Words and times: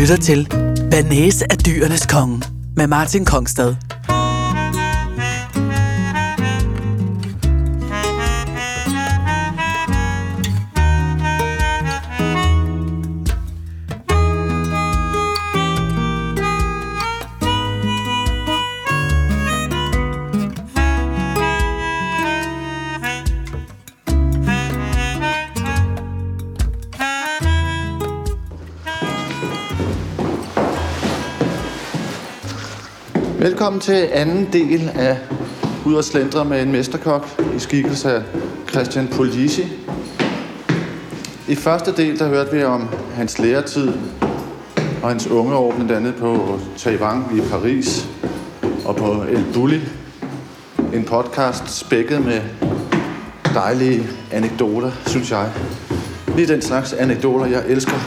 lytter 0.00 0.16
til 0.16 0.48
Banese 0.90 1.52
af 1.52 1.58
dyrenes 1.58 2.06
konge 2.06 2.42
med 2.76 2.86
Martin 2.86 3.24
Kongstad. 3.24 3.74
Velkommen 33.70 33.94
til 33.94 34.08
anden 34.12 34.48
del 34.52 34.90
af 34.94 35.18
Ud 35.86 35.94
og 35.94 36.04
slendre 36.04 36.44
med 36.44 36.62
en 36.62 36.72
mesterkok 36.72 37.26
i 37.56 37.58
skikkelse 37.58 38.12
af 38.12 38.22
Christian 38.70 39.08
Polisi. 39.08 39.62
I 41.48 41.54
første 41.54 41.96
del, 41.96 42.18
der 42.18 42.28
hørte 42.28 42.56
vi 42.56 42.62
om 42.62 42.88
hans 43.14 43.38
læretid 43.38 43.92
og 45.02 45.08
hans 45.08 45.26
unge 45.26 45.54
år, 45.54 45.74
blandt 45.74 45.92
andet 45.92 46.14
på 46.14 46.58
Taiwan 46.76 47.24
i 47.36 47.40
Paris 47.50 48.08
og 48.84 48.96
på 48.96 49.24
El 49.28 49.44
Bulli. 49.54 49.80
En 50.94 51.04
podcast 51.04 51.78
spækket 51.78 52.24
med 52.24 52.40
dejlige 53.54 54.06
anekdoter, 54.32 54.90
synes 55.06 55.30
jeg. 55.30 55.52
Lige 56.36 56.48
den 56.48 56.62
slags 56.62 56.92
anekdoter, 56.92 57.46
jeg 57.46 57.62
elsker. 57.68 57.98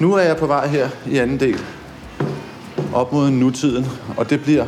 Nu 0.00 0.12
er 0.12 0.22
jeg 0.22 0.36
på 0.36 0.46
vej 0.46 0.66
her 0.66 0.88
i 1.06 1.18
anden 1.18 1.40
del 1.40 1.60
op 2.94 3.12
mod 3.12 3.30
nutiden, 3.30 3.86
og 4.16 4.30
det 4.30 4.42
bliver 4.42 4.66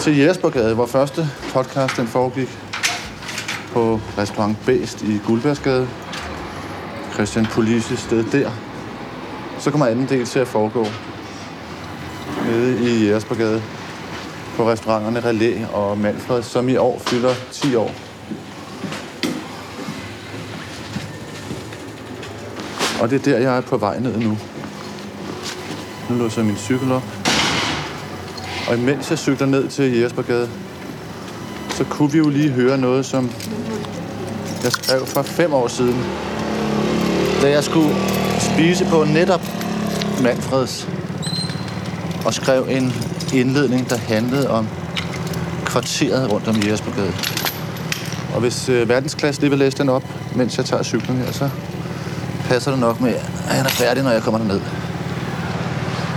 til 0.00 0.16
Jespergade, 0.16 0.74
hvor 0.74 0.86
første 0.86 1.28
podcast 1.52 1.96
den 1.96 2.06
foregik 2.06 2.48
på 3.72 4.00
restaurant 4.18 4.56
Bæst 4.66 5.02
i 5.02 5.20
Guldbergsgade. 5.26 5.88
Christian 7.14 7.46
Polisi 7.46 7.96
sted 7.96 8.24
der. 8.24 8.50
Så 9.58 9.70
kommer 9.70 9.86
anden 9.86 10.08
del 10.08 10.26
til 10.26 10.38
at 10.38 10.48
foregå 10.48 10.86
nede 12.46 12.90
i 12.90 13.10
Jespergade 13.10 13.62
på 14.56 14.70
restauranterne 14.70 15.20
Relé 15.20 15.74
og 15.74 15.98
Manfred, 15.98 16.42
som 16.42 16.68
i 16.68 16.76
år 16.76 16.98
fylder 17.06 17.34
10 17.52 17.74
år. 17.74 17.94
Og 23.02 23.10
det 23.10 23.18
er 23.18 23.32
der, 23.32 23.38
jeg 23.38 23.56
er 23.56 23.60
på 23.60 23.76
vej 23.76 23.98
ned 23.98 24.18
nu. 24.18 24.38
Nu 26.12 26.18
låser 26.18 26.40
jeg 26.40 26.46
min 26.46 26.56
cykel 26.56 26.92
op. 26.92 27.02
Og 28.68 28.76
imens 28.76 29.10
jeg 29.10 29.18
cykler 29.18 29.46
ned 29.46 29.68
til 29.68 29.98
Jespergade, 29.98 30.48
så 31.70 31.84
kunne 31.84 32.12
vi 32.12 32.18
jo 32.18 32.28
lige 32.28 32.50
høre 32.50 32.78
noget, 32.78 33.06
som 33.06 33.30
jeg 34.64 34.72
skrev 34.72 35.06
for 35.06 35.22
fem 35.22 35.54
år 35.54 35.68
siden. 35.68 36.04
Da 37.42 37.50
jeg 37.50 37.64
skulle 37.64 37.94
spise 38.38 38.84
på 38.84 39.04
netop 39.04 39.40
Manfreds 40.22 40.88
og 42.26 42.34
skrev 42.34 42.66
en 42.70 42.92
indledning, 43.34 43.90
der 43.90 43.96
handlede 43.96 44.50
om 44.50 44.68
kvarteret 45.64 46.32
rundt 46.32 46.48
om 46.48 46.56
Jespergade. 46.66 47.12
Og 48.34 48.40
hvis 48.40 48.68
øh, 48.68 48.88
verdensklasse 48.88 49.40
lige 49.40 49.50
vil 49.50 49.58
læse 49.58 49.78
den 49.78 49.88
op, 49.88 50.04
mens 50.36 50.56
jeg 50.56 50.64
tager 50.64 50.82
cyklen 50.82 51.16
her, 51.16 51.32
så 51.32 51.50
passer 52.48 52.70
det 52.70 52.80
nok 52.80 53.00
med, 53.00 53.14
at 53.14 53.54
han 53.54 53.66
er 53.66 53.70
færdig, 53.70 54.02
når 54.02 54.10
jeg 54.10 54.22
kommer 54.22 54.38
derned. 54.38 54.60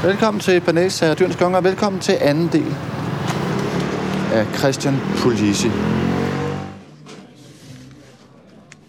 Velkommen 0.05 0.41
til 0.41 0.61
Banæs 0.61 1.01
af 1.01 1.17
Dyrens 1.17 1.35
Konger, 1.35 1.57
og 1.57 1.63
velkommen 1.63 2.01
til 2.01 2.17
anden 2.21 2.49
del 2.51 2.75
af 4.33 4.45
Christian 4.57 4.95
Polisi. 5.17 5.67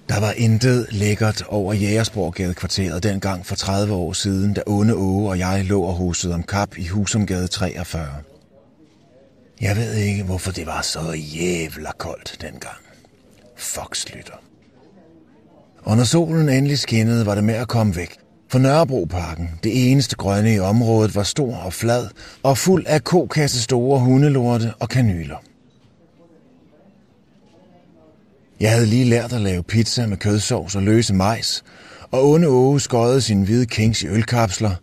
Der 0.09 0.21
var 0.21 0.33
intet 0.37 0.87
lækkert 0.91 1.43
over 1.49 1.75
Jægersborggade 1.75 2.55
kvarteret 2.55 3.03
dengang 3.03 3.47
for 3.47 3.55
30 3.55 3.95
år 3.95 4.13
siden, 4.13 4.55
da 4.55 4.63
Onde 4.67 4.95
Åge 4.95 5.29
og 5.29 5.39
jeg 5.39 5.65
lå 5.65 5.83
og 5.83 5.95
husede 5.95 6.35
om 6.35 6.43
kap 6.43 6.79
i 6.79 6.87
Husumgade 6.87 7.47
43. 7.47 8.07
Jeg 9.61 9.77
ved 9.77 9.95
ikke, 9.95 10.25
hvorfor 10.25 10.53
det 10.53 10.67
var 10.67 10.83
så 10.83 11.13
jævla 11.13 11.91
koldt 11.99 12.37
dengang. 12.41 12.79
Fox 13.57 14.07
lytter. 14.15 14.43
Og 15.83 15.97
når 15.97 16.05
solen 16.05 16.49
endelig 16.49 16.79
skinnede, 16.79 17.27
var 17.27 17.35
det 17.35 17.45
med 17.45 17.55
at 17.55 17.69
komme 17.69 17.97
væk. 17.97 18.26
For 18.49 18.59
Nørrebroparken, 18.59 19.51
det 19.65 19.91
eneste 19.91 20.17
grønne 20.17 20.55
i 20.55 20.59
området, 20.59 21.15
var 21.15 21.23
stor 21.23 21.57
og 21.57 21.73
flad 21.73 22.09
og 22.43 22.59
fuld 22.59 22.85
af 22.87 23.05
kokasse 23.05 23.63
store 23.63 24.01
hundelorte 24.01 24.75
og 24.81 24.89
kanyler. 24.89 25.37
Jeg 28.61 28.71
havde 28.71 28.87
lige 28.87 29.05
lært 29.05 29.33
at 29.33 29.41
lave 29.41 29.63
pizza 29.63 30.07
med 30.07 30.17
kødsovs 30.17 30.77
og 30.77 30.83
løse 30.83 31.15
majs, 31.15 31.65
og 32.11 32.29
onde 32.29 32.49
Åge 32.49 32.81
skøjede 32.81 33.21
sin 33.21 33.43
hvide 33.43 33.67
kings 33.67 34.03
i 34.03 34.07
ølkapsler, 34.07 34.75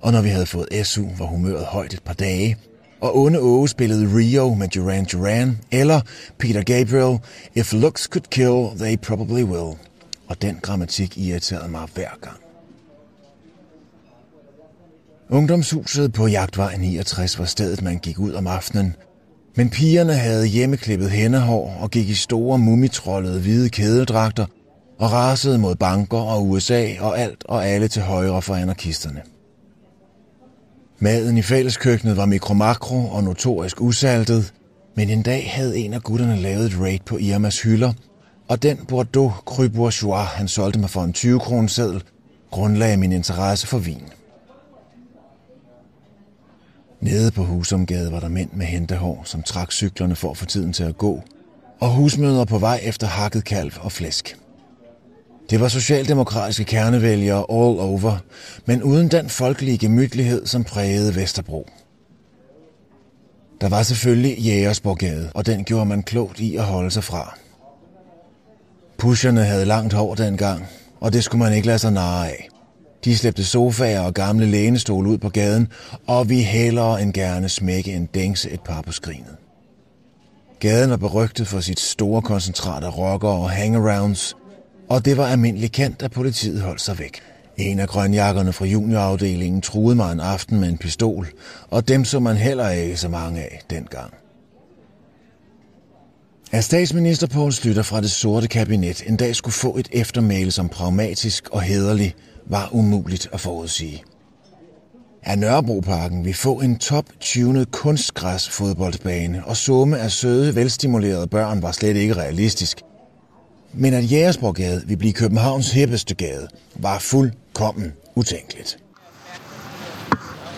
og 0.00 0.12
når 0.12 0.22
vi 0.22 0.28
havde 0.28 0.46
fået 0.46 0.86
SU, 0.86 1.06
var 1.18 1.26
humøret 1.26 1.64
højt 1.64 1.94
et 1.94 2.02
par 2.02 2.14
dage, 2.14 2.56
og 3.00 3.18
onde 3.18 3.40
Åge 3.40 3.68
spillede 3.68 4.16
Rio 4.16 4.54
med 4.54 4.68
Duran 4.68 5.04
Duran, 5.04 5.58
eller 5.70 6.00
Peter 6.38 6.62
Gabriel, 6.62 7.18
If 7.54 7.72
looks 7.72 8.02
could 8.02 8.30
kill, 8.30 8.78
they 8.78 8.96
probably 8.96 9.42
will. 9.42 9.78
Og 10.28 10.42
den 10.42 10.58
grammatik 10.62 11.18
irriterede 11.18 11.68
mig 11.68 11.88
hver 11.94 12.10
gang. 12.22 12.49
Ungdomshuset 15.32 16.12
på 16.12 16.26
Jagtvej 16.26 16.76
69 16.76 17.38
var 17.38 17.44
stedet, 17.44 17.82
man 17.82 17.98
gik 17.98 18.18
ud 18.18 18.32
om 18.32 18.46
aftenen. 18.46 18.94
Men 19.56 19.70
pigerne 19.70 20.14
havde 20.14 20.46
hjemmeklippet 20.46 21.10
hændehår 21.10 21.76
og 21.80 21.90
gik 21.90 22.08
i 22.08 22.14
store 22.14 22.58
mumitrollede 22.58 23.40
hvide 23.40 23.68
kædedragter 23.68 24.46
og 24.98 25.12
rasede 25.12 25.58
mod 25.58 25.74
banker 25.74 26.18
og 26.18 26.48
USA 26.48 26.94
og 27.00 27.18
alt 27.18 27.44
og 27.44 27.66
alle 27.66 27.88
til 27.88 28.02
højre 28.02 28.42
for 28.42 28.54
anarkisterne. 28.54 29.22
Maden 30.98 31.38
i 31.38 31.42
fælleskøkkenet 31.42 32.16
var 32.16 32.26
mikromakro 32.26 33.06
og 33.06 33.24
notorisk 33.24 33.80
usaltet, 33.80 34.52
men 34.96 35.10
en 35.10 35.22
dag 35.22 35.50
havde 35.54 35.78
en 35.78 35.94
af 35.94 36.02
gutterne 36.02 36.36
lavet 36.36 36.66
et 36.66 36.80
raid 36.80 37.00
på 37.06 37.18
Irmas 37.18 37.62
hylder, 37.62 37.92
og 38.48 38.62
den 38.62 38.76
Bordeaux 38.88 39.32
Cru 39.32 39.68
Bourgeois, 39.68 40.28
han 40.28 40.48
solgte 40.48 40.78
mig 40.78 40.90
for 40.90 41.02
en 41.02 41.12
20 41.12 41.40
kroner 41.40 41.68
seddel, 41.68 42.02
grundlagde 42.50 42.96
min 42.96 43.12
interesse 43.12 43.66
for 43.66 43.78
vin. 43.78 44.02
Nede 47.00 47.30
på 47.30 47.42
Husumgade 47.42 48.12
var 48.12 48.20
der 48.20 48.28
mænd 48.28 48.50
med 48.52 48.66
hentehår, 48.66 49.22
som 49.24 49.42
trak 49.42 49.72
cyklerne 49.72 50.16
for 50.16 50.30
at 50.30 50.36
få 50.36 50.46
tiden 50.46 50.72
til 50.72 50.84
at 50.84 50.98
gå, 50.98 51.22
og 51.80 51.90
husmøder 51.94 52.44
på 52.44 52.58
vej 52.58 52.80
efter 52.82 53.06
hakket 53.06 53.44
kalv 53.44 53.72
og 53.80 53.92
flæsk. 53.92 54.36
Det 55.50 55.60
var 55.60 55.68
socialdemokratiske 55.68 56.64
kernevælgere 56.64 57.38
all 57.38 57.78
over, 57.80 58.18
men 58.66 58.82
uden 58.82 59.08
den 59.08 59.28
folkelige 59.28 59.78
gemytlighed, 59.78 60.46
som 60.46 60.64
prægede 60.64 61.16
Vesterbro. 61.16 61.68
Der 63.60 63.68
var 63.68 63.82
selvfølgelig 63.82 64.38
Jægersborgade, 64.38 65.30
og 65.34 65.46
den 65.46 65.64
gjorde 65.64 65.86
man 65.86 66.02
klogt 66.02 66.40
i 66.40 66.56
at 66.56 66.64
holde 66.64 66.90
sig 66.90 67.04
fra. 67.04 67.38
Pusherne 68.98 69.44
havde 69.44 69.64
langt 69.64 69.92
hår 69.92 70.14
dengang, 70.14 70.66
og 71.00 71.12
det 71.12 71.24
skulle 71.24 71.44
man 71.44 71.52
ikke 71.52 71.66
lade 71.66 71.78
sig 71.78 71.92
narre 71.92 72.28
af. 72.28 72.48
De 73.04 73.16
slæbte 73.16 73.44
sofaer 73.44 74.00
og 74.00 74.14
gamle 74.14 74.46
lænestole 74.46 75.10
ud 75.10 75.18
på 75.18 75.28
gaden, 75.28 75.68
og 76.06 76.28
vi 76.28 76.42
hellere 76.42 77.02
end 77.02 77.12
gerne 77.12 77.48
smække 77.48 77.92
en 77.92 78.06
dængse 78.06 78.50
et 78.50 78.60
par 78.60 78.82
på 78.82 78.92
skrinet. 78.92 79.36
Gaden 80.60 80.90
var 80.90 80.96
berygtet 80.96 81.48
for 81.48 81.60
sit 81.60 81.80
store 81.80 82.22
koncentrat 82.22 82.84
af 82.84 82.98
rockere 82.98 83.32
og 83.32 83.50
hangarounds, 83.50 84.36
og 84.88 85.04
det 85.04 85.16
var 85.16 85.26
almindeligt 85.26 85.72
kendt, 85.72 86.02
at 86.02 86.10
politiet 86.10 86.60
holdt 86.60 86.80
sig 86.80 86.98
væk. 86.98 87.20
En 87.56 87.78
af 87.78 87.88
grønjakkerne 87.88 88.52
fra 88.52 88.64
juniorafdelingen 88.64 89.60
truede 89.60 89.96
mig 89.96 90.12
en 90.12 90.20
aften 90.20 90.60
med 90.60 90.68
en 90.68 90.78
pistol, 90.78 91.28
og 91.70 91.88
dem 91.88 92.04
så 92.04 92.20
man 92.20 92.36
heller 92.36 92.68
ikke 92.70 92.96
så 92.96 93.08
mange 93.08 93.42
af 93.42 93.60
dengang. 93.70 94.14
At 96.52 96.64
statsminister 96.64 97.26
Poul 97.26 97.52
Slytter 97.52 97.82
fra 97.82 98.00
det 98.00 98.10
sorte 98.10 98.48
kabinet 98.48 99.02
en 99.06 99.16
dag 99.16 99.36
skulle 99.36 99.54
få 99.54 99.76
et 99.76 99.88
eftermæle 99.92 100.50
som 100.50 100.68
pragmatisk 100.68 101.48
og 101.48 101.62
hederlig, 101.62 102.14
var 102.50 102.68
umuligt 102.72 103.28
at 103.32 103.40
forudsige. 103.40 104.02
At 105.22 105.38
Nørrebroparken 105.38 106.24
vil 106.24 106.34
få 106.34 106.60
en 106.60 106.78
top-tunet 106.78 107.70
kunstgræs-fodboldbane 107.70 109.42
og 109.46 109.56
summe 109.56 109.98
af 109.98 110.10
søde, 110.10 110.54
velstimulerede 110.54 111.26
børn 111.26 111.62
var 111.62 111.72
slet 111.72 111.96
ikke 111.96 112.14
realistisk. 112.14 112.80
Men 113.72 113.94
at 113.94 114.12
Jægersborggade 114.12 114.82
vil 114.86 114.96
blive 114.96 115.12
Københavns 115.12 115.72
hippeste 115.72 116.14
gade, 116.14 116.48
var 116.74 116.98
fuldkommen 116.98 117.92
utænkeligt. 118.14 118.78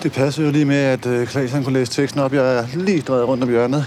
Det 0.02 0.12
passer 0.12 0.44
jo 0.44 0.50
lige 0.50 0.64
med, 0.64 0.76
at 0.76 1.06
øh, 1.06 1.26
Klaas 1.26 1.50
han 1.50 1.64
kunne 1.64 1.78
læse 1.78 1.92
teksten 1.92 2.20
op. 2.20 2.32
Jeg 2.32 2.58
er 2.58 2.66
lige 2.74 3.00
drejet 3.00 3.28
rundt 3.28 3.44
om 3.44 3.50
hjørnet 3.50 3.86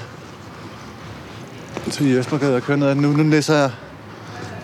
til 1.91 2.15
Jespergade 2.15 2.55
og 2.55 2.61
kører 2.61 2.77
ned. 2.77 2.95
Nu, 2.95 3.11
nu 3.11 3.23
læser 3.23 3.55
jeg 3.55 3.71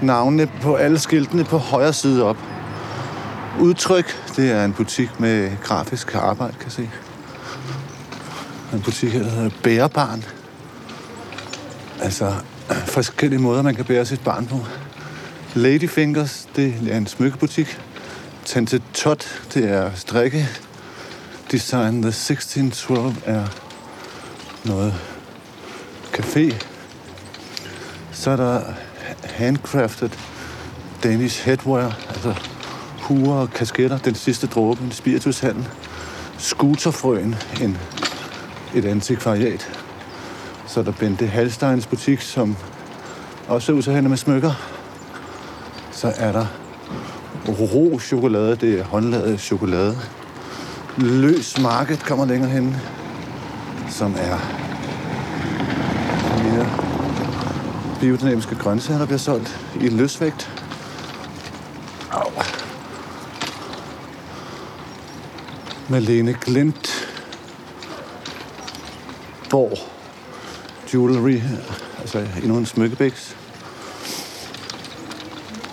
navnene 0.02 0.50
på 0.62 0.76
alle 0.76 1.00
skiltene 1.00 1.44
på 1.44 1.58
højre 1.58 1.94
side 1.94 2.24
op. 2.24 2.38
Udtryk, 3.60 4.36
det 4.36 4.52
er 4.52 4.66
en 4.66 4.74
butik 4.74 5.20
med 5.20 5.52
grafisk 5.64 6.16
arbejde, 6.16 6.54
kan 6.54 6.64
jeg 6.64 6.72
se. 6.72 6.90
En 8.74 8.82
butik 8.82 9.14
der 9.14 9.30
hedder 9.30 9.50
Bærebarn. 9.64 10.24
Altså, 12.02 12.34
forskellige 12.98 13.40
måder, 13.40 13.62
man 13.62 13.76
kan 13.76 13.86
bære 13.86 14.06
sit 14.06 14.24
barn 14.24 14.46
på. 14.46 14.60
Ladyfingers, 15.56 16.48
det 16.56 16.76
er 16.92 16.98
en 16.98 17.08
smykkebutik. 17.08 17.80
Tante 18.46 18.82
Tot, 18.94 19.44
det 19.54 19.70
er 19.70 19.92
strikke. 19.96 20.50
Design 21.52 22.02
The 22.02 22.10
1612 22.10 23.16
er 23.26 23.48
noget 24.66 24.94
café. 26.14 26.66
Så 28.12 28.32
er 28.32 28.36
der 28.36 28.62
handcrafted 29.24 30.10
Danish 31.04 31.46
headwear, 31.46 32.00
altså 32.10 32.36
huer 33.12 33.34
og 33.34 33.50
kasketter, 33.50 33.98
den 33.98 34.16
sidste 34.16 34.48
dråbe, 34.48 34.84
en 34.84 34.92
spiritushandel. 34.92 35.68
Scooterfrøen, 36.38 37.36
en, 37.62 37.78
et 38.76 38.86
antikvariat. 38.86 39.72
Så 40.68 40.80
er 40.80 40.84
der 40.84 40.92
Bente 40.92 41.28
Halsteins 41.28 41.88
butik, 41.88 42.22
som 42.22 42.56
også 43.48 43.72
er 43.72 43.76
ud 43.76 44.02
med 44.02 44.18
smykker. 44.18 44.52
Så 45.92 46.14
er 46.18 46.32
der 46.32 46.46
ro 47.48 48.00
chokolade, 48.00 48.56
det 48.56 48.80
er 48.80 48.84
håndlavet 48.84 49.40
chokolade. 49.40 49.98
Løs 50.98 51.62
Market 51.62 52.00
kommer 52.00 52.26
længere 52.26 52.50
hen, 52.50 52.76
som 53.90 54.16
er 54.18 54.38
mere 56.44 56.68
biodynamiske 58.02 58.56
grøntsager, 58.56 59.00
der 59.00 59.06
bliver 59.06 59.20
solgt 59.20 59.60
i 59.82 59.90
løsvægt. 59.90 60.61
Malene 65.92 66.34
Glint. 66.42 67.08
Borg. 69.50 69.78
Jewelry. 70.94 71.40
Altså 72.00 72.28
endnu 72.44 72.58
en 72.58 72.66
smykkebæks. 72.66 73.38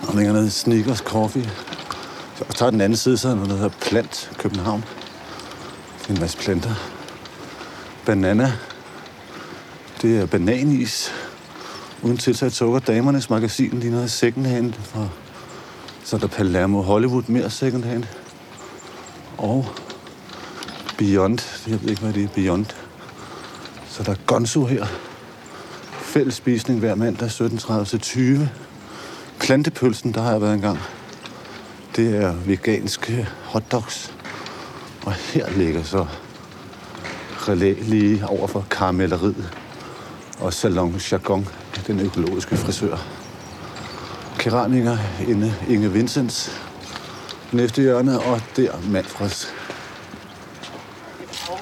Og 0.07 0.15
længere 0.15 0.33
nede 0.33 0.51
Snickers 0.51 0.97
Coffee. 0.97 1.49
Så 2.37 2.43
og 2.49 2.55
tager 2.55 2.69
den 2.69 2.81
anden 2.81 2.97
side, 2.97 3.17
så 3.17 3.27
er 3.27 3.31
der 3.31 3.35
noget, 3.35 3.49
der 3.49 3.55
hedder 3.55 3.77
Plant 3.81 4.31
København. 4.37 4.83
Det 6.01 6.09
er 6.09 6.13
en 6.13 6.19
masse 6.19 6.37
planter. 6.37 6.75
Banana. 8.05 8.53
Det 10.01 10.19
er 10.19 10.25
bananis. 10.25 11.11
Uden 12.01 12.17
tilsat 12.17 12.53
sukker. 12.53 12.79
Damernes 12.79 13.29
magasin 13.29 13.79
lige 13.79 13.91
noget 13.91 14.11
second 14.11 14.45
hand. 14.45 14.73
Fra, 14.73 15.07
så 16.03 16.15
er 16.15 16.19
der 16.19 16.27
Palermo 16.27 16.81
Hollywood. 16.81 17.23
Mere 17.27 17.49
second 17.49 17.83
hand. 17.83 18.03
Og 19.37 19.65
Beyond. 20.99 21.39
Jeg 21.67 21.81
ved 21.81 21.89
ikke, 21.89 22.01
hvad 22.01 22.13
det 22.13 22.23
er. 22.23 22.27
Beyond. 22.27 22.65
Så 23.87 24.03
der 24.03 24.11
er 24.11 24.15
Gonzo 24.25 24.65
her. 24.65 24.85
Fællesspisning 25.91 26.79
hver 26.79 26.95
mandag 26.95 27.27
17.30 27.27 27.85
til 27.85 27.99
20. 27.99 28.49
Plantepølsen, 29.39 30.13
der 30.13 30.21
har 30.21 30.31
jeg 30.31 30.41
været 30.41 30.53
engang. 30.53 30.79
Det 31.95 32.15
er 32.15 32.33
veganske 32.45 33.17
øh, 33.17 33.25
hotdogs. 33.43 34.13
Og 35.05 35.13
her 35.13 35.49
ligger 35.49 35.83
så 35.83 36.05
relæ 37.47 37.73
lige 37.81 38.27
over 38.27 38.47
for 38.47 38.65
karamelleriet 38.69 39.57
og 40.39 40.53
Salon 40.53 41.01
Jargon, 41.11 41.47
den 41.87 41.99
økologiske 41.99 42.57
frisør. 42.57 42.97
Keramiker 44.39 44.97
inde 45.27 45.55
Inge 45.69 45.91
Vincents 45.91 46.61
næste 47.51 47.81
hjørne, 47.81 48.19
og 48.19 48.41
der 48.55 48.71
Manfreds. 48.89 49.53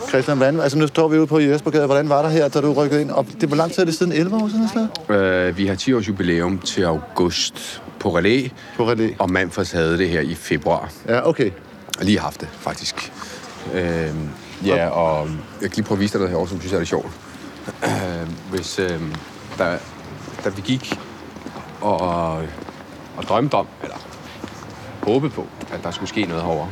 Christian 0.10 0.40
Vand, 0.40 0.62
altså 0.62 0.78
nu 0.78 0.88
står 0.88 1.08
vi 1.08 1.18
ude 1.18 1.28
på 1.28 1.40
Jespergade. 1.40 1.86
Hvordan 1.86 2.10
var 2.10 2.22
der 2.22 2.30
her, 2.30 2.48
da 2.48 2.62
du 2.62 2.74
rykkede 2.74 3.02
ind? 3.02 3.12
Og 3.12 3.26
det 3.42 3.50
var 3.52 3.58
lang 3.58 3.72
tid, 3.72 3.80
er 3.80 3.86
det 3.86 3.96
siden 3.96 4.12
11 4.12 4.36
år 4.36 4.48
siden, 4.50 4.70
eller 5.10 5.48
Øh, 5.48 5.58
vi 5.58 5.68
har 5.68 5.76
10 5.76 5.94
års 5.94 6.08
jubilæum 6.08 6.60
til 6.60 6.84
august 6.84 7.82
på 8.00 8.18
Relæ, 8.18 8.48
På 8.78 8.90
Relæ. 8.90 9.10
og 9.20 9.32
Manfreds 9.32 9.72
havde 9.72 9.98
det 9.98 10.10
her 10.10 10.22
i 10.22 10.36
februar. 10.36 10.92
Ja, 11.08 11.28
okay. 11.30 11.52
Og 12.00 12.06
lige 12.06 12.20
haft 12.20 12.42
det, 12.42 12.48
faktisk. 12.60 13.12
Øh, 13.74 14.10
ja, 14.66 14.88
og 14.90 15.28
jeg 15.62 15.70
kan 15.70 15.76
lige 15.76 15.86
prøve 15.86 15.96
at 15.98 16.02
vise 16.02 16.14
dig 16.14 16.22
det 16.22 16.30
herovre, 16.30 16.50
som 16.50 16.60
synes 16.60 16.72
jeg 16.72 16.78
er 16.78 16.82
lidt 16.82 16.90
sjovt. 16.90 17.08
Øh, 17.84 17.92
hvis, 18.52 18.80
øh, 18.80 19.02
da, 19.60 19.78
da 20.44 20.50
vi 20.50 20.62
gik 20.66 21.00
og, 21.82 22.00
og 23.18 23.24
drømte 23.30 23.54
om, 23.56 23.68
eller 23.84 23.96
håbede 25.04 25.32
på, 25.32 25.48
at 25.74 25.80
der 25.84 25.92
skulle 25.92 26.10
ske 26.10 26.22
noget 26.26 26.44
herovre, 26.44 26.68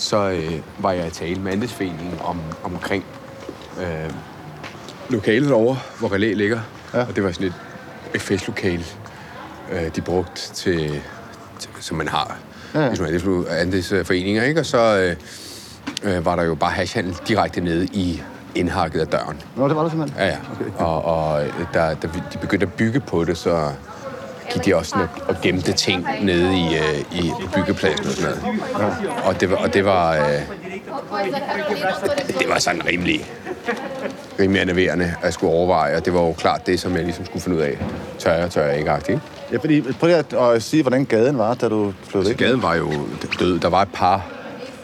så 0.00 0.30
øh, 0.30 0.52
var 0.78 0.92
jeg 0.92 1.06
i 1.06 1.10
tale 1.10 1.40
med 1.40 1.52
Andesforeningen 1.52 2.18
om, 2.24 2.40
omkring 2.62 3.04
øh, 3.80 4.10
lokalet 5.08 5.48
derovre, 5.48 5.78
hvor 5.98 6.12
Relæ 6.12 6.32
ligger. 6.32 6.60
Ja. 6.94 7.00
Og 7.08 7.16
det 7.16 7.24
var 7.24 7.32
sådan 7.32 7.46
et, 7.46 7.54
et 8.14 8.20
festlokale, 8.20 8.84
øh, 9.72 9.94
de 9.96 10.00
brugte 10.00 10.52
til, 10.54 11.00
til, 11.58 11.70
som 11.80 11.96
man 11.96 12.08
har, 12.08 12.38
Ja, 12.74 12.80
man 13.00 13.14
er 13.14 13.44
andelsforeninger, 13.60 14.42
ikke? 14.44 14.60
Og 14.60 14.66
så 14.66 14.98
øh, 16.04 16.16
øh, 16.16 16.24
var 16.24 16.36
der 16.36 16.42
jo 16.42 16.54
bare 16.54 16.70
hashhandel 16.70 17.16
direkte 17.28 17.60
nede 17.60 17.84
i 17.86 18.22
indhakket 18.54 19.00
af 19.00 19.06
døren. 19.06 19.40
Nå, 19.56 19.68
det 19.68 19.76
var 19.76 19.82
det 19.82 19.90
simpelthen. 19.92 20.20
Ja, 20.22 20.26
ja. 20.26 20.36
Okay. 20.52 20.70
Og, 20.84 21.04
og 21.04 21.42
da, 21.74 21.94
da 22.02 22.06
vi- 22.06 22.22
de 22.32 22.38
begyndte 22.38 22.66
at 22.66 22.72
bygge 22.72 23.00
på 23.00 23.24
det, 23.24 23.38
så 23.38 23.72
gik 24.50 24.64
de 24.64 24.76
også 24.76 24.90
sådan 24.90 25.06
og, 25.20 25.28
og 25.28 25.36
gemte 25.42 25.72
ting 25.72 26.06
nede 26.22 26.58
i, 26.58 26.76
øh, 26.76 27.24
i 27.24 27.32
byggepladsen 27.54 28.06
og 28.06 28.12
sådan 28.12 28.36
noget. 28.42 28.94
Ja. 29.04 29.28
Og 29.28 29.40
det 29.40 29.50
var, 29.50 29.56
og 29.56 29.74
det 29.74 29.84
var, 29.84 30.12
øh, 30.14 30.40
det 32.38 32.48
var 32.48 32.58
sådan 32.58 32.86
rimelig, 32.86 33.26
rimelig 34.40 34.62
enerverende 34.62 35.14
at 35.22 35.34
skulle 35.34 35.52
overveje, 35.52 35.96
og 35.96 36.04
det 36.04 36.14
var 36.14 36.20
jo 36.20 36.32
klart 36.32 36.66
det, 36.66 36.80
som 36.80 36.96
jeg 36.96 37.04
ligesom 37.04 37.24
skulle 37.24 37.42
finde 37.42 37.56
ud 37.56 37.62
af. 37.62 37.78
Tør 38.18 38.32
jeg, 38.32 38.50
tør 38.50 38.66
jeg 38.66 38.78
ikke, 38.78 38.90
agtigt? 38.90 39.20
Ja, 39.52 39.56
fordi, 39.56 39.82
prøv 39.82 40.06
lige 40.06 40.38
at, 40.38 40.62
sige, 40.62 40.82
hvordan 40.82 41.04
gaden 41.04 41.38
var, 41.38 41.54
da 41.54 41.68
du 41.68 41.92
flyttede 42.04 42.32
ind. 42.32 42.38
Gaden 42.38 42.62
var 42.62 42.74
jo 42.74 42.92
død. 43.40 43.58
Der 43.58 43.68
var 43.68 43.82
et 43.82 43.88
par, 43.94 44.26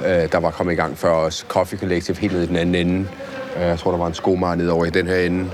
øh, 0.06 0.32
der 0.32 0.38
var 0.38 0.50
kommet 0.50 0.72
i 0.72 0.76
gang 0.76 0.98
før 0.98 1.10
os. 1.10 1.46
Coffee 1.48 1.78
Collective 1.78 2.16
helt 2.16 2.32
nede 2.32 2.44
i 2.44 2.46
den 2.46 2.56
anden 2.56 2.74
ende. 2.74 3.08
Øh, 3.56 3.62
jeg 3.62 3.78
tror, 3.78 3.90
der 3.90 3.98
var 3.98 4.06
en 4.06 4.14
skomager 4.14 4.54
nede 4.54 4.72
over 4.72 4.84
i 4.84 4.90
den 4.90 5.06
her 5.06 5.16
ende. 5.16 5.50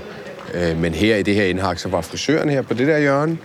Øh, 0.53 0.77
men 0.77 0.93
her 0.93 1.15
i 1.15 1.23
det 1.23 1.35
her 1.35 1.43
indhak, 1.43 1.79
så 1.79 1.89
var 1.89 2.01
frisøren 2.01 2.49
her 2.49 2.61
på 2.61 2.73
det 2.73 2.87
der 2.87 2.97
hjørne. 2.97 3.37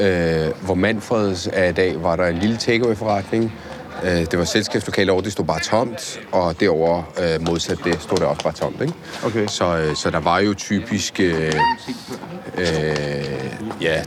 Øh, 0.00 0.64
hvor 0.64 0.74
Manfreds 0.74 1.48
er 1.52 1.68
i 1.68 1.72
dag, 1.72 2.02
var 2.02 2.16
der 2.16 2.26
en 2.26 2.36
lille 2.38 2.56
takeaway-forretning. 2.56 3.52
Øh, 4.04 4.10
det 4.10 4.38
var 4.38 4.44
selskabslokale 4.44 5.12
over, 5.12 5.20
det 5.22 5.32
stod 5.32 5.44
bare 5.44 5.60
tomt. 5.60 6.20
Og 6.32 6.60
derover 6.60 7.02
øh, 7.22 7.46
modsat 7.46 7.78
det, 7.84 8.02
stod 8.02 8.16
det 8.18 8.26
også 8.26 8.42
bare 8.42 8.52
tomt. 8.52 8.80
Ikke? 8.80 8.94
Okay. 9.24 9.46
Så, 9.46 9.76
øh, 9.78 9.96
så 9.96 10.10
der 10.10 10.20
var 10.20 10.38
jo 10.38 10.54
typisk... 10.54 11.20
Øh, 11.20 11.52
øh, 12.58 12.66
ja, 13.80 14.02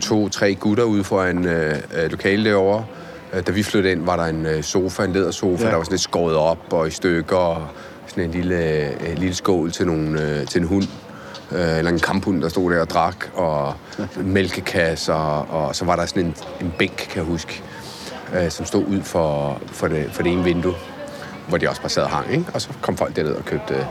to-tre 0.00 0.54
gutter 0.54 0.84
ude 0.84 1.04
for 1.04 1.22
en 1.24 1.46
øh, 1.46 1.76
øh, 1.96 2.10
lokale 2.10 2.50
derovre. 2.50 2.84
Øh, 3.34 3.42
Da 3.46 3.52
vi 3.52 3.62
flyttede 3.62 3.92
ind, 3.92 4.04
var 4.04 4.16
der 4.16 4.24
en 4.24 4.46
øh, 4.46 4.62
sofa, 4.62 5.04
en 5.04 5.12
lædersofa, 5.12 5.64
Ja. 5.64 5.70
der 5.70 5.76
var 5.76 5.84
sådan 5.84 5.92
lidt 5.92 6.02
skåret 6.02 6.36
op 6.36 6.58
og 6.72 6.88
i 6.88 6.90
stykker, 6.90 7.36
og 7.36 7.66
sådan 8.06 8.24
en 8.24 8.30
lille, 8.30 8.64
øh, 9.10 9.18
lille 9.18 9.34
skål 9.34 9.72
til, 9.72 9.86
nogle, 9.86 10.44
til 10.46 10.60
en 10.60 10.66
hund. 10.66 10.84
Øh, 11.52 11.78
eller 11.78 11.90
en 11.90 11.98
kamphund, 11.98 12.42
der 12.42 12.48
stod 12.48 12.72
der 12.72 12.80
og 12.80 12.90
drak, 12.90 13.16
og 13.34 13.74
mælkekasser, 14.16 15.14
og 15.50 15.76
så 15.76 15.84
var 15.84 15.96
der 15.96 16.06
sådan 16.06 16.24
en, 16.24 16.34
en 16.60 16.72
bænk, 16.78 16.96
kan 16.96 17.16
jeg 17.16 17.24
huske, 17.24 17.62
øh, 18.34 18.50
som 18.50 18.66
stod 18.66 18.84
ud 18.86 19.02
for, 19.02 19.60
for, 19.66 19.88
det, 19.88 20.10
for 20.12 20.22
det 20.22 20.32
ene 20.32 20.44
vindue, 20.44 20.74
hvor 21.48 21.58
de 21.58 21.68
også 21.68 21.80
bare 21.80 21.90
sad 21.90 22.02
og 22.02 22.10
hang, 22.10 22.32
ikke? 22.32 22.44
Og 22.54 22.60
så 22.60 22.68
kom 22.80 22.96
folk 22.96 23.16
derned 23.16 23.32
og 23.32 23.44
købte, 23.44 23.86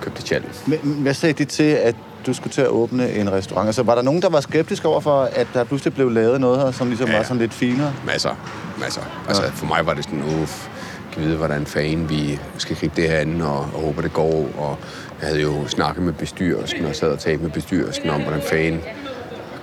købte 0.00 0.22
tjal. 0.22 0.44
Men, 0.66 0.78
hvad 0.78 1.14
sagde 1.14 1.32
de 1.32 1.44
til, 1.44 1.62
at 1.62 1.96
du 2.26 2.34
skulle 2.34 2.52
til 2.52 2.60
at 2.62 2.68
åbne 2.68 3.12
en 3.12 3.32
restaurant? 3.32 3.66
Altså, 3.66 3.82
var 3.82 3.94
der 3.94 4.02
nogen, 4.02 4.22
der 4.22 4.28
var 4.28 4.40
skeptiske 4.40 4.88
over 4.88 5.00
for, 5.00 5.22
at 5.22 5.46
der 5.54 5.64
pludselig 5.64 5.94
blev 5.94 6.10
lavet 6.10 6.40
noget 6.40 6.60
her, 6.60 6.70
som 6.70 6.88
ligesom 6.88 7.06
ja. 7.06 7.12
Ja. 7.12 7.18
var 7.18 7.24
sådan 7.24 7.38
lidt 7.38 7.54
finere? 7.54 7.92
Masser, 8.06 8.34
masser. 8.80 9.00
Altså, 9.28 9.42
for 9.42 9.66
mig 9.66 9.86
var 9.86 9.94
det 9.94 10.04
sådan, 10.04 10.22
uff, 10.42 10.68
skal 11.16 11.28
vide, 11.28 11.36
hvordan 11.36 11.66
fanden 11.66 12.10
vi 12.10 12.38
skal 12.58 12.76
gribe 12.76 12.96
det 12.96 13.10
her 13.10 13.18
an, 13.18 13.40
og, 13.40 13.58
og 13.58 13.80
håber, 13.80 14.02
det 14.02 14.12
går. 14.12 14.48
Og 14.58 14.78
jeg 15.20 15.28
havde 15.28 15.42
jo 15.42 15.68
snakket 15.68 16.02
med 16.04 16.12
bestyrelsen, 16.12 16.84
og 16.84 16.94
sad 16.94 17.08
og 17.08 17.18
talt 17.18 17.42
med 17.42 17.50
bestyrelsen 17.50 18.10
om, 18.10 18.22
hvordan 18.22 18.42
fanden 18.42 18.80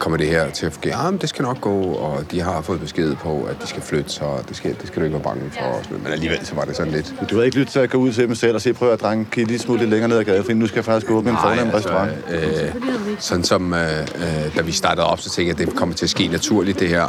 kommer 0.04 0.18
det 0.18 0.28
her 0.28 0.50
til 0.50 0.66
at 0.66 0.74
fungere. 0.74 1.04
Ja, 1.04 1.12
men 1.12 1.20
det 1.22 1.30
skal 1.30 1.44
nok 1.44 1.62
gå, 1.62 1.82
og 1.82 2.32
de 2.32 2.42
har 2.42 2.62
fået 2.62 2.80
besked 2.80 3.16
på, 3.16 3.44
at 3.50 3.62
de 3.62 3.68
skal 3.68 3.82
flytte, 3.82 4.10
så 4.10 4.24
det 4.50 4.58
skal, 4.58 4.76
det 4.82 4.88
skal 4.88 5.00
du 5.00 5.04
ikke 5.04 5.14
være 5.14 5.24
bange 5.24 5.42
for. 5.52 5.62
Og 5.66 5.84
sådan 5.84 5.90
noget. 5.90 6.04
Men 6.04 6.14
alligevel 6.14 6.46
så 6.46 6.56
var 6.56 6.66
det 6.66 6.76
sådan 6.76 6.94
lidt... 6.94 7.14
Du 7.30 7.36
havde 7.36 7.46
ikke 7.46 7.58
lyttet 7.58 7.72
til 7.72 7.80
at 7.80 7.90
gå 7.90 7.98
ud 7.98 8.14
til 8.14 8.28
dem 8.28 8.36
selv 8.36 8.56
og 8.56 8.62
sige, 8.62 8.74
prøv 8.74 8.92
at 8.92 9.02
drenge, 9.02 9.26
kan 9.26 9.44
I 9.44 9.46
lige 9.46 9.60
smutte 9.60 9.84
lidt 9.84 9.92
længere 9.92 10.10
ned 10.10 10.18
ad 10.18 10.24
gaden, 10.24 10.44
for 10.44 10.54
nu 10.54 10.68
skal 10.68 10.78
jeg 10.78 10.86
faktisk 10.86 11.12
åbne 11.12 11.32
en 11.32 11.38
fornem 11.42 11.70
restaurant. 11.70 12.12
øh, 12.32 12.74
sådan 13.20 13.44
som, 13.44 13.74
øh, 13.74 14.00
øh, 14.00 14.56
da 14.58 14.62
vi 14.62 14.72
startede 14.72 15.06
op, 15.08 15.20
så 15.20 15.30
tænkte 15.30 15.50
jeg, 15.50 15.62
at 15.62 15.68
det 15.68 15.80
kommer 15.80 15.96
til 15.96 16.06
at 16.06 16.10
ske 16.10 16.28
naturligt, 16.28 16.80
det 16.80 16.90
her. 16.90 17.04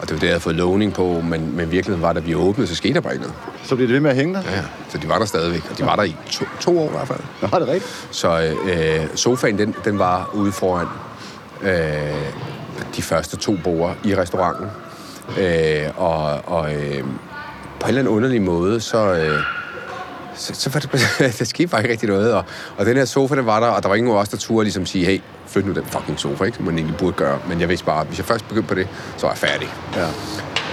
Og 0.00 0.02
det 0.02 0.10
var 0.10 0.16
det, 0.16 0.22
jeg 0.22 0.30
havde 0.30 0.40
fået 0.40 0.56
lovning 0.56 0.92
på, 0.92 1.20
men, 1.20 1.56
men 1.56 1.70
virkeligheden 1.70 2.02
var, 2.02 2.12
da 2.12 2.20
vi 2.20 2.34
åbnede, 2.34 2.68
så 2.68 2.74
skete 2.74 2.94
der 2.94 3.00
bare 3.00 3.12
ikke 3.12 3.22
noget. 3.22 3.36
Så 3.64 3.74
bliver 3.74 3.86
det 3.86 3.94
ved 3.94 4.00
med 4.00 4.10
at 4.10 4.16
hænge 4.16 4.34
der? 4.34 4.40
Ja, 4.40 4.56
ja. 4.56 4.62
Så 4.88 4.98
de 4.98 5.08
var 5.08 5.18
der 5.18 5.26
stadigvæk, 5.26 5.62
og 5.70 5.78
de 5.78 5.84
var 5.84 5.96
der 5.96 6.02
i 6.02 6.16
to, 6.30 6.44
to 6.60 6.78
år 6.78 6.88
i 6.88 6.92
hvert 6.92 7.08
fald. 7.08 7.20
Nå, 7.42 7.48
er 7.52 7.58
det 7.58 7.68
rigtigt? 7.68 8.06
Så 8.10 8.54
øh, 8.64 9.06
sofaen, 9.14 9.58
den, 9.58 9.74
den 9.84 9.98
var 9.98 10.30
ude 10.34 10.52
foran 10.52 10.86
øh, 11.62 12.32
de 12.96 13.02
første 13.02 13.36
to 13.36 13.56
borde 13.64 13.94
i 14.04 14.16
restauranten. 14.16 14.66
Øh, 15.38 15.88
og 15.96 16.40
og 16.46 16.74
øh, 16.74 17.04
på 17.80 17.84
en 17.84 17.88
eller 17.88 18.00
anden 18.00 18.06
underlig 18.06 18.42
måde, 18.42 18.80
så, 18.80 19.12
øh, 19.12 19.42
så, 20.34 20.54
så 20.54 20.70
var 20.70 20.80
det, 20.80 20.92
der 21.38 21.44
skete 21.44 21.68
bare 21.68 21.80
ikke 21.80 21.92
rigtig 21.92 22.08
noget. 22.08 22.32
Og, 22.34 22.44
og 22.76 22.86
den 22.86 22.96
her 22.96 23.04
sofa, 23.04 23.36
den 23.36 23.46
var 23.46 23.60
der, 23.60 23.66
og 23.66 23.82
der 23.82 23.88
var 23.88 23.96
ingen 23.96 24.12
af 24.12 24.16
os, 24.16 24.28
der 24.28 24.36
turde 24.36 24.64
ligesom 24.64 24.86
sige, 24.86 25.04
hey, 25.04 25.20
flyt 25.46 25.66
nu 25.66 25.72
den 25.72 25.84
fucking 25.84 26.18
sofa, 26.20 26.44
ikke? 26.44 26.56
Som 26.56 26.64
man 26.66 26.74
egentlig 26.74 26.96
burde 26.96 27.12
gøre. 27.12 27.38
Men 27.48 27.60
jeg 27.60 27.68
vidste 27.68 27.86
bare, 27.86 28.00
at 28.00 28.06
hvis 28.06 28.18
jeg 28.18 28.26
først 28.26 28.48
begyndte 28.48 28.68
på 28.68 28.74
det, 28.74 28.88
så 29.16 29.26
var 29.26 29.32
jeg 29.32 29.38
færdig. 29.38 29.68
Ja. 29.96 30.06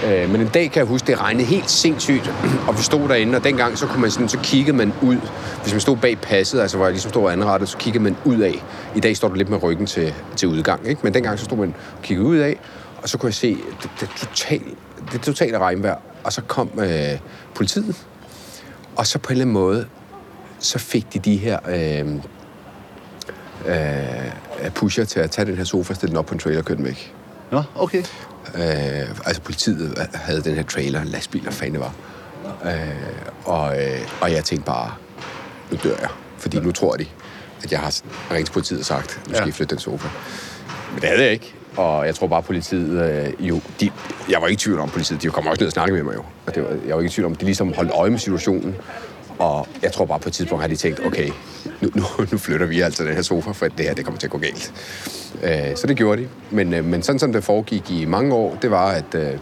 Øh, 0.04 0.30
men 0.30 0.40
en 0.40 0.48
dag 0.48 0.70
kan 0.70 0.78
jeg 0.80 0.86
huske, 0.86 1.06
det 1.06 1.20
regnede 1.20 1.44
helt 1.44 1.70
sindssygt, 1.70 2.32
og 2.68 2.78
vi 2.78 2.82
stod 2.82 3.08
derinde, 3.08 3.36
og 3.36 3.44
dengang 3.44 3.78
så 3.78 3.86
kunne 3.86 4.00
man 4.00 4.10
sådan, 4.10 4.28
så 4.28 4.38
kiggede 4.38 4.76
man 4.76 4.92
ud. 5.02 5.16
Hvis 5.62 5.72
man 5.72 5.80
stod 5.80 5.96
bag 5.96 6.18
passet, 6.18 6.60
altså 6.60 6.76
hvor 6.76 6.86
jeg 6.86 6.92
ligesom 6.92 7.10
stod 7.10 7.30
anrettet, 7.30 7.68
så 7.68 7.76
kiggede 7.76 8.04
man 8.04 8.16
ud 8.24 8.40
af. 8.40 8.64
I 8.94 9.00
dag 9.00 9.16
står 9.16 9.28
du 9.28 9.34
lidt 9.34 9.48
med 9.48 9.62
ryggen 9.62 9.86
til, 9.86 10.14
til 10.36 10.48
udgang, 10.48 10.88
ikke? 10.88 11.00
Men 11.04 11.14
dengang 11.14 11.38
så 11.38 11.44
stod 11.44 11.58
man 11.58 11.74
og 11.96 12.02
kiggede 12.02 12.28
ud 12.28 12.36
af, 12.36 12.56
og 13.02 13.08
så 13.08 13.18
kunne 13.18 13.28
jeg 13.28 13.34
se 13.34 13.56
det, 13.82 13.90
det, 14.00 14.08
total, 14.16 14.62
det 15.12 15.20
totale 15.20 15.58
regnvejr. 15.58 15.96
Og 16.24 16.32
så 16.32 16.42
kom 16.42 16.70
øh, 16.78 17.18
politiet, 17.54 18.06
og 18.96 19.06
så 19.06 19.18
på 19.18 19.28
en 19.28 19.32
eller 19.32 19.44
anden 19.44 19.52
måde, 19.52 19.86
så 20.58 20.78
fik 20.78 21.14
de 21.14 21.18
de 21.18 21.36
her 21.36 21.58
øh, 21.68 22.14
øh, 23.66 24.70
pusher 24.70 25.04
til 25.04 25.20
at 25.20 25.30
tage 25.30 25.46
den 25.46 25.56
her 25.56 25.64
sofa, 25.64 25.94
stille 25.94 26.10
den 26.10 26.18
op 26.18 26.26
på 26.26 26.34
en 26.34 26.38
trailer 26.38 26.58
og 26.58 26.64
køre 26.64 26.76
den 26.76 26.84
væk. 26.84 27.14
Nå, 27.50 27.62
okay. 27.74 28.02
Øh, 28.56 29.08
altså 29.24 29.42
politiet 29.42 30.08
havde 30.14 30.42
den 30.42 30.54
her 30.54 30.62
trailer, 30.62 31.00
en 31.00 31.08
lastbil, 31.08 31.42
hvad 31.42 31.52
fanden 31.52 31.74
det 31.74 31.80
var. 31.80 31.94
Øh, 32.70 32.88
og, 33.44 33.82
øh, 33.82 33.98
og 34.20 34.32
jeg 34.32 34.44
tænkte 34.44 34.66
bare, 34.66 34.94
nu 35.70 35.78
dør 35.84 35.96
jeg. 36.00 36.08
Fordi 36.38 36.60
nu 36.60 36.72
tror 36.72 36.96
de, 36.96 37.06
at 37.64 37.72
jeg 37.72 37.80
har 37.80 37.94
ringet 38.30 38.46
til 38.46 38.52
politiet 38.52 38.80
og 38.80 38.86
sagt, 38.86 39.20
nu 39.28 39.34
skal 39.34 39.44
Ja. 39.44 39.48
I 39.48 39.52
flytte 39.52 39.74
den 39.74 39.80
sofa. 39.80 40.08
Men 40.92 41.00
det 41.00 41.08
havde 41.08 41.22
jeg 41.22 41.32
ikke. 41.32 41.54
Og 41.76 42.06
jeg 42.06 42.14
tror 42.14 42.26
bare, 42.26 42.42
politiet 42.42 43.02
øh, 43.38 43.48
jo... 43.48 43.60
De, 43.80 43.90
jeg 44.30 44.40
var 44.40 44.46
ikke 44.46 44.60
i 44.60 44.64
tvivl 44.64 44.80
om 44.80 44.88
politiet. 44.88 45.22
De 45.22 45.28
kom 45.28 45.46
også 45.46 45.60
ned 45.60 45.66
og 45.66 45.72
snakke 45.72 45.94
med 45.94 46.02
mig 46.02 46.14
jo. 46.14 46.24
Og 46.46 46.54
det 46.54 46.62
var, 46.62 46.68
jeg 46.86 46.94
var 46.94 47.00
ikke 47.00 47.10
i 47.10 47.12
tvivl 47.12 47.26
om, 47.26 47.34
de 47.34 47.44
ligesom 47.44 47.72
holdt 47.74 47.90
øje 47.90 48.10
med 48.10 48.18
situationen. 48.18 48.76
Og 49.38 49.68
jeg 49.82 49.92
tror 49.92 50.04
bare 50.04 50.18
på 50.18 50.28
et 50.28 50.32
tidspunkt 50.32 50.62
har 50.62 50.68
de 50.68 50.76
tænkt, 50.76 51.06
okay, 51.06 51.30
nu, 51.80 51.90
nu, 51.94 52.04
nu 52.32 52.38
flytter 52.38 52.66
vi 52.66 52.80
altså 52.80 53.04
den 53.04 53.14
her 53.14 53.22
sofa, 53.22 53.50
for 53.50 53.66
det 53.66 53.86
her 53.86 53.94
det 53.94 54.04
kommer 54.04 54.18
til 54.18 54.26
at 54.26 54.30
gå 54.30 54.38
galt. 54.38 54.72
Øh, 55.42 55.76
så 55.76 55.86
det 55.86 55.96
gjorde 55.96 56.22
de. 56.22 56.28
Men, 56.50 56.74
øh, 56.74 56.84
men 56.84 57.02
sådan 57.02 57.18
som 57.18 57.32
det 57.32 57.44
foregik 57.44 57.90
i 57.90 58.04
mange 58.04 58.34
år, 58.34 58.58
det 58.62 58.70
var, 58.70 58.90
at 58.90 59.14
øh, 59.14 59.32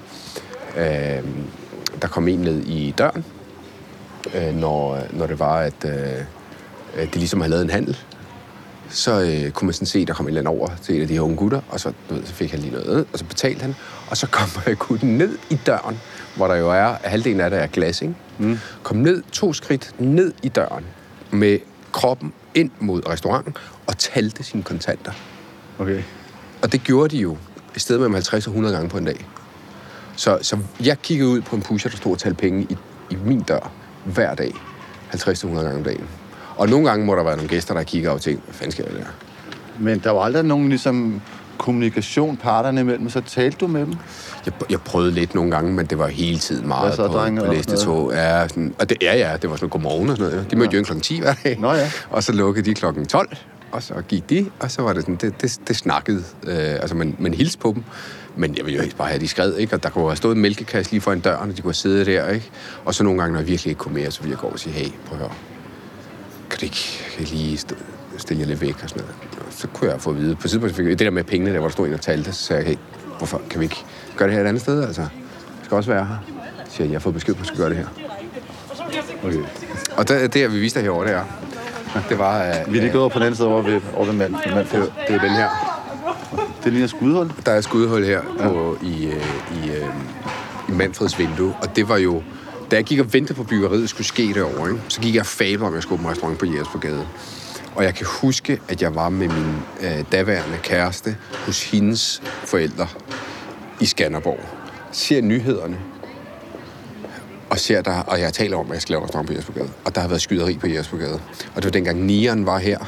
øh, 0.77 1.25
der 2.03 2.09
kom 2.09 2.29
en 2.29 2.39
ned 2.39 2.61
i 2.67 2.95
døren, 2.99 3.25
øh, 4.35 4.55
når, 4.55 4.99
når 5.13 5.27
det 5.27 5.39
var, 5.39 5.59
at 5.59 5.85
øh, 5.85 7.05
de 7.15 7.19
ligesom 7.19 7.41
havde 7.41 7.51
lavet 7.51 7.65
en 7.65 7.71
handel. 7.71 7.99
Så 8.95 9.21
øh, 9.21 9.51
kunne 9.51 9.67
man 9.67 9.75
sådan 9.75 9.87
se, 9.87 9.99
at 9.99 10.09
der 10.09 10.15
kom 10.15 10.27
en 10.27 10.29
eller 10.29 10.41
anden 10.41 10.61
over 10.61 10.69
til 10.83 10.95
en 10.97 11.03
af 11.03 11.09
de 11.09 11.15
her 11.15 11.21
unge 11.21 11.37
gutter, 11.37 11.61
og 11.69 11.81
så, 11.81 11.93
du 12.09 12.15
ved, 12.15 12.27
så 12.27 12.33
fik 12.33 12.51
han 12.51 12.61
lige 12.61 12.73
noget, 12.73 13.07
og 13.13 13.19
så 13.19 13.25
betalte 13.25 13.63
han. 13.63 13.75
Og 14.11 14.17
så 14.17 14.27
kom 14.27 14.49
øh, 14.67 14.77
gutten 14.89 15.19
ned 15.19 15.39
i 15.51 15.59
døren, 15.67 16.01
hvor 16.37 16.49
der 16.49 16.55
jo 16.55 16.71
er, 16.71 16.97
halvdelen 17.05 17.41
af 17.41 17.51
det 17.51 17.59
er 17.59 17.67
glas, 17.67 18.03
ikke? 18.03 18.15
Mm. 18.39 18.59
Kom 18.83 18.97
ned 18.97 19.23
to 19.33 19.53
skridt 19.53 19.95
ned 19.99 20.33
i 20.43 20.49
døren 20.49 20.85
med 21.31 21.59
kroppen 21.93 22.33
ind 22.55 22.71
mod 22.81 23.09
restauranten 23.09 23.57
og 23.87 23.99
talte 23.99 24.43
sine 24.43 24.63
kontanter. 24.63 25.13
Okay. 25.79 26.03
Og 26.63 26.73
det 26.73 26.85
gjorde 26.85 27.17
de 27.17 27.23
jo 27.23 27.37
i 27.77 27.79
stedet 27.79 28.01
mellem 28.01 28.15
50 28.15 28.47
og 28.47 28.51
100 28.51 28.75
gange 28.75 28.91
på 28.91 28.99
en 28.99 29.05
dag. 29.05 29.27
Så, 30.17 30.39
så 30.43 30.59
jeg 30.85 30.99
kiggede 31.03 31.29
ud 31.29 31.41
på 31.41 31.57
en 31.57 31.63
pusher, 31.63 31.91
der 31.91 31.97
stod 31.97 32.13
og 32.13 32.19
talte 32.19 32.37
penge 32.37 32.67
i, 32.71 32.77
i 33.11 33.17
min 33.25 33.41
dør 33.41 33.73
hver 34.05 34.35
dag. 34.35 34.55
50-100 35.15 35.47
gange 35.47 35.75
om 35.75 35.85
dagen. 35.85 36.09
Og 36.57 36.69
nogle 36.69 36.89
gange 36.89 37.07
må 37.07 37.15
der 37.15 37.23
være 37.23 37.37
nogle 37.37 37.49
gæster, 37.49 37.75
der 37.75 37.83
kigger 37.83 38.11
og 38.11 38.21
tænker, 38.21 38.43
hvad 38.45 38.55
fanden 38.55 38.73
skal 38.73 38.85
jeg? 38.85 39.07
Men 39.79 39.99
der 39.99 40.11
var 40.11 40.21
aldrig 40.21 40.45
nogen 40.45 40.69
ligesom, 40.69 41.21
kommunikation 41.59 42.37
parterne 42.37 42.81
imellem, 42.81 43.11
så 43.11 43.21
talte 43.21 43.59
du 43.61 43.67
med 43.67 43.81
dem? 43.81 43.95
Jeg, 44.47 44.53
jeg 44.71 44.81
prøvede 44.81 45.11
lidt 45.11 45.35
nogle 45.35 45.51
gange, 45.51 45.73
men 45.73 45.87
det 45.87 45.99
var 45.99 46.07
hele 46.07 46.39
tiden 46.39 46.69
meget 46.69 46.87
Hvad 46.87 46.97
så, 46.97 47.07
på, 47.07 47.13
drenge, 47.13 47.41
på 47.41 47.53
næste 47.53 47.77
tog. 47.77 48.13
Ja, 48.13 48.49
sådan, 48.49 48.75
og 48.79 48.89
det, 48.89 48.99
ja, 49.03 49.17
ja, 49.17 49.37
det 49.37 49.51
var 49.51 49.57
sådan 49.57 49.69
godmorgen 49.69 50.11
og 50.11 50.17
sådan 50.17 50.33
noget. 50.33 50.51
De 50.51 50.57
mødte 50.57 50.73
jo 50.73 50.79
ind 50.79 50.87
klokken 50.87 51.03
10 51.03 51.21
hver 51.21 51.35
dag. 51.45 51.57
Nå 51.61 51.73
ja. 51.73 51.91
Og 52.11 52.23
så 52.23 52.33
lukkede 52.33 52.67
de 52.71 52.75
klokken 52.75 53.07
12, 53.07 53.37
og 53.73 53.83
så 53.83 53.95
gik 54.09 54.31
de, 54.31 54.47
og 54.61 54.71
så 54.71 54.83
var 54.83 54.93
det 54.93 55.03
sådan, 55.03 55.17
det, 55.17 55.43
det, 55.43 55.59
det 55.69 55.77
snakkede. 55.77 56.23
Øh, 56.47 56.57
altså, 56.57 56.97
man, 56.97 57.17
man 57.19 57.35
hilste 57.35 57.59
på 57.59 57.73
dem. 57.75 57.85
Men 58.37 58.57
jeg 58.57 58.65
ville 58.65 58.77
jo 58.77 58.83
helst 58.83 58.97
bare 58.97 59.09
have, 59.09 59.21
de 59.21 59.29
skred, 59.29 59.57
ikke? 59.57 59.77
Og 59.77 59.83
der 59.83 59.89
kunne 59.89 60.05
have 60.05 60.17
stået 60.17 60.35
en 60.37 60.43
mælkekasse 60.43 60.93
lige 60.93 61.01
foran 61.01 61.21
døren, 61.21 61.51
og 61.51 61.57
de 61.57 61.63
kunne 61.63 61.71
have 61.71 61.75
siddet 61.75 62.07
der, 62.07 62.29
ikke? 62.29 62.51
Og 62.85 62.95
så 62.95 63.05
nogle 63.05 63.21
gange, 63.21 63.33
når 63.33 63.41
jeg 63.41 63.49
virkelig 63.49 63.71
ikke 63.71 63.79
kunne 63.79 63.95
mere, 63.95 64.11
så 64.11 64.21
ville 64.21 64.31
jeg 64.31 64.39
gå 64.39 64.47
og 64.47 64.59
sige, 64.59 64.73
hey, 64.73 64.89
prøv 65.07 65.19
at 65.19 65.19
høre. 65.19 65.31
Kan 66.51 66.59
du 66.61 66.65
ikke, 66.65 67.03
lige 67.19 67.57
st- 67.59 67.77
stille 68.19 68.41
jer 68.43 68.47
lidt 68.49 68.61
væk 68.61 68.77
og 68.83 68.89
sådan 68.89 69.03
noget? 69.03 69.17
Og 69.47 69.53
så 69.53 69.69
kunne 69.69 69.91
jeg 69.91 70.01
få 70.01 70.11
at 70.11 70.17
vide. 70.17 70.35
På 70.35 70.41
et 70.45 70.51
tidspunkt 70.51 70.75
fik 70.77 70.87
jeg 70.87 70.99
det 70.99 71.05
der 71.05 71.11
med 71.11 71.25
pengene, 71.25 71.53
der 71.53 71.59
hvor 71.59 71.69
der 71.69 71.73
stod 71.73 71.87
en 71.87 71.95
og 71.95 72.01
talte, 72.01 72.33
så 72.33 72.43
sagde 72.45 72.63
jeg, 72.63 72.69
hey, 72.69 72.77
hvorfor 73.19 73.41
kan 73.51 73.61
vi 73.61 73.65
ikke 73.65 73.85
gøre 74.17 74.29
det 74.29 74.35
her 74.37 74.45
et 74.45 74.49
andet 74.49 74.63
sted? 74.63 74.83
Altså, 74.85 75.01
jeg 75.03 75.11
skal 75.65 75.77
også 75.77 75.91
være 75.91 76.05
her. 76.05 76.17
Så 76.65 76.71
siger 76.71 76.85
jeg, 76.85 76.91
jeg 76.93 76.97
har 76.97 77.01
fået 77.01 77.15
besked 77.15 77.35
på, 77.35 77.39
at 77.39 77.41
jeg 77.41 77.47
skal 77.47 77.59
gøre 77.59 77.69
det 77.71 77.77
her. 77.77 77.87
Okay. 79.25 79.39
Og 79.97 80.09
det, 80.09 80.35
det 80.35 80.41
jeg 80.41 80.53
vil 80.53 80.61
vise 80.61 80.75
dig 80.75 80.83
herovre, 80.83 81.07
det 81.09 81.15
er, 81.15 81.25
det 82.09 82.19
var, 82.19 82.39
uh, 82.67 82.73
Vi 82.73 82.79
er 82.79 82.83
lige 82.83 82.93
gået 82.93 83.03
over 83.03 83.11
på 83.11 83.19
den 83.19 83.27
anden 83.27 83.37
side 83.37 83.49
over 83.49 83.63
ved, 83.63 83.81
over 83.95 84.07
ved 84.07 84.15
mand, 84.15 84.33
mand. 84.33 84.67
det, 84.73 84.93
det 85.09 85.15
er 85.17 85.21
den 85.21 85.31
her. 85.31 85.49
Det 86.65 86.73
ligner 86.73 86.89
skudhul. 86.89 87.33
Der 87.47 87.53
er 87.53 87.61
skudhul 87.61 88.05
her 88.05 88.21
på, 88.41 88.79
i, 88.83 89.07
øh, 89.07 89.65
i, 89.65 89.71
øh, 89.71 89.89
i 90.69 90.73
Manfreds 90.73 91.19
vindue, 91.19 91.55
og 91.63 91.77
det 91.77 91.89
var 91.89 91.97
jo... 91.97 92.23
Da 92.71 92.77
jeg 92.77 92.85
gik 92.85 92.99
og 92.99 93.13
ventede 93.13 93.35
på 93.35 93.45
byggeriet 93.45 93.89
skulle 93.89 94.07
ske 94.07 94.35
derovre, 94.35 94.71
ikke, 94.71 94.83
så 94.89 95.01
gik 95.01 95.15
jeg 95.15 95.21
og 95.21 95.27
fabler, 95.27 95.67
om 95.67 95.75
jeg 95.75 95.83
skulle 95.83 96.03
en 96.03 96.11
restaurant 96.11 96.39
på 96.39 96.47
Jægersborgade. 96.47 97.07
Og 97.75 97.85
jeg 97.85 97.95
kan 97.95 98.07
huske, 98.21 98.61
at 98.69 98.83
jeg 98.83 98.95
var 98.95 99.09
med 99.09 99.29
min 99.29 99.57
øh, 99.81 100.05
daværende 100.13 100.59
kæreste 100.63 101.17
hos 101.47 101.71
hendes 101.71 102.23
forældre 102.45 102.87
i 103.81 103.87
Skanderborg. 103.87 104.41
Ser 104.93 105.21
nyhederne, 105.21 105.79
og 107.51 107.59
ser 107.59 107.83
der, 107.83 108.01
og 108.01 108.21
jeg 108.21 108.33
taler 108.33 108.57
om, 108.57 108.67
at 108.67 108.75
jeg 108.75 108.83
skal 108.83 108.93
lave 108.93 109.05
restaurant 109.05 109.29
på 109.29 109.35
Jespergade. 109.35 109.69
Og 109.85 109.95
der 109.95 110.01
har 110.01 110.09
været 110.09 110.21
skyderi 110.23 110.59
på 110.59 110.67
Jespergade. 110.67 111.21
Og 111.55 111.57
det 111.57 111.65
var 111.65 111.71
dengang 111.71 112.05
Nieren 112.05 112.47
var 112.47 112.59
her, 112.59 112.79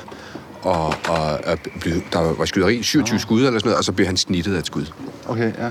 og, 0.63 0.95
og, 1.09 1.41
og 1.45 1.59
blev, 1.81 1.95
der 2.13 2.21
var 2.21 2.45
skyderi, 2.45 2.83
27 2.83 3.19
skud 3.19 3.39
eller 3.39 3.59
sådan 3.59 3.69
noget, 3.69 3.79
og 3.79 3.85
så 3.85 3.93
blev 3.93 4.07
han 4.07 4.17
snittet 4.17 4.55
af 4.55 4.59
et 4.59 4.67
skud. 4.67 4.87
Okay, 5.29 5.53
ja. 5.59 5.71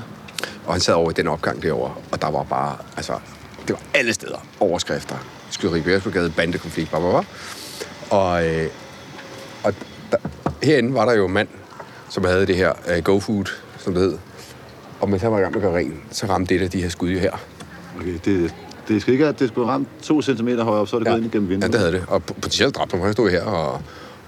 Og 0.66 0.74
han 0.74 0.82
sad 0.82 0.94
over 0.94 1.12
i 1.12 1.14
den 1.14 1.28
opgang 1.28 1.62
derovre, 1.62 1.94
og 2.12 2.22
der 2.22 2.32
var 2.32 2.44
bare, 2.44 2.78
altså, 2.98 3.14
det 3.68 3.74
var 3.76 3.82
alle 3.94 4.14
steder 4.14 4.46
overskrifter. 4.60 5.16
Skyderi 5.50 5.82
på 5.82 5.90
Jespergade, 5.90 6.30
bandekonflikt, 6.30 6.90
bla, 6.90 7.00
bla, 7.00 7.10
bla. 7.10 7.22
Og, 8.18 8.48
øh, 8.48 8.68
og 9.64 9.74
der, 10.12 10.18
herinde 10.64 10.94
var 10.94 11.06
der 11.06 11.14
jo 11.14 11.26
en 11.26 11.34
mand, 11.34 11.48
som 12.10 12.24
havde 12.24 12.46
det 12.48 12.56
her 12.56 12.74
uh, 12.98 13.04
GoFood, 13.04 13.46
som 13.80 13.94
det 13.94 14.04
hed. 14.04 14.18
Og 15.02 15.10
mens 15.10 15.22
han 15.22 15.32
var 15.32 15.38
i 15.38 15.42
gang 15.42 15.54
med 15.56 15.62
at 15.64 15.68
gøre 15.72 15.78
ren, 15.78 16.02
så 16.12 16.26
ramte 16.26 16.54
det 16.54 16.62
af 16.64 16.70
de 16.72 16.82
her 16.82 16.90
skud 16.90 17.10
her. 17.20 17.32
Okay, 18.00 18.20
det, 18.26 18.54
det 18.88 19.02
skal 19.02 19.14
ikke, 19.14 19.28
at 19.28 19.40
det 19.40 19.48
skulle 19.48 19.68
ramme 19.68 19.88
to 20.04 20.22
centimeter 20.22 20.64
højere 20.64 20.82
op, 20.82 20.88
så 20.88 20.96
er 20.96 21.00
det 21.00 21.06
ja. 21.06 21.12
gået 21.12 21.24
ind 21.24 21.34
igennem 21.34 21.50
Ja, 21.50 21.54
vinduet. 21.54 21.72
det 21.74 21.80
havde 21.80 21.92
det. 21.92 22.04
Og 22.08 22.24
potentielt 22.24 22.76
dræbt 22.76 22.92
ham. 22.92 23.02
Han 23.02 23.14
stod 23.14 23.30
her 23.30 23.44
og, 23.44 23.82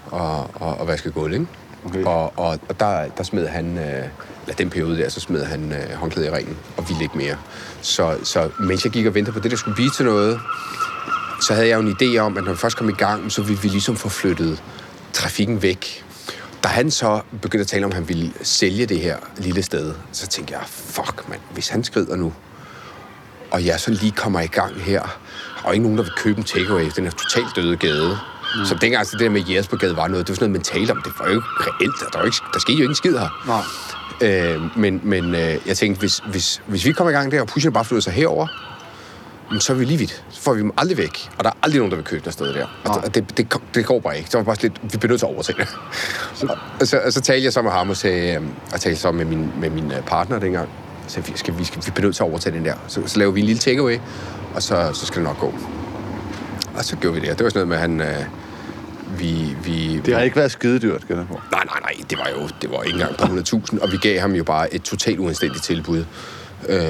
og, 0.06 0.50
og, 0.54 0.76
og 0.80 0.86
vaskede 0.86 1.14
gulv, 1.14 1.32
ikke? 1.32 1.46
Okay. 1.84 2.04
Og, 2.04 2.32
og, 2.38 2.58
og 2.68 2.80
der, 2.80 3.08
der 3.08 3.22
smed 3.22 3.46
han, 3.46 3.78
øh, 3.78 3.84
eller 4.42 4.56
den 4.58 4.70
periode 4.70 4.98
der, 4.98 5.08
så 5.08 5.20
smed 5.20 5.44
han 5.44 5.72
øh, 5.72 5.94
håndklædet 5.94 6.28
i 6.28 6.32
ringen 6.32 6.56
og 6.76 6.88
ville 6.88 7.02
ikke 7.02 7.18
mere. 7.18 7.36
Så, 7.82 8.16
så 8.22 8.50
mens 8.60 8.84
jeg 8.84 8.92
gik 8.92 9.06
og 9.06 9.14
ventede 9.14 9.34
på 9.34 9.40
det, 9.40 9.50
der 9.50 9.56
skulle 9.56 9.74
blive 9.74 9.90
til 9.90 10.04
noget, 10.04 10.40
så 11.40 11.54
havde 11.54 11.68
jeg 11.68 11.76
jo 11.76 11.80
en 11.80 11.96
idé 12.00 12.18
om, 12.18 12.36
at 12.36 12.44
når 12.44 12.52
vi 12.52 12.58
først 12.58 12.76
kom 12.76 12.88
i 12.88 12.92
gang, 12.92 13.32
så 13.32 13.42
ville 13.42 13.62
vi 13.62 13.68
ligesom 13.68 13.96
få 13.96 14.08
flyttet 14.08 14.62
trafikken 15.12 15.62
væk. 15.62 16.04
Da 16.62 16.68
han 16.68 16.90
så 16.90 17.20
begyndte 17.42 17.62
at 17.62 17.66
tale 17.66 17.84
om, 17.84 17.90
at 17.90 17.94
han 17.94 18.08
ville 18.08 18.32
sælge 18.42 18.86
det 18.86 19.00
her 19.00 19.16
lille 19.36 19.62
sted, 19.62 19.94
så 20.12 20.26
tænkte 20.26 20.54
jeg, 20.54 20.62
fuck 20.66 21.28
mand, 21.28 21.40
hvis 21.50 21.68
han 21.68 21.84
skrider 21.84 22.16
nu, 22.16 22.32
og 23.50 23.66
jeg 23.66 23.80
så 23.80 23.90
lige 23.90 24.12
kommer 24.12 24.40
i 24.40 24.46
gang 24.46 24.80
her, 24.80 25.18
og 25.64 25.74
ikke 25.74 25.82
nogen, 25.82 25.98
der 25.98 26.04
vil 26.04 26.12
købe 26.16 26.38
en 26.38 26.44
takeaway, 26.44 26.90
den 26.96 27.06
er 27.06 27.10
totalt 27.10 27.56
døde 27.56 27.76
gade. 27.76 28.18
Mm. 28.56 28.64
Så 28.64 28.74
dengang 28.74 28.98
altså, 28.98 29.16
det 29.16 29.24
der 29.24 29.30
med 29.30 29.42
Jespergade 29.48 29.96
var 29.96 30.08
noget, 30.08 30.26
det 30.26 30.32
var 30.32 30.34
sådan 30.34 30.50
noget, 30.50 30.60
man 30.60 30.78
talte 30.78 30.90
om. 30.90 31.02
Det 31.02 31.12
var 31.18 31.26
jo 31.26 31.34
ikke 31.34 31.48
reelt. 31.58 32.12
Der, 32.12 32.18
var 32.18 32.24
ikke, 32.24 32.36
der 32.54 32.60
skete 32.60 32.78
jo 32.78 32.82
ikke 32.82 32.92
en 32.92 32.94
skid 32.94 33.18
her. 33.18 33.44
Nej. 33.46 33.62
Øh, 34.20 34.78
men 34.78 35.00
men 35.02 35.34
øh, 35.34 35.56
jeg 35.66 35.76
tænkte, 35.76 36.00
hvis, 36.00 36.22
hvis, 36.30 36.62
hvis 36.66 36.84
vi 36.84 36.92
kommer 36.92 37.10
i 37.10 37.14
gang 37.14 37.32
der, 37.32 37.40
og 37.40 37.46
pusher 37.46 37.70
bare 37.70 37.84
flytter 37.84 38.02
sig 38.02 38.12
herover, 38.12 38.46
så 39.60 39.72
er 39.72 39.76
vi 39.76 39.84
lige 39.84 39.98
vidt. 39.98 40.24
Så 40.30 40.40
får 40.40 40.54
vi 40.54 40.60
dem 40.60 40.72
aldrig 40.76 40.98
væk. 40.98 41.30
Og 41.38 41.44
der 41.44 41.50
er 41.50 41.54
aldrig 41.62 41.78
nogen, 41.78 41.90
der 41.90 41.96
vil 41.96 42.04
købe 42.04 42.24
der 42.24 42.30
sted 42.30 42.54
der. 42.54 42.66
Og, 42.84 42.90
Nej. 42.96 43.04
det, 43.04 43.36
det, 43.36 43.54
det, 43.74 43.86
går 43.86 44.00
bare 44.00 44.18
ikke. 44.18 44.30
Så 44.30 44.38
var 44.38 44.44
bare 44.44 44.56
lidt, 44.62 44.72
vi 44.82 44.98
bliver 44.98 45.08
nødt 45.08 45.20
til 45.20 45.26
at 45.26 45.32
overtage 45.32 45.58
det. 45.58 45.68
Så, 46.34 46.56
og, 46.80 46.86
så, 46.86 47.00
og 47.06 47.12
så 47.12 47.20
talte 47.20 47.44
jeg 47.44 47.52
så 47.52 47.62
med 47.62 47.70
ham 47.70 47.90
og 47.90 47.96
sagde, 47.96 48.34
øh, 48.34 48.42
og 48.72 48.80
talte 48.80 49.00
så 49.00 49.12
med 49.12 49.24
min, 49.24 49.52
med 49.60 49.70
min 49.70 49.92
øh, 49.92 50.02
partner 50.02 50.38
dengang. 50.38 50.68
Så 51.06 51.20
vi, 51.20 51.32
skal, 51.36 51.58
vi, 51.58 51.64
skal, 51.64 51.82
vi 51.86 51.90
bliver 51.90 52.06
nødt 52.06 52.16
til 52.16 52.22
at 52.22 52.28
overtage 52.28 52.56
den 52.56 52.64
der. 52.64 52.74
Så, 52.86 53.02
så 53.06 53.18
laver 53.18 53.32
vi 53.32 53.40
en 53.40 53.46
lille 53.46 53.60
takeaway, 53.60 53.98
og 54.54 54.62
så, 54.62 54.90
så 54.94 55.06
skal 55.06 55.16
det 55.22 55.28
nok 55.28 55.38
gå. 55.38 55.54
Og 56.78 56.84
så 56.84 56.96
gjorde 56.96 57.14
vi 57.14 57.20
det. 57.20 57.30
Og 57.30 57.38
det 57.38 57.44
var 57.44 57.50
sådan 57.50 57.68
noget 57.68 57.90
med, 57.90 58.00
at 58.00 58.08
han... 58.08 58.20
Øh, 58.20 58.24
vi, 59.18 59.56
vi, 59.64 60.00
Det 60.06 60.14
har 60.14 60.22
ikke 60.22 60.36
været 60.36 60.50
skide 60.50 60.78
dyrt, 60.78 61.02
skal 61.02 61.16
jeg 61.16 61.26
på. 61.26 61.40
Nej, 61.52 61.64
nej, 61.64 61.80
nej, 61.80 62.04
det 62.10 62.18
var 62.18 62.28
jo 62.40 62.48
det 62.62 62.70
var 62.70 62.82
ikke 62.82 62.94
engang 62.94 63.16
på 63.16 63.24
100.000, 63.24 63.82
og 63.82 63.92
vi 63.92 63.96
gav 63.96 64.20
ham 64.20 64.32
jo 64.32 64.44
bare 64.44 64.74
et 64.74 64.82
totalt 64.82 65.18
uanstændigt 65.18 65.64
tilbud, 65.64 66.04
øh, 66.68 66.80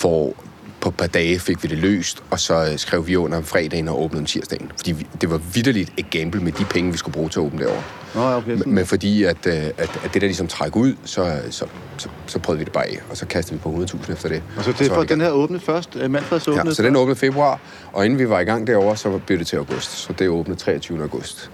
hvor 0.00 0.34
på 0.80 0.88
et 0.88 0.94
par 0.94 1.06
dage 1.06 1.38
fik 1.38 1.62
vi 1.62 1.68
det 1.68 1.78
løst, 1.78 2.22
og 2.30 2.40
så 2.40 2.70
øh, 2.72 2.78
skrev 2.78 3.06
vi 3.06 3.16
under 3.16 3.38
om 3.38 3.44
fredagen 3.44 3.88
og 3.88 4.02
åbnede 4.02 4.20
om 4.20 4.26
tirsdagen. 4.26 4.72
Fordi 4.76 4.92
vi, 4.92 5.06
det 5.20 5.30
var 5.30 5.38
vidderligt 5.38 5.92
et 5.96 6.10
gamble 6.10 6.40
med 6.40 6.52
de 6.52 6.64
penge, 6.64 6.92
vi 6.92 6.98
skulle 6.98 7.12
bruge 7.12 7.28
til 7.28 7.40
at 7.40 7.44
åbne 7.44 7.58
derovre. 7.58 7.82
Nå, 8.14 8.20
ja, 8.20 8.36
okay. 8.36 8.50
Men, 8.50 8.74
men 8.74 8.86
fordi 8.86 9.24
at, 9.24 9.46
øh, 9.46 9.54
at, 9.54 9.72
at 9.78 10.14
det 10.14 10.14
der 10.14 10.20
ligesom 10.20 10.46
træk 10.46 10.76
ud, 10.76 10.94
så, 11.04 11.40
så, 11.50 11.66
så, 11.96 12.08
så 12.26 12.38
prøvede 12.38 12.58
vi 12.58 12.64
det 12.64 12.72
bare 12.72 12.86
af, 12.86 12.98
og 13.10 13.16
så 13.16 13.26
kastede 13.26 13.54
vi 13.54 13.62
på 13.62 13.84
100.000 13.84 14.12
efter 14.12 14.28
det. 14.28 14.42
Og 14.56 14.64
så 14.64 14.72
det 14.72 14.80
er 14.80 14.88
var 14.88 14.96
for, 14.96 15.02
den 15.02 15.20
her 15.20 15.30
åbnede 15.30 15.60
først. 15.60 15.96
Øh, 15.96 16.10
Manfreds 16.10 16.48
åbnede 16.48 16.66
Ja, 16.68 16.74
så 16.74 16.82
den 16.82 16.96
åbnede 16.96 17.16
i 17.16 17.18
februar, 17.18 17.60
og 17.92 18.04
inden 18.04 18.18
vi 18.18 18.28
var 18.28 18.40
i 18.40 18.44
gang 18.44 18.66
derovre, 18.66 18.96
så 18.96 19.20
blev 19.26 19.38
det 19.38 19.46
til 19.46 19.56
august. 19.56 19.90
Så 19.90 20.12
det 20.12 20.28
åbnede 20.28 20.58
23. 20.58 21.02
august. 21.02 21.50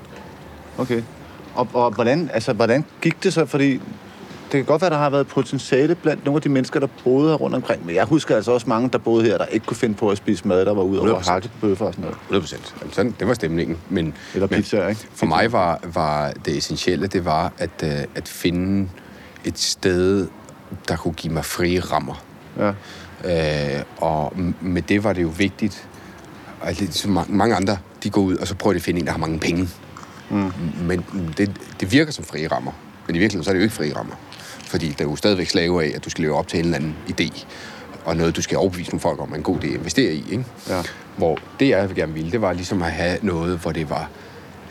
Okay. 0.79 1.03
Og, 1.55 1.69
og 1.73 1.91
hvordan, 1.91 2.31
altså, 2.33 2.53
hvordan 2.53 2.85
gik 3.03 3.25
det 3.25 3.33
så? 3.33 3.47
Fordi 3.47 3.73
det 3.73 3.81
kan 4.59 4.65
godt 4.65 4.83
være, 4.83 4.91
der 4.91 4.97
har 4.99 5.11
været 5.11 5.27
potentiale 5.27 5.95
blandt 5.95 6.25
nogle 6.25 6.39
af 6.39 6.43
de 6.43 6.49
mennesker, 6.49 6.81
der 6.81 6.87
boede 7.05 7.29
her 7.29 7.35
rundt 7.37 7.57
omkring. 7.57 7.87
Men 7.87 7.95
jeg 7.95 8.05
husker 8.05 8.37
altså 8.37 8.53
også 8.53 8.69
mange, 8.69 8.89
der 8.89 8.99
boede 8.99 9.25
her, 9.25 9.39
der 9.39 9.47
ikke 9.47 9.67
kunne 9.67 9.77
finde 9.77 9.95
på 9.95 10.11
at 10.11 10.17
spise 10.17 10.49
mad, 10.49 10.65
der 10.65 10.75
var 10.75 10.83
ude 10.83 11.01
over 11.01 11.21
100%. 11.21 11.31
hakket 11.31 11.51
bøffer 11.61 11.87
og 11.87 11.93
sådan 11.95 12.03
noget. 12.03 12.17
100 12.21 12.41
procent. 12.43 12.75
Sådan, 12.95 13.15
det 13.19 13.29
var 13.29 13.35
stemningen. 13.35 13.77
Men, 13.89 14.15
Eller 14.35 14.49
men 14.51 14.63
pizzaer, 14.63 14.89
ikke? 14.89 15.07
For 15.15 15.27
mig 15.27 15.53
var, 15.53 15.81
var 15.95 16.31
det 16.45 16.57
essentielle, 16.57 17.07
det 17.07 17.25
var 17.25 17.53
at, 17.59 17.71
øh, 17.85 17.91
at 18.15 18.29
finde 18.29 18.89
et 19.45 19.59
sted, 19.59 20.29
der 20.89 20.97
kunne 20.97 21.15
give 21.15 21.33
mig 21.33 21.45
frie 21.45 21.81
rammer. 21.81 22.25
Ja. 22.59 22.73
Øh, 23.79 23.83
og 23.97 24.33
med 24.61 24.83
det 24.83 25.05
var 25.05 25.13
det 25.13 25.23
jo 25.23 25.33
vigtigt, 25.39 25.89
at 26.63 26.81
lidt 26.81 26.95
som 26.95 27.19
ma- 27.19 27.33
mange 27.33 27.55
andre, 27.57 27.77
de 28.03 28.11
går 28.11 28.21
ud, 28.23 28.37
og 28.37 28.47
så 28.47 28.55
prøver 28.55 28.73
de 28.73 28.77
at 28.77 28.83
finde 28.83 29.01
en, 29.01 29.07
der 29.07 29.13
har 29.13 29.19
mange 29.19 29.39
penge. 29.39 29.69
Mm. 30.31 30.53
Men 30.83 31.05
det, 31.39 31.51
det 31.81 31.93
virker 31.93 32.13
som 32.13 32.25
frie 32.25 32.49
rammer. 32.49 32.73
Men 33.07 33.17
i 33.17 33.19
virkeligheden 33.19 33.45
så 33.45 33.51
er 33.51 33.55
det 33.55 33.61
jo 33.61 33.63
ikke 33.63 33.75
frie 33.75 33.97
rammer. 33.97 34.15
Fordi 34.67 34.89
der 34.99 35.05
er 35.05 35.09
jo 35.09 35.17
stadigvæk 35.17 35.49
slave 35.49 35.85
af, 35.85 35.93
at 35.95 36.05
du 36.05 36.11
skal 36.11 36.23
leve 36.23 36.37
op 36.37 36.49
til 36.49 36.59
en 36.59 36.65
eller 36.65 36.77
anden 36.77 36.97
idé. 37.09 37.47
Og 38.05 38.17
noget, 38.17 38.37
du 38.37 38.43
skal 38.43 38.59
overbevise 38.59 38.91
nogle 38.91 39.01
folk 39.01 39.21
om, 39.21 39.33
er 39.33 39.37
en 39.37 39.43
god 39.43 39.57
idé 39.57 39.67
at 39.67 39.73
investere 39.75 40.13
i. 40.13 40.25
Ikke? 40.31 40.45
Ja. 40.69 40.83
Hvor 41.17 41.39
det, 41.61 41.69
jeg 41.69 41.89
gerne 41.95 42.15
ville, 42.15 42.31
det 42.33 42.41
var 42.41 42.53
ligesom 42.53 42.83
at 42.83 42.93
have 42.93 43.19
noget, 43.23 43.59
hvor 43.59 43.73
det 43.73 43.91
var 43.91 44.11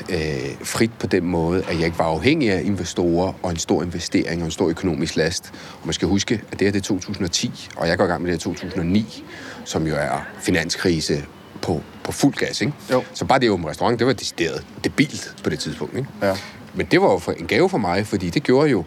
øh, 0.09 0.17
frit 0.63 0.91
på 0.99 1.07
den 1.07 1.25
måde, 1.25 1.63
at 1.67 1.77
jeg 1.77 1.85
ikke 1.85 1.99
var 1.99 2.05
afhængig 2.05 2.51
af 2.51 2.61
investorer 2.63 3.33
og 3.43 3.51
en 3.51 3.57
stor 3.57 3.83
investering 3.83 4.41
og 4.41 4.45
en 4.45 4.51
stor 4.51 4.69
økonomisk 4.69 5.15
last. 5.15 5.51
Og 5.81 5.87
man 5.87 5.93
skal 5.93 6.07
huske, 6.07 6.41
at 6.51 6.59
det 6.59 6.67
her 6.67 6.71
det 6.71 6.79
er 6.79 6.83
2010, 6.83 7.69
og 7.75 7.87
jeg 7.87 7.97
går 7.97 8.05
i 8.05 8.07
gang 8.07 8.21
med 8.21 8.31
det 8.31 8.43
her 8.43 8.51
2009, 8.53 9.23
som 9.65 9.87
jo 9.87 9.95
er 9.95 10.27
finanskrise 10.39 11.25
på, 11.61 11.81
på 12.03 12.11
fuld 12.11 12.33
gas. 12.33 12.61
Ikke? 12.61 12.73
Jo. 12.91 13.03
Så 13.13 13.25
bare 13.25 13.39
det 13.39 13.49
åbne 13.49 13.69
restaurant, 13.69 13.99
det 13.99 14.07
var 14.07 14.13
decideret 14.13 14.65
debilt 14.83 15.35
på 15.43 15.49
det 15.49 15.59
tidspunkt. 15.59 15.97
Ikke? 15.97 16.09
Ja. 16.21 16.37
Men 16.73 16.85
det 16.85 17.01
var 17.01 17.11
jo 17.11 17.33
en 17.37 17.47
gave 17.47 17.69
for 17.69 17.77
mig, 17.77 18.07
fordi 18.07 18.29
det 18.29 18.43
gjorde 18.43 18.69
jo, 18.69 18.83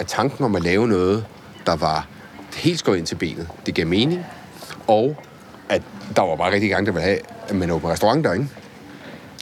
at 0.00 0.06
tanken 0.06 0.44
om 0.44 0.56
at 0.56 0.62
lave 0.62 0.88
noget, 0.88 1.24
der 1.66 1.76
var 1.76 2.06
helt 2.56 2.78
skåret 2.78 2.98
ind 2.98 3.06
til 3.06 3.14
benet, 3.14 3.48
det 3.66 3.74
gav 3.74 3.86
mening. 3.86 4.26
Og 4.86 5.16
at 5.68 5.82
der 6.16 6.22
var 6.22 6.36
bare 6.36 6.52
rigtig 6.52 6.70
gang, 6.70 6.86
der 6.86 6.92
ville 6.92 7.04
have, 7.04 7.18
at 7.48 7.56
man 7.56 7.70
åbner 7.70 7.90
restaurant 7.90 8.24
der, 8.24 8.32
ikke? 8.32 8.48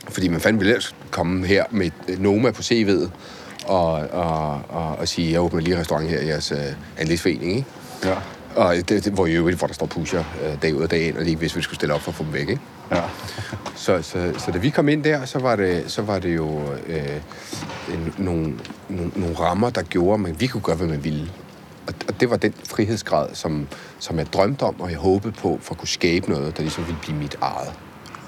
Fordi 0.09 0.29
man 0.29 0.41
fandme 0.41 0.59
ville 0.59 0.73
ellers 0.73 0.95
komme 1.11 1.47
her 1.47 1.65
med 1.71 1.91
Noma 2.19 2.51
på 2.51 2.63
CV'et 2.63 3.09
og, 3.67 3.93
og, 3.93 4.63
og, 4.69 4.97
og 4.99 5.09
sige, 5.09 5.33
jeg 5.33 5.41
åbner 5.41 5.61
lige 5.61 5.75
en 5.75 5.81
restaurant 5.81 6.09
her 6.09 6.21
i 6.21 6.27
jeres 6.27 6.53
uh, 6.53 6.59
andelsforening, 6.99 7.57
ikke? 7.57 7.67
Ja. 8.05 8.15
Og 8.57 8.75
det, 8.75 8.89
det, 8.89 9.13
hvor 9.13 9.27
i 9.27 9.33
øvrigt, 9.33 9.59
hvor 9.59 9.67
der 9.67 9.75
står 9.75 9.87
pusher 9.87 10.25
uh, 10.43 10.63
dag 10.63 10.75
ud 10.75 10.83
og 10.83 10.91
dag 10.91 11.09
ind, 11.09 11.17
og 11.17 11.25
de 11.25 11.29
ikke 11.29 11.41
vidste, 11.41 11.57
vi 11.57 11.63
skulle 11.63 11.77
stille 11.77 11.95
op 11.95 12.01
for 12.01 12.11
at 12.11 12.15
få 12.15 12.25
dem 12.25 12.33
væk, 12.33 12.49
ikke? 12.49 12.61
Ja. 12.91 13.03
Så, 13.77 14.03
så, 14.03 14.33
så 14.39 14.51
da 14.51 14.59
vi 14.59 14.71
kom 14.71 14.89
ind 14.89 15.05
der, 15.05 15.25
så 15.25 15.39
var 15.39 15.57
det, 15.57 15.85
så 15.87 16.03
var 16.03 16.19
det 16.19 16.37
jo 16.37 16.61
øh, 16.87 17.21
nogle, 18.19 18.55
nogle, 18.89 19.13
nogle 19.17 19.39
rammer, 19.39 19.71
der 19.71 19.83
gjorde, 19.83 20.29
at 20.29 20.41
vi 20.41 20.47
kunne 20.47 20.61
gøre, 20.61 20.77
hvad 20.77 20.87
man 20.87 21.05
ville. 21.05 21.33
Og, 21.87 21.95
og 22.09 22.21
det 22.21 22.31
var 22.31 22.37
den 22.37 22.55
frihedsgrad, 22.69 23.29
som, 23.33 23.69
som 23.99 24.19
jeg 24.19 24.33
drømte 24.33 24.63
om, 24.63 24.81
og 24.81 24.91
jeg 24.91 24.99
håbede 24.99 25.33
på, 25.33 25.59
for 25.63 25.75
at 25.75 25.79
kunne 25.79 25.89
skabe 25.89 26.31
noget, 26.31 26.57
der 26.57 26.63
ligesom 26.63 26.87
ville 26.87 27.01
blive 27.01 27.17
mit 27.17 27.37
eget. 27.41 27.73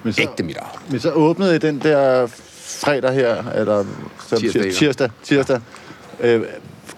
Men 0.03 0.13
så, 0.13 0.23
Ægte 0.23 0.43
mit 0.43 0.57
eget. 0.57 0.91
men 0.91 1.01
så 1.01 1.11
åbnede 1.11 1.57
I 1.57 1.59
den 1.59 1.79
der 1.79 2.27
fredag 2.61 3.13
her, 3.13 3.51
eller 3.51 3.85
så, 4.29 4.37
Tirsdag, 4.37 4.73
tirsdag, 4.75 5.11
tirsdag. 5.23 5.61
Øh, 6.21 6.43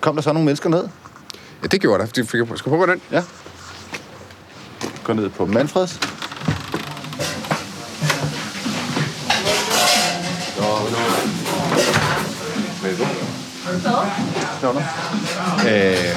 kom 0.00 0.14
der 0.14 0.22
så 0.22 0.32
nogle 0.32 0.44
mennesker 0.44 0.68
ned? 0.70 0.88
Ja, 1.62 1.66
det 1.66 1.80
gjorde 1.80 2.06
der. 2.06 2.44
På. 2.44 2.56
Skal 2.56 2.70
prøve 2.70 2.86
på 2.86 2.92
den? 2.92 3.00
Ja. 3.12 3.22
Gå 5.04 5.12
ned 5.12 5.28
på 5.28 5.46
Manfreds. 5.46 6.00
Øh, 14.70 16.16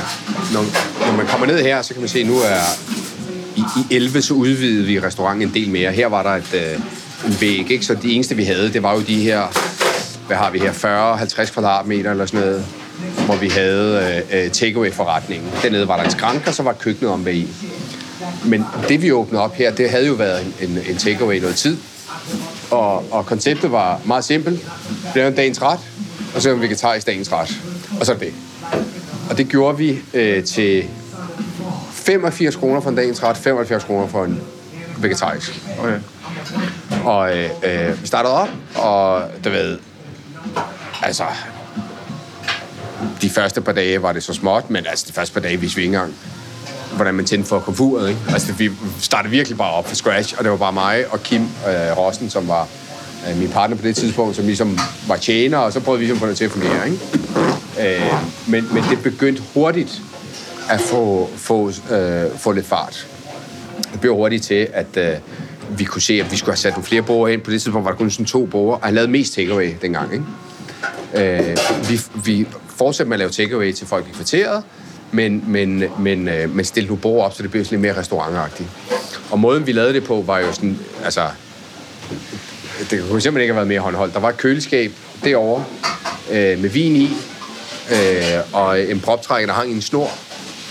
når, 0.53 0.61
når 1.05 1.17
man 1.17 1.25
kommer 1.27 1.47
ned 1.47 1.61
her, 1.61 1.81
så 1.81 1.93
kan 1.93 2.01
man 2.01 2.09
se, 2.09 2.19
at 2.19 2.27
nu 2.27 2.33
er 2.33 2.61
i, 3.55 3.63
i 3.79 3.95
11, 3.95 4.21
så 4.21 4.33
udvidede 4.33 4.85
vi 4.85 4.99
restauranten 4.99 5.47
en 5.47 5.53
del 5.53 5.69
mere. 5.69 5.91
Her 5.91 6.07
var 6.07 6.23
der 6.23 6.29
et, 6.29 6.53
øh, 6.53 6.79
en 7.25 7.37
væg, 7.41 7.71
ikke? 7.71 7.85
så 7.85 7.95
det 7.95 8.15
eneste, 8.15 8.35
vi 8.35 8.43
havde, 8.43 8.73
det 8.73 8.83
var 8.83 8.93
jo 8.93 9.01
de 9.01 9.21
her, 9.21 9.41
hvad 10.27 10.37
har 10.37 10.51
vi 10.51 10.59
her, 10.59 10.71
40-50 11.47 11.53
kvadratmeter 11.53 12.11
eller 12.11 12.25
sådan 12.25 12.39
noget, 12.39 12.65
hvor 13.25 13.35
vi 13.35 13.47
havde 13.47 14.23
øh, 14.31 14.45
øh 14.45 14.51
takeaway-forretningen. 14.51 15.49
Dernede 15.61 15.87
var 15.87 15.97
der 15.97 16.03
en 16.03 16.11
skrank, 16.11 16.47
og 16.47 16.53
så 16.53 16.63
var 16.63 16.73
køkkenet 16.73 17.11
om 17.11 17.23
bag 17.23 17.35
i. 17.35 17.47
Men 18.45 18.65
det, 18.89 19.01
vi 19.01 19.11
åbnede 19.11 19.43
op 19.43 19.55
her, 19.55 19.71
det 19.71 19.89
havde 19.89 20.07
jo 20.07 20.13
været 20.13 20.45
en, 20.45 20.69
en, 20.69 20.79
en 20.89 20.97
takeaway 20.97 21.35
i 21.35 21.39
noget 21.39 21.55
tid. 21.55 21.77
Og, 22.71 23.13
og 23.13 23.25
konceptet 23.25 23.71
var 23.71 24.01
meget 24.05 24.23
simpelt. 24.23 24.65
Det 25.13 25.27
en 25.27 25.35
dagens 25.35 25.61
ret, 25.61 25.79
og 26.35 26.41
så 26.41 26.49
en 26.49 26.61
vegetarisk 26.61 27.07
dagens 27.07 27.31
ret. 27.31 27.61
Og 27.99 28.05
så 28.05 28.13
er 28.13 28.17
det. 28.17 28.33
Og 29.29 29.37
det 29.37 29.47
gjorde 29.47 29.77
vi 29.77 29.99
øh, 30.13 30.43
til 30.43 30.87
85 31.91 32.55
kroner 32.55 32.81
for 32.81 32.89
en 32.89 32.95
dagens 32.95 33.23
ret, 33.23 33.37
75 33.37 33.83
kroner 33.83 34.07
for 34.07 34.23
en 34.23 34.41
vegetarisk. 34.97 35.61
Okay. 35.79 35.99
Og 37.05 37.37
øh, 37.37 37.49
øh, 37.63 38.01
vi 38.01 38.07
startede 38.07 38.33
op, 38.33 38.49
og 38.75 39.23
du 39.43 39.49
ved, 39.49 39.77
altså, 41.03 41.23
de 43.21 43.29
første 43.29 43.61
par 43.61 43.71
dage 43.71 44.01
var 44.01 44.13
det 44.13 44.23
så 44.23 44.33
småt, 44.33 44.69
men 44.69 44.85
altså 44.87 45.05
de 45.07 45.13
første 45.13 45.33
par 45.33 45.41
dage 45.41 45.59
vidste 45.59 45.75
vi 45.75 45.81
ikke 45.81 45.95
engang, 45.95 46.13
hvordan 46.95 47.15
man 47.15 47.25
tændte 47.25 47.49
for 47.49 47.59
komfuret. 47.59 48.09
Ikke? 48.09 48.21
Altså, 48.29 48.53
vi 48.53 48.71
startede 48.99 49.31
virkelig 49.31 49.57
bare 49.57 49.71
op 49.71 49.87
fra 49.87 49.95
scratch, 49.95 50.35
og 50.37 50.43
det 50.43 50.51
var 50.51 50.57
bare 50.57 50.73
mig 50.73 51.05
og 51.11 51.23
Kim 51.23 51.41
øh, 51.41 51.97
Rossen, 51.97 52.29
som 52.29 52.47
var 52.47 52.67
øh, 53.29 53.37
min 53.37 53.49
partner 53.49 53.77
på 53.77 53.83
det 53.83 53.95
tidspunkt, 53.95 54.35
som 54.35 54.45
ligesom 54.45 54.79
var 55.07 55.17
tjener, 55.17 55.57
og 55.57 55.73
så 55.73 55.79
prøvede 55.79 55.99
vi 55.99 56.05
ligesom 56.05 56.17
at 56.17 56.21
få 56.21 56.27
det 56.27 56.37
til 56.37 56.45
at 56.45 56.51
fungere. 56.51 56.89
Ikke? 56.89 56.99
Øh, 57.79 58.13
men, 58.47 58.73
men 58.73 58.83
det 58.89 59.03
begyndte 59.03 59.41
hurtigt 59.53 60.01
at 60.69 60.81
få, 60.81 61.29
få, 61.35 61.71
øh, 61.91 62.37
få 62.37 62.51
lidt 62.51 62.65
fart. 62.65 63.07
Det 63.91 64.01
blev 64.01 64.15
hurtigt 64.15 64.43
til, 64.43 64.67
at 64.73 64.97
øh, 64.97 65.13
vi 65.77 65.83
kunne 65.83 66.01
se, 66.01 66.13
at 66.13 66.31
vi 66.31 66.37
skulle 66.37 66.51
have 66.51 66.57
sat 66.57 66.71
nogle 66.71 66.85
flere 66.85 67.01
borger 67.01 67.27
ind. 67.27 67.41
På 67.41 67.51
det 67.51 67.61
tidspunkt 67.61 67.85
var 67.85 67.91
der 67.91 67.97
kun 67.97 68.11
sådan 68.11 68.25
to 68.25 68.45
borger, 68.45 68.75
og 68.75 68.85
han 68.85 68.93
lavede 68.93 69.11
mest 69.11 69.33
takeaway 69.33 69.73
dengang. 69.81 70.13
Ikke? 70.13 70.25
Øh, 71.15 71.57
vi, 71.89 72.01
vi 72.25 72.47
fortsatte 72.75 73.09
med 73.09 73.15
at 73.15 73.19
lave 73.19 73.31
takeaway 73.31 73.73
til 73.73 73.87
folk 73.87 74.07
i 74.07 74.11
kvarteret, 74.11 74.63
men, 75.11 75.43
men, 75.47 75.83
men, 75.99 76.27
øh, 76.27 76.55
men 76.55 76.65
stille 76.65 76.87
nogle 76.87 77.01
borger 77.01 77.25
op, 77.25 77.33
så 77.33 77.43
det 77.43 77.51
blev 77.51 77.65
sådan 77.65 77.79
lidt 77.79 77.81
mere 77.81 78.01
restaurantagtigt. 78.01 78.69
Og 79.31 79.39
måden, 79.39 79.67
vi 79.67 79.71
lavede 79.71 79.93
det 79.93 80.03
på, 80.03 80.23
var 80.27 80.39
jo 80.39 80.53
sådan, 80.53 80.79
altså, 81.03 81.21
det 82.89 83.03
kunne 83.09 83.21
simpelthen 83.21 83.41
ikke 83.41 83.53
have 83.53 83.55
været 83.55 83.67
mere 83.67 83.79
håndholdt. 83.79 84.13
Der 84.13 84.19
var 84.19 84.29
et 84.29 84.37
køleskab 84.37 84.91
derovre 85.23 85.63
øh, 86.31 86.59
med 86.61 86.69
vin 86.69 86.95
i, 86.95 87.09
øh, 87.91 88.53
og 88.53 88.81
en 88.81 88.99
proptrækker, 88.99 89.47
der 89.47 89.53
hang 89.53 89.71
i 89.71 89.73
en 89.73 89.81
snor, 89.81 90.11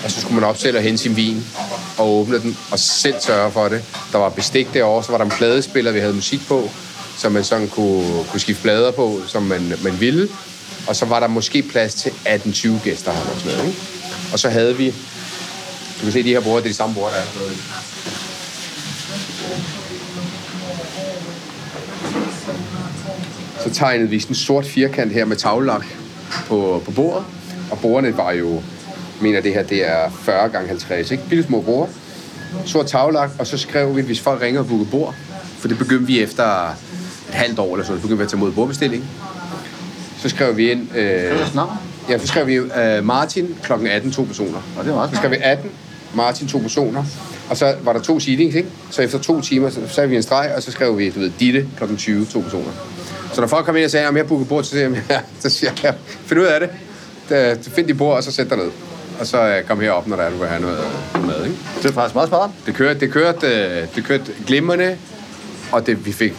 og 0.04 0.10
så 0.10 0.20
skulle 0.20 0.34
man 0.34 0.44
op 0.44 0.58
selv 0.58 0.76
og 0.76 0.82
hente 0.82 0.98
sin 0.98 1.16
vin 1.16 1.44
og 1.98 2.10
åbne 2.10 2.40
den, 2.40 2.56
og 2.70 2.78
selv 2.78 3.14
sørge 3.20 3.50
for 3.50 3.68
det. 3.68 3.84
Der 4.12 4.18
var 4.18 4.28
bestik 4.28 4.74
derovre, 4.74 5.04
så 5.04 5.10
var 5.10 5.18
der 5.18 5.24
en 5.24 5.30
pladespiller, 5.30 5.92
vi 5.92 5.98
havde 5.98 6.14
musik 6.14 6.40
på, 6.48 6.70
så 7.18 7.28
man 7.28 7.44
sådan 7.44 7.68
kunne, 7.68 8.24
kunne 8.30 8.40
skifte 8.40 8.62
plader 8.62 8.90
på, 8.90 9.20
som 9.26 9.42
man, 9.42 9.72
man 9.84 10.00
ville. 10.00 10.28
Og 10.88 10.96
så 10.96 11.04
var 11.04 11.20
der 11.20 11.26
måske 11.26 11.62
plads 11.62 11.94
til 11.94 12.10
18-20 12.10 12.84
gæster 12.84 13.12
her 13.12 13.20
og 13.20 13.40
sådan 13.40 13.56
noget, 13.56 13.68
ikke? 13.68 13.80
Og 14.32 14.38
så 14.38 14.48
havde 14.48 14.76
vi, 14.76 14.90
du 16.00 16.02
kan 16.02 16.12
se 16.12 16.22
de 16.22 16.28
her 16.28 16.40
borde, 16.40 16.56
det 16.56 16.64
er 16.64 16.70
de 16.72 16.74
samme 16.74 16.94
borde, 16.94 17.14
der 17.14 17.20
er. 17.20 17.24
Så 23.64 23.70
tegnede 23.70 24.10
vi 24.10 24.20
sådan 24.20 24.30
en 24.30 24.34
sort 24.34 24.66
firkant 24.66 25.12
her 25.12 25.24
med 25.24 25.36
tavlelak 25.36 25.84
på, 26.46 26.82
på 26.84 26.90
bordet. 26.90 27.24
Og 27.70 27.78
bordene 27.78 28.16
var 28.16 28.32
jo, 28.32 28.62
mener 29.20 29.40
det 29.40 29.54
her, 29.54 29.62
det 29.62 29.88
er 29.88 30.10
40 30.10 30.48
gange 30.48 30.68
50, 30.68 31.10
ikke? 31.10 31.22
Bitte 31.28 31.44
små 31.44 31.60
bord. 31.60 31.90
Sort 32.64 32.86
tavlelak, 32.86 33.30
og 33.38 33.46
så 33.46 33.58
skrev 33.58 33.96
vi, 33.96 34.02
hvis 34.02 34.20
folk 34.20 34.42
ringer 34.42 34.60
og 34.60 34.68
booker 34.68 34.86
bord, 34.90 35.14
for 35.58 35.68
det 35.68 35.78
begyndte 35.78 36.06
vi 36.06 36.22
efter 36.22 36.68
et 37.28 37.34
halvt 37.34 37.58
år 37.58 37.74
eller 37.74 37.86
sådan, 37.86 37.98
så 37.98 38.02
begyndte 38.02 38.18
vi 38.18 38.22
at 38.22 38.30
tage 38.30 38.38
imod 38.38 38.52
bordbestilling. 38.52 39.04
Så 40.22 40.28
skrev 40.28 40.56
vi 40.56 40.70
ind... 40.70 40.96
Øh? 40.96 41.38
Ja, 42.08 42.18
så 42.18 42.26
skrev 42.26 42.46
vi 42.46 42.60
uh, 42.60 42.68
Martin 43.02 43.56
kl. 43.62 43.72
18, 43.72 44.12
to 44.12 44.22
personer. 44.22 44.58
Og 44.78 44.84
det 44.84 44.90
er 44.90 44.94
meget 44.94 45.10
Så 45.10 45.16
skrev 45.16 45.30
vi 45.30 45.36
18, 45.40 45.70
Martin, 46.14 46.48
to 46.48 46.58
personer. 46.58 47.04
Og 47.50 47.56
så 47.56 47.74
var 47.82 47.92
der 47.92 48.00
to 48.00 48.20
seatings, 48.20 48.54
ikke? 48.54 48.68
Så 48.90 49.02
efter 49.02 49.18
to 49.18 49.40
timer, 49.40 49.70
så 49.70 49.80
satte 49.88 50.10
vi 50.10 50.16
en 50.16 50.22
streg, 50.22 50.52
og 50.56 50.62
så 50.62 50.70
skrev 50.70 50.98
vi, 50.98 51.10
du 51.10 51.20
ved, 51.20 51.30
Ditte 51.40 51.66
kl. 51.78 51.96
20, 51.96 52.26
to 52.26 52.40
personer. 52.40 52.70
Så 53.34 53.40
når 53.40 53.48
folk 53.48 53.66
kom 53.66 53.76
ind 53.76 53.84
og 53.84 53.90
sagde, 53.90 54.08
om 54.08 54.16
jeg 54.16 54.26
booker 54.26 54.44
bord, 54.44 54.64
så 54.64 54.70
siger 54.70 54.82
jeg, 54.88 55.02
ja, 55.10 55.20
så 55.40 55.50
siger 55.50 55.72
jeg, 55.82 55.94
find 56.26 56.40
ud 56.40 56.44
af 56.46 56.60
det. 56.60 56.70
Da- 57.30 57.56
Find 57.74 57.86
dit 57.86 57.98
bord, 57.98 58.16
og 58.16 58.22
så 58.24 58.32
sæt 58.32 58.50
dig 58.50 58.56
ned. 58.58 58.70
og 59.20 59.26
så 59.26 59.38
øh, 59.48 59.64
kom 59.64 59.80
herop, 59.80 60.06
når 60.06 60.16
der 60.16 60.22
er, 60.22 60.30
du 60.30 60.36
vil 60.36 60.48
have 60.48 60.60
noget 60.62 60.78
mad, 61.26 61.44
ikke? 61.44 61.56
Det 61.82 61.88
er 61.90 61.92
faktisk 61.92 62.14
meget 62.14 62.28
smart. 62.28 62.50
Det 62.66 62.74
kørte, 62.74 63.00
det 63.00 63.12
kørte, 63.12 63.46
øh, 63.46 63.86
det 63.96 64.04
kørte 64.04 64.24
glimrende, 64.46 64.96
og 65.72 65.86
det, 65.86 66.06
vi 66.06 66.12
fik 66.12 66.32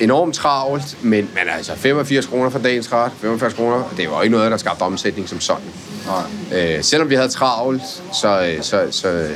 enormt 0.00 0.34
travlt, 0.34 0.96
men, 1.02 1.10
men 1.10 1.42
altså 1.56 1.72
85 1.76 2.26
kroner 2.26 2.50
for 2.50 2.58
dagens 2.58 2.92
ret, 2.92 3.12
45 3.20 3.50
kroner, 3.50 3.82
det 3.96 4.10
var 4.10 4.22
ikke 4.22 4.36
noget, 4.36 4.50
der 4.50 4.56
skabte 4.56 4.82
omsætning 4.82 5.28
som 5.28 5.40
sådan. 5.40 5.62
Nej. 6.52 6.76
Øh, 6.76 6.84
selvom 6.84 7.10
vi 7.10 7.14
havde 7.14 7.28
travlt, 7.28 7.82
så, 8.12 8.46
øh, 8.46 8.62
så, 8.62 8.86
så, 8.90 9.28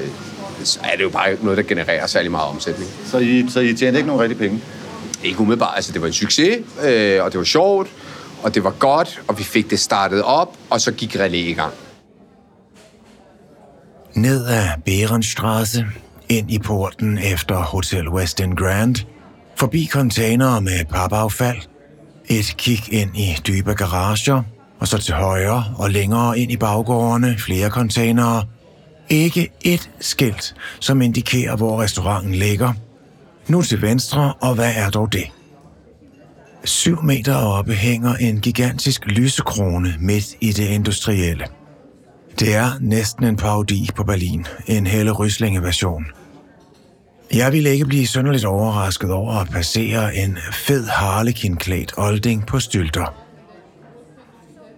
så 0.65 0.79
er 0.93 0.97
det 0.97 1.03
jo 1.05 1.09
bare 1.09 1.31
ikke 1.33 1.45
noget, 1.45 1.57
der 1.57 1.63
genererer 1.65 2.07
særlig 2.07 2.31
meget 2.31 2.49
omsætning. 2.49 2.91
Så 3.07 3.19
I, 3.19 3.47
så 3.51 3.61
I 3.61 3.75
tjente 3.75 3.99
ikke 3.99 4.07
nogen 4.07 4.23
rigtig 4.23 4.39
penge? 4.39 4.61
Ikke 5.25 5.41
umiddelbart, 5.41 5.73
altså 5.77 5.93
det 5.93 6.01
var 6.01 6.07
en 6.07 6.13
succes, 6.13 6.59
øh, 6.83 7.25
og 7.25 7.33
det 7.33 7.39
var 7.39 7.45
sjovt, 7.45 7.89
og 8.43 8.55
det 8.55 8.65
var 8.65 8.71
godt, 8.71 9.23
og 9.29 9.39
vi 9.39 9.45
fik 9.45 9.71
det 9.71 9.81
startet 9.81 10.23
op, 10.23 10.57
og 10.71 10.81
så 10.81 10.93
gik 10.93 11.17
relæ 11.17 11.39
i 11.39 11.53
gang. 11.53 11.75
Ned 14.15 14.47
ad 14.47 14.69
Berenstrasse, 14.85 15.87
ind 16.29 16.51
i 16.51 16.59
porten 16.59 17.19
efter 17.19 17.57
Hotel 17.57 18.09
Westin 18.09 18.55
Grand, 18.55 18.97
forbi 19.57 19.87
containere 19.93 20.61
med 20.61 20.85
papaffald, 20.85 21.59
et 22.27 22.55
kig 22.59 22.93
ind 22.93 23.17
i 23.17 23.37
dybe 23.47 23.75
garager, 23.75 24.43
og 24.79 24.89
så 24.89 24.99
til 24.99 25.15
højre 25.15 25.65
og 25.79 25.91
længere 25.91 26.39
ind 26.39 26.53
i 26.53 26.57
baggårdene 26.57 27.37
flere 27.39 27.71
containere. 27.71 28.45
Ikke 29.09 29.49
et 29.61 29.91
skilt, 30.01 30.55
som 30.81 31.03
indikerer, 31.03 31.57
hvor 31.57 31.83
restauranten 31.83 32.35
ligger. 32.35 32.73
Nu 33.49 33.63
til 33.63 33.83
venstre, 33.83 34.35
og 34.41 34.55
hvad 34.55 34.73
er 34.77 34.91
dog 34.91 35.13
det? 35.13 35.25
Syv 36.65 37.03
meter 37.03 37.35
oppe 37.35 37.73
hænger 37.73 38.15
en 38.15 38.41
gigantisk 38.41 39.07
lysekrone 39.07 39.95
midt 40.01 40.27
i 40.41 40.53
det 40.53 40.67
industrielle. 40.67 41.45
Det 42.39 42.55
er 42.55 42.71
næsten 42.81 43.25
en 43.25 43.37
parodi 43.37 43.89
på 43.97 44.05
Berlin, 44.05 44.47
en 44.67 44.87
Helle 44.87 45.13
Ryslinge-version. 45.13 46.05
Jeg 47.35 47.53
ville 47.53 47.71
ikke 47.71 47.87
blive 47.87 48.07
synderligt 48.07 48.45
overrasket 48.45 49.11
over 49.11 49.35
at 49.35 49.49
passere 49.51 50.17
en 50.17 50.39
fed 50.53 50.87
harlekinklædt 50.87 51.93
olding 51.97 52.47
på 52.47 52.61
stylter. 52.61 53.15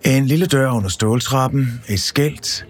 En 0.05 0.27
lille 0.27 0.47
dør 0.47 0.71
under 0.71 0.89
ståltrappen, 0.89 1.83
et 1.89 2.01
skilt, 2.01 2.67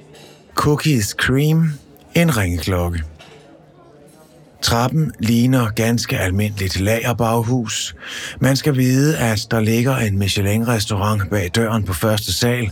cookies 0.55 1.07
cream, 1.07 1.73
en 2.15 2.37
ringeklokke. 2.37 3.03
Trappen 4.63 5.13
ligner 5.19 5.71
ganske 5.71 6.19
almindeligt 6.19 6.81
lagerbaghus. 6.81 7.95
Man 8.41 8.57
skal 8.57 8.77
vide, 8.77 9.19
at 9.19 9.47
der 9.51 9.61
ligger 9.61 9.97
en 9.97 10.19
Michelin-restaurant 10.19 11.31
bag 11.31 11.51
døren 11.55 11.85
på 11.85 11.93
første 11.93 12.33
sal, 12.33 12.71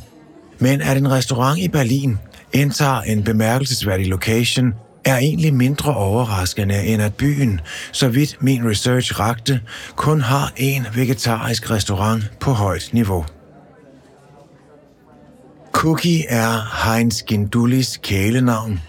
men 0.59 0.81
at 0.81 0.97
en 0.97 1.11
restaurant 1.11 1.59
i 1.59 1.69
Berlin 1.69 2.19
indtager 2.53 3.01
en 3.01 3.25
bemærkelsesværdig 3.25 4.07
location, 4.07 4.75
er 5.05 5.17
egentlig 5.17 5.55
mindre 5.55 5.95
overraskende 5.95 6.83
end 6.85 7.03
at 7.03 7.15
byen, 7.15 7.61
så 7.93 8.09
vidt 8.09 8.37
min 8.41 8.71
research 8.71 9.21
rakte, 9.21 9.61
kun 9.97 10.21
har 10.21 10.53
en 10.57 10.87
vegetarisk 10.95 11.71
restaurant 11.71 12.33
på 12.41 12.51
højt 12.51 12.91
niveau. 12.93 13.25
Cookie 15.73 16.27
er 16.29 16.87
Heinz 16.87 17.23
Gindulis 17.23 18.01
kælenavn, 18.03 18.81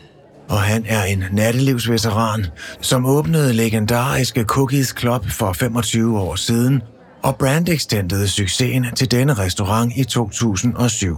og 0.52 0.62
han 0.62 0.86
er 0.88 1.04
en 1.04 1.24
nattelivsveteran, 1.32 2.46
som 2.82 3.06
åbnede 3.06 3.54
legendariske 3.54 4.44
Cookies 4.44 4.96
Club 5.00 5.30
for 5.30 5.54
25 5.54 6.20
år 6.20 6.36
siden 6.36 6.82
og 7.22 7.36
brandextendede 7.36 8.28
succesen 8.28 8.86
til 8.96 9.12
denne 9.12 9.34
restaurant 9.34 9.94
i 9.96 10.04
2007. 10.04 11.18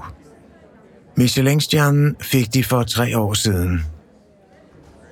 Michelin-stjernen 1.15 2.15
fik 2.21 2.53
de 2.53 2.63
for 2.63 2.83
tre 2.83 3.17
år 3.17 3.33
siden. 3.33 3.85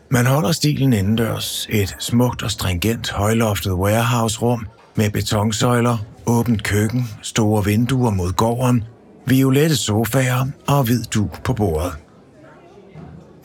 Man 0.09 0.25
holder 0.25 0.51
stilen 0.51 0.93
indendørs, 0.93 1.67
et 1.69 1.95
smukt 1.99 2.43
og 2.43 2.51
stringent 2.51 3.11
højloftet 3.11 3.73
warehouse-rum 3.73 4.67
med 4.95 5.09
betonsøjler, 5.09 5.97
åbent 6.25 6.63
køkken, 6.63 7.09
store 7.21 7.65
vinduer 7.65 8.11
mod 8.11 8.31
gården, 8.31 8.83
violette 9.25 9.75
sofaer 9.75 10.45
og 10.67 10.83
hvid 10.83 11.03
du 11.03 11.29
på 11.43 11.53
bordet. 11.53 11.91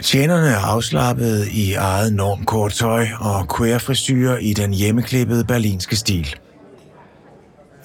Tjenerne 0.03 0.49
er 0.49 0.59
afslappet 0.59 1.49
i 1.53 1.75
eget 1.75 2.13
normkort 2.13 2.73
tøj 2.73 3.07
og 3.21 3.57
queer 3.57 4.37
i 4.41 4.53
den 4.53 4.75
hjemmeklippede 4.75 5.45
berlinske 5.45 5.97
stil. 5.97 6.35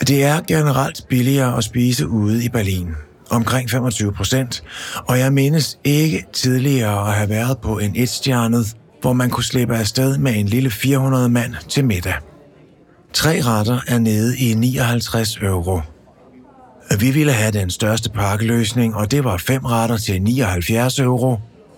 Det 0.08 0.24
er 0.24 0.41
generelt 0.47 1.06
billigere 1.10 1.58
at 1.58 1.63
spise 1.63 2.08
ude 2.08 2.45
i 2.45 2.50
Berlin, 2.50 2.89
omkring 3.30 3.69
25 3.69 4.13
procent, 4.13 4.63
og 5.08 5.19
jeg 5.19 5.34
mindes 5.34 5.80
ikke 5.84 6.26
tidligere 6.34 7.08
at 7.08 7.13
have 7.13 7.30
været 7.30 7.58
på 7.58 7.80
en 7.80 7.91
etstjernet, 7.95 8.76
hvor 9.02 9.13
man 9.13 9.30
kunne 9.30 9.43
slippe 9.43 9.78
afsted 9.78 10.17
med 10.17 10.36
en 10.36 10.45
lille 10.45 10.69
400 10.69 11.30
mand 11.30 11.54
til 11.69 11.86
middag. 11.86 12.15
Tre 13.13 13.41
retter 13.41 13.80
er 13.88 14.00
nede 14.00 14.38
i 14.38 14.54
59 14.54 15.38
euro. 15.38 15.82
Vi 17.00 17.12
ville 17.12 17.32
have 17.32 17.52
den 17.52 17.69
største 17.69 18.10
pakkeløsning, 18.10 18.95
og 18.95 19.12
det 19.12 19.24
var 19.24 19.38
fem 19.38 19.65
retter 19.65 19.97
til 19.97 20.21
79 20.21 21.00
euro, 21.00 21.38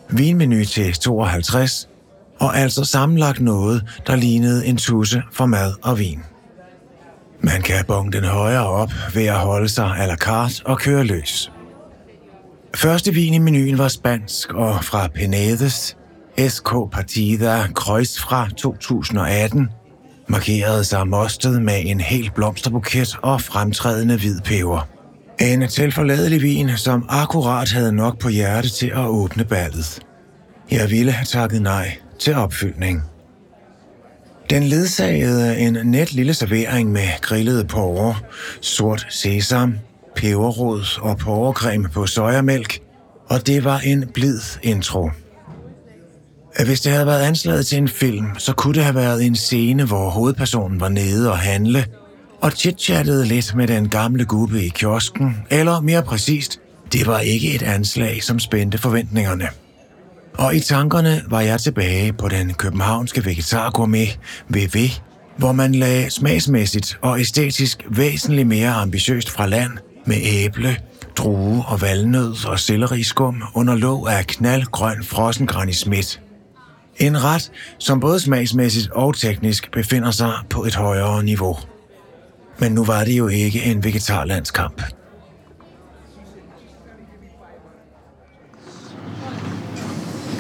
vinmenu 0.09 0.65
til 0.65 0.93
52, 0.93 1.89
og 2.39 2.57
altså 2.57 2.83
sammenlagt 2.83 3.41
noget, 3.41 3.83
der 4.07 4.15
lignede 4.15 4.65
en 4.65 4.77
tusse 4.77 5.23
for 5.31 5.45
mad 5.45 5.73
og 5.83 5.99
vin. 5.99 6.23
Man 7.41 7.61
kan 7.61 7.85
bonge 7.85 8.11
den 8.11 8.23
højere 8.23 8.67
op 8.67 8.91
ved 9.13 9.25
at 9.25 9.35
holde 9.35 9.69
sig 9.69 9.85
à 9.85 10.05
la 10.05 10.15
carte 10.15 10.61
og 10.65 10.79
køre 10.79 11.03
løs. 11.03 11.51
Første 12.75 13.13
vin 13.13 13.33
i 13.33 13.37
menuen 13.37 13.77
var 13.77 13.87
spansk 13.87 14.53
og 14.53 14.83
fra 14.83 15.07
Penedes, 15.07 15.97
SK 16.47 16.69
Partida 16.91 17.67
Kreuz 17.75 18.19
fra 18.19 18.49
2018, 18.57 19.69
markerede 20.27 20.83
sig 20.83 21.07
mostet 21.07 21.61
med 21.61 21.81
en 21.85 21.99
hel 22.01 22.31
blomsterbuket 22.35 23.17
og 23.21 23.41
fremtrædende 23.41 24.17
hvid 24.17 24.41
peber. 24.41 24.92
En 25.43 25.67
tilforladelig 25.67 26.41
vin, 26.41 26.77
som 26.77 27.05
akkurat 27.09 27.71
havde 27.71 27.91
nok 27.91 28.19
på 28.19 28.29
hjerte 28.29 28.69
til 28.69 28.87
at 28.87 29.05
åbne 29.05 29.45
ballet. 29.45 29.99
Jeg 30.71 30.89
ville 30.91 31.11
have 31.11 31.25
takket 31.25 31.61
nej 31.61 31.97
til 32.19 32.35
opfyldning. 32.35 33.01
Den 34.49 34.63
ledsagede 34.63 35.57
en 35.57 35.77
net 35.83 36.13
lille 36.13 36.33
servering 36.33 36.91
med 36.91 37.21
grillede 37.21 37.65
porre, 37.65 38.15
sort 38.61 39.07
sesam, 39.09 39.75
peberrod 40.15 40.99
og 41.01 41.17
porrecreme 41.17 41.89
på 41.89 42.07
sojamælk, 42.07 42.79
og 43.29 43.47
det 43.47 43.63
var 43.63 43.79
en 43.79 44.09
blid 44.13 44.39
intro. 44.61 45.09
Hvis 46.65 46.81
det 46.81 46.91
havde 46.91 47.07
været 47.07 47.21
anslaget 47.21 47.65
til 47.65 47.77
en 47.77 47.87
film, 47.87 48.27
så 48.37 48.53
kunne 48.53 48.73
det 48.73 48.83
have 48.83 48.95
været 48.95 49.25
en 49.25 49.35
scene, 49.35 49.85
hvor 49.85 50.09
hovedpersonen 50.09 50.79
var 50.79 50.89
nede 50.89 51.31
og 51.31 51.37
handle, 51.37 51.85
og 52.43 52.51
chitchattede 52.51 53.25
lidt 53.25 53.55
med 53.55 53.67
den 53.67 53.89
gamle 53.89 54.25
gubbe 54.25 54.63
i 54.63 54.69
kiosken, 54.69 55.37
eller 55.49 55.81
mere 55.81 56.03
præcist, 56.03 56.59
det 56.91 57.07
var 57.07 57.19
ikke 57.19 57.55
et 57.55 57.61
anslag, 57.61 58.23
som 58.23 58.39
spændte 58.39 58.77
forventningerne. 58.77 59.47
Og 60.33 60.55
i 60.55 60.59
tankerne 60.59 61.21
var 61.27 61.41
jeg 61.41 61.59
tilbage 61.59 62.13
på 62.13 62.27
den 62.27 62.53
københavnske 62.53 63.25
vegetargourmet 63.25 64.19
VV, 64.49 64.89
hvor 65.37 65.51
man 65.51 65.75
lagde 65.75 66.09
smagsmæssigt 66.09 66.99
og 67.01 67.19
æstetisk 67.19 67.85
væsentligt 67.89 68.47
mere 68.47 68.69
ambitiøst 68.69 69.29
fra 69.29 69.47
land 69.47 69.71
med 70.05 70.17
æble, 70.23 70.77
drue 71.15 71.65
og 71.67 71.81
valnød 71.81 72.47
og 72.47 72.59
selleriskum 72.59 73.43
under 73.53 73.75
låg 73.75 74.09
af 74.09 74.27
knaldgrøn 74.27 75.03
frossen 75.03 75.47
Granny 75.47 75.73
En 76.97 77.23
ret, 77.23 77.51
som 77.79 77.99
både 77.99 78.19
smagsmæssigt 78.19 78.91
og 78.91 79.15
teknisk 79.15 79.71
befinder 79.71 80.11
sig 80.11 80.33
på 80.49 80.63
et 80.63 80.75
højere 80.75 81.23
niveau. 81.23 81.57
Men 82.57 82.71
nu 82.71 82.83
var 82.83 83.03
det 83.03 83.17
jo 83.17 83.27
ikke 83.27 83.63
en 83.63 83.83
vegetarlandskamp. 83.83 84.81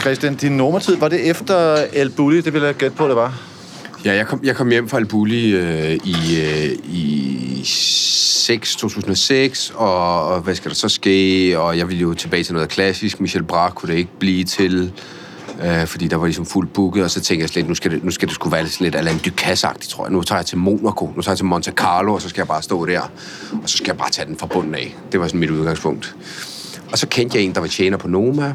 Christian, 0.01 0.35
din 0.35 0.51
nummertid, 0.51 0.95
var 0.95 1.07
det 1.07 1.29
efter 1.29 1.85
El 1.93 2.09
Bulli? 2.09 2.41
Det 2.41 2.53
vil 2.53 2.61
jeg 2.61 2.75
gætte 2.75 2.97
på, 2.97 3.07
det 3.07 3.15
var. 3.15 3.41
Ja, 4.05 4.13
jeg 4.13 4.27
kom, 4.27 4.39
jeg 4.43 4.55
kom 4.55 4.69
hjem 4.69 4.89
fra 4.89 4.97
Albuli 4.97 5.51
øh, 5.51 5.93
i, 5.93 6.41
øh, 6.41 6.77
i 6.85 7.61
6, 7.65 8.75
2006, 8.75 9.71
og, 9.75 10.25
og 10.27 10.41
hvad 10.41 10.55
skal 10.55 10.69
der 10.71 10.75
så 10.75 10.89
ske? 10.89 11.59
Og 11.59 11.77
jeg 11.77 11.87
ville 11.87 12.01
jo 12.01 12.13
tilbage 12.13 12.43
til 12.43 12.53
noget 12.53 12.69
klassisk. 12.69 13.19
Michel 13.19 13.43
Braque 13.43 13.75
kunne 13.75 13.91
det 13.91 13.97
ikke 13.97 14.19
blive 14.19 14.43
til, 14.43 14.91
øh, 15.61 15.87
fordi 15.87 16.07
der 16.07 16.17
var 16.17 16.25
ligesom 16.25 16.45
fuldt 16.45 16.73
booket, 16.73 17.03
og 17.03 17.11
så 17.11 17.21
tænkte 17.21 17.41
jeg 17.41 17.49
slet, 17.49 17.67
nu 17.67 17.75
skal 17.75 17.91
det, 17.91 18.03
nu 18.03 18.11
skal 18.11 18.27
det 18.27 18.35
skulle 18.35 18.51
være 18.51 18.67
lidt 18.79 18.95
Alain 18.95 19.17
Ducasse-agtigt, 19.17 19.89
tror 19.89 20.05
jeg. 20.05 20.11
Nu 20.11 20.21
tager 20.21 20.39
jeg 20.39 20.45
til 20.45 20.57
Monaco, 20.57 21.13
nu 21.15 21.21
tager 21.21 21.31
jeg 21.31 21.37
til 21.37 21.45
Monte 21.45 21.71
Carlo, 21.71 22.13
og 22.13 22.21
så 22.21 22.29
skal 22.29 22.41
jeg 22.41 22.47
bare 22.47 22.61
stå 22.61 22.85
der, 22.85 23.01
og 23.63 23.69
så 23.69 23.77
skal 23.77 23.87
jeg 23.87 23.97
bare 23.97 24.09
tage 24.09 24.27
den 24.27 24.37
fra 24.37 24.47
bunden 24.47 24.75
af. 24.75 24.95
Det 25.11 25.19
var 25.19 25.27
sådan 25.27 25.39
mit 25.39 25.49
udgangspunkt. 25.49 26.15
Og 26.91 26.97
så 26.97 27.07
kendte 27.07 27.37
jeg 27.37 27.45
en, 27.45 27.53
der 27.53 27.59
var 27.59 27.67
tjener 27.67 27.97
på 27.97 28.07
Noma, 28.07 28.53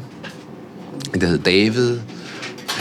der 1.21 1.27
hed 1.27 1.39
David, 1.39 1.99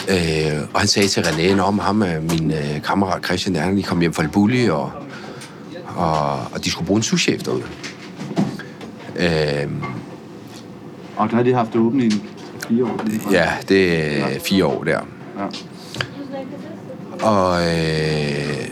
øh, 0.09 0.63
og 0.75 0.81
han 0.81 0.89
sagde 0.89 1.09
til 1.09 1.21
René, 1.21 1.61
om 1.61 1.79
ham, 1.79 2.03
øh, 2.03 2.31
min 2.31 2.51
øh, 2.51 2.83
kammerat 2.85 3.25
Christian, 3.25 3.55
der, 3.55 3.61
han 3.61 3.83
kom 3.83 4.01
hjem 4.01 4.13
fra 4.13 4.23
Albuli, 4.23 4.71
og, 4.71 4.91
og, 5.97 6.33
og 6.53 6.65
de 6.65 6.71
skulle 6.71 6.87
bruge 6.87 6.99
en 6.99 7.03
souschef 7.03 7.43
derude. 7.43 7.63
Øh, 9.17 9.71
Og 11.17 11.31
der 11.31 11.37
har 11.37 11.43
de 11.43 11.55
haft 11.55 11.77
åbent 11.77 12.03
i 12.03 12.07
en 12.07 12.23
fire 12.69 12.85
år. 12.85 13.33
Ja, 13.33 13.53
det 13.69 13.99
er 14.21 14.41
fire 14.41 14.67
år 14.67 14.85
der. 14.85 15.01
Ja. 15.39 15.47
Og... 17.27 17.67
Øh, 17.67 18.69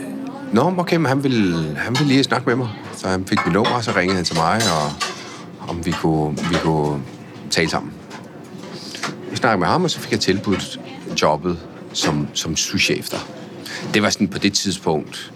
Nå, 0.53 0.73
okay, 0.77 0.95
men 0.95 1.05
han 1.05 1.23
ville, 1.23 1.75
han 1.75 1.95
ville 1.99 2.13
lige 2.13 2.23
snakke 2.23 2.49
med 2.49 2.55
mig. 2.55 2.69
Så 2.97 3.07
han 3.07 3.25
fik 3.25 3.45
mit 3.45 3.53
nummer, 3.53 3.71
og 3.71 3.83
så 3.83 3.91
ringede 3.95 4.15
han 4.15 4.25
til 4.25 4.35
mig, 4.35 4.55
og 4.55 4.91
om 5.69 5.85
vi 5.85 5.91
kunne, 5.91 6.37
vi 6.37 6.55
kunne 6.63 7.01
tale 7.51 7.69
sammen. 7.69 7.93
Jeg 9.29 9.37
snakkede 9.37 9.59
med 9.59 9.67
ham, 9.67 9.83
og 9.83 9.89
så 9.89 9.99
fik 9.99 10.11
jeg 10.11 10.19
tilbudt 10.19 10.79
jobbet 11.21 11.59
som, 11.93 12.27
som 12.33 12.55
souschef 12.55 13.09
der. 13.09 13.27
Det 13.93 14.01
var 14.01 14.09
sådan 14.09 14.27
på 14.27 14.37
det 14.37 14.53
tidspunkt, 14.53 15.33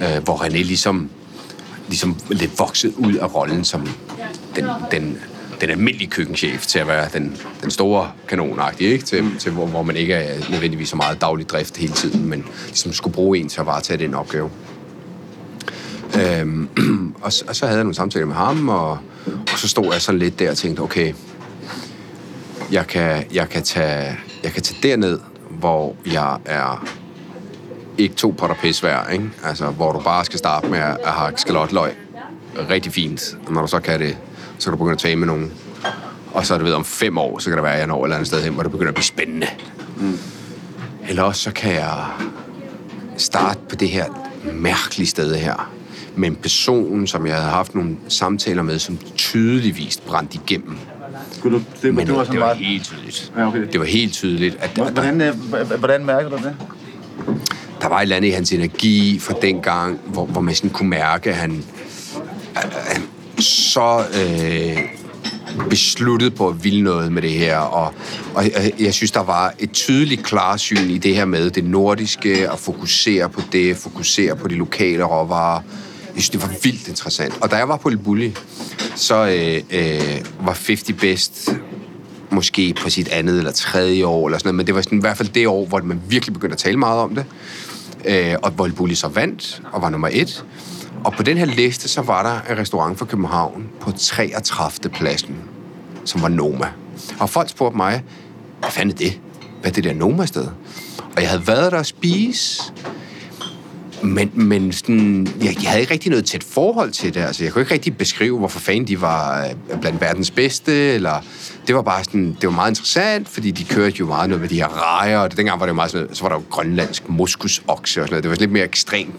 øh, 0.00 0.22
hvor 0.24 0.44
René 0.44 0.48
ligesom, 0.48 1.10
ligesom 1.88 2.16
lidt 2.30 2.58
vokset 2.58 2.94
ud 2.96 3.14
af 3.14 3.34
rollen 3.34 3.64
som 3.64 3.88
den, 4.56 4.64
den, 4.90 5.18
den 5.60 5.70
almindelige 5.70 6.10
køkkenchef 6.10 6.66
til 6.66 6.78
at 6.78 6.86
være 6.86 7.08
den, 7.12 7.36
den 7.62 7.70
store 7.70 8.12
kanonagtige, 8.28 8.90
ikke? 8.90 9.04
Til, 9.04 9.38
til 9.38 9.52
hvor, 9.52 9.66
hvor 9.66 9.82
man 9.82 9.96
ikke 9.96 10.14
er 10.14 10.50
nødvendigvis 10.50 10.88
så 10.88 10.96
meget 10.96 11.20
daglig 11.20 11.48
drift 11.48 11.76
hele 11.76 11.92
tiden, 11.92 12.28
men 12.28 12.44
ligesom 12.66 12.92
skulle 12.92 13.14
bruge 13.14 13.38
en 13.38 13.48
til 13.48 13.60
at 13.60 13.66
varetage 13.66 13.98
den 13.98 14.14
opgave. 14.14 14.50
Øhm, 16.20 16.68
og, 17.22 17.32
så, 17.32 17.44
og 17.48 17.56
så 17.56 17.66
havde 17.66 17.76
jeg 17.76 17.84
nogle 17.84 17.94
samtaler 17.94 18.26
med 18.26 18.34
ham, 18.34 18.68
og, 18.68 18.90
og 19.52 19.58
så 19.58 19.68
stod 19.68 19.92
jeg 19.92 20.02
sådan 20.02 20.18
lidt 20.18 20.38
der 20.38 20.50
og 20.50 20.56
tænkte, 20.56 20.80
okay, 20.80 21.12
jeg 22.72 22.86
kan, 22.86 23.24
jeg 23.32 23.48
kan, 23.48 23.62
tage, 23.62 24.16
jeg 24.42 24.52
kan 24.52 24.62
tage 24.62 24.78
derned, 24.82 25.20
hvor 25.50 25.96
jeg 26.12 26.38
er 26.44 26.86
ikke 27.98 28.14
to 28.14 28.34
potter 28.38 28.56
pis 28.56 28.82
værd, 28.82 29.12
ikke? 29.12 29.30
Altså, 29.44 29.66
hvor 29.66 29.92
du 29.92 30.00
bare 30.00 30.24
skal 30.24 30.38
starte 30.38 30.68
med 30.68 30.78
at 30.78 31.12
hakke 31.12 31.40
skalotløg. 31.40 31.92
Rigtig 32.70 32.92
fint. 32.92 33.38
Og 33.46 33.52
når 33.52 33.60
du 33.60 33.66
så 33.66 33.80
kan 33.80 34.00
det, 34.00 34.16
så 34.58 34.64
kan 34.64 34.72
du 34.72 34.76
begynde 34.76 34.92
at 34.92 34.98
tale 34.98 35.16
med 35.16 35.26
nogen. 35.26 35.52
Og 36.32 36.46
så 36.46 36.54
er 36.54 36.58
det 36.58 36.64
ved, 36.66 36.72
om 36.72 36.84
fem 36.84 37.18
år, 37.18 37.38
så 37.38 37.50
kan 37.50 37.56
det 37.56 37.62
være, 37.64 37.72
at 37.72 37.78
jeg 37.78 37.86
når 37.86 38.02
et 38.02 38.06
eller 38.06 38.16
andet 38.16 38.26
sted 38.28 38.42
hen, 38.42 38.52
hvor 38.52 38.62
det 38.62 38.72
begynder 38.72 38.88
at 38.90 38.94
blive 38.94 39.04
spændende. 39.04 39.46
Mm. 39.96 40.18
Eller 41.08 41.22
også 41.22 41.42
så 41.42 41.52
kan 41.52 41.72
jeg 41.74 42.04
starte 43.16 43.58
på 43.68 43.76
det 43.76 43.88
her 43.88 44.04
mærkelige 44.52 45.06
sted 45.06 45.34
her, 45.34 45.72
med 46.16 46.28
en 46.28 46.36
person, 46.36 47.06
som 47.06 47.26
jeg 47.26 47.34
havde 47.36 47.48
haft 47.48 47.74
nogle 47.74 47.96
samtaler 48.08 48.62
med, 48.62 48.78
som 48.78 48.98
tydeligvis 49.16 49.96
brændt 50.06 50.34
igennem. 50.34 50.76
Skulle 51.32 51.58
du, 51.58 51.64
det, 51.82 51.94
Men 51.94 52.06
det 52.06 52.14
var 52.16 52.24
det 52.24 52.32
var 52.40 52.46
meget... 52.46 52.56
helt 52.56 52.84
tydeligt. 52.84 53.32
Ja, 53.36 53.48
okay. 53.48 53.66
Det 53.72 53.80
var 53.80 53.86
helt 53.86 54.12
tydeligt, 54.12 54.56
at 54.60 54.76
der, 54.76 54.84
der, 54.84 54.90
Hvordan, 54.92 55.20
øh, 55.20 55.34
h- 55.70 55.78
hvordan 55.78 56.04
mærker 56.06 56.30
du 56.30 56.36
det? 56.36 56.56
der 57.82 57.88
var 57.88 57.98
et 57.98 58.02
eller 58.02 58.16
andet 58.16 58.28
i 58.28 58.32
hans 58.32 58.52
energi 58.52 59.18
fra 59.18 59.34
dengang, 59.42 60.00
hvor, 60.06 60.26
hvor 60.26 60.40
man 60.40 60.54
sådan 60.54 60.70
kunne 60.70 60.88
mærke, 60.90 61.30
at 61.30 61.36
han, 61.36 61.64
at 62.54 62.72
han 62.86 63.02
så 63.38 64.04
øh, 64.14 64.78
besluttet 65.70 66.34
på 66.34 66.48
at 66.48 66.64
ville 66.64 66.82
noget 66.82 67.12
med 67.12 67.22
det 67.22 67.30
her. 67.30 67.58
Og, 67.58 67.94
og 68.34 68.44
jeg, 68.44 68.72
jeg 68.80 68.94
synes, 68.94 69.10
der 69.10 69.22
var 69.22 69.54
et 69.58 69.70
tydeligt 69.72 70.24
klarsyn 70.24 70.90
i 70.90 70.98
det 70.98 71.14
her 71.14 71.24
med 71.24 71.50
det 71.50 71.64
nordiske, 71.64 72.50
at 72.52 72.58
fokusere 72.58 73.28
på 73.28 73.40
det, 73.52 73.76
fokusere 73.76 74.36
på 74.36 74.48
de 74.48 74.54
lokale 74.54 75.04
råvarer. 75.04 75.62
Jeg 76.14 76.22
synes, 76.22 76.30
det 76.30 76.42
var 76.42 76.54
vildt 76.62 76.88
interessant. 76.88 77.38
Og 77.40 77.50
da 77.50 77.56
jeg 77.56 77.68
var 77.68 77.76
på 77.76 77.88
Libulli, 77.88 78.36
så 78.96 79.14
øh, 79.14 79.62
øh, 79.70 80.46
var 80.46 80.58
50 80.66 80.82
Best 81.00 81.50
måske 82.30 82.74
på 82.82 82.90
sit 82.90 83.08
andet 83.08 83.38
eller 83.38 83.52
tredje 83.52 84.04
år, 84.04 84.26
eller 84.26 84.38
sådan 84.38 84.48
noget, 84.48 84.56
men 84.56 84.66
det 84.66 84.74
var 84.74 84.80
sådan, 84.80 84.98
i 84.98 85.00
hvert 85.00 85.16
fald 85.16 85.28
det 85.28 85.46
år, 85.46 85.66
hvor 85.66 85.80
man 85.80 86.00
virkelig 86.08 86.32
begyndte 86.32 86.54
at 86.54 86.58
tale 86.58 86.76
meget 86.76 87.00
om 87.00 87.14
det. 87.14 87.24
Øh, 88.04 88.34
og 88.42 88.50
hvor 88.50 88.68
Bulli 88.76 88.94
så 88.94 89.08
vandt, 89.08 89.62
og 89.72 89.82
var 89.82 89.90
nummer 89.90 90.08
et. 90.12 90.44
Og 91.06 91.12
på 91.12 91.22
den 91.22 91.36
her 91.36 91.44
liste, 91.44 91.88
så 91.88 92.02
var 92.02 92.22
der 92.22 92.52
en 92.52 92.58
restaurant 92.58 92.98
fra 92.98 93.06
København 93.06 93.68
på 93.80 93.92
33. 93.92 94.92
pladsen, 94.92 95.36
som 96.04 96.22
var 96.22 96.28
Noma. 96.28 96.66
Og 97.20 97.30
folk 97.30 97.48
spurgte 97.48 97.76
mig, 97.76 98.02
hvad 98.60 98.70
fanden 98.70 98.94
er 98.94 98.96
det? 98.96 99.20
Hvad 99.60 99.70
er 99.70 99.74
det 99.74 99.84
der 99.84 99.94
Noma-sted? 99.94 100.48
Og 101.16 101.22
jeg 101.22 101.28
havde 101.28 101.46
været 101.46 101.72
der 101.72 101.78
at 101.78 101.86
spise, 101.86 102.72
men, 104.02 104.30
men 104.34 104.72
sådan, 104.72 105.26
jeg, 105.42 105.56
jeg 105.62 105.70
havde 105.70 105.80
ikke 105.80 105.92
rigtig 105.92 106.10
noget 106.10 106.24
tæt 106.24 106.44
forhold 106.44 106.90
til 106.90 107.14
det. 107.14 107.20
Altså, 107.20 107.44
jeg 107.44 107.52
kunne 107.52 107.62
ikke 107.62 107.74
rigtig 107.74 107.96
beskrive, 107.96 108.38
hvorfor 108.38 108.60
fanden 108.60 108.88
de 108.88 109.00
var 109.00 109.46
øh, 109.46 109.80
blandt 109.80 110.00
verdens 110.00 110.30
bedste, 110.30 110.72
eller 110.72 111.24
det 111.66 111.74
var 111.74 111.82
bare 111.82 112.04
sådan, 112.04 112.36
det 112.40 112.46
var 112.46 112.54
meget 112.54 112.70
interessant, 112.70 113.28
fordi 113.28 113.50
de 113.50 113.64
kørte 113.64 113.96
jo 114.00 114.06
meget 114.06 114.28
noget 114.28 114.40
med 114.40 114.48
de 114.48 114.54
her 114.54 114.82
rejer, 114.82 115.18
og 115.18 115.36
dengang 115.36 115.60
var 115.60 115.66
det 115.66 115.70
jo 115.70 115.74
meget 115.74 115.90
sådan, 115.90 116.14
så 116.14 116.22
var 116.22 116.28
der 116.28 116.36
jo 116.36 116.42
grønlandsk 116.50 117.08
moskusokse 117.08 118.00
og 118.00 118.06
sådan 118.06 118.10
noget. 118.10 118.22
Det 118.22 118.30
var 118.30 118.36
lidt 118.36 118.52
mere 118.52 118.64
ekstremt 118.64 119.14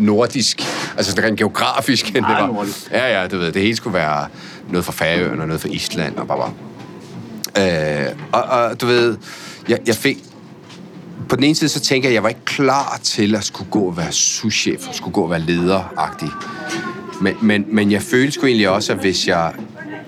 nordisk, 0.00 0.62
altså 0.96 1.12
sådan 1.12 1.24
rent 1.24 1.38
geografisk, 1.38 2.06
end 2.06 2.14
det 2.14 2.22
var. 2.22 2.66
Ja, 2.92 3.20
ja, 3.20 3.26
du 3.26 3.38
ved, 3.38 3.52
det 3.52 3.62
hele 3.62 3.76
skulle 3.76 3.94
være 3.94 4.26
noget 4.70 4.84
fra 4.84 4.92
Færøerne 4.92 5.42
og 5.42 5.46
noget 5.46 5.60
fra 5.60 5.68
Island, 5.68 6.16
og 6.16 6.26
bare, 6.28 6.38
bare. 6.38 6.52
Øh, 7.58 8.12
og, 8.32 8.42
og 8.42 8.80
du 8.80 8.86
ved, 8.86 9.16
jeg, 9.68 9.78
jeg 9.86 9.94
fik, 9.94 10.18
på 11.30 11.36
den 11.36 11.44
ene 11.44 11.54
side, 11.54 11.68
så 11.68 11.80
tænker 11.80 12.08
jeg, 12.08 12.12
at 12.12 12.14
jeg 12.14 12.22
var 12.22 12.28
ikke 12.28 12.44
klar 12.44 13.00
til 13.02 13.34
at 13.34 13.44
skulle 13.44 13.70
gå 13.70 13.80
og 13.80 13.96
være 13.96 14.12
souschef, 14.12 14.88
og 14.88 14.94
skulle 14.94 15.14
gå 15.14 15.22
og 15.22 15.30
være 15.30 15.40
lederagtig. 15.40 16.28
Men, 17.20 17.34
men, 17.42 17.64
men 17.68 17.92
jeg 17.92 18.02
følte 18.02 18.32
sgu 18.32 18.46
egentlig 18.46 18.68
også, 18.68 18.92
at 18.92 18.98
hvis 18.98 19.28
jeg, 19.28 19.52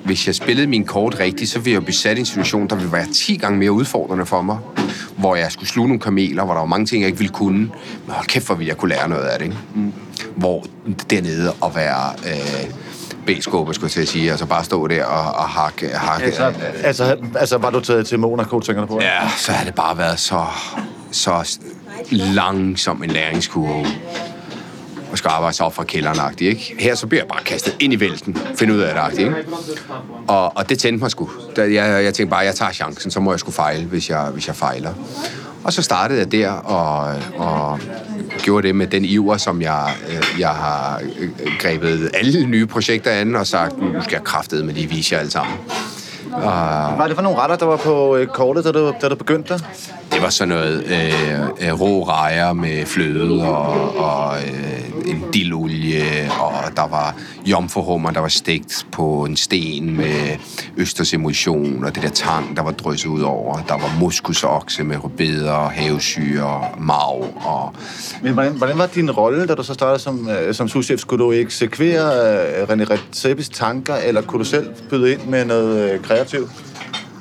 hvis 0.05 0.27
jeg 0.27 0.35
spillede 0.35 0.67
min 0.67 0.85
kort 0.85 1.21
rigtigt, 1.21 1.51
så 1.51 1.59
ville 1.59 1.75
jeg 1.75 1.83
blive 1.83 1.95
sat 1.95 2.17
i 2.17 2.21
en 2.21 2.27
situation, 2.27 2.69
der 2.69 2.77
ville 2.77 2.93
være 2.93 3.07
10 3.15 3.37
gange 3.37 3.59
mere 3.59 3.73
udfordrende 3.73 4.27
for 4.27 4.43
mig. 4.43 4.59
Hvor 5.17 5.37
jeg 5.37 5.53
skulle 5.53 5.69
sluge 5.69 5.89
nogle 5.89 6.01
kameler, 6.01 6.45
hvor 6.45 6.55
der 6.55 6.61
var 6.61 6.67
mange 6.67 6.87
ting, 6.87 7.03
jeg 7.03 7.07
ikke 7.07 7.19
ville 7.19 7.33
kunne. 7.33 7.59
Men 7.59 7.71
hold 8.09 8.27
kæft, 8.27 8.47
hvor 8.47 8.55
ville 8.55 8.69
jeg 8.69 8.77
kunne 8.77 8.89
lære 8.89 9.09
noget 9.09 9.25
af 9.25 9.39
det, 9.39 9.45
ikke? 9.45 9.59
Mm. 9.75 9.93
Hvor 10.37 10.67
dernede 11.11 11.53
at 11.65 11.75
være... 11.75 12.13
Øh, 12.27 12.71
B-skåber, 13.27 13.73
skulle 13.73 13.87
jeg 13.87 13.93
til 13.93 14.01
at 14.01 14.09
sige. 14.09 14.31
Altså 14.31 14.47
bare 14.47 14.65
stå 14.65 14.87
der 14.87 15.05
og, 15.05 15.35
og 15.35 15.49
hakke, 15.49 15.89
hakke 15.89 16.27
Altså, 16.27 16.53
altså, 16.85 17.17
altså, 17.35 17.59
var 17.59 17.71
du 17.71 17.81
taget 17.81 18.07
til 18.07 18.19
Monaco, 18.19 18.61
tænker 18.61 18.83
du 18.83 18.87
på? 18.87 19.01
Ja, 19.01 19.29
så 19.39 19.53
har 19.53 19.65
det 19.65 19.75
bare 19.75 19.99
været 19.99 20.21
så, 20.21 20.47
så 21.13 21.59
langsom 22.11 23.03
en 23.03 23.11
læringskurve. 23.11 23.87
Og 25.13 25.19
skal 25.19 25.29
arbejde 25.29 25.57
sig 25.57 25.67
op 25.67 25.75
fra 25.75 25.85
kælderen 25.85 26.35
ikke? 26.41 26.75
Her 26.79 26.95
så 26.95 27.07
bliver 27.07 27.23
jeg 27.23 27.29
bare 27.29 27.45
kastet 27.45 27.77
ind 27.81 27.93
i 27.93 28.01
vælten, 28.01 28.39
finde 28.57 28.75
ud 28.75 28.79
af 28.79 29.11
det, 29.11 29.19
ikke? 29.19 29.35
Og, 30.29 30.57
og 30.57 30.69
det 30.69 30.79
tændte 30.79 31.01
mig 31.01 31.11
sgu. 31.11 31.31
Jeg, 31.57 32.05
jeg 32.05 32.15
tænkte 32.15 32.31
bare, 32.31 32.41
jeg 32.41 32.55
tager 32.55 32.73
chancen, 32.73 33.11
så 33.11 33.21
må 33.21 33.33
jeg 33.33 33.41
sgu 33.41 33.51
fejle, 33.51 33.85
hvis 33.85 34.11
jeg, 34.11 34.25
hvis 34.25 34.47
jeg 34.47 34.57
fejler. 34.57 34.95
Og 35.65 35.73
så 35.73 35.83
startede 35.83 36.19
jeg 36.19 36.33
der, 36.33 36.51
og, 36.51 37.15
og 37.37 37.81
gjorde 38.43 38.67
det 38.67 38.77
med 38.77 38.87
den 38.87 39.05
iver, 39.05 39.37
som 39.37 39.63
jeg, 39.63 39.95
øh, 40.09 40.41
jeg 40.41 40.49
har 40.49 41.03
øh, 41.19 41.31
grebet 41.59 42.11
alle 42.15 42.47
nye 42.47 42.67
projekter 42.67 43.11
an, 43.11 43.37
og 43.37 43.47
sagt, 43.47 43.79
nu 43.79 44.03
skal 44.03 44.13
jeg 44.13 44.25
kraftede 44.25 44.65
med 44.65 44.75
lige 44.75 44.89
vise 44.89 45.15
jer 45.15 45.21
alle 45.21 45.31
sammen. 45.31 45.55
Hvad 46.41 47.05
er 47.05 47.07
det 47.07 47.17
for 47.17 47.23
nogle 47.23 47.39
retter, 47.39 47.57
der 47.57 47.67
var 47.67 47.77
på 47.77 48.17
øh, 48.17 48.27
kortet, 48.27 48.65
da 48.65 48.73
du, 48.73 48.93
da 49.03 49.09
du 49.09 49.15
begyndte 49.15 49.55
der? 49.55 49.61
Det 50.13 50.23
var 50.23 50.31
sådan 50.31 50.49
noget 50.49 50.85
øh, 50.85 51.69
øh, 51.69 51.81
rå 51.81 52.03
rejer 52.03 52.53
med 52.53 52.87
fløde 52.87 53.49
og, 53.49 53.97
og 53.97 54.37
øh, 54.37 55.11
en 55.11 55.25
dildolie, 55.35 56.31
og 56.41 56.77
der 56.77 56.89
var 56.89 57.15
jomfruhummer, 57.47 58.11
der 58.11 58.21
var 58.21 58.29
stegt 58.29 58.87
på 58.93 59.25
en 59.25 59.37
sten 59.37 59.97
med 59.97 60.37
østers 60.77 61.15
emulsion, 61.15 61.85
og 61.85 61.95
det 61.95 62.03
der 62.03 62.09
tang, 62.09 62.57
der 62.57 62.63
var 62.63 62.71
drysset 62.71 63.09
ud 63.09 63.21
over. 63.21 63.57
Der 63.69 63.75
var 63.75 63.97
muskusokse 64.01 64.85
med 64.85 65.05
rødbeder, 65.05 65.69
havesyre, 65.69 66.65
marv 66.79 67.27
og 67.45 67.75
Men 68.23 68.33
hvordan, 68.33 68.53
hvordan 68.53 68.79
var 68.79 68.87
din 68.87 69.11
rolle, 69.11 69.47
da 69.47 69.55
du 69.55 69.63
så 69.63 69.75
startede 69.75 69.99
som, 69.99 70.29
øh, 70.29 70.55
som 70.55 70.69
souschef? 70.69 71.01
Skulle 71.01 71.25
du 71.25 71.33
eksekvere 71.33 72.37
øh, 72.61 72.69
René 72.69 72.93
Redzepi's 72.93 73.51
tanker, 73.53 73.95
eller 73.95 74.23
kunne 74.23 74.39
du 74.39 74.45
selv 74.45 74.71
byde 74.91 75.13
ind 75.13 75.21
med 75.27 75.45
noget 75.45 75.93
øh, 75.93 76.01
kreativt? 76.25 76.51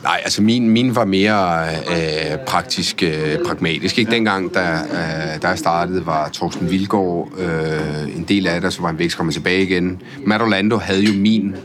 Nej, 0.04 0.22
altså 0.24 0.42
min, 0.42 0.70
min 0.70 0.96
var 0.96 1.06
mere 1.06 1.68
øh, 1.70 2.38
praktisk, 2.48 3.04
øh, 3.04 3.38
pragmatisk. 3.46 3.98
Ikke? 3.98 4.12
Dengang, 4.12 4.54
da, 4.54 4.62
øh, 4.62 5.42
da 5.42 5.48
jeg 5.48 5.58
startede, 5.58 6.06
var 6.06 6.30
Torsten 6.30 6.70
Vilgaard 6.70 7.32
øh, 7.38 8.16
en 8.16 8.24
del 8.24 8.48
af 8.48 8.62
det, 8.62 8.74
så 8.74 8.82
var 8.82 8.88
han 8.88 9.00
væk 9.00 9.10
kommet 9.18 9.34
tilbage 9.34 9.64
igen. 9.64 10.02
Matt 10.26 10.44
Orlando 10.44 10.78
havde 10.78 11.02
jo 11.02 11.14
min 11.14 11.56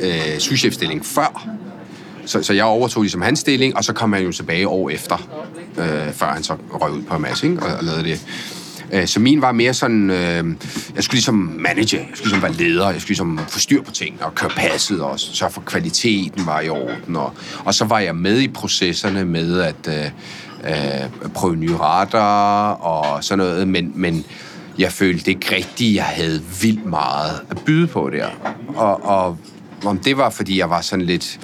øh, 0.00 0.38
souschefstilling 0.38 1.06
før, 1.06 1.48
så, 2.26 2.42
så 2.42 2.52
jeg 2.52 2.64
overtog 2.64 3.02
ligesom 3.02 3.22
hans 3.22 3.38
stilling, 3.38 3.76
og 3.76 3.84
så 3.84 3.92
kom 3.92 4.12
han 4.12 4.22
jo 4.22 4.32
tilbage 4.32 4.68
år 4.68 4.90
efter, 4.90 5.28
øh, 5.78 6.12
før 6.12 6.26
han 6.26 6.42
så 6.42 6.56
røg 6.72 6.92
ud 6.92 7.02
på 7.02 7.14
en 7.14 7.22
masse, 7.22 7.46
ikke? 7.46 7.62
Og, 7.62 7.76
og 7.78 7.84
lavede 7.84 8.04
det. 8.04 8.26
Øh, 8.92 9.06
Så 9.06 9.20
min 9.20 9.42
var 9.42 9.52
mere 9.52 9.74
sådan, 9.74 10.10
øh, 10.10 10.16
jeg 10.94 11.04
skulle 11.04 11.16
ligesom 11.16 11.34
manage, 11.58 11.96
jeg 11.96 12.06
skulle 12.14 12.30
ligesom 12.30 12.42
være 12.42 12.52
leder, 12.52 12.90
jeg 12.90 13.00
skulle 13.00 13.10
ligesom 13.10 13.40
få 13.48 13.58
styr 13.58 13.82
på 13.82 13.90
ting 13.90 14.22
og 14.22 14.34
køre 14.34 14.50
passet 14.50 15.00
og 15.00 15.20
sørge 15.20 15.52
for, 15.52 15.60
kvaliteten 15.60 16.46
var 16.46 16.60
i 16.60 16.68
orden. 16.68 17.16
Og, 17.16 17.32
og 17.64 17.74
så 17.74 17.84
var 17.84 17.98
jeg 17.98 18.16
med 18.16 18.40
i 18.40 18.48
processerne 18.48 19.24
med 19.24 19.60
at 19.60 19.88
øh, 19.88 20.04
øh, 20.64 21.30
prøve 21.34 21.56
nye 21.56 21.76
retter 21.76 22.18
og 22.70 23.24
sådan 23.24 23.38
noget, 23.38 23.68
men, 23.68 23.92
men 23.94 24.24
jeg 24.78 24.92
følte 24.92 25.30
ikke 25.30 25.56
rigtigt, 25.56 25.94
jeg 25.94 26.04
havde 26.04 26.42
vildt 26.62 26.86
meget 26.86 27.40
at 27.50 27.58
byde 27.66 27.86
på 27.86 28.10
der. 28.12 28.26
Og, 28.68 29.04
og 29.04 29.38
om 29.84 29.98
det 29.98 30.16
var, 30.16 30.30
fordi 30.30 30.58
jeg 30.58 30.70
var 30.70 30.80
sådan 30.80 31.04
lidt 31.04 31.40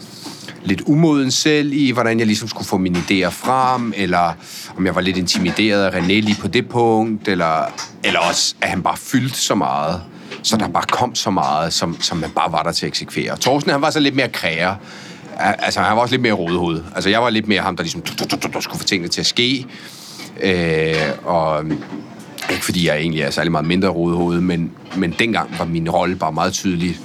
lidt 0.65 0.83
umoden 0.87 1.31
selv 1.31 1.73
i, 1.73 1.91
hvordan 1.91 2.19
jeg 2.19 2.27
ligesom 2.27 2.49
skulle 2.49 2.69
få 2.69 2.79
mine 2.79 2.99
idéer 2.99 3.29
frem, 3.29 3.93
eller 3.97 4.33
om 4.77 4.87
jeg 4.87 4.95
var 4.95 5.01
lidt 5.01 5.17
intimideret 5.17 5.85
af 5.85 6.01
René 6.01 6.07
lige 6.07 6.37
på 6.41 6.49
det 6.49 6.69
punkt, 6.69 7.29
eller, 7.29 7.65
eller 8.05 8.21
også, 8.21 8.55
at 8.61 8.69
han 8.69 8.83
bare 8.83 8.97
fyldte 8.97 9.39
så 9.39 9.55
meget, 9.55 10.03
så 10.43 10.57
der 10.57 10.69
bare 10.69 10.85
kom 10.89 11.15
så 11.15 11.31
meget, 11.31 11.73
som, 11.73 12.01
som 12.01 12.19
man 12.19 12.31
bare 12.31 12.53
var 12.53 12.63
der 12.63 12.73
til 12.73 12.87
at 12.87 12.89
eksekvere. 12.89 13.37
Thorsten, 13.41 13.73
han 13.73 13.83
var 13.83 13.91
så 13.91 14.01
lidt 14.01 14.15
mere 14.15 14.29
kræger. 14.29 14.75
altså, 15.39 15.81
han 15.81 15.97
var 15.97 16.03
også 16.03 16.13
lidt 16.13 16.23
mere 16.23 16.33
rodehoved. 16.33 16.83
Altså, 16.95 17.11
jeg 17.11 17.23
var 17.23 17.31
lidt 17.31 17.49
mere 17.49 17.61
ham, 17.61 17.77
der 17.77 17.83
ligesom 17.83 18.03
skulle 18.61 18.79
få 18.79 18.85
tingene 18.85 19.09
til 19.09 19.21
at 19.21 19.27
ske. 19.27 19.67
Øh, 20.43 20.95
og 21.25 21.65
ikke 22.51 22.65
fordi 22.65 22.87
jeg 22.87 22.97
egentlig 22.97 23.23
er 23.23 23.31
særlig 23.31 23.53
meget 23.53 23.67
mindre 23.67 23.89
rodehoved, 23.89 24.41
men, 24.41 24.71
men 24.97 25.15
dengang 25.19 25.59
var 25.59 25.65
min 25.65 25.91
rolle 25.91 26.17
bare 26.17 26.33
meget 26.33 26.53
tydelig 26.53 26.97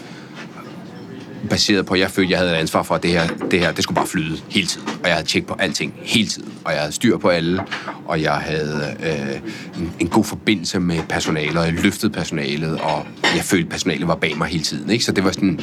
baseret 1.50 1.86
på, 1.86 1.94
at 1.94 2.00
jeg 2.00 2.12
følte, 2.12 2.28
at 2.28 2.32
jeg 2.32 2.40
havde 2.40 2.52
et 2.52 2.56
ansvar 2.56 2.84
for, 2.84 2.96
at 2.96 3.04
det 3.04 3.12
her, 3.12 3.28
det 3.52 3.60
her, 3.60 3.72
det 3.72 3.84
skulle 3.84 3.96
bare 3.96 4.08
flyde 4.08 4.38
hele 4.50 4.68
tiden. 4.68 4.88
Og 4.88 5.08
jeg 5.08 5.14
havde 5.14 5.28
tjek 5.28 5.48
på 5.48 5.56
alting 5.60 5.94
hele 6.04 6.28
tiden. 6.28 6.54
Og 6.66 6.72
jeg 6.72 6.80
havde 6.80 6.92
styr 6.92 7.18
på 7.18 7.30
alle. 7.30 7.62
Og 8.06 8.22
jeg 8.22 8.34
havde 8.34 8.96
øh, 9.04 9.82
en, 9.82 9.94
en 10.00 10.08
god 10.08 10.24
forbindelse 10.24 10.80
med 10.80 11.00
personalet, 11.10 11.58
og 11.58 11.66
jeg 11.66 11.74
løftede 11.74 12.12
personalet, 12.12 12.82
og 12.82 13.06
jeg 13.36 13.44
følte, 13.44 13.66
at 13.66 13.70
personalet 13.70 14.08
var 14.08 14.16
bag 14.16 14.38
mig 14.38 14.48
hele 14.48 14.64
tiden. 14.64 14.90
Ikke? 14.90 15.06
Så 15.06 15.12
det 15.12 15.24
var 15.24 15.32
sådan, 15.32 15.60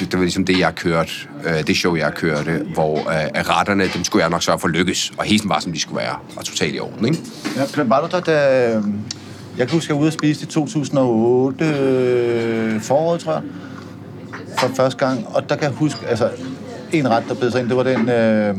det 0.00 0.12
var 0.12 0.20
ligesom 0.20 0.44
det, 0.44 0.58
jeg 0.58 0.74
kørte, 0.74 1.12
øh, 1.44 1.66
det 1.66 1.76
show, 1.76 1.94
jeg 1.94 2.14
kørte, 2.14 2.50
øh, 2.50 2.72
hvor 2.72 2.98
øh, 2.98 3.48
retterne, 3.48 3.88
dem 3.94 4.04
skulle 4.04 4.22
jeg 4.22 4.30
nok 4.30 4.42
sørge 4.42 4.58
for 4.58 4.68
at 4.68 4.74
lykkes, 4.74 5.12
og 5.18 5.24
hele 5.24 5.42
var, 5.44 5.60
som 5.60 5.72
de 5.72 5.80
skulle 5.80 5.98
være, 5.98 6.16
og 6.36 6.44
totalt 6.44 6.74
i 6.74 6.78
orden. 6.78 7.06
Ikke? 7.06 7.18
Ja, 7.56 7.82
var 7.82 8.00
du 8.00 8.16
der, 8.16 8.20
da... 8.20 8.68
Øh, 8.76 8.84
jeg 9.58 9.68
kan 9.68 9.76
huske, 9.76 9.86
at 9.86 9.88
jeg 9.88 9.96
var 9.96 10.02
ude 10.02 10.08
og 10.08 10.12
spise 10.12 10.42
i 10.42 10.46
2008 10.46 11.64
øh, 11.64 12.80
foråret, 12.80 13.20
tror 13.20 13.32
jeg 13.32 13.42
for 14.58 14.68
første 14.76 15.06
gang, 15.06 15.26
og 15.34 15.48
der 15.48 15.56
kan 15.56 15.64
jeg 15.64 15.72
huske, 15.72 16.06
altså 16.08 16.30
en 16.92 17.10
ret, 17.10 17.24
der 17.28 17.34
blev 17.34 17.50
sig 17.50 17.60
ind, 17.60 17.68
det 17.68 17.76
var 17.76 17.82
den 17.82 18.08
øh, 18.08 18.54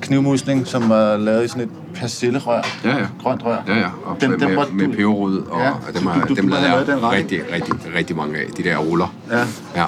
knivmusling, 0.00 0.66
som 0.66 0.88
var 0.88 1.16
lavet 1.16 1.44
i 1.44 1.48
sådan 1.48 1.62
et 1.62 1.70
persillerør, 1.94 2.62
ja, 2.84 2.98
ja. 2.98 3.06
grønt 3.22 3.44
rør. 3.44 3.56
Ja, 3.68 3.78
ja, 3.78 3.88
og 4.04 4.20
den, 4.20 4.30
med, 4.30 4.38
med, 4.38 4.56
med 4.72 4.88
peberrod, 4.88 5.42
og, 5.50 5.60
ja, 5.60 5.98
dem, 5.98 6.06
har, 6.06 6.26
du, 6.26 6.34
dem 6.34 6.48
du, 6.48 6.56
jeg 6.56 6.86
den 6.86 7.12
rigtig, 7.12 7.40
rigtig, 7.52 7.74
rigtig 7.96 8.16
mange 8.16 8.38
af, 8.38 8.46
de 8.56 8.62
der 8.62 8.76
ruller. 8.76 9.14
Ja. 9.30 9.38
ja. 9.76 9.84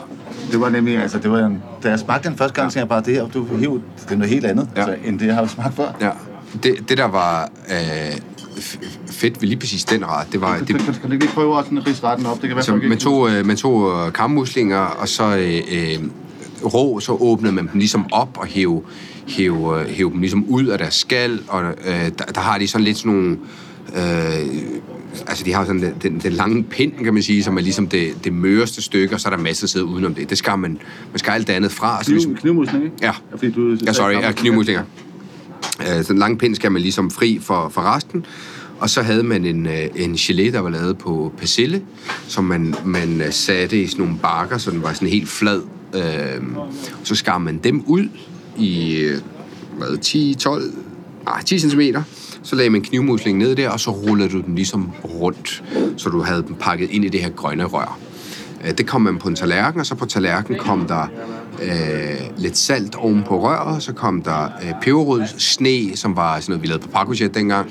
Det 0.53 0.61
var 0.61 0.69
nemlig, 0.69 1.03
altså 1.03 1.19
det 1.19 1.31
var 1.31 1.39
en, 1.39 1.63
da 1.83 1.89
jeg 1.89 1.99
smagte 1.99 2.29
den 2.29 2.39
første 2.39 2.55
gang, 2.55 2.67
ja. 2.67 2.71
så 2.71 2.79
jeg 2.79 2.89
bare, 2.89 3.03
det 3.03 3.15
her, 3.15 3.29
du, 3.29 3.47
det 3.51 4.13
er 4.13 4.17
noget 4.17 4.31
helt 4.31 4.47
andet, 4.47 4.69
ja. 4.77 4.81
altså, 4.81 4.97
end 5.05 5.19
det, 5.19 5.27
jeg 5.27 5.35
har 5.35 5.47
smagt 5.47 5.77
før. 5.77 5.89
Ja, 6.01 6.11
det, 6.63 6.89
det 6.89 6.99
der 6.99 7.09
var 7.09 7.51
øh, 7.71 8.17
fedt 9.11 9.43
ved 9.43 9.49
lige 9.49 9.59
præcis 9.59 9.85
den 9.85 10.07
ret, 10.07 10.27
det 10.33 10.41
var... 10.41 10.59
Det, 10.59 10.67
kan, 10.67 10.79
kan 10.79 10.95
du 11.03 11.13
ikke 11.13 11.25
lige 11.25 11.35
prøve 11.35 11.59
at 11.59 11.87
rise 11.87 12.05
retten 12.05 12.27
op? 12.27 12.41
Det 12.41 12.49
kan 12.49 12.57
være, 12.57 12.65
så 12.65 12.77
man 12.77 12.99
tog, 12.99 13.31
øh, 13.31 13.47
man 13.47 13.57
tog 13.57 14.07
øh, 14.07 14.13
kammuslinger, 14.13 14.79
og 14.79 15.09
så 15.09 15.37
øh, 15.37 15.57
øh, 15.73 15.99
rå, 16.65 17.01
så 17.01 17.13
åbnede 17.13 17.53
man 17.53 17.69
dem 17.69 17.79
ligesom 17.79 18.13
op 18.13 18.39
og 18.41 18.47
hæv, 18.47 18.85
hæv, 19.29 19.75
øh, 19.79 19.89
hæv 19.89 20.13
dem 20.13 20.21
ligesom 20.21 20.45
ud 20.49 20.67
af 20.67 20.79
deres 20.79 20.95
skal, 20.95 21.41
og 21.49 21.63
øh, 21.65 22.11
der, 22.19 22.25
der 22.35 22.41
har 22.41 22.59
de 22.59 22.69
sådan 22.69 22.85
lidt 22.85 22.99
sådan 22.99 23.13
nogle... 23.13 23.39
Øh, 23.97 24.47
altså 25.27 25.45
de 25.45 25.53
har 25.53 25.65
sådan 25.65 25.95
den, 26.03 26.21
den, 26.21 26.33
lange 26.33 26.63
pind, 26.63 26.93
kan 26.93 27.15
man 27.15 27.23
sige, 27.23 27.43
som 27.43 27.57
er 27.57 27.61
ligesom 27.61 27.87
det, 27.87 28.25
det 28.25 28.33
møreste 28.33 28.83
stykke, 28.83 29.15
og 29.15 29.21
så 29.21 29.29
er 29.29 29.37
der 29.37 29.43
masser 29.43 29.65
af 29.65 29.69
sidder 29.69 29.87
udenom 29.87 30.15
det. 30.15 30.31
Det 30.31 30.39
skal 30.39 30.59
man, 30.59 30.79
man 31.13 31.19
skal 31.19 31.31
alt 31.31 31.47
det 31.47 31.53
andet 31.53 31.73
fra. 31.73 32.03
Kniv, 32.03 32.15
ligesom, 32.15 32.35
knivmusling, 32.35 32.85
ikke? 32.85 32.97
Ja. 33.03 33.07
ja, 33.07 33.13
fordi 33.33 33.51
du, 33.51 33.77
ja 33.87 33.93
sorry, 33.93 34.13
ja, 34.13 34.33
knivmuslinger. 34.33 34.83
Øh, 35.81 36.05
så 36.05 36.13
den 36.13 36.19
lange 36.19 36.39
pind 36.39 36.55
skal 36.55 36.73
man 36.73 36.83
ligesom 36.83 37.11
fri 37.11 37.39
for, 37.43 37.69
for 37.69 37.81
resten. 37.81 38.27
Og 38.81 38.91
så 38.91 39.03
havde 39.03 39.23
man 39.23 39.45
en, 39.45 39.67
øh, 39.67 39.89
en 39.97 40.15
gelé, 40.15 40.53
der 40.53 40.61
var 40.61 40.71
lavet 40.71 40.99
på 40.99 41.33
persille, 41.39 41.83
som 42.29 42.45
man, 42.45 42.75
man 42.85 43.21
øh, 43.21 43.33
satte 43.33 43.83
i 43.83 43.87
sådan 43.87 44.05
nogle 44.05 44.19
bakker, 44.23 44.59
så 44.59 44.71
den 44.71 44.83
var 44.83 44.93
sådan 44.93 45.09
helt 45.09 45.29
flad. 45.29 45.63
Øh, 45.95 46.43
så 47.05 47.15
skar 47.15 47.39
man 47.39 47.59
dem 47.59 47.85
ud 47.87 48.09
i 48.59 48.97
øh, 48.97 49.21
hvad, 49.79 49.99
10, 49.99 50.35
12, 50.35 50.63
nej, 51.25 51.43
10 51.43 51.59
cm. 51.59 51.81
Så 52.43 52.57
lagde 52.57 52.71
man 52.71 52.83
knivmuslingen 52.83 53.39
ned 53.39 53.57
der, 53.57 53.71
og 53.71 53.81
så 53.81 53.91
rullede 53.91 54.29
du 54.29 54.41
den 54.41 54.55
ligesom 54.55 54.91
rundt, 55.05 55.63
så 55.97 56.11
du 56.11 56.21
havde 56.23 56.43
den 56.43 56.55
pakket 56.55 56.91
ind 56.91 57.05
i 57.05 57.09
det 57.09 57.21
her 57.21 57.31
grønne 57.31 57.65
rør. 57.65 57.99
Det 58.79 58.87
kom 58.87 59.01
man 59.01 59.19
på 59.19 59.29
en 59.29 59.35
tallerken, 59.35 59.81
og 59.81 59.87
så 59.87 59.95
på 59.95 60.07
tallerkenen 60.07 60.61
kom 60.61 60.87
der 60.87 61.07
øh, 61.63 62.21
lidt 62.37 62.57
salt 62.57 62.95
oven 62.95 63.23
på 63.23 63.43
røret, 63.43 63.83
så 63.83 63.93
kom 63.93 64.23
der 64.23 64.45
øh, 64.45 64.73
peberrød 64.83 65.23
sne, 65.39 65.97
som 65.97 66.17
var 66.17 66.41
sådan 66.41 66.53
noget, 66.53 66.63
vi 66.63 66.67
lavede 66.67 66.83
på 66.83 66.89
pakkojet 66.89 67.35
dengang, 67.35 67.71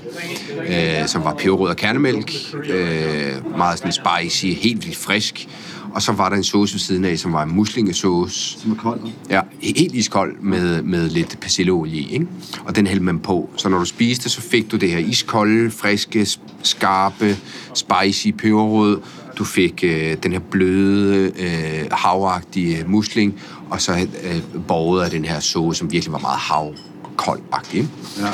øh, 0.68 1.08
som 1.08 1.24
var 1.24 1.34
peberrød 1.34 1.70
og 1.70 1.76
kernemælk, 1.76 2.32
øh, 2.70 3.58
meget 3.58 3.80
sådan 3.80 3.92
spicy, 3.92 4.46
helt 4.46 4.86
vildt 4.86 4.98
frisk. 4.98 5.48
Og 5.94 6.02
så 6.02 6.12
var 6.12 6.30
der 6.30 6.36
en 6.36 6.44
sauce 6.44 6.74
ved 6.74 6.80
siden 6.80 7.06
af, 7.06 7.20
som 7.20 7.34
var 7.34 7.44
en 7.44 7.56
muslingesauce. 7.56 8.60
Som 8.60 8.72
er 8.72 8.76
kold? 8.76 9.00
Ja, 9.30 9.42
helt 9.62 9.96
iskold 9.96 10.40
med, 10.42 10.82
med 10.82 11.10
lidt 11.10 11.38
persilleolie 11.42 12.10
ikke? 12.10 12.28
Og 12.66 12.76
den 12.76 12.88
hældte 12.88 13.06
man 13.06 13.20
på. 13.20 13.50
Så 13.56 13.70
når 13.70 13.80
du 13.80 13.86
spiste, 13.86 14.30
så 14.30 14.42
fik 14.42 14.72
du 14.72 14.78
det 14.78 14.92
her 14.92 14.98
iskolde, 14.98 15.72
friske, 15.72 16.28
skarpe, 16.64 17.38
spicy 17.74 18.28
peberrød. 18.38 19.02
Du 19.38 19.44
fik 19.44 19.84
øh, 19.84 20.18
den 20.24 20.32
her 20.32 20.40
bløde, 20.40 21.32
øh, 21.40 21.86
havagtige 21.92 22.84
musling, 22.88 23.42
og 23.70 23.82
så 23.82 24.08
øh, 24.24 24.42
borget 24.68 25.04
af 25.04 25.12
den 25.12 25.26
her 25.26 25.40
sauce, 25.40 25.80
som 25.80 25.92
virkelig 25.92 26.14
var 26.14 26.20
meget 26.20 26.40
havkoldagtig. 26.40 27.88
Ja. 28.20 28.28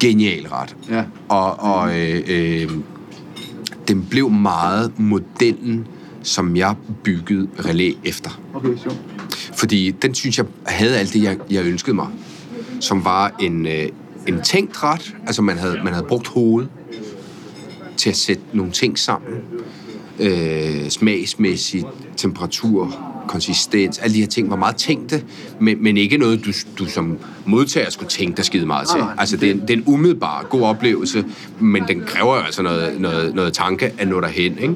Genial 0.00 0.46
ret. 0.46 0.76
Ja. 0.90 1.04
Og, 1.28 1.60
og 1.60 1.98
øh, 1.98 2.22
øh, 2.28 2.70
den 3.88 4.06
blev 4.10 4.30
meget 4.30 4.98
modellen, 4.98 5.86
som 6.22 6.56
jeg 6.56 6.74
byggede 7.04 7.48
relæ 7.58 7.92
efter. 8.04 8.40
Okay, 8.54 8.76
sure. 8.76 8.96
Fordi 9.54 9.90
den 9.90 10.14
synes 10.14 10.38
jeg 10.38 10.46
havde 10.66 10.96
alt 10.98 11.12
det, 11.12 11.22
jeg, 11.22 11.38
jeg 11.50 11.64
ønskede 11.64 11.96
mig. 11.96 12.08
Som 12.80 13.04
var 13.04 13.32
en, 13.40 13.66
øh, 13.66 13.88
en 14.26 14.40
tænkt 14.42 14.82
ret. 14.82 15.14
Altså 15.26 15.42
man 15.42 15.58
havde, 15.58 15.80
man 15.84 15.92
havde 15.92 16.06
brugt 16.08 16.26
hovedet 16.26 16.70
til 17.96 18.10
at 18.10 18.16
sætte 18.16 18.42
nogle 18.52 18.72
ting 18.72 18.98
sammen. 18.98 19.32
Øh, 20.18 20.88
smagsmæssigt, 20.88 21.86
temperatur, 22.16 22.94
konsistens, 23.28 23.98
alle 23.98 24.14
de 24.14 24.20
her 24.20 24.26
ting 24.26 24.50
var 24.50 24.56
meget 24.56 24.76
tænkte, 24.76 25.24
men, 25.60 25.82
men 25.82 25.96
ikke 25.96 26.16
noget, 26.16 26.44
du, 26.44 26.52
du 26.78 26.90
som 26.90 27.18
modtager 27.46 27.90
skulle 27.90 28.08
tænke 28.08 28.36
dig 28.36 28.44
skide 28.44 28.66
meget 28.66 28.88
til. 28.88 29.00
Altså, 29.18 29.36
det 29.36 29.48
er, 29.48 29.52
en, 29.54 29.60
det 29.60 29.70
er 29.70 29.74
en 29.74 29.84
umiddelbar 29.86 30.46
god 30.50 30.62
oplevelse, 30.62 31.24
men 31.60 31.84
den 31.88 32.02
kræver 32.06 32.36
jo 32.36 32.42
altså 32.42 32.62
noget, 32.62 33.00
noget, 33.00 33.34
noget 33.34 33.52
tanke 33.52 33.92
at 33.98 34.08
nå 34.08 34.20
derhen, 34.20 34.58
ikke? 34.58 34.74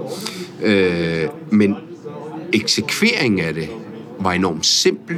Øh, 0.64 1.28
men 1.50 1.76
eksekveringen 2.52 3.44
af 3.44 3.54
det 3.54 3.68
var 4.20 4.32
enormt 4.32 4.66
simpel, 4.66 5.16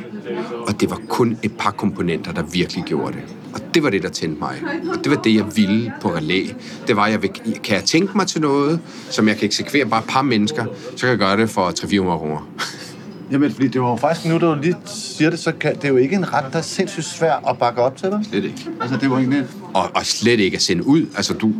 og 0.66 0.80
det 0.80 0.90
var 0.90 1.00
kun 1.08 1.38
et 1.42 1.52
par 1.58 1.70
komponenter, 1.70 2.32
der 2.32 2.42
virkelig 2.42 2.84
gjorde 2.84 3.12
det. 3.12 3.22
Og 3.54 3.60
det 3.74 3.82
var 3.82 3.90
det, 3.90 4.02
der 4.02 4.08
tændte 4.08 4.40
mig. 4.40 4.62
Og 4.92 5.04
det 5.04 5.10
var 5.10 5.16
det, 5.16 5.34
jeg 5.34 5.44
ville 5.56 5.92
på 6.00 6.08
relæ. 6.14 6.46
Det 6.86 6.96
var, 6.96 7.06
jeg 7.06 7.22
vil, 7.22 7.30
kan 7.64 7.74
jeg 7.76 7.84
tænke 7.84 8.16
mig 8.16 8.26
til 8.26 8.40
noget, 8.40 8.80
som 9.10 9.28
jeg 9.28 9.36
kan 9.36 9.46
eksekvere 9.46 9.86
bare 9.86 10.00
et 10.00 10.06
par 10.08 10.22
mennesker, 10.22 10.64
så 10.90 11.00
kan 11.00 11.08
jeg 11.08 11.18
gøre 11.18 11.36
det 11.36 11.50
for 11.50 11.68
300-400 11.68 12.18
kroner. 12.18 12.48
Jamen, 13.30 13.50
fordi 13.52 13.68
det 13.68 13.80
var 13.80 13.90
jo 13.90 13.96
faktisk, 13.96 14.26
nu 14.26 14.38
du 14.38 14.56
lige 14.62 14.76
siger 14.86 15.30
det, 15.30 15.38
så 15.38 15.52
kan, 15.52 15.74
det 15.74 15.84
er 15.84 15.88
jo 15.88 15.96
ikke 15.96 16.16
en 16.16 16.32
ret, 16.32 16.44
der 16.52 16.58
er 16.58 16.62
sindssygt 16.62 17.06
svær 17.06 17.48
at 17.50 17.58
bakke 17.58 17.80
op 17.82 17.96
til 17.96 18.10
dig. 18.10 18.20
Slet 18.30 18.44
ikke. 18.44 18.68
Altså, 18.80 18.96
det 18.96 19.10
var 19.10 19.16
egentlig... 19.18 19.44
Og, 19.74 19.90
og 19.94 20.06
slet 20.06 20.40
ikke 20.40 20.54
at 20.56 20.62
sende 20.62 20.86
ud. 20.86 21.06
Altså, 21.16 21.34
du, 21.34 21.52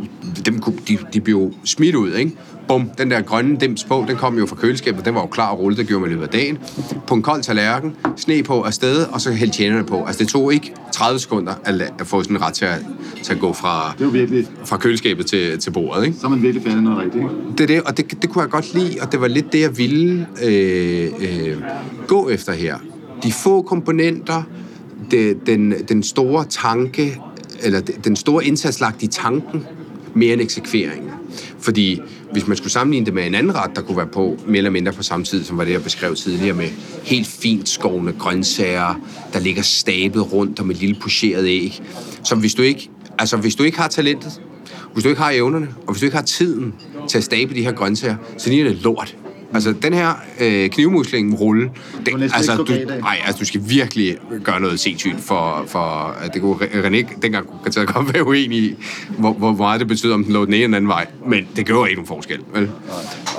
dem, 0.45 0.59
kunne- 0.59 0.79
de, 0.87 0.97
de 1.13 1.21
blev 1.21 1.53
smidt 1.63 1.95
ud, 1.95 2.13
ikke? 2.13 2.31
Bum, 2.67 2.89
den 2.97 3.11
der 3.11 3.21
grønne 3.21 3.57
dims 3.57 3.83
på, 3.83 4.05
den 4.07 4.15
kom 4.15 4.37
jo 4.37 4.45
fra 4.45 4.55
køleskabet, 4.55 5.05
den 5.05 5.15
var 5.15 5.21
jo 5.21 5.27
klar 5.27 5.51
at 5.51 5.59
rulle, 5.59 5.77
det 5.77 5.87
gjorde 5.87 6.01
man 6.01 6.09
i 6.09 6.13
løbet 6.13 6.23
af 6.25 6.29
dagen. 6.31 6.57
På 7.07 7.15
en 7.15 7.21
kold 7.21 7.41
tallerken, 7.43 7.95
sne 8.15 8.43
på 8.43 8.61
afsted, 8.61 9.05
og 9.11 9.21
så 9.21 9.31
hældte 9.31 9.57
tjenerne 9.57 9.83
på. 9.85 10.03
Altså, 10.05 10.19
det 10.23 10.27
tog 10.27 10.53
ikke 10.53 10.73
30 10.93 11.19
sekunder 11.19 11.53
at, 11.65 11.81
la- 11.81 11.93
at 11.99 12.07
få 12.07 12.23
sådan 12.23 12.35
en 12.37 12.41
ret 12.41 12.53
til 12.53 12.65
at, 12.65 12.85
til 13.23 13.33
at 13.33 13.39
gå 13.39 13.53
fra, 13.53 13.93
Det 13.97 14.05
var 14.05 14.11
virkelig... 14.11 14.47
fra 14.65 14.77
køleskabet 14.77 15.25
til, 15.25 15.59
til 15.59 15.71
bordet, 15.71 16.05
ikke? 16.05 16.17
Så 16.19 16.27
er 16.27 16.29
man 16.31 16.41
virkelig 16.41 16.63
færdig 16.63 16.81
noget 16.81 16.99
rigtigt, 16.99 17.23
ikke? 17.23 17.35
Det 17.57 17.61
er 17.63 17.67
det, 17.67 17.81
og 17.81 17.97
det, 17.97 18.21
det 18.21 18.29
kunne 18.29 18.41
jeg 18.41 18.49
godt 18.51 18.73
lide, 18.73 18.97
og 19.01 19.11
det 19.11 19.21
var 19.21 19.27
lidt 19.27 19.53
det, 19.53 19.61
jeg 19.61 19.77
ville 19.77 20.27
øh, 20.43 21.09
øh, 21.19 21.57
gå 22.07 22.29
efter 22.29 22.53
her. 22.53 22.77
De 23.23 23.31
få 23.31 23.61
komponenter, 23.61 24.43
det, 25.11 25.37
den, 25.47 25.73
den 25.89 26.03
store 26.03 26.45
tanke, 26.49 27.21
eller 27.63 27.79
de- 27.81 27.93
den 28.03 28.15
store 28.15 28.45
indsats 28.45 28.79
lagt 28.79 29.03
i 29.03 29.07
tanken, 29.07 29.65
mere 30.13 30.33
end 30.33 30.41
eksekveringen. 30.41 31.09
Fordi 31.59 32.01
hvis 32.31 32.47
man 32.47 32.57
skulle 32.57 32.71
sammenligne 32.71 33.05
det 33.05 33.13
med 33.13 33.27
en 33.27 33.35
anden 33.35 33.55
ret, 33.55 33.75
der 33.75 33.81
kunne 33.81 33.97
være 33.97 34.07
på, 34.07 34.37
mere 34.47 34.57
eller 34.57 34.69
mindre 34.69 34.91
på 34.91 35.03
samme 35.03 35.25
tid, 35.25 35.43
som 35.43 35.57
var 35.57 35.63
det, 35.63 35.71
jeg 35.71 35.83
beskrev 35.83 36.15
tidligere, 36.15 36.55
med 36.55 36.69
helt 37.03 37.27
fint 37.27 37.69
skovne 37.69 38.13
grøntsager, 38.19 39.01
der 39.33 39.39
ligger 39.39 39.61
stablet 39.61 40.33
rundt 40.33 40.59
om 40.59 40.71
et 40.71 40.77
lille 40.77 40.95
pocheret 41.01 41.45
æg. 41.45 41.81
Som 42.23 42.39
hvis 42.39 42.53
du 42.53 42.61
ikke, 42.61 42.89
altså 43.19 43.37
hvis 43.37 43.55
du 43.55 43.63
ikke 43.63 43.77
har 43.77 43.87
talentet, 43.87 44.41
hvis 44.93 45.03
du 45.03 45.09
ikke 45.09 45.21
har 45.21 45.31
evnerne, 45.31 45.69
og 45.87 45.93
hvis 45.93 45.99
du 45.99 46.05
ikke 46.05 46.17
har 46.17 46.25
tiden 46.25 46.73
til 47.09 47.17
at 47.17 47.23
stable 47.23 47.55
de 47.55 47.63
her 47.63 47.71
grøntsager, 47.71 48.15
så 48.37 48.49
ligner 48.49 48.69
det 48.69 48.81
lort. 48.81 49.15
Altså, 49.53 49.71
den 49.81 49.93
her 49.93 50.13
øh, 50.39 50.69
knivmusling 50.69 51.39
rulle, 51.39 51.69
det, 52.05 52.19
næsten 52.19 52.37
altså, 52.37 52.55
du, 52.55 52.73
nej, 52.99 53.17
altså, 53.25 53.39
du 53.39 53.45
skal 53.45 53.61
virkelig 53.67 54.17
gøre 54.43 54.59
noget 54.59 54.79
sindssygt 54.79 55.19
for, 55.21 55.63
for 55.67 55.79
at 56.21 56.33
det 56.33 56.41
kunne 56.41 56.55
René 56.55 57.19
dengang 57.21 57.47
til 57.71 57.79
at 57.79 57.87
godt 57.87 58.13
være 58.13 58.27
uenig 58.27 58.57
i, 58.57 58.75
hvor, 59.17 59.33
hvor 59.33 59.51
meget 59.53 59.79
det 59.79 59.87
betyder, 59.87 60.13
om 60.13 60.23
den 60.23 60.33
lå 60.33 60.45
den 60.45 60.53
ene 60.53 60.55
eller 60.55 60.67
den 60.67 60.73
anden 60.73 60.89
vej. 60.89 61.05
Men 61.25 61.47
det 61.55 61.65
gjorde 61.65 61.89
ikke 61.89 62.01
nogen 62.01 62.07
forskel, 62.07 62.39
vel? 62.53 62.69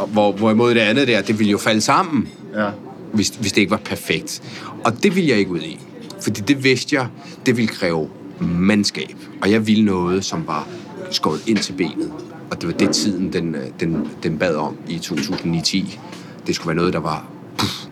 Hvor, 0.07 0.33
hvorimod 0.33 0.75
det 0.75 0.81
andet 0.81 1.09
der, 1.09 1.23
det 1.23 1.39
ville 1.39 1.51
jo 1.51 1.59
falde 1.59 1.81
sammen, 1.81 2.29
Ja. 2.57 2.69
hvis, 3.13 3.29
hvis 3.29 3.53
det 3.53 3.61
ikke 3.61 3.71
var 3.71 3.81
perfekt. 3.85 4.43
Og 4.85 5.03
det 5.03 5.17
ville 5.17 5.31
jeg 5.31 5.39
ikke 5.39 5.51
ud 5.51 5.61
i. 5.61 5.79
Fordi 6.23 6.41
det 6.41 6.65
vidste 6.65 6.97
jeg, 6.97 7.07
det 7.47 7.57
ville 7.57 7.69
kræve 7.69 8.09
mandskab. 8.41 9.15
Og 9.43 9.51
jeg 9.51 9.67
ville 9.67 9.85
noget, 9.85 10.25
som 10.25 10.47
var 10.47 10.69
skåret 11.11 11.41
ind 11.47 11.59
til 11.59 11.73
benet. 11.73 12.13
Og 12.51 12.61
det 12.61 12.67
var 12.67 12.75
det 12.75 12.95
tiden, 12.95 13.33
den, 13.33 13.55
øh, 13.55 13.67
den, 13.81 14.09
den 14.23 14.39
bad 14.39 14.55
om 14.57 14.79
i 14.89 14.97
2009-10. 14.97 15.99
Det 16.47 16.55
skulle 16.55 16.69
være 16.69 16.77
noget, 16.77 16.93
der 16.93 17.01
var 17.01 17.31
puff, 17.59 17.87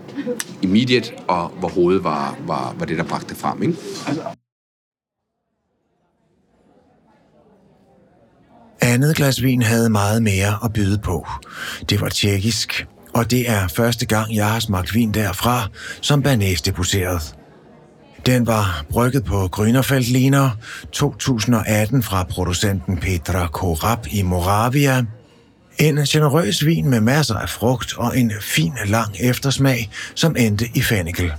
immediate, 0.63 1.13
og 1.29 1.49
hvor 1.49 1.69
hovedet 1.69 2.05
var, 2.05 2.39
var, 2.47 2.75
var 2.79 2.87
det, 2.87 2.99
der 2.99 3.05
bragte 3.05 3.29
det 3.29 3.37
frem. 3.37 3.63
Ikke? 3.63 3.77
Andet 8.81 9.17
glas 9.17 9.43
vin 9.43 9.63
havde 9.63 9.91
meget 9.91 10.23
mere 10.23 10.59
at 10.65 10.73
byde 10.73 10.99
på. 10.99 11.27
Det 11.91 12.01
var 12.01 12.09
tjekkisk, 12.09 12.87
og 13.15 13.31
det 13.31 13.51
er 13.51 13.69
første 13.69 14.07
gang, 14.07 14.35
jeg 14.35 14.53
har 14.53 14.61
smagt 14.61 14.95
vin 14.95 15.15
derfra, 15.15 15.69
som 16.01 16.23
Bernays 16.23 16.63
deposeret. 16.63 17.35
Den 18.27 18.47
var 18.47 18.85
brygget 18.91 19.25
på 19.25 19.49
Grünerfeldliner 19.57 20.49
2018 20.93 22.03
fra 22.03 22.25
producenten 22.25 22.97
Petra 22.97 23.47
Korab 23.47 24.07
i 24.11 24.23
Moravia. 24.23 25.05
En 25.79 25.97
generøs 25.97 26.67
vin 26.67 26.91
med 26.91 27.01
masser 27.01 27.35
af 27.35 27.49
frugt 27.49 27.97
og 27.97 28.19
en 28.19 28.33
fin 28.41 28.73
lang 28.87 29.17
eftersmag, 29.21 29.91
som 30.15 30.37
endte 30.39 30.69
i 30.75 30.83
fennikel. 30.83 31.33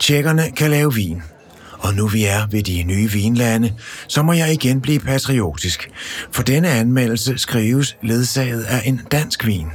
Tjekkerne 0.00 0.50
kan 0.56 0.70
lave 0.70 0.94
vin, 0.94 1.22
og 1.78 1.94
nu 1.94 2.06
vi 2.06 2.24
er 2.24 2.46
ved 2.50 2.62
de 2.62 2.82
nye 2.82 3.10
vinlande, 3.10 3.72
så 4.08 4.22
må 4.22 4.32
jeg 4.32 4.52
igen 4.52 4.80
blive 4.80 5.00
patriotisk, 5.00 5.90
for 6.32 6.42
denne 6.42 6.68
anmeldelse 6.68 7.38
skrives 7.38 7.96
ledsaget 8.02 8.62
af 8.62 8.82
en 8.84 9.00
dansk 9.12 9.46
vin. 9.46 9.66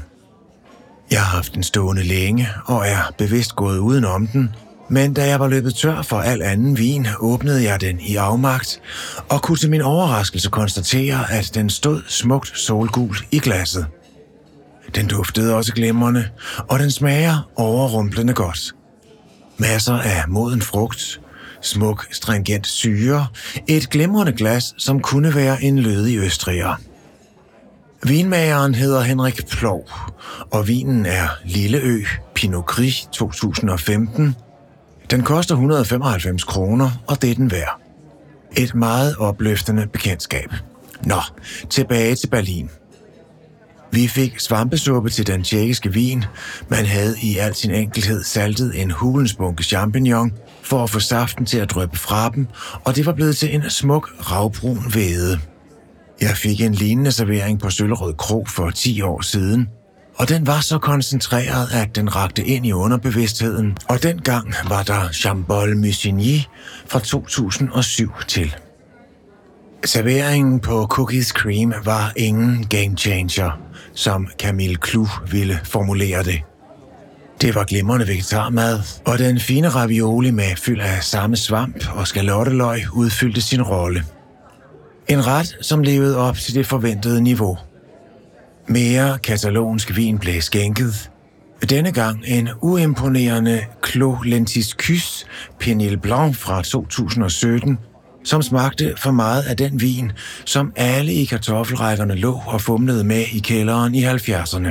Jeg 1.11 1.19
har 1.19 1.35
haft 1.35 1.55
den 1.55 1.63
stående 1.63 2.03
længe 2.03 2.49
og 2.65 2.87
er 2.87 3.13
bevidst 3.17 3.55
gået 3.55 3.77
udenom 3.77 4.27
den, 4.27 4.55
men 4.89 5.13
da 5.13 5.27
jeg 5.27 5.39
var 5.39 5.47
løbet 5.47 5.75
tør 5.75 6.01
for 6.01 6.19
al 6.19 6.41
anden 6.41 6.77
vin, 6.77 7.07
åbnede 7.19 7.63
jeg 7.63 7.81
den 7.81 7.99
i 7.99 8.15
afmagt 8.15 8.81
og 9.29 9.41
kunne 9.41 9.57
til 9.57 9.69
min 9.69 9.81
overraskelse 9.81 10.49
konstatere, 10.49 11.31
at 11.31 11.51
den 11.53 11.69
stod 11.69 12.01
smukt 12.07 12.57
solgul 12.59 13.17
i 13.31 13.39
glasset. 13.39 13.85
Den 14.95 15.07
duftede 15.07 15.55
også 15.55 15.73
glimrende, 15.73 16.29
og 16.57 16.79
den 16.79 16.91
smager 16.91 17.49
overrumplende 17.55 18.33
godt. 18.33 18.75
Masser 19.57 19.93
af 19.93 20.23
moden 20.27 20.61
frugt, 20.61 21.21
smuk, 21.61 22.07
stringent 22.11 22.67
syre, 22.67 23.27
et 23.67 23.89
glimrende 23.89 24.31
glas, 24.31 24.73
som 24.77 24.99
kunne 24.99 25.35
være 25.35 25.63
en 25.63 25.79
lødig 25.79 26.17
østriger. 26.17 26.75
Vinmageren 28.03 28.75
hedder 28.75 29.01
Henrik 29.01 29.47
Plov, 29.47 29.89
og 30.51 30.67
vinen 30.67 31.05
er 31.05 31.27
Lille 31.45 31.77
Ø 31.77 32.01
Pinot 32.35 32.65
Gris 32.65 33.07
2015. 33.11 34.35
Den 35.11 35.23
koster 35.23 35.55
195 35.55 36.43
kroner, 36.43 36.89
og 37.07 37.21
det 37.21 37.31
er 37.31 37.35
den 37.35 37.51
værd. 37.51 37.81
Et 38.57 38.75
meget 38.75 39.15
opløftende 39.17 39.87
bekendtskab. 39.87 40.53
Nå, 41.03 41.21
tilbage 41.69 42.15
til 42.15 42.27
Berlin. 42.27 42.69
Vi 43.91 44.07
fik 44.07 44.39
svampesuppe 44.39 45.09
til 45.09 45.27
den 45.27 45.43
tjekkiske 45.43 45.93
vin. 45.93 46.25
Man 46.69 46.85
havde 46.85 47.15
i 47.21 47.37
al 47.37 47.55
sin 47.55 47.71
enkelhed 47.71 48.23
saltet 48.23 48.81
en 48.81 48.91
hulens 48.91 49.33
bunke 49.33 49.63
champignon 49.63 50.33
for 50.61 50.83
at 50.83 50.89
få 50.89 50.99
saften 50.99 51.45
til 51.45 51.57
at 51.57 51.71
drøbe 51.71 51.97
fra 51.97 52.29
dem, 52.29 52.47
og 52.83 52.95
det 52.95 53.05
var 53.05 53.13
blevet 53.13 53.37
til 53.37 53.55
en 53.55 53.69
smuk 53.69 54.09
ravbrun 54.31 54.83
væde. 54.93 55.39
Jeg 56.21 56.37
fik 56.37 56.61
en 56.61 56.73
lignende 56.73 57.11
servering 57.11 57.59
på 57.59 57.69
Søllerød 57.69 58.13
Kro 58.13 58.45
for 58.45 58.69
10 58.69 59.01
år 59.01 59.21
siden, 59.21 59.69
og 60.17 60.29
den 60.29 60.47
var 60.47 60.59
så 60.59 60.79
koncentreret, 60.79 61.67
at 61.73 61.95
den 61.95 62.15
rakte 62.15 62.43
ind 62.43 62.65
i 62.65 62.71
underbevidstheden, 62.71 63.77
og 63.87 64.03
dengang 64.03 64.53
var 64.69 64.83
der 64.83 65.11
Chambol 65.11 65.77
Musigny 65.77 66.39
fra 66.87 66.99
2007 66.99 68.11
til. 68.27 68.55
Serveringen 69.85 70.59
på 70.59 70.85
Cookies 70.89 71.27
Cream 71.27 71.73
var 71.85 72.13
ingen 72.15 72.65
game 72.69 72.97
changer, 72.97 73.51
som 73.93 74.27
Camille 74.39 74.77
Clou 74.87 75.07
ville 75.31 75.59
formulere 75.63 76.23
det. 76.23 76.41
Det 77.41 77.55
var 77.55 77.63
glimrende 77.63 78.07
vegetarmad, 78.07 78.79
og 79.05 79.19
den 79.19 79.39
fine 79.39 79.69
ravioli 79.69 80.31
med 80.31 80.55
fyld 80.55 80.81
af 80.81 81.03
samme 81.03 81.35
svamp 81.35 81.83
og 81.95 82.07
skalotteløg 82.07 82.81
udfyldte 82.93 83.41
sin 83.41 83.61
rolle. 83.61 84.03
En 85.07 85.27
ret, 85.27 85.57
som 85.61 85.83
levede 85.83 86.17
op 86.17 86.37
til 86.37 86.55
det 86.55 86.65
forventede 86.65 87.21
niveau. 87.21 87.57
Mere 88.69 89.17
katalonsk 89.23 89.95
vin 89.95 90.19
blev 90.19 90.41
skænket. 90.41 91.11
Denne 91.69 91.91
gang 91.91 92.23
en 92.25 92.49
uimponerende 92.61 93.65
Clos 93.87 94.17
Lentiscus 94.25 95.25
Pinil 95.59 95.97
Blanc 95.97 96.35
fra 96.35 96.61
2017, 96.61 97.77
som 98.23 98.41
smagte 98.41 98.93
for 98.97 99.11
meget 99.11 99.43
af 99.43 99.57
den 99.57 99.81
vin, 99.81 100.11
som 100.45 100.73
alle 100.75 101.13
i 101.13 101.25
kartoffelrækkerne 101.25 102.15
lå 102.15 102.41
og 102.45 102.61
fumlede 102.61 103.03
med 103.03 103.25
i 103.33 103.39
kælderen 103.39 103.95
i 103.95 104.05
70'erne. 104.05 104.69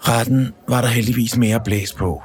Retten 0.00 0.52
var 0.68 0.80
der 0.80 0.88
heldigvis 0.88 1.36
mere 1.36 1.60
blæs 1.64 1.92
på. 1.92 2.22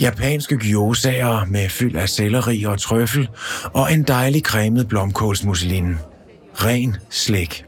Japanske 0.00 0.56
gyozaer 0.56 1.44
med 1.44 1.68
fyld 1.68 1.96
af 1.96 2.08
selleri 2.08 2.64
og 2.64 2.80
trøffel 2.80 3.28
og 3.64 3.92
en 3.92 4.02
dejlig 4.02 4.42
cremet 4.42 4.88
blomkålsmusselin. 4.88 5.96
Ren 6.54 6.96
slik. 7.10 7.64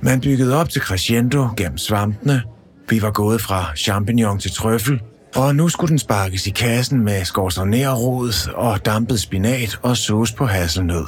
Man 0.00 0.20
byggede 0.20 0.56
op 0.56 0.70
til 0.70 0.82
crescendo 0.82 1.48
gennem 1.56 1.78
svampene. 1.78 2.42
Vi 2.90 3.02
var 3.02 3.10
gået 3.10 3.40
fra 3.40 3.76
champignon 3.76 4.38
til 4.38 4.50
trøffel, 4.50 5.00
og 5.36 5.56
nu 5.56 5.68
skulle 5.68 5.90
den 5.90 5.98
sparkes 5.98 6.46
i 6.46 6.50
kassen 6.50 7.04
med 7.04 7.24
skorsonerrod 7.24 8.50
og 8.54 8.86
dampet 8.86 9.20
spinat 9.20 9.78
og 9.82 9.96
sauce 9.96 10.34
på 10.34 10.46
hasselnød. 10.46 11.06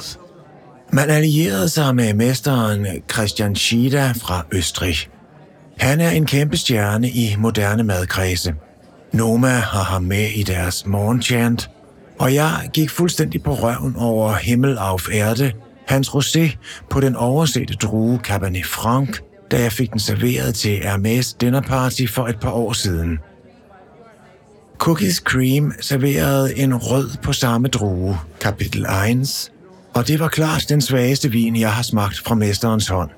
Man 0.93 1.09
allierede 1.09 1.69
sig 1.69 1.95
med 1.95 2.13
mesteren 2.13 2.87
Christian 3.11 3.55
Schida 3.55 4.11
fra 4.11 4.45
Østrig. 4.51 4.95
Han 5.77 5.99
er 5.99 6.09
en 6.09 6.25
kæmpe 6.25 6.57
stjerne 6.57 7.09
i 7.09 7.35
moderne 7.37 7.83
madkredse. 7.83 8.53
Noma 9.13 9.47
har 9.47 9.83
ham 9.83 10.03
med 10.03 10.29
i 10.29 10.43
deres 10.43 10.85
morgenchant, 10.85 11.69
og 12.19 12.33
jeg 12.33 12.69
gik 12.73 12.89
fuldstændig 12.89 13.43
på 13.43 13.53
røven 13.53 13.95
over 13.95 14.33
Himmel 14.33 14.77
auf 14.77 15.09
Erde, 15.11 15.51
hans 15.89 16.15
rosé 16.15 16.57
på 16.89 16.99
den 16.99 17.15
oversette 17.15 17.73
drue 17.73 18.19
Cabernet 18.23 18.65
Franc, 18.65 19.09
da 19.51 19.61
jeg 19.61 19.71
fik 19.71 19.91
den 19.91 19.99
serveret 19.99 20.55
til 20.55 20.79
Hermes 20.83 21.33
Dinner 21.33 21.61
Party 21.61 22.05
for 22.07 22.27
et 22.27 22.39
par 22.39 22.51
år 22.51 22.73
siden. 22.73 23.19
Cookies 24.77 25.15
Cream 25.15 25.73
serverede 25.81 26.57
en 26.57 26.75
rød 26.75 27.09
på 27.23 27.33
samme 27.33 27.67
drue, 27.67 28.17
kapitel 28.41 28.85
1, 28.85 29.51
og 29.93 30.07
det 30.07 30.19
var 30.19 30.27
klart 30.27 30.65
den 30.69 30.81
svageste 30.81 31.31
vin, 31.31 31.55
jeg 31.55 31.73
har 31.73 31.83
smagt 31.83 32.19
fra 32.19 32.35
mesterens 32.35 32.87
hånd. 32.87 33.09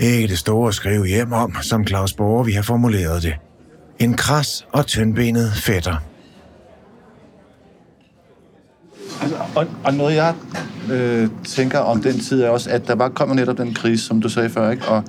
Ikke 0.00 0.28
det 0.28 0.38
store 0.38 0.68
at 0.68 0.74
skrive 0.74 1.06
hjem 1.06 1.32
om, 1.32 1.56
som 1.62 1.86
Claus 1.86 2.12
Borger 2.12 2.44
vi 2.44 2.52
har 2.52 2.62
formuleret 2.62 3.22
det. 3.22 3.34
En 3.98 4.16
kras 4.16 4.66
og 4.72 4.86
tyndbenet 4.86 5.52
fætter. 5.54 5.92
Altså, 5.92 6.12
og, 9.54 9.66
og 9.84 9.94
noget, 9.94 10.14
jeg 10.14 10.34
øh, 10.92 11.28
tænker 11.44 11.78
om 11.78 12.02
den 12.02 12.18
tid, 12.20 12.42
er 12.42 12.48
også, 12.48 12.70
at 12.70 12.88
der 12.88 12.94
var 12.94 13.08
kommet 13.08 13.36
netop 13.36 13.58
den 13.58 13.74
krise, 13.74 14.06
som 14.06 14.20
du 14.20 14.28
sagde 14.28 14.50
før, 14.50 14.70
ikke? 14.70 14.88
Og 14.88 15.04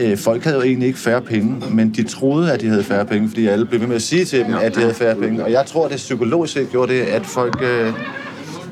øh, 0.00 0.18
folk 0.18 0.44
havde 0.44 0.56
jo 0.56 0.62
egentlig 0.62 0.86
ikke 0.86 0.98
færre 0.98 1.20
penge, 1.20 1.62
men 1.70 1.90
de 1.90 2.02
troede, 2.02 2.52
at 2.52 2.60
de 2.60 2.68
havde 2.68 2.84
færre 2.84 3.04
penge, 3.04 3.28
fordi 3.28 3.46
alle 3.46 3.66
blev 3.66 3.80
ved 3.80 3.88
med 3.88 3.96
at 3.96 4.02
sige 4.02 4.24
til 4.24 4.44
dem, 4.44 4.54
at 4.54 4.74
de 4.74 4.80
havde 4.80 4.94
færre 4.94 5.16
penge. 5.16 5.44
Og 5.44 5.52
jeg 5.52 5.66
tror, 5.66 5.88
det 5.88 5.96
psykologisk 5.96 6.52
set 6.52 6.70
gjorde 6.70 6.92
det, 6.92 7.00
at 7.00 7.26
folk 7.26 7.62
øh, 7.62 7.92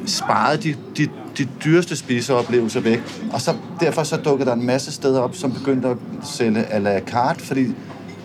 sparede 0.07 0.63
de, 0.63 0.75
de, 0.97 1.09
de 1.39 1.49
dyreste 1.65 1.97
spiseoplevelser 1.97 2.81
væk. 2.81 3.03
Og 3.33 3.41
så, 3.41 3.55
derfor 3.81 4.03
så 4.03 4.17
dukkede 4.17 4.49
der 4.49 4.57
en 4.57 4.67
masse 4.67 4.93
steder 4.93 5.21
op, 5.21 5.37
som 5.37 5.53
begyndte 5.53 5.89
at 5.89 5.97
sælge 6.25 6.63
à 6.63 6.79
la 6.79 7.01
carte, 7.01 7.45
fordi 7.45 7.67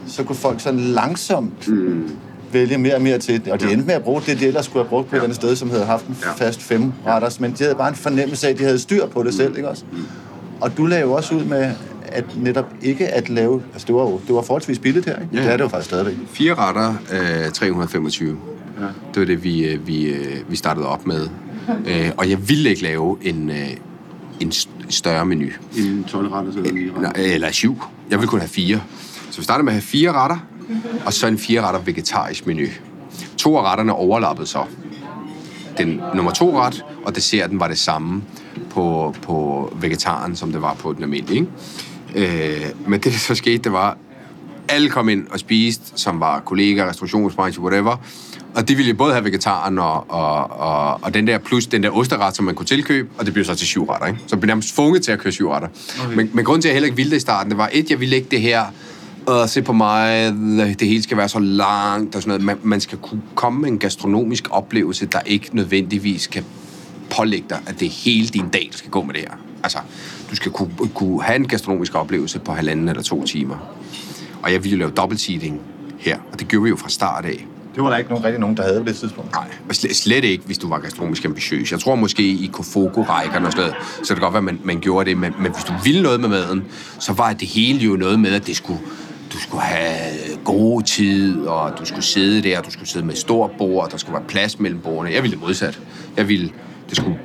så 0.07 0.23
kunne 0.23 0.35
folk 0.35 0.59
sådan 0.59 0.79
langsomt 0.79 1.67
mm 1.67 2.09
vælge 2.55 2.77
mere 2.77 2.95
og 2.95 3.01
mere 3.01 3.17
til 3.17 3.45
det. 3.45 3.53
Og 3.53 3.61
de 3.61 3.71
endte 3.71 3.85
med 3.87 3.93
at 3.95 4.03
bruge 4.03 4.21
det, 4.25 4.39
de 4.39 4.45
ellers 4.47 4.65
skulle 4.65 4.83
have 4.83 4.89
brugt 4.89 5.07
på 5.09 5.15
et 5.15 5.17
eller 5.17 5.23
andet 5.23 5.35
sted, 5.35 5.55
som 5.55 5.69
havde 5.69 5.85
haft 5.85 6.05
en 6.05 6.15
fast 6.37 6.61
fem 6.61 6.91
retters. 7.07 7.39
Men 7.39 7.51
de 7.51 7.63
havde 7.63 7.75
bare 7.75 7.89
en 7.89 7.95
fornemmelse 7.95 8.47
af, 8.47 8.51
at 8.51 8.59
de 8.59 8.63
havde 8.63 8.79
styr 8.79 9.05
på 9.07 9.23
det 9.23 9.33
selv, 9.33 9.57
ikke 9.57 9.69
også? 9.69 9.83
Og 10.61 10.77
du 10.77 10.85
lagde 10.85 11.03
jo 11.03 11.11
også 11.13 11.35
ud 11.35 11.43
med, 11.43 11.71
at 12.07 12.25
netop 12.37 12.65
ikke 12.81 13.07
at 13.07 13.29
lave... 13.29 13.61
Altså, 13.73 13.85
det 13.87 13.95
var 13.95 14.01
jo 14.01 14.19
det 14.27 14.35
var 14.35 14.41
forholdsvis 14.41 14.79
billigt 14.79 15.05
her, 15.05 15.15
ikke? 15.19 15.27
Ja. 15.33 15.41
Det 15.41 15.51
er 15.51 15.57
det 15.57 15.63
jo 15.63 15.69
faktisk 15.69 15.89
stadigvæk. 15.89 16.15
Fire 16.33 16.53
retter, 16.55 16.93
øh, 17.45 17.51
325. 17.51 18.37
Ja. 18.79 18.85
Det 18.85 19.19
var 19.19 19.25
det, 19.25 19.43
vi, 19.43 19.65
øh, 19.65 19.87
vi, 19.87 20.05
øh, 20.05 20.35
vi 20.49 20.55
startede 20.55 20.87
op 20.87 21.07
med. 21.07 21.27
Øh, 21.87 22.11
og 22.17 22.29
jeg 22.29 22.49
ville 22.49 22.69
ikke 22.69 22.83
lave 22.83 23.17
en, 23.21 23.49
øh, 23.49 23.69
en 24.39 24.49
st- 24.49 24.69
større 24.89 25.25
menu. 25.25 25.45
En 25.77 26.03
12 26.03 26.27
retter 26.27 26.51
eller 26.57 26.73
9 26.73 26.79
retter. 26.89 27.01
Nej, 27.01 27.11
eller 27.33 27.51
syv. 27.51 27.81
Jeg 28.09 28.19
ville 28.19 28.27
kun 28.29 28.39
have 28.39 28.49
fire. 28.49 28.81
Så 29.31 29.37
vi 29.37 29.43
startede 29.43 29.63
med 29.65 29.71
at 29.71 29.75
have 29.75 29.81
fire 29.81 30.11
retter, 30.11 30.37
og 31.05 31.13
så 31.13 31.27
en 31.27 31.37
fire 31.37 31.61
retter 31.61 31.79
vegetarisk 31.79 32.47
menu. 32.47 32.67
To 33.37 33.57
af 33.57 33.63
retterne 33.63 33.93
overlappede 33.93 34.47
så. 34.47 34.63
Den 35.77 36.01
nummer 36.15 36.31
to 36.31 36.61
ret 36.61 36.85
og 37.05 37.15
desserten 37.15 37.59
var 37.59 37.67
det 37.67 37.77
samme 37.77 38.23
på, 38.69 39.15
på 39.21 39.69
vegetaren, 39.81 40.35
som 40.35 40.51
det 40.51 40.61
var 40.61 40.73
på 40.73 40.93
den 40.93 41.03
almindelige. 41.03 41.47
Ikke? 42.15 42.55
Øh, 42.55 42.89
men 42.89 42.99
det, 42.99 43.11
der 43.11 43.19
så 43.19 43.35
skete, 43.35 43.57
det 43.57 43.71
var, 43.71 43.97
alle 44.67 44.89
kom 44.89 45.09
ind 45.09 45.27
og 45.31 45.39
spiste, 45.39 45.83
som 45.95 46.19
var 46.19 46.39
kollegaer, 46.39 46.89
restaurationsbranche, 46.89 47.61
whatever. 47.61 47.97
Og 48.55 48.67
de 48.67 48.75
ville 48.75 48.93
både 48.93 49.13
have 49.13 49.25
vegetaren 49.25 49.79
og, 49.79 50.11
og, 50.11 50.51
og, 50.59 51.03
og 51.03 51.13
den 51.13 51.27
der, 51.27 51.37
plus 51.37 51.67
den 51.67 51.83
der 51.83 51.89
osteret, 51.89 52.35
som 52.35 52.45
man 52.45 52.55
kunne 52.55 52.65
tilkøbe, 52.65 53.09
og 53.17 53.25
det 53.25 53.33
blev 53.33 53.45
så 53.45 53.55
til 53.55 53.67
syv 53.67 53.83
retter, 53.83 54.07
ikke? 54.07 54.19
Så 54.27 54.37
blev 54.37 54.47
nærmest 54.47 54.75
tvunget 54.75 55.03
til 55.03 55.11
at 55.11 55.19
køre 55.19 55.33
syv 55.33 55.49
retter. 55.49 55.67
Okay. 56.03 56.15
Men, 56.15 56.29
men 56.33 56.45
grunden 56.45 56.61
til, 56.61 56.67
at 56.67 56.71
jeg 56.71 56.75
heller 56.75 56.85
ikke 56.85 56.95
ville 56.95 57.11
det 57.11 57.17
i 57.17 57.19
starten, 57.19 57.49
det 57.49 57.57
var, 57.57 57.69
et, 57.73 57.89
jeg 57.89 57.99
ville 57.99 58.15
ikke 58.15 58.27
det 58.31 58.41
her 58.41 58.65
og 59.27 59.49
se 59.49 59.61
på 59.61 59.73
mig, 59.73 60.33
det 60.79 60.87
hele 60.87 61.03
skal 61.03 61.17
være 61.17 61.29
så 61.29 61.39
langt 61.39 62.15
og 62.15 62.21
sådan 62.21 62.29
noget. 62.29 62.43
Man, 62.43 62.57
man 62.63 62.81
skal 62.81 62.97
kunne 62.97 63.21
komme 63.35 63.61
med 63.61 63.69
en 63.69 63.77
gastronomisk 63.77 64.47
oplevelse, 64.51 65.05
der 65.05 65.19
ikke 65.25 65.55
nødvendigvis 65.55 66.27
kan 66.27 66.43
pålægge 67.17 67.45
dig, 67.49 67.59
at 67.65 67.79
det 67.79 67.85
er 67.85 67.91
hele 67.91 68.27
din 68.27 68.49
dag, 68.49 68.69
der 68.71 68.77
skal 68.77 68.91
gå 68.91 69.03
med 69.03 69.13
det 69.13 69.21
her. 69.21 69.37
Altså, 69.63 69.77
du 70.31 70.35
skal 70.35 70.51
kunne, 70.51 70.71
kunne 70.93 71.23
have 71.23 71.35
en 71.35 71.47
gastronomisk 71.47 71.95
oplevelse 71.95 72.39
på 72.39 72.51
halvanden 72.51 72.89
eller 72.89 73.03
to 73.03 73.23
timer. 73.23 73.55
Og 74.43 74.51
jeg 74.51 74.63
ville 74.63 74.77
lave 74.77 74.91
dobbelt 74.91 75.21
seating 75.21 75.61
her, 75.97 76.17
og 76.31 76.39
det 76.39 76.47
gjorde 76.47 76.63
vi 76.63 76.69
jo 76.69 76.75
fra 76.75 76.89
start 76.89 77.25
af. 77.25 77.47
Det 77.75 77.83
var 77.83 77.89
der 77.89 77.97
ikke 77.97 78.09
nogen, 78.09 78.25
rigtig 78.25 78.39
nogen, 78.39 78.57
der 78.57 78.63
havde 78.63 78.79
på 78.79 78.85
det 78.87 78.95
tidspunkt. 78.95 79.31
Nej, 79.31 79.47
og 79.69 79.75
slet, 79.75 79.95
slet 79.95 80.23
ikke, 80.23 80.43
hvis 80.45 80.57
du 80.57 80.69
var 80.69 80.79
gastronomisk 80.79 81.25
ambitiøs. 81.25 81.71
Jeg 81.71 81.79
tror 81.79 81.95
måske 81.95 82.23
i 82.23 82.49
Kofoko-rækkerne 82.53 83.45
og 83.45 83.51
sådan 83.51 83.65
noget, 83.65 83.75
så 83.97 83.99
det 84.01 84.07
kan 84.07 84.19
godt 84.19 84.33
være, 84.33 84.37
at 84.37 84.43
man, 84.43 84.59
man 84.63 84.79
gjorde 84.79 85.09
det, 85.09 85.17
men, 85.17 85.33
men 85.39 85.51
hvis 85.51 85.63
du 85.63 85.73
ville 85.83 86.03
noget 86.03 86.19
med 86.19 86.29
maden, 86.29 86.63
så 86.99 87.13
var 87.13 87.33
det 87.33 87.47
hele 87.47 87.79
jo 87.79 87.95
noget 87.95 88.19
med, 88.19 88.33
at 88.33 88.47
det 88.47 88.55
skulle, 88.55 88.79
du 89.35 89.39
skulle 89.39 89.63
have 89.63 90.31
øh, 90.31 90.43
god 90.43 90.81
tid, 90.81 91.45
og 91.45 91.79
du 91.79 91.85
skulle 91.85 92.03
sidde 92.03 92.49
der, 92.49 92.61
du 92.61 92.71
skulle 92.71 92.89
sidde 92.89 93.05
med 93.05 93.13
et 93.13 93.19
stort 93.19 93.51
bord, 93.57 93.91
der 93.91 93.97
skulle 93.97 94.13
være 94.13 94.27
plads 94.27 94.59
mellem 94.59 94.79
bordene. 94.79 95.15
Jeg 95.15 95.23
ville 95.23 95.35
det 95.35 95.41
modsat. 95.41 95.79
Jeg 96.17 96.27
ville, 96.27 96.51
det 96.89 96.97
skulle 96.97 97.19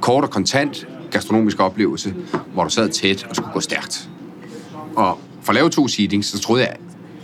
kort 0.00 0.24
og 0.24 0.30
kontant 0.30 0.86
gastronomisk 1.10 1.60
oplevelse, 1.60 2.14
hvor 2.52 2.64
du 2.64 2.70
sad 2.70 2.88
tæt 2.88 3.26
og 3.30 3.36
skulle 3.36 3.52
gå 3.52 3.60
stærkt. 3.60 4.08
Og 4.96 5.18
for 5.42 5.50
at 5.50 5.54
lave 5.54 5.70
to 5.70 5.88
seatings, 5.88 6.26
så 6.26 6.38
troede 6.38 6.62
jeg 6.62 6.76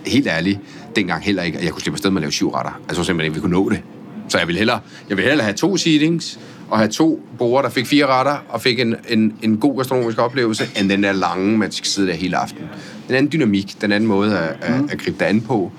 helt 0.07 0.27
ærligt, 0.27 0.61
dengang 0.97 1.25
heller 1.25 1.43
ikke, 1.43 1.59
at 1.59 1.65
jeg 1.65 1.73
kunne 1.73 1.83
slippe 1.83 1.95
afsted 1.95 2.11
med 2.11 2.19
at 2.19 2.23
lave 2.23 2.33
syv 2.33 2.51
retter. 2.51 2.71
Altså, 2.71 2.85
jeg 2.89 2.97
tror 2.97 3.05
simpelthen 3.05 3.31
ikke, 3.31 3.35
vi 3.35 3.41
kunne 3.41 3.53
nå 3.53 3.71
det. 3.71 3.83
Så 4.29 4.39
jeg 4.39 4.49
vil 4.49 4.57
hellere, 4.57 4.81
jeg 5.09 5.17
vil 5.17 5.25
hellere 5.25 5.45
have 5.45 5.57
to 5.57 5.77
seatings, 5.77 6.39
og 6.73 6.79
have 6.79 6.89
to 6.89 7.21
borgere, 7.39 7.63
der 7.63 7.71
fik 7.71 7.87
fire 7.87 8.07
retter, 8.07 8.37
og 8.49 8.61
fik 8.61 8.81
en, 8.81 8.97
en, 9.09 9.35
en 9.43 9.59
god 9.59 9.77
gastronomisk 9.77 10.19
oplevelse, 10.19 10.65
end 10.79 10.89
den 10.89 11.03
der 11.03 11.13
lange, 11.13 11.59
man 11.59 11.73
skal 11.73 11.87
sidde 11.87 12.09
der 12.09 12.15
hele 12.15 12.37
aftenen. 12.37 12.69
Den 13.13 13.19
anden 13.19 13.33
dynamik, 13.33 13.77
den 13.81 13.93
anden 13.93 14.09
måde 14.09 14.39
at, 14.39 14.57
at, 14.61 14.91
at 14.93 14.99
gribe 14.99 15.17
det 15.19 15.25
an 15.25 15.41
på, 15.41 15.73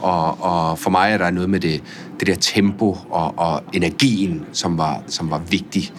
og, 0.00 0.40
og 0.40 0.78
for 0.78 0.90
mig 0.90 1.12
er 1.12 1.18
der 1.18 1.30
noget 1.30 1.50
med 1.50 1.60
det, 1.60 1.82
det 2.20 2.28
der 2.28 2.34
tempo 2.34 2.96
og, 3.10 3.34
og 3.38 3.62
energien, 3.72 4.44
som 4.52 4.78
var, 4.78 5.02
som 5.06 5.30
var 5.30 5.42
vigtig, 5.50 5.92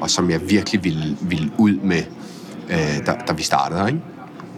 og 0.00 0.10
som 0.10 0.30
jeg 0.30 0.50
virkelig 0.50 0.84
ville, 0.84 1.16
ville 1.20 1.50
ud 1.58 1.76
med, 1.82 2.02
øh, 2.70 3.06
da, 3.06 3.14
da 3.28 3.32
vi 3.32 3.42
startede, 3.42 3.86
ikke? 3.86 4.00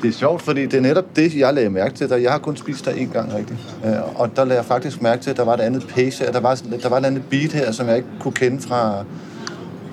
Det 0.02 0.08
er 0.08 0.12
sjovt, 0.12 0.42
fordi 0.42 0.62
det 0.62 0.74
er 0.74 0.80
netop 0.80 1.16
det, 1.16 1.34
jeg 1.34 1.54
lagde 1.54 1.70
mærke 1.70 1.94
til. 1.94 2.08
Der, 2.08 2.16
jeg 2.16 2.32
har 2.32 2.38
kun 2.38 2.56
spist 2.56 2.84
der 2.84 2.90
en 2.90 3.08
gang 3.08 3.34
rigtigt. 3.34 3.58
Øh, 3.84 4.20
og 4.20 4.36
der 4.36 4.44
lagde 4.44 4.58
jeg 4.58 4.66
faktisk 4.66 5.02
mærke 5.02 5.22
til, 5.22 5.30
at 5.30 5.36
der 5.36 5.44
var 5.44 5.54
et 5.54 5.60
andet 5.60 5.86
pace 5.88 6.24
her. 6.24 6.32
Der 6.32 6.40
var, 6.40 6.62
der 6.82 6.88
var 6.88 6.98
et 6.98 7.04
andet 7.04 7.22
beat 7.30 7.52
her, 7.52 7.72
som 7.72 7.88
jeg 7.88 7.96
ikke 7.96 8.08
kunne 8.20 8.32
kende 8.32 8.60
fra, 8.60 9.04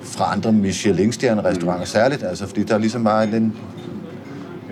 fra 0.02 0.32
andre 0.32 0.52
Michelin-stjerne-restauranter 0.52 1.84
særligt. 1.84 2.22
Altså, 2.22 2.46
fordi 2.46 2.62
der 2.62 2.78
ligesom 2.78 3.04
var 3.04 3.22
en, 3.22 3.54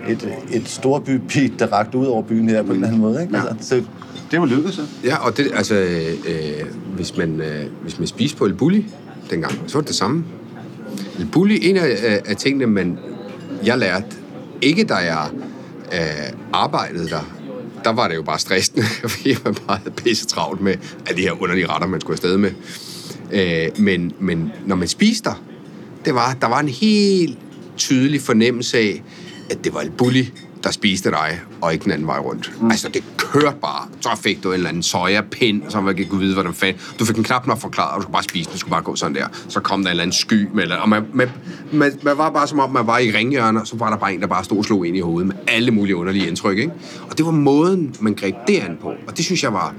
et, 0.09 0.29
et 0.51 0.69
storby-beat, 0.69 1.51
der 1.59 1.67
rakte 1.67 1.97
ud 1.97 2.05
over 2.05 2.21
byen 2.21 2.49
her 2.49 2.63
på 2.63 2.69
en 2.69 2.73
eller 2.73 2.87
anden 2.87 3.01
måde. 3.01 3.21
Ikke? 3.21 3.37
Ja. 3.37 3.47
Altså, 3.47 3.69
så 3.69 3.83
det 4.31 4.39
var 4.39 4.45
lykkedes, 4.45 4.75
så. 4.75 4.81
Ja, 5.03 5.15
og 5.15 5.37
det, 5.37 5.51
altså, 5.53 5.75
øh, 5.75 6.65
hvis, 6.95 7.17
man, 7.17 7.41
øh, 7.41 7.65
hvis 7.81 7.99
man 7.99 8.07
spiste 8.07 8.37
på 8.37 8.45
El 8.45 8.53
Bulli 8.53 8.85
dengang, 9.29 9.53
så 9.67 9.73
var 9.73 9.81
det 9.81 9.87
det 9.87 9.95
samme. 9.95 10.25
El 11.19 11.25
Bulli, 11.25 11.69
en 11.69 11.77
af, 11.77 11.97
af, 12.03 12.21
af 12.25 12.35
tingene, 12.35 12.65
man, 12.65 12.99
jeg 13.65 13.77
lærte, 13.77 14.05
ikke 14.61 14.83
da 14.83 14.95
jeg 14.95 15.29
øh, 15.93 16.33
arbejdede 16.53 17.09
der, 17.09 17.33
der 17.83 17.93
var 17.93 18.07
det 18.07 18.15
jo 18.15 18.23
bare 18.23 18.39
stressende, 18.39 18.83
fordi 19.13 19.35
man 19.45 19.55
bare 19.67 19.77
havde 19.77 19.91
pisse 19.91 20.25
travlt 20.25 20.61
med 20.61 20.75
alle 21.07 21.21
de 21.21 21.21
her 21.21 21.41
underlige 21.41 21.67
retter, 21.67 21.87
man 21.87 22.01
skulle 22.01 22.13
afsted 22.13 22.37
med. 22.37 22.51
Øh, 23.31 23.79
men, 23.79 24.11
men 24.19 24.51
når 24.65 24.75
man 24.75 24.87
spiste 24.87 25.29
der, 25.29 25.43
det 26.05 26.15
var, 26.15 26.37
der 26.41 26.47
var 26.47 26.59
en 26.59 26.67
helt 26.69 27.37
tydelig 27.77 28.21
fornemmelse 28.21 28.77
af, 28.77 29.03
at 29.49 29.63
det 29.63 29.73
var 29.73 29.81
El 29.81 29.89
Bulli, 29.89 30.31
der 30.63 30.71
spiste 30.71 31.11
dig, 31.11 31.39
og 31.61 31.73
ikke 31.73 31.83
den 31.83 31.91
anden 31.91 32.07
vej 32.07 32.19
rundt. 32.19 32.51
Mm. 32.61 32.71
Altså, 32.71 32.89
det 32.89 33.03
kørte 33.17 33.57
bare. 33.61 33.87
Så 34.01 34.09
fik 34.23 34.43
du 34.43 34.49
en 34.49 34.53
eller 34.53 34.69
anden 34.69 34.83
sojapind, 34.83 35.61
som 35.69 35.83
man 35.83 35.97
ikke 35.97 36.09
kunne 36.09 36.21
vide, 36.21 36.33
hvordan 36.33 36.53
fanden. 36.53 36.81
Du 36.99 37.05
fik 37.05 37.15
den 37.15 37.23
knap 37.23 37.47
nok 37.47 37.59
forklaret, 37.59 37.91
og 37.91 37.97
du 37.97 38.01
skulle 38.01 38.13
bare 38.13 38.23
spise 38.23 38.45
den. 38.45 38.53
Du 38.53 38.59
skulle 38.59 38.71
bare 38.71 38.81
gå 38.81 38.95
sådan 38.95 39.15
der. 39.15 39.27
Så 39.49 39.59
kom 39.59 39.81
der 39.81 39.89
en 39.89 39.91
eller 39.91 40.03
anden 40.03 40.13
sky 40.13 40.47
med, 40.53 40.71
og 40.71 40.89
man, 40.89 41.05
man, 41.13 41.29
man, 41.73 41.99
man 42.03 42.17
var 42.17 42.29
bare 42.29 42.47
som 42.47 42.59
om, 42.59 42.71
man 42.71 42.87
var 42.87 42.97
i 42.97 43.11
ringhjørner, 43.11 43.63
så 43.63 43.75
var 43.77 43.89
der 43.89 43.97
bare 43.97 44.13
en, 44.13 44.21
der 44.21 44.27
bare 44.27 44.43
stod 44.43 44.57
og 44.57 44.65
slog 44.65 44.87
ind 44.87 44.97
i 44.97 44.99
hovedet 44.99 45.27
med 45.27 45.35
alle 45.47 45.71
mulige 45.71 45.95
underlige 45.95 46.27
indtryk, 46.27 46.57
ikke? 46.57 46.71
Og 47.09 47.17
det 47.17 47.25
var 47.25 47.31
måden, 47.31 47.95
man 47.99 48.13
greb 48.13 48.35
det 48.47 48.59
an 48.59 48.77
på. 48.81 48.93
Og 49.07 49.17
det 49.17 49.25
synes 49.25 49.43
jeg 49.43 49.53
var 49.53 49.75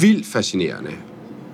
vildt 0.00 0.26
fascinerende. 0.26 0.90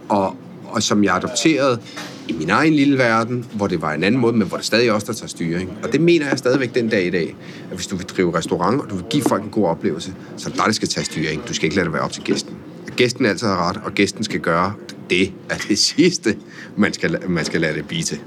Og, 0.09 0.37
og 0.69 0.83
som 0.83 1.05
jeg 1.05 1.17
adopterede 1.17 1.81
i 2.29 2.33
min 2.33 2.51
egen 2.51 2.75
lille 2.75 2.99
verden, 2.99 3.45
hvor 3.53 3.67
det 3.67 3.83
var 3.83 3.93
en 3.93 4.05
anden 4.05 4.21
måde, 4.21 4.33
men 4.33 4.49
hvor 4.49 4.57
det 4.57 4.67
stadig 4.67 4.93
også 4.93 5.07
der 5.07 5.13
tager 5.13 5.29
styring. 5.29 5.79
Og 5.83 5.93
det 5.93 6.01
mener 6.01 6.29
jeg 6.29 6.39
stadigvæk 6.39 6.75
den 6.75 6.89
dag 6.89 7.07
i 7.07 7.11
dag, 7.11 7.37
at 7.71 7.77
hvis 7.77 7.87
du 7.87 7.97
vil 7.97 8.07
drive 8.07 8.37
restaurant, 8.37 8.81
og 8.81 8.91
du 8.91 8.95
vil 8.95 9.05
give 9.11 9.23
folk 9.23 9.43
en 9.43 9.51
god 9.51 9.67
oplevelse, 9.67 10.13
så 10.37 10.49
er 10.49 10.51
det 10.51 10.59
dig, 10.59 10.67
der 10.67 10.73
skal 10.73 10.89
tage 10.89 11.05
styring. 11.05 11.49
Du 11.49 11.55
skal 11.55 11.65
ikke 11.65 11.77
lade 11.77 11.85
det 11.85 11.93
være 11.93 12.03
op 12.03 12.13
til 12.13 12.23
gæsten. 12.23 12.57
At 12.87 12.97
gæsten 12.97 13.27
altid 13.27 13.47
har 13.47 13.69
ret, 13.69 13.81
og 13.85 13.93
gæsten 13.93 14.25
skal 14.25 14.41
gøre 14.41 14.73
det 15.11 15.33
er 15.51 15.57
det 15.69 15.79
sidste, 15.79 16.37
man 16.77 16.93
skal, 16.93 17.19
man 17.29 17.45
skal 17.45 17.61
lade 17.61 17.75
det 17.75 17.89
blive 17.89 18.03
til. 18.03 18.19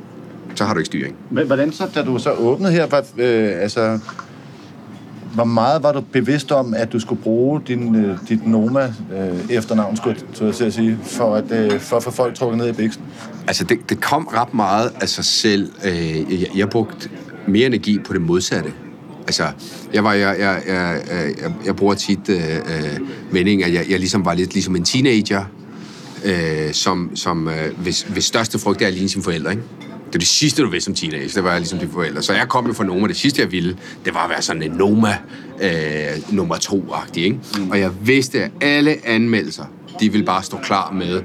Så 0.56 0.64
har 0.64 0.74
du 0.74 0.80
ikke 0.80 0.86
styring. 0.86 1.16
Men 1.32 1.48
hvordan 1.48 1.72
så, 1.72 1.88
da 1.96 2.04
du 2.04 2.20
så 2.20 2.32
åbnede 2.32 2.72
her, 2.72 2.86
var, 2.86 3.06
øh, 3.18 3.62
altså, 3.62 4.00
hvor 5.34 5.44
meget 5.44 5.84
var 5.84 5.92
du 5.92 6.02
bevidst 6.02 6.52
om, 6.52 6.74
at 6.74 6.94
du 6.94 7.00
skulle 7.00 7.22
bruge 7.22 7.62
din, 7.68 7.96
øh, 7.96 8.18
dit 8.30 8.48
Noma 8.48 8.94
øh, 9.14 9.50
efternavn, 9.50 9.98
skulle 9.98 10.18
jeg 10.42 10.54
til 10.54 10.64
at 10.64 10.74
sige, 10.74 11.00
for 11.04 11.36
at, 11.36 11.52
øh, 11.52 11.80
for 11.80 11.98
at 11.98 12.04
få 12.04 12.12
folk 12.12 12.36
trukket 12.36 12.58
ned 12.58 12.70
i 12.70 12.74
biksen? 12.74 13.04
Altså, 13.48 13.64
det, 13.64 13.90
det 13.90 14.02
kom 14.02 14.28
ret 14.28 14.54
meget 14.54 14.92
af 15.02 15.10
sig 15.10 15.26
selv. 15.26 15.72
Øh, 15.86 16.42
jeg, 16.42 16.50
jeg 16.56 16.70
brugte 16.70 17.10
mere 17.48 17.66
energi 17.66 18.00
på 18.00 18.14
det 18.14 18.22
modsatte. 18.22 18.74
Altså, 19.22 19.44
jeg, 19.94 20.04
var, 20.04 20.14
jeg, 20.14 20.36
jeg, 20.40 20.62
jeg, 20.68 21.02
jeg, 21.42 21.54
jeg 21.66 21.76
bruger 21.76 21.94
tit 21.94 22.30
øh, 22.30 22.56
øh 22.56 23.00
meningen, 23.32 23.68
at 23.68 23.74
jeg, 23.74 23.86
jeg 23.90 24.00
ligesom 24.00 24.26
var 24.26 24.34
lidt 24.34 24.54
ligesom 24.54 24.76
en 24.76 24.86
teenager, 24.86 25.44
øh, 26.26 26.74
som, 26.74 27.12
som 27.16 27.48
øh, 27.48 27.78
hvis, 27.78 28.02
hvis 28.02 28.26
største 28.26 28.60
frygt 28.60 28.82
er 28.82 28.88
at 28.88 28.94
ligne 28.94 29.10
sine 29.10 29.24
forældre, 29.24 29.52
ikke? 29.52 29.64
Det 30.12 30.16
var 30.16 30.20
det 30.20 30.28
sidste, 30.28 30.62
du 30.62 30.70
vidste 30.70 30.86
som 30.86 30.93
teenager. 30.95 31.30
Det 31.36 31.43
var 31.43 31.57
ligesom 31.57 31.80
dine 31.80 31.91
forældre. 31.91 32.22
Så 32.22 32.34
jeg 32.34 32.47
kom 32.47 32.68
jo 32.68 32.74
fra 32.74 32.84
Noma. 32.84 33.07
Det 33.07 33.16
sidste, 33.16 33.41
jeg 33.41 33.51
ville, 33.51 33.78
det 34.05 34.14
var 34.14 34.24
at 34.24 34.30
være 34.30 34.41
sådan 34.41 34.64
en 34.64 34.72
Noma 34.72 35.18
øh, 35.62 36.34
nummer 36.36 36.55
to-agtig. 36.57 37.24
Ikke? 37.24 37.39
Mm. 37.57 37.70
Og 37.70 37.80
jeg 37.80 37.91
vidste, 38.01 38.43
at 38.43 38.51
alle 38.62 38.97
anmeldelser, 39.03 39.64
de 39.99 40.12
ville 40.12 40.26
bare 40.26 40.43
stå 40.43 40.57
klar 40.57 40.91
med 40.91 41.22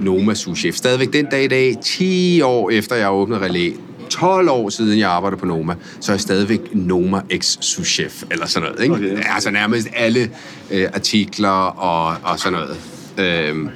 Noma 0.00 0.34
souschef. 0.34 0.74
Stadigvæk 0.74 1.12
den 1.12 1.26
dag 1.30 1.44
i 1.44 1.48
dag, 1.48 1.76
10 1.82 2.40
år 2.42 2.70
efter 2.70 2.96
jeg 2.96 3.10
åbnede 3.10 3.40
Relais, 3.40 3.76
12 4.10 4.48
år 4.50 4.68
siden 4.68 4.98
jeg 4.98 5.10
arbejdede 5.10 5.40
på 5.40 5.46
Noma, 5.46 5.74
så 6.00 6.12
er 6.12 6.14
jeg 6.14 6.20
stadigvæk 6.20 6.60
Noma 6.72 7.20
ex 7.30 7.58
souschef 7.60 8.22
eller 8.30 8.46
sådan 8.46 8.68
noget. 8.68 8.82
Ikke? 8.82 8.94
Okay. 8.94 9.22
Altså 9.34 9.50
nærmest 9.50 9.88
alle 9.96 10.30
øh, 10.70 10.88
artikler 10.94 11.48
og, 11.48 12.16
og 12.22 12.38
sådan 12.38 12.58
noget. 12.58 12.76
Øhm, 13.18 13.68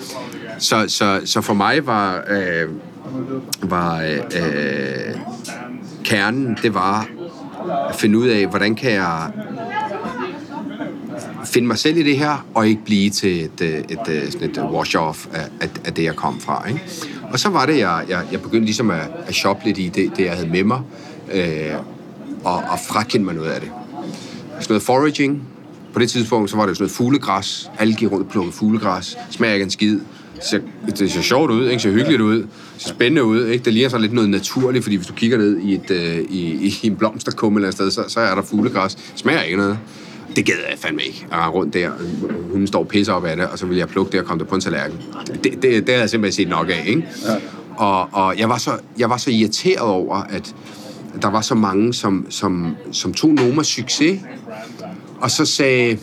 så, 0.59 0.85
så, 0.89 1.21
så 1.25 1.41
for 1.41 1.55
mig 1.55 1.87
var, 1.87 2.25
øh, 2.31 2.69
var 3.63 4.03
øh, 4.37 5.15
kernen, 6.05 6.59
det 6.63 6.75
var 6.75 7.09
at 7.89 7.97
finde 7.97 8.19
ud 8.19 8.29
af, 8.29 8.47
hvordan 8.47 8.75
kan 8.75 8.93
jeg 8.93 9.31
finde 11.45 11.69
mig 11.69 11.79
selv 11.79 11.97
i 11.97 12.03
det 12.03 12.19
her, 12.19 12.47
og 12.55 12.69
ikke 12.69 12.85
blive 12.85 13.11
til 13.11 13.45
et, 13.45 13.61
øh, 13.61 13.69
et, 13.69 14.09
et, 14.09 14.33
sådan 14.33 14.51
et 14.51 14.59
wash-off 14.59 15.29
af, 15.35 15.49
af, 15.61 15.69
af 15.85 15.95
det, 15.95 16.05
jeg 16.05 16.17
kom 16.17 16.41
fra. 16.41 16.69
Ikke? 16.69 16.81
Og 17.33 17.39
så 17.39 17.49
var 17.49 17.67
det, 17.67 17.79
jeg, 17.79 18.05
jeg, 18.09 18.23
jeg 18.33 18.43
begyndte 18.43 18.65
ligesom 18.65 18.91
at, 18.91 19.11
at 19.27 19.35
shoppe 19.35 19.65
lidt 19.65 19.79
i 19.79 19.89
det, 19.89 20.17
det, 20.17 20.25
jeg 20.25 20.33
havde 20.33 20.49
med 20.49 20.65
mig, 20.65 20.81
øh, 21.33 21.75
og, 22.45 22.55
og 22.55 22.79
frakende 22.89 23.25
mig 23.25 23.35
noget 23.35 23.51
af 23.51 23.61
det. 23.61 23.71
Sådan 24.51 24.67
noget 24.69 24.83
foraging. 24.83 25.49
På 25.93 26.01
det 26.01 26.11
tidspunkt, 26.11 26.51
så 26.51 26.57
var 26.57 26.67
det 26.67 26.77
sådan 26.77 26.83
noget 26.83 26.97
fuglegræs. 26.97 27.71
Alle 27.79 27.95
gik 27.95 28.13
rundt 28.13 28.25
og 28.25 28.31
plukkede 28.31 28.57
fuglegræs. 28.57 29.19
Smager 29.31 29.55
ikke 29.55 29.65
en 29.65 29.71
skid. 29.71 30.01
Så, 30.45 30.61
det 30.99 31.13
ser 31.13 31.23
sjovt 31.23 31.51
ud, 31.51 31.69
ikke? 31.69 31.83
ser 31.83 31.91
hyggeligt 31.91 32.21
ud, 32.21 32.47
ser 32.79 32.89
spændende 32.89 33.25
ud. 33.25 33.47
Ikke? 33.47 33.65
Det 33.65 33.73
ligner 33.73 33.89
så 33.89 33.99
lidt 33.99 34.13
noget 34.13 34.31
naturligt, 34.31 34.85
fordi 34.85 34.97
hvis 34.97 35.07
du 35.07 35.15
kigger 35.15 35.39
ned 35.39 35.59
i, 35.59 35.75
et, 35.75 35.91
øh, 35.91 36.19
i, 36.19 36.67
i 36.83 36.87
en 36.87 36.97
blomsterkumme 36.97 37.59
eller 37.59 37.69
et 37.69 37.75
sted, 37.75 37.91
så, 37.91 38.05
så 38.09 38.21
er 38.21 38.35
der 38.35 38.43
fuglegræs. 38.43 38.99
Smager 39.15 39.43
ikke 39.43 39.57
noget. 39.57 39.79
Det 40.37 40.47
gad 40.47 40.55
jeg 40.71 40.79
fandme 40.79 41.03
ikke. 41.03 41.27
Jeg 41.31 41.39
rende 41.39 41.51
rundt 41.53 41.75
der. 41.75 41.91
Hun 42.53 42.67
står 42.67 42.81
og 42.81 42.89
pisser 42.89 43.13
op 43.13 43.25
af 43.25 43.37
det, 43.37 43.47
og 43.47 43.59
så 43.59 43.67
vil 43.67 43.77
jeg 43.77 43.89
plukke 43.89 44.13
det 44.13 44.21
og 44.21 44.27
komme 44.27 44.41
det 44.41 44.49
på 44.49 44.55
en 44.55 44.61
tallerken. 44.61 44.99
Det, 45.27 45.45
det, 45.45 45.63
det 45.63 45.89
havde 45.89 46.01
jeg 46.01 46.11
simpelthen 46.11 46.45
set 46.45 46.49
nok 46.49 46.69
af. 46.71 46.85
Ikke? 46.87 47.07
Ja. 47.29 47.35
Og, 47.77 48.09
og 48.13 48.39
jeg, 48.39 48.49
var 48.49 48.59
så, 48.59 48.71
jeg 48.99 49.11
var 49.11 49.17
så 49.17 49.31
irriteret 49.31 49.79
over, 49.79 50.17
at 50.17 50.55
der 51.23 51.31
var 51.31 51.41
så 51.41 51.55
mange, 51.55 51.95
som, 51.95 52.27
som, 52.31 52.77
som 52.93 53.15
tog 53.15 53.31
Nomas 53.31 53.67
succes, 53.67 54.21
og 55.21 55.31
så 55.31 55.45
sagde, 55.45 55.99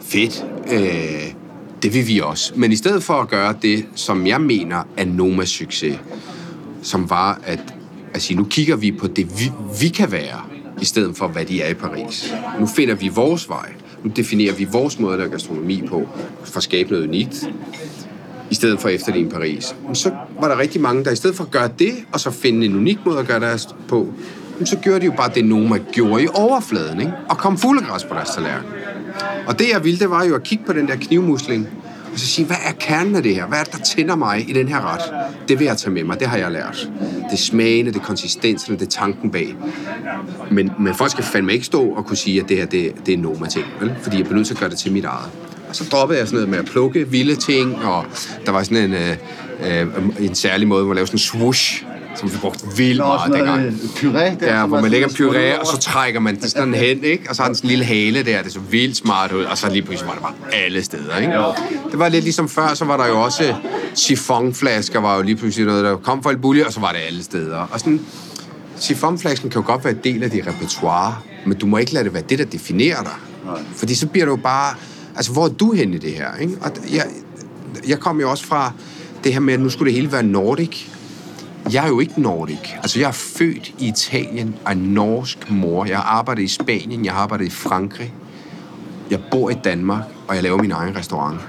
fedt, 0.00 0.44
øh, 0.72 1.39
det 1.82 1.94
vil 1.94 2.08
vi 2.08 2.20
også. 2.20 2.52
Men 2.56 2.72
i 2.72 2.76
stedet 2.76 3.02
for 3.02 3.14
at 3.14 3.28
gøre 3.28 3.54
det, 3.62 3.86
som 3.94 4.26
jeg 4.26 4.40
mener 4.40 4.82
er 4.96 5.04
Nomas 5.04 5.48
succes, 5.48 5.98
som 6.82 7.10
var 7.10 7.40
at, 7.44 7.74
at 8.14 8.22
sige, 8.22 8.36
nu 8.36 8.44
kigger 8.44 8.76
vi 8.76 8.92
på 8.92 9.06
det, 9.06 9.40
vi, 9.40 9.52
vi 9.80 9.88
kan 9.88 10.12
være, 10.12 10.40
i 10.80 10.84
stedet 10.84 11.16
for, 11.16 11.28
hvad 11.28 11.44
de 11.44 11.62
er 11.62 11.68
i 11.68 11.74
Paris. 11.74 12.34
Nu 12.60 12.66
finder 12.66 12.94
vi 12.94 13.08
vores 13.08 13.48
vej. 13.48 13.72
Nu 14.04 14.10
definerer 14.16 14.54
vi 14.54 14.64
vores 14.64 14.98
måde 14.98 15.12
at 15.12 15.18
lave 15.18 15.30
gastronomi 15.30 15.82
på, 15.88 16.08
for 16.44 16.56
at 16.56 16.62
skabe 16.62 16.90
noget 16.90 17.06
unikt, 17.06 17.50
i 18.50 18.54
stedet 18.54 18.80
for 18.80 18.88
efterligne 18.88 19.30
Paris. 19.30 19.74
Men 19.86 19.94
så 19.94 20.12
var 20.40 20.48
der 20.48 20.58
rigtig 20.58 20.80
mange, 20.80 21.04
der 21.04 21.10
i 21.10 21.16
stedet 21.16 21.36
for 21.36 21.44
at 21.44 21.50
gøre 21.50 21.70
det, 21.78 21.94
og 22.12 22.20
så 22.20 22.30
finde 22.30 22.66
en 22.66 22.76
unik 22.76 22.98
måde 23.06 23.18
at 23.18 23.26
gøre 23.26 23.40
deres 23.40 23.68
på, 23.88 24.12
så 24.66 24.76
gjorde 24.76 25.00
de 25.00 25.04
jo 25.06 25.12
bare 25.12 25.30
det, 25.34 25.44
Noma 25.44 25.78
gjorde 25.92 26.22
i 26.22 26.26
overfladen, 26.34 27.00
ikke? 27.00 27.12
og 27.28 27.38
kom 27.38 27.58
fuglegræs 27.58 28.04
på 28.04 28.14
deres 28.14 28.30
tallerken. 28.30 28.68
Og 29.46 29.58
det, 29.58 29.68
jeg 29.72 29.84
ville, 29.84 29.98
det 29.98 30.10
var 30.10 30.24
jo 30.24 30.34
at 30.34 30.42
kigge 30.42 30.64
på 30.64 30.72
den 30.72 30.88
der 30.88 30.96
knivmusling, 30.96 31.68
og 32.12 32.18
så 32.18 32.26
sige, 32.26 32.46
hvad 32.46 32.56
er 32.66 32.72
kernen 32.72 33.16
af 33.16 33.22
det 33.22 33.34
her? 33.34 33.46
Hvad 33.46 33.58
er 33.58 33.64
det, 33.64 33.72
der 33.72 33.78
tænder 33.78 34.16
mig 34.16 34.50
i 34.50 34.52
den 34.52 34.68
her 34.68 34.94
ret? 34.94 35.00
Det 35.48 35.58
vil 35.58 35.64
jeg 35.64 35.76
tage 35.76 35.92
med 35.92 36.04
mig, 36.04 36.20
det 36.20 36.28
har 36.28 36.36
jeg 36.36 36.50
lært. 36.50 36.90
Det 37.00 37.32
er 37.32 37.36
smagene, 37.36 37.90
det 37.90 37.96
er 37.96 38.04
konsistensen, 38.04 38.74
det 38.74 38.82
er 38.82 38.90
tanken 38.90 39.30
bag. 39.30 39.56
Men, 40.50 40.70
men 40.78 40.94
folk 40.94 41.10
skal 41.10 41.24
fandme 41.24 41.52
ikke 41.52 41.66
stå 41.66 41.88
og 41.90 42.06
kunne 42.06 42.16
sige, 42.16 42.40
at 42.40 42.48
det 42.48 42.56
her 42.56 42.66
det, 42.66 43.06
det 43.06 43.14
er 43.14 43.18
Noma-ting, 43.18 43.64
vel? 43.80 43.94
Fordi 44.02 44.16
jeg 44.16 44.24
bliver 44.24 44.36
nødt 44.36 44.46
til 44.46 44.54
at 44.54 44.60
gøre 44.60 44.70
det 44.70 44.78
til 44.78 44.92
mit 44.92 45.04
eget. 45.04 45.30
Og 45.68 45.76
så 45.76 45.84
droppede 45.92 46.18
jeg 46.18 46.28
sådan 46.28 46.36
noget 46.36 46.48
med 46.48 46.58
at 46.58 46.64
plukke 46.64 47.08
vilde 47.08 47.34
ting, 47.34 47.76
og 47.84 48.04
der 48.46 48.52
var 48.52 48.62
sådan 48.62 48.90
en, 48.90 48.94
øh, 48.94 49.80
øh, 49.80 50.26
en 50.26 50.34
særlig 50.34 50.68
måde, 50.68 50.84
hvor 50.84 50.88
man 50.88 50.96
lavede 50.96 51.06
sådan 51.06 51.16
en 51.16 51.18
swoosh, 51.18 51.84
som 52.16 52.32
vi 52.32 52.36
brugte 52.40 52.64
vildt 52.76 52.96
meget 52.98 53.32
dengang. 53.32 53.66
øh, 53.66 53.72
puré 53.72 54.40
der, 54.40 54.58
Ja, 54.58 54.66
hvor 54.66 54.80
man 54.80 54.90
lægger 54.90 55.08
puré, 55.08 55.60
og 55.60 55.66
så 55.66 55.78
trækker 55.80 56.20
man 56.20 56.40
det 56.40 56.50
sådan 56.50 56.74
hen, 56.74 57.04
ikke? 57.04 57.24
Og 57.30 57.36
så 57.36 57.42
har 57.42 57.48
den 57.48 57.54
sådan 57.56 57.66
en 57.66 57.70
lille 57.70 57.84
hale 57.84 58.22
der, 58.22 58.42
det 58.42 58.52
så 58.52 58.60
vildt 58.60 58.96
smart 58.96 59.32
ud, 59.32 59.44
og 59.44 59.58
så 59.58 59.70
lige 59.70 59.82
pludselig 59.82 60.06
var 60.08 60.14
det 60.14 60.22
bare 60.22 60.54
alle 60.64 60.82
steder, 60.82 61.16
ikke? 61.18 61.32
Det 61.90 61.98
var 61.98 62.08
lidt 62.08 62.24
ligesom 62.24 62.48
før, 62.48 62.74
så 62.74 62.84
var 62.84 62.96
der 62.96 63.06
jo 63.06 63.20
også 63.22 63.54
chiffonflasker, 63.96 65.00
var 65.00 65.16
jo 65.16 65.22
lige 65.22 65.36
pludselig 65.36 65.66
noget, 65.66 65.84
der 65.84 65.96
kom 65.96 66.22
fra 66.22 66.30
et 66.32 66.40
bulje, 66.40 66.66
og 66.66 66.72
så 66.72 66.80
var 66.80 66.92
det 66.92 66.98
alle 67.06 67.22
steder. 67.22 67.56
Og 67.56 67.80
sådan, 67.80 68.00
chiffonflasken 68.80 69.50
kan 69.50 69.60
jo 69.62 69.66
godt 69.66 69.84
være 69.84 69.92
et 69.94 70.04
del 70.04 70.22
af 70.22 70.30
dit 70.30 70.46
repertoire, 70.46 71.14
men 71.46 71.58
du 71.58 71.66
må 71.66 71.76
ikke 71.78 71.92
lade 71.92 72.04
det 72.04 72.14
være 72.14 72.22
det, 72.28 72.38
der 72.38 72.44
definerer 72.44 73.02
dig. 73.02 73.12
Fordi 73.76 73.94
så 73.94 74.06
bliver 74.06 74.26
du 74.26 74.36
bare... 74.36 74.74
Altså, 75.16 75.32
hvor 75.32 75.44
er 75.44 75.48
du 75.48 75.72
henne 75.72 75.96
i 75.96 75.98
det 75.98 76.12
her, 76.12 76.26
ikke? 76.40 76.54
Og 76.60 76.70
jeg, 76.94 77.04
jeg 77.88 77.98
kom 77.98 78.20
jo 78.20 78.30
også 78.30 78.46
fra 78.46 78.72
det 79.24 79.32
her 79.32 79.40
med, 79.40 79.54
at 79.54 79.60
nu 79.60 79.70
skulle 79.70 79.92
det 79.92 80.00
hele 80.00 80.12
være 80.12 80.22
nordic. 80.22 80.89
Jeg 81.72 81.84
er 81.84 81.88
jo 81.88 82.00
ikke 82.00 82.20
nordic. 82.20 82.74
Altså, 82.76 83.00
jeg 83.00 83.08
er 83.08 83.12
født 83.12 83.74
i 83.78 83.88
Italien 83.88 84.54
af 84.66 84.72
en 84.72 84.78
norsk 84.78 85.50
mor. 85.50 85.84
Jeg 85.84 85.96
har 85.96 86.04
arbejdet 86.04 86.42
i 86.42 86.48
Spanien, 86.48 87.04
jeg 87.04 87.12
har 87.12 87.20
arbejdet 87.20 87.46
i 87.46 87.50
Frankrig. 87.50 88.14
Jeg 89.10 89.20
bor 89.30 89.50
i 89.50 89.54
Danmark, 89.54 90.02
og 90.28 90.34
jeg 90.34 90.42
laver 90.42 90.58
min 90.58 90.70
egen 90.70 90.96
restaurant. 90.96 91.40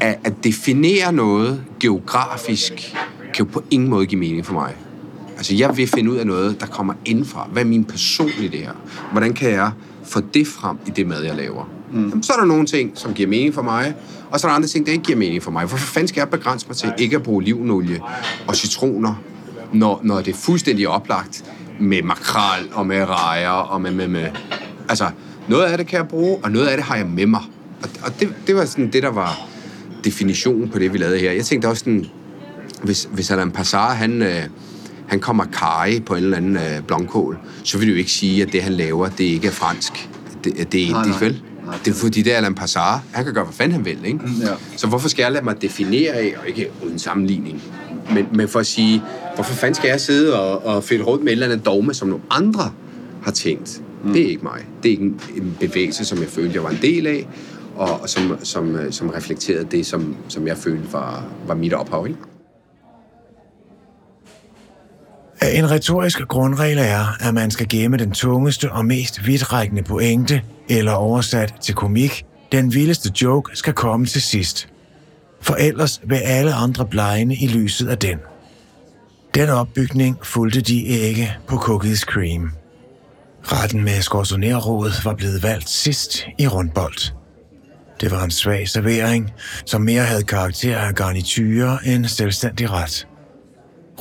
At, 0.00 0.18
at 0.24 0.44
definere 0.44 1.12
noget 1.12 1.64
geografisk, 1.80 2.96
kan 3.34 3.46
jo 3.46 3.52
på 3.52 3.62
ingen 3.70 3.88
måde 3.90 4.06
give 4.06 4.20
mening 4.20 4.46
for 4.46 4.52
mig. 4.52 4.74
Altså, 5.36 5.54
jeg 5.54 5.76
vil 5.76 5.86
finde 5.86 6.10
ud 6.10 6.16
af 6.16 6.26
noget, 6.26 6.60
der 6.60 6.66
kommer 6.66 6.94
indfra. 7.04 7.48
Hvad 7.52 7.62
er 7.62 7.66
min 7.66 7.84
person 7.84 8.30
i 8.40 8.48
det 8.48 8.60
her? 8.60 8.72
Hvordan 9.12 9.34
kan 9.34 9.50
jeg 9.50 9.70
få 10.04 10.20
det 10.34 10.46
frem 10.46 10.76
i 10.86 10.90
det 10.90 11.06
mad, 11.06 11.22
jeg 11.22 11.34
laver? 11.36 11.75
Mm. 11.92 12.22
Så 12.22 12.32
er 12.32 12.36
der 12.36 12.44
nogle 12.44 12.66
ting, 12.66 12.90
som 12.94 13.14
giver 13.14 13.28
mening 13.28 13.54
for 13.54 13.62
mig, 13.62 13.94
og 14.30 14.40
så 14.40 14.46
er 14.46 14.50
der 14.50 14.56
andre 14.56 14.68
ting, 14.68 14.86
der 14.86 14.92
ikke 14.92 15.04
giver 15.04 15.18
mening 15.18 15.42
for 15.42 15.50
mig. 15.50 15.66
Hvorfor 15.66 15.86
fanden 15.86 16.08
skal 16.08 16.20
jeg 16.20 16.28
begrænse 16.28 16.66
mig 16.68 16.76
til 16.76 16.92
ikke 16.98 17.16
at 17.16 17.22
bruge 17.22 17.36
olivenolie 17.36 18.00
og 18.46 18.56
citroner, 18.56 19.14
når, 19.72 20.00
når 20.04 20.20
det 20.20 20.28
er 20.28 20.38
fuldstændig 20.38 20.88
oplagt 20.88 21.44
med 21.80 22.02
makrel 22.02 22.68
og 22.72 22.86
med 22.86 23.04
rejer 23.08 23.50
og 23.50 23.80
med, 23.80 23.90
med, 23.90 24.08
med... 24.08 24.28
Altså, 24.88 25.10
noget 25.48 25.64
af 25.64 25.78
det 25.78 25.86
kan 25.86 25.96
jeg 25.96 26.08
bruge, 26.08 26.38
og 26.42 26.50
noget 26.50 26.66
af 26.66 26.76
det 26.76 26.86
har 26.86 26.96
jeg 26.96 27.06
med 27.06 27.26
mig. 27.26 27.42
Og, 27.82 27.88
og 28.02 28.20
det, 28.20 28.34
det 28.46 28.56
var 28.56 28.64
sådan 28.64 28.90
det, 28.92 29.02
der 29.02 29.10
var 29.10 29.48
definitionen 30.04 30.68
på 30.68 30.78
det, 30.78 30.92
vi 30.92 30.98
lavede 30.98 31.18
her. 31.18 31.32
Jeg 31.32 31.44
tænkte 31.44 31.66
også 31.66 31.80
sådan, 31.80 32.06
hvis, 32.82 33.08
hvis 33.12 33.30
Alain 33.30 33.50
Passar, 33.50 33.94
han, 33.94 34.22
øh, 34.22 34.42
han 35.06 35.20
kommer 35.20 35.44
kari 35.44 36.00
på 36.00 36.14
en 36.14 36.24
eller 36.24 36.36
anden 36.36 36.56
øh, 36.56 36.82
blomkål, 36.86 37.38
så 37.62 37.78
vil 37.78 37.86
det 37.86 37.92
jo 37.92 37.98
ikke 37.98 38.10
sige, 38.10 38.42
at 38.42 38.52
det, 38.52 38.62
han 38.62 38.72
laver, 38.72 39.08
det 39.08 39.24
ikke 39.24 39.46
er 39.46 39.52
fransk. 39.52 40.08
Det, 40.44 40.72
det 40.72 40.82
er 40.82 40.90
Nej, 40.90 41.02
indisk, 41.02 41.20
nej. 41.20 41.28
vel? 41.28 41.42
Det 41.84 41.90
er 41.90 41.94
fordi, 41.94 42.22
det 42.22 42.32
er 42.32 42.36
Alain 42.36 42.54
Passar. 42.54 43.02
Han 43.12 43.24
kan 43.24 43.34
gøre, 43.34 43.44
hvad 43.44 43.54
fanden 43.54 43.72
han 43.72 43.84
vil, 43.84 43.98
ikke? 44.04 44.20
Ja. 44.40 44.46
Så 44.76 44.86
hvorfor 44.86 45.08
skal 45.08 45.22
jeg 45.22 45.32
lade 45.32 45.44
mig 45.44 45.62
definere 45.62 46.12
af, 46.12 46.34
og 46.40 46.48
ikke 46.48 46.70
uden 46.84 46.98
sammenligning, 46.98 47.62
men, 48.14 48.26
men 48.32 48.48
for 48.48 48.60
at 48.60 48.66
sige, 48.66 49.02
hvorfor 49.34 49.54
fanden 49.54 49.74
skal 49.74 49.88
jeg 49.88 50.00
sidde 50.00 50.40
og, 50.40 50.66
og 50.66 50.84
fedte 50.84 51.04
rundt 51.04 51.24
med 51.24 51.32
et 51.32 51.32
eller 51.32 51.46
andet 51.46 51.66
dogme, 51.66 51.94
som 51.94 52.08
nogle 52.08 52.24
andre 52.30 52.72
har 53.22 53.30
tænkt? 53.30 53.82
Mm. 54.04 54.12
Det 54.12 54.22
er 54.22 54.28
ikke 54.28 54.42
mig. 54.42 54.66
Det 54.82 54.88
er 54.88 54.92
ikke 54.92 55.04
en, 55.04 55.20
en 55.36 55.56
bevægelse, 55.60 56.04
som 56.04 56.18
jeg 56.18 56.28
følte, 56.28 56.54
jeg 56.54 56.62
var 56.62 56.70
en 56.70 56.78
del 56.82 57.06
af, 57.06 57.28
og, 57.76 58.00
og 58.00 58.08
som, 58.08 58.38
som, 58.42 58.76
øh, 58.76 58.92
som 58.92 59.08
reflekterede 59.08 59.66
det, 59.70 59.86
som, 59.86 60.16
som 60.28 60.46
jeg 60.46 60.56
følte 60.56 60.92
var, 60.92 61.24
var 61.46 61.54
mit 61.54 61.72
ophav, 61.72 62.06
ikke? 62.06 62.18
En 65.42 65.70
retorisk 65.70 66.20
grundregel 66.28 66.78
er, 66.78 67.16
at 67.20 67.34
man 67.34 67.50
skal 67.50 67.68
gemme 67.68 67.96
den 67.96 68.12
tungeste 68.12 68.72
og 68.72 68.84
mest 68.84 69.26
vidtrækkende 69.26 69.82
pointe, 69.82 70.42
eller 70.68 70.92
oversat 70.92 71.54
til 71.60 71.74
komik, 71.74 72.24
den 72.52 72.74
vildeste 72.74 73.12
joke 73.22 73.56
skal 73.56 73.72
komme 73.72 74.06
til 74.06 74.22
sidst. 74.22 74.68
For 75.40 75.54
ellers 75.54 76.00
vil 76.06 76.16
alle 76.16 76.54
andre 76.54 76.86
blegne 76.86 77.36
i 77.36 77.46
lyset 77.46 77.88
af 77.88 77.98
den. 77.98 78.18
Den 79.34 79.48
opbygning 79.48 80.18
fulgte 80.22 80.60
de 80.60 80.82
ikke 80.82 81.36
på 81.46 81.56
Cookies 81.56 82.00
Cream. 82.00 82.50
Retten 83.42 83.84
med 83.84 84.02
skorzonerrådet 84.02 85.04
var 85.04 85.14
blevet 85.14 85.42
valgt 85.42 85.68
sidst 85.68 86.26
i 86.38 86.46
rundbold. 86.46 87.12
Det 88.00 88.10
var 88.10 88.24
en 88.24 88.30
svag 88.30 88.68
servering, 88.68 89.32
som 89.66 89.80
mere 89.80 90.02
havde 90.02 90.22
karakter 90.22 90.78
af 90.78 90.94
garniture 90.94 91.78
end 91.86 92.06
selvstændig 92.06 92.70
ret. 92.70 93.06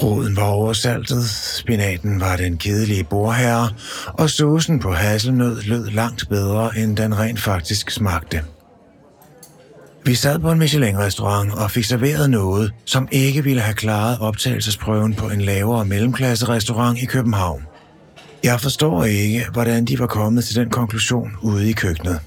Roden 0.03 0.35
var 0.35 0.43
oversaltet, 0.43 1.29
spinaten 1.29 2.19
var 2.19 2.37
den 2.37 2.57
kedelige 2.57 3.03
bordherre, 3.03 3.69
og 4.07 4.29
saucen 4.29 4.79
på 4.79 4.91
hasselnød 4.93 5.61
lød 5.61 5.89
langt 5.89 6.29
bedre, 6.29 6.77
end 6.77 6.97
den 6.97 7.19
rent 7.19 7.41
faktisk 7.41 7.91
smagte. 7.91 8.41
Vi 10.05 10.15
sad 10.15 10.39
på 10.39 10.51
en 10.51 10.59
Michelin-restaurant 10.59 11.53
og 11.53 11.71
fik 11.71 11.83
serveret 11.83 12.29
noget, 12.29 12.73
som 12.85 13.07
ikke 13.11 13.43
ville 13.43 13.61
have 13.61 13.73
klaret 13.73 14.19
optagelsesprøven 14.19 15.13
på 15.13 15.29
en 15.29 15.41
lavere 15.41 15.85
mellemklasse-restaurant 15.85 16.99
i 16.99 17.05
København. 17.05 17.63
Jeg 18.43 18.61
forstår 18.61 19.03
ikke, 19.03 19.45
hvordan 19.53 19.85
de 19.85 19.99
var 19.99 20.07
kommet 20.07 20.45
til 20.45 20.55
den 20.55 20.69
konklusion 20.69 21.31
ude 21.41 21.69
i 21.69 21.73
køkkenet. 21.73 22.19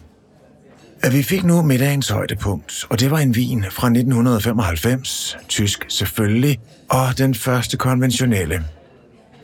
At 1.03 1.13
vi 1.13 1.23
fik 1.23 1.45
nu 1.45 1.63
middagens 1.63 2.09
højdepunkt, 2.09 2.85
og 2.91 3.01
det 3.01 3.11
var 3.11 3.19
en 3.19 3.37
vin 3.37 3.65
fra 3.71 3.87
1995, 3.87 5.37
tysk 5.49 5.85
selvfølgelig, 5.89 6.59
og 6.91 7.19
den 7.19 7.35
første 7.35 7.77
konventionelle. 7.77 8.65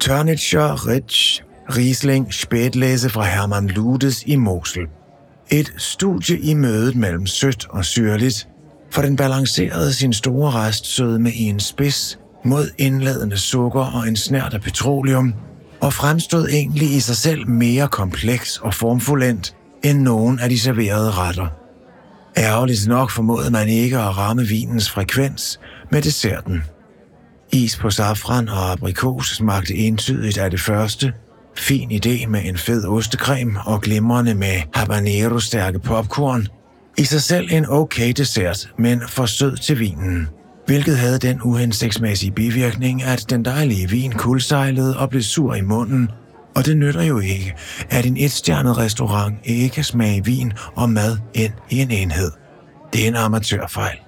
Tørnitscher 0.00 0.88
Rich 0.88 1.42
Riesling 1.76 2.34
Spätlese 2.34 3.08
fra 3.08 3.24
Hermann 3.24 3.68
Ludes 3.68 4.22
i 4.26 4.36
Mosel. 4.36 4.82
Et 5.50 5.72
studie 5.76 6.38
i 6.38 6.54
mødet 6.54 6.96
mellem 6.96 7.26
sødt 7.26 7.66
og 7.70 7.84
syrligt, 7.84 8.48
for 8.90 9.02
den 9.02 9.16
balancerede 9.16 9.92
sin 9.92 10.12
store 10.12 10.50
restsødme 10.50 11.32
i 11.32 11.42
en 11.42 11.60
spids 11.60 12.18
mod 12.44 12.70
indladende 12.78 13.38
sukker 13.38 13.84
og 13.84 14.08
en 14.08 14.16
snært 14.16 14.54
af 14.54 14.60
petroleum, 14.60 15.34
og 15.80 15.92
fremstod 15.92 16.48
egentlig 16.48 16.90
i 16.90 17.00
sig 17.00 17.16
selv 17.16 17.48
mere 17.48 17.88
kompleks 17.88 18.58
og 18.58 18.74
formfuldendt 18.74 19.56
end 19.84 20.00
nogen 20.00 20.38
af 20.38 20.48
de 20.48 20.58
serverede 20.58 21.10
retter. 21.10 21.46
Ærgerligt 22.36 22.86
nok 22.86 23.10
formåede 23.10 23.50
man 23.50 23.68
ikke 23.68 23.98
at 23.98 24.18
ramme 24.18 24.42
vinens 24.42 24.90
frekvens 24.90 25.60
med 25.90 26.02
desserten. 26.02 26.62
Is 27.54 27.76
på 27.76 27.90
safran 27.90 28.48
og 28.48 28.72
aprikos 28.72 29.36
smagte 29.36 29.74
entydigt 29.74 30.38
af 30.38 30.50
det 30.50 30.60
første. 30.60 31.12
Fin 31.56 31.90
idé 31.90 32.26
med 32.26 32.40
en 32.44 32.58
fed 32.58 32.86
ostecreme 32.86 33.60
og 33.66 33.80
glimrende 33.80 34.34
med 34.34 34.62
habanero-stærke 34.74 35.78
popcorn. 35.78 36.48
I 36.98 37.04
sig 37.04 37.22
selv 37.22 37.48
en 37.50 37.66
okay 37.68 38.12
dessert, 38.16 38.68
men 38.78 39.02
for 39.08 39.26
sød 39.26 39.56
til 39.56 39.78
vinen. 39.78 40.28
Hvilket 40.66 40.98
havde 40.98 41.18
den 41.18 41.40
uhensigtsmæssige 41.42 42.32
bivirkning, 42.32 43.02
at 43.02 43.30
den 43.30 43.44
dejlige 43.44 43.90
vin 43.90 44.12
kuldsejlede 44.12 44.98
og 44.98 45.10
blev 45.10 45.22
sur 45.22 45.54
i 45.54 45.62
munden, 45.62 46.10
og 46.56 46.66
det 46.66 46.76
nytter 46.76 47.02
jo 47.02 47.18
ikke, 47.18 47.54
at 47.90 48.06
en 48.06 48.16
etstjernet 48.16 48.78
restaurant 48.78 49.34
ikke 49.44 49.68
kan 49.68 49.84
smage 49.84 50.24
vin 50.24 50.52
og 50.74 50.90
mad 50.90 51.18
ind 51.34 51.52
i 51.70 51.78
en 51.78 51.90
enhed. 51.90 52.30
Det 52.92 53.04
er 53.04 53.08
en 53.08 53.16
amatørfejl. 53.16 53.98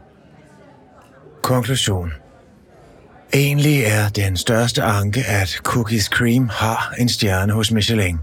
Konklusion. 1.42 2.10
Egentlig 3.34 3.82
er 3.84 4.08
den 4.08 4.36
største 4.36 4.82
anke, 4.82 5.24
at 5.24 5.48
Cookies 5.48 6.04
Cream 6.04 6.48
har 6.48 6.94
en 6.98 7.08
stjerne 7.08 7.52
hos 7.52 7.72
Michelin. 7.72 8.18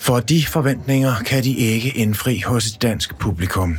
For 0.00 0.20
de 0.20 0.46
forventninger 0.46 1.14
kan 1.26 1.44
de 1.44 1.56
ikke 1.56 1.88
indfri 1.88 2.40
hos 2.40 2.66
et 2.66 2.82
dansk 2.82 3.18
publikum. 3.18 3.78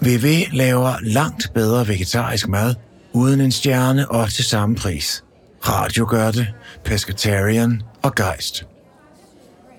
VV 0.00 0.44
laver 0.52 0.94
langt 1.02 1.50
bedre 1.54 1.88
vegetarisk 1.88 2.48
mad 2.48 2.74
uden 3.12 3.40
en 3.40 3.52
stjerne 3.52 4.10
og 4.10 4.30
til 4.30 4.44
samme 4.44 4.76
pris. 4.76 5.24
Radio 5.68 6.06
gør 6.08 6.30
det, 6.30 6.46
Pescatarian 6.84 7.82
og 8.02 8.14
Geist. 8.14 8.66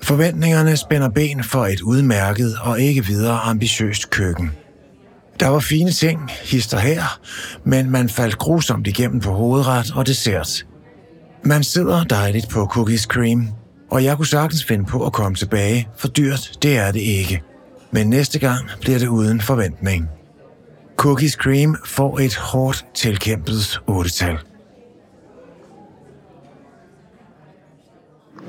Forventningerne 0.03 0.77
spænder 0.77 1.09
ben 1.09 1.43
for 1.43 1.65
et 1.65 1.81
udmærket 1.81 2.55
og 2.61 2.79
ikke 2.79 3.05
videre 3.05 3.39
ambitiøst 3.39 4.09
køkken. 4.09 4.51
Der 5.39 5.47
var 5.47 5.59
fine 5.59 5.91
ting, 5.91 6.31
hister 6.43 6.79
her, 6.79 7.19
men 7.63 7.89
man 7.89 8.09
faldt 8.09 8.37
grusomt 8.37 8.87
igennem 8.87 9.19
på 9.19 9.31
hovedret 9.31 9.91
og 9.95 10.07
dessert. 10.07 10.65
Man 11.43 11.63
sidder 11.63 12.03
dejligt 12.03 12.49
på 12.49 12.65
cookies 12.65 13.01
cream, 13.01 13.47
og 13.91 14.03
jeg 14.03 14.17
kunne 14.17 14.27
sagtens 14.27 14.65
finde 14.65 14.85
på 14.85 15.05
at 15.05 15.13
komme 15.13 15.35
tilbage, 15.35 15.87
for 15.97 16.07
dyrt 16.07 16.51
det 16.61 16.77
er 16.77 16.91
det 16.91 16.99
ikke. 16.99 17.41
Men 17.91 18.09
næste 18.09 18.39
gang 18.39 18.69
bliver 18.81 18.99
det 18.99 19.07
uden 19.07 19.41
forventning. 19.41 20.09
Cookies 20.97 21.33
Cream 21.33 21.75
får 21.85 22.19
et 22.19 22.35
hårdt 22.35 22.85
tilkæmpet 22.95 23.79
8-tal. 23.89 24.37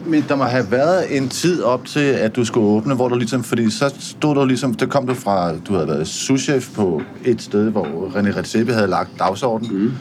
Men 0.07 0.25
der 0.29 0.37
må 0.37 0.45
have 0.45 0.71
været 0.71 1.17
en 1.17 1.29
tid 1.29 1.63
op 1.63 1.85
til, 1.85 2.01
at 2.01 2.37
du 2.37 2.45
skulle 2.45 2.67
åbne, 2.67 2.95
hvor 2.95 3.09
du 3.09 3.15
ligesom, 3.15 3.45
fordi 3.45 3.71
så 3.71 3.95
stod 3.99 4.35
du 4.35 4.45
ligesom, 4.45 4.75
der 4.75 4.87
kom 4.87 5.07
du 5.07 5.15
fra, 5.15 5.57
du 5.57 5.75
havde 5.75 5.89
været 5.89 6.09
souschef 6.09 6.75
på 6.75 7.03
et 7.25 7.43
sted, 7.43 7.71
hvor 7.71 8.13
René 8.17 8.37
Redzepi 8.37 8.73
havde 8.73 8.87
lagt 8.87 9.11
dagsordenen. 9.19 9.83
Mm. 9.85 9.93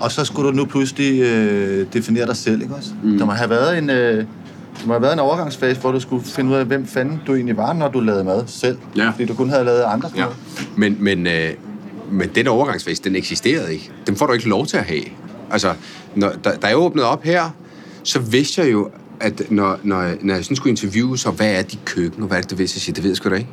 Og 0.00 0.12
så 0.12 0.24
skulle 0.24 0.50
du 0.50 0.56
nu 0.56 0.64
pludselig 0.64 1.20
øh, 1.20 1.86
definere 1.92 2.26
dig 2.26 2.36
selv, 2.36 2.62
ikke 2.62 2.74
også? 2.74 2.90
Mm. 3.02 3.18
Der 3.18 3.24
må 3.24 3.32
have 3.32 3.50
været 3.50 3.78
en, 3.78 3.90
øh, 3.90 4.16
der 4.80 4.86
må 4.86 4.92
have 4.92 5.02
været 5.02 5.12
en 5.12 5.18
overgangsfase, 5.18 5.80
hvor 5.80 5.92
du 5.92 6.00
skulle 6.00 6.24
finde 6.24 6.50
ud 6.50 6.56
af, 6.56 6.64
hvem 6.64 6.86
fanden 6.86 7.20
du 7.26 7.34
egentlig 7.34 7.56
var, 7.56 7.72
når 7.72 7.88
du 7.88 8.00
lavede 8.00 8.24
mad 8.24 8.42
selv. 8.46 8.78
Ja. 8.96 9.10
Fordi 9.10 9.24
du 9.24 9.34
kun 9.34 9.50
havde 9.50 9.64
lavet 9.64 9.82
andre 9.82 10.10
Ja. 10.16 10.24
Men, 10.76 10.96
men, 11.00 11.26
øh, 11.26 11.50
men 12.10 12.28
den 12.34 12.46
overgangsfase, 12.46 13.02
den 13.02 13.16
eksisterede 13.16 13.72
ikke. 13.72 13.90
Den 14.06 14.16
får 14.16 14.26
du 14.26 14.32
ikke 14.32 14.48
lov 14.48 14.66
til 14.66 14.76
at 14.76 14.84
have. 14.84 15.04
Altså, 15.50 15.72
når, 16.14 16.32
da, 16.44 16.50
da 16.62 16.66
jeg 16.66 16.76
åbnede 16.76 17.06
op 17.06 17.22
her, 17.22 17.50
så 18.02 18.18
vidste 18.18 18.62
jeg 18.62 18.72
jo, 18.72 18.90
at 19.20 19.50
når, 19.50 19.80
når, 19.82 20.02
jeg- 20.02 20.18
når 20.22 20.34
jeg 20.34 20.44
sådan 20.44 20.56
skulle 20.56 20.70
interviewe, 20.70 21.18
så 21.18 21.30
hvad 21.30 21.52
er 21.58 21.62
dit 21.62 21.78
køkken, 21.84 22.22
og 22.22 22.28
hvad 22.28 22.36
er 22.38 22.40
det, 22.42 22.50
du 22.50 22.56
vil, 22.56 22.68
så 22.68 22.80
siger, 22.80 22.94
det 22.94 23.02
ved 23.04 23.10
jeg 23.10 23.16
sgu 23.16 23.28
da 23.30 23.34
ikke. 23.34 23.48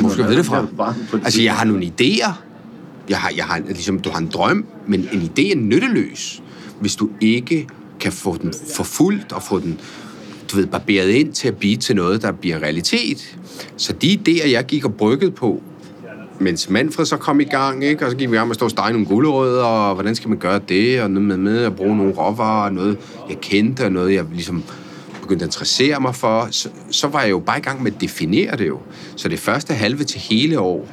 Hvor 0.00 0.08
skal 0.10 0.20
jeg 0.22 0.28
vide 0.28 0.38
det 0.38 0.46
fra? 0.46 0.66
Altså, 1.24 1.42
jeg 1.42 1.54
har 1.54 1.64
nogle 1.64 1.84
idéer. 2.00 2.30
Jeg 3.08 3.18
har, 3.18 3.32
jeg 3.36 3.44
har, 3.44 3.58
ligesom, 3.68 3.98
du 3.98 4.10
har 4.10 4.18
en 4.18 4.26
drøm, 4.32 4.66
men 4.86 5.08
en 5.12 5.20
idé 5.22 5.50
er 5.52 5.56
nytteløs, 5.56 6.42
hvis 6.80 6.96
du 6.96 7.08
ikke 7.20 7.66
kan 8.00 8.12
få 8.12 8.36
den 8.42 8.52
forfulgt 8.76 9.32
og 9.32 9.42
få 9.42 9.58
den 9.60 9.80
du 10.52 10.56
ved, 10.56 10.66
barberet 10.66 11.08
ind 11.08 11.32
til 11.32 11.48
at 11.48 11.56
blive 11.56 11.76
til 11.76 11.96
noget, 11.96 12.22
der 12.22 12.32
bliver 12.32 12.58
realitet. 12.62 13.36
Så 13.76 13.92
de 13.92 14.18
idéer, 14.28 14.48
jeg 14.48 14.66
gik 14.66 14.84
og 14.84 14.94
bryggede 14.94 15.30
på, 15.30 15.62
mens 16.40 16.70
Manfred 16.70 17.06
så 17.06 17.16
kom 17.16 17.40
i 17.40 17.44
gang, 17.44 17.84
ikke? 17.84 18.04
og 18.04 18.10
så 18.10 18.16
gik 18.16 18.30
vi 18.30 18.38
med 18.38 18.50
at 18.50 18.54
stå 18.54 18.64
og 18.64 18.70
stege 18.70 18.92
nogle 18.92 19.06
gulerødder, 19.06 19.64
og 19.64 19.94
hvordan 19.94 20.14
skal 20.14 20.28
man 20.28 20.38
gøre 20.38 20.60
det, 20.68 21.02
og 21.02 21.10
noget 21.10 21.28
med, 21.28 21.36
med 21.36 21.64
at 21.64 21.76
bruge 21.76 21.96
nogle 21.96 22.12
råvarer, 22.12 22.64
og 22.64 22.72
noget 22.72 22.98
jeg 23.28 23.40
kendte, 23.40 23.84
og 23.84 23.92
noget 23.92 24.14
jeg 24.14 24.24
ligesom 24.32 24.64
begyndte 25.22 25.44
at 25.44 25.48
interessere 25.48 26.00
mig 26.00 26.14
for, 26.14 26.48
så, 26.50 26.68
så 26.90 27.08
var 27.08 27.22
jeg 27.22 27.30
jo 27.30 27.38
bare 27.38 27.58
i 27.58 27.62
gang 27.62 27.82
med 27.82 27.92
at 27.92 28.00
definere 28.00 28.56
det 28.56 28.68
jo. 28.68 28.78
Så 29.16 29.28
det 29.28 29.38
første 29.38 29.74
halve 29.74 30.04
til 30.04 30.20
hele 30.20 30.60
år 30.60 30.88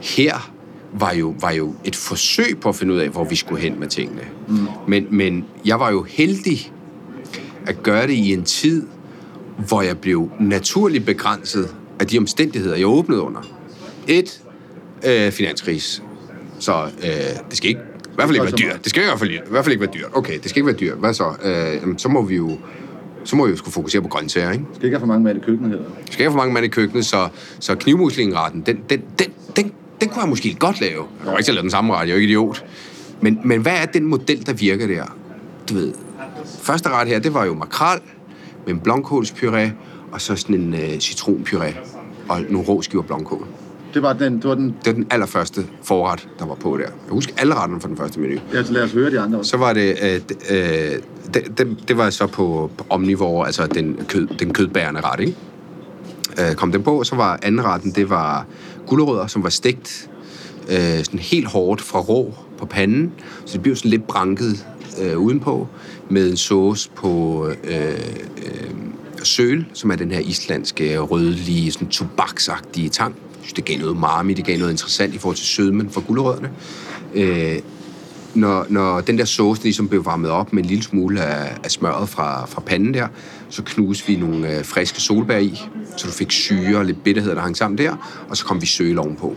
her 0.00 0.52
var 0.92 1.12
jo, 1.12 1.34
var 1.40 1.50
jo 1.50 1.74
et 1.84 1.96
forsøg 1.96 2.58
på 2.60 2.68
at 2.68 2.76
finde 2.76 2.94
ud 2.94 2.98
af, 2.98 3.08
hvor 3.08 3.24
vi 3.24 3.36
skulle 3.36 3.60
hen 3.60 3.80
med 3.80 3.88
tingene. 3.88 4.22
Mm. 4.48 4.56
Men, 4.88 5.06
men 5.10 5.44
jeg 5.64 5.80
var 5.80 5.90
jo 5.90 6.02
heldig 6.02 6.72
at 7.66 7.82
gøre 7.82 8.06
det 8.06 8.12
i 8.12 8.32
en 8.32 8.44
tid, 8.44 8.86
hvor 9.68 9.82
jeg 9.82 9.98
blev 9.98 10.30
naturligt 10.40 11.06
begrænset 11.06 11.74
af 11.98 12.06
de 12.06 12.18
omstændigheder, 12.18 12.76
jeg 12.76 12.86
åbnede 12.86 13.20
under. 13.20 13.40
Et, 14.08 14.42
øh, 15.06 15.32
finanskris. 15.32 16.02
Så 16.58 16.82
øh, 16.82 17.10
det 17.50 17.56
skal 17.56 17.68
ikke 17.68 17.80
i 17.80 18.14
hvert 18.14 18.28
fald 18.28 18.36
ikke 18.36 18.44
være 18.44 18.70
dyrt. 18.72 18.84
Det 18.84 18.90
skal 18.90 19.02
i 19.02 19.06
hvert 19.06 19.18
fald, 19.18 19.30
i 19.30 19.38
hvert 19.50 19.64
fald 19.64 19.72
ikke 19.72 19.86
være 19.86 19.94
dyrt. 19.94 20.10
Okay, 20.12 20.38
det 20.42 20.50
skal 20.50 20.60
ikke 20.60 20.66
være 20.66 20.76
dyrt. 20.76 20.98
Hvad 20.98 21.14
så? 21.14 21.32
Øh, 21.44 21.80
jamen, 21.80 21.98
så 21.98 22.08
må 22.08 22.22
vi 22.22 22.36
jo 22.36 22.58
så 23.24 23.36
må 23.36 23.44
vi 23.44 23.50
jo 23.50 23.56
skulle 23.56 23.72
fokusere 23.72 24.02
på 24.02 24.08
grøntsager, 24.08 24.50
ikke? 24.50 24.64
skal 24.74 24.84
ikke 24.84 24.94
have 24.94 25.00
for 25.00 25.06
mange 25.06 25.24
mand 25.24 25.38
i 25.38 25.40
køkkenet 25.40 25.70
heller. 25.70 25.86
Skal 25.94 26.12
ikke 26.12 26.22
have 26.22 26.30
for 26.30 26.36
mange 26.36 26.54
mand 26.54 26.66
i 26.66 26.68
køkkenet, 26.68 27.06
så, 27.06 27.28
så 27.60 27.74
knivmuslingeretten, 27.74 28.60
den, 28.60 28.80
den, 28.90 29.02
den, 29.18 29.26
den, 29.56 29.72
den 30.00 30.08
kunne 30.08 30.20
jeg 30.20 30.28
måske 30.28 30.54
godt 30.54 30.80
lave. 30.80 30.92
Jeg 30.92 31.24
kommer 31.24 31.38
ikke 31.38 31.46
til 31.46 31.52
at 31.52 31.54
lave 31.54 31.62
den 31.62 31.70
samme 31.70 31.94
ret, 31.94 32.00
jeg 32.00 32.08
er 32.08 32.14
jo 32.14 32.20
ikke 32.20 32.32
idiot. 32.32 32.64
Men, 33.20 33.40
men 33.44 33.60
hvad 33.60 33.72
er 33.72 33.86
den 33.86 34.04
model, 34.04 34.46
der 34.46 34.52
virker 34.52 34.86
der? 34.86 35.16
Du 35.68 35.74
ved, 35.74 35.92
første 36.62 36.88
ret 36.88 37.08
her, 37.08 37.18
det 37.18 37.34
var 37.34 37.44
jo 37.44 37.54
makrel 37.54 38.00
med 38.66 38.74
en 38.74 38.80
blomkålspuré, 38.80 39.68
og 40.12 40.20
så 40.20 40.36
sådan 40.36 40.56
en 40.56 40.74
øh, 40.74 40.80
citronpuré 40.80 41.74
og 42.28 42.40
nogle 42.40 42.68
rå 42.68 42.82
skiver 42.82 43.02
blomkål. 43.02 43.46
Det 43.96 44.02
var 44.02 44.12
den, 44.12 44.36
det 44.36 44.44
var 44.44 44.54
den, 44.54 44.68
Det 44.68 44.86
var 44.86 44.92
den 44.92 45.06
allerførste 45.10 45.66
forret, 45.82 46.28
der 46.38 46.46
var 46.46 46.54
på 46.54 46.76
der. 46.76 46.82
Jeg 46.82 46.90
husker 47.08 47.34
alle 47.38 47.54
retterne 47.54 47.80
fra 47.80 47.88
den 47.88 47.96
første 47.96 48.20
menu. 48.20 48.40
ja, 48.52 48.64
så 48.64 48.72
lad 48.72 48.82
os 48.82 48.92
høre 48.92 49.10
de 49.10 49.20
andre 49.20 49.38
også. 49.38 49.50
Så 49.50 49.56
var 49.56 49.72
det, 49.72 49.96
øh, 50.02 50.20
øh, 50.50 50.92
det, 51.34 51.58
det, 51.58 51.76
det 51.88 51.96
var 51.96 52.10
så 52.10 52.26
på, 52.26 52.70
på 52.78 52.86
omnivå, 52.90 53.42
altså 53.42 53.66
den, 53.66 54.00
kød, 54.08 54.26
den 54.26 54.52
kødbærende 54.52 55.00
ret, 55.00 55.20
ikke? 55.20 55.36
Øh, 56.38 56.54
kom 56.54 56.72
den 56.72 56.82
på, 56.82 57.04
så 57.04 57.16
var 57.16 57.38
anden 57.42 57.64
retten, 57.64 57.90
det 57.90 58.10
var 58.10 58.46
gulerødder, 58.86 59.26
som 59.26 59.42
var 59.42 59.48
stegt 59.48 60.10
øh, 60.68 61.04
sådan 61.04 61.20
helt 61.20 61.46
hårdt 61.46 61.80
fra 61.80 62.00
rå 62.00 62.34
på 62.58 62.66
panden, 62.66 63.12
så 63.44 63.52
det 63.52 63.62
blev 63.62 63.76
sådan 63.76 63.90
lidt 63.90 64.06
branket 64.06 64.66
øh, 65.02 65.18
udenpå, 65.18 65.68
med 66.10 66.30
en 66.30 66.36
sauce 66.36 66.90
på 66.96 67.46
øh, 67.64 67.88
øh, 68.36 68.70
søl, 69.22 69.66
som 69.72 69.90
er 69.90 69.96
den 69.96 70.10
her 70.10 70.20
islandske 70.20 70.98
rødlige, 70.98 71.72
sådan 71.72 71.88
tobaksagtige 71.88 72.88
tang. 72.88 73.14
Synes, 73.46 73.54
det 73.54 73.64
gav 73.64 73.78
noget 73.78 73.90
umami, 73.90 74.34
det 74.34 74.44
gav 74.44 74.58
noget 74.58 74.72
interessant 74.72 75.14
i 75.14 75.18
forhold 75.18 75.36
til 75.36 75.46
sødmen 75.46 75.90
fra 75.90 76.00
gulerødderne. 76.06 76.50
Øh, 77.14 77.58
når, 78.34 78.66
når 78.68 79.00
den 79.00 79.18
der 79.18 79.24
sauce 79.24 79.62
ligesom 79.62 79.88
blev 79.88 80.04
varmet 80.04 80.30
op 80.30 80.52
med 80.52 80.62
en 80.62 80.68
lille 80.68 80.84
smule 80.84 81.22
af, 81.22 81.56
af 81.64 81.70
smøret 81.70 82.08
fra, 82.08 82.46
fra 82.46 82.60
panden 82.60 82.94
der, 82.94 83.08
så 83.48 83.62
knuste 83.62 84.06
vi 84.06 84.16
nogle 84.16 84.58
øh, 84.58 84.64
friske 84.64 85.00
solbær 85.00 85.38
i, 85.38 85.62
så 85.96 86.06
du 86.06 86.12
fik 86.12 86.30
syre 86.30 86.78
og 86.78 86.84
lidt 86.84 87.04
bitterhed, 87.04 87.34
der 87.34 87.40
hang 87.40 87.56
sammen 87.56 87.78
der, 87.78 88.24
og 88.28 88.36
så 88.36 88.44
kom 88.44 88.60
vi 88.60 88.66
søl 88.66 88.98
ovenpå. 88.98 89.36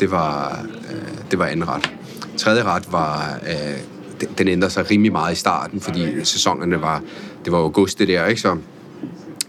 Det 0.00 0.10
var, 0.10 0.60
øh, 0.90 1.30
det 1.30 1.38
var 1.38 1.46
anden 1.46 1.68
ret. 1.68 1.92
Tredje 2.36 2.62
ret 2.62 2.92
var, 2.92 3.38
øh, 3.48 3.78
den, 4.20 4.28
den 4.38 4.48
ændrede 4.48 4.72
sig 4.72 4.90
rimelig 4.90 5.12
meget 5.12 5.32
i 5.32 5.38
starten, 5.38 5.80
fordi 5.80 6.24
sæsonerne 6.24 6.80
var, 6.80 7.02
det 7.44 7.52
var 7.52 7.58
august 7.58 7.98
det 7.98 8.08
der, 8.08 8.26
ikke? 8.26 8.40
Så 8.40 8.56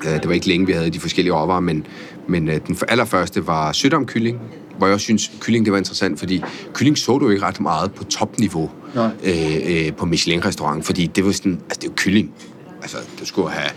øh, 0.06 0.14
det 0.14 0.28
var 0.28 0.34
ikke 0.34 0.48
længe, 0.48 0.68
vi 0.68 0.74
havde 0.74 0.90
de 0.90 1.00
forskellige 1.00 1.34
råvarer, 1.34 1.60
men, 1.60 1.86
men 2.30 2.50
øh, 2.50 2.60
den 2.68 2.78
allerførste 2.88 3.48
var 3.48 3.72
sødomkylling, 3.72 4.40
hvor 4.78 4.88
jeg 4.88 4.94
også 4.94 5.04
synes, 5.04 5.32
kylling 5.40 5.66
det 5.66 5.72
var 5.72 5.78
interessant, 5.78 6.20
fordi 6.20 6.44
kylling 6.74 6.98
så 6.98 7.18
du 7.18 7.30
ikke 7.30 7.46
ret 7.46 7.60
meget 7.60 7.94
på 7.94 8.04
topniveau 8.04 8.72
Nej. 8.96 9.10
øh, 9.24 9.86
øh, 9.88 9.94
på 9.94 10.06
Michelin-restaurant, 10.06 10.86
fordi 10.86 11.08
det 11.08 11.26
var 11.26 11.32
sådan, 11.32 11.52
altså 11.52 11.80
det 11.82 11.84
er 11.84 11.92
jo 11.92 11.94
kylling. 11.96 12.34
Altså, 12.82 12.98
du 13.20 13.26
skulle 13.26 13.50
have 13.50 13.70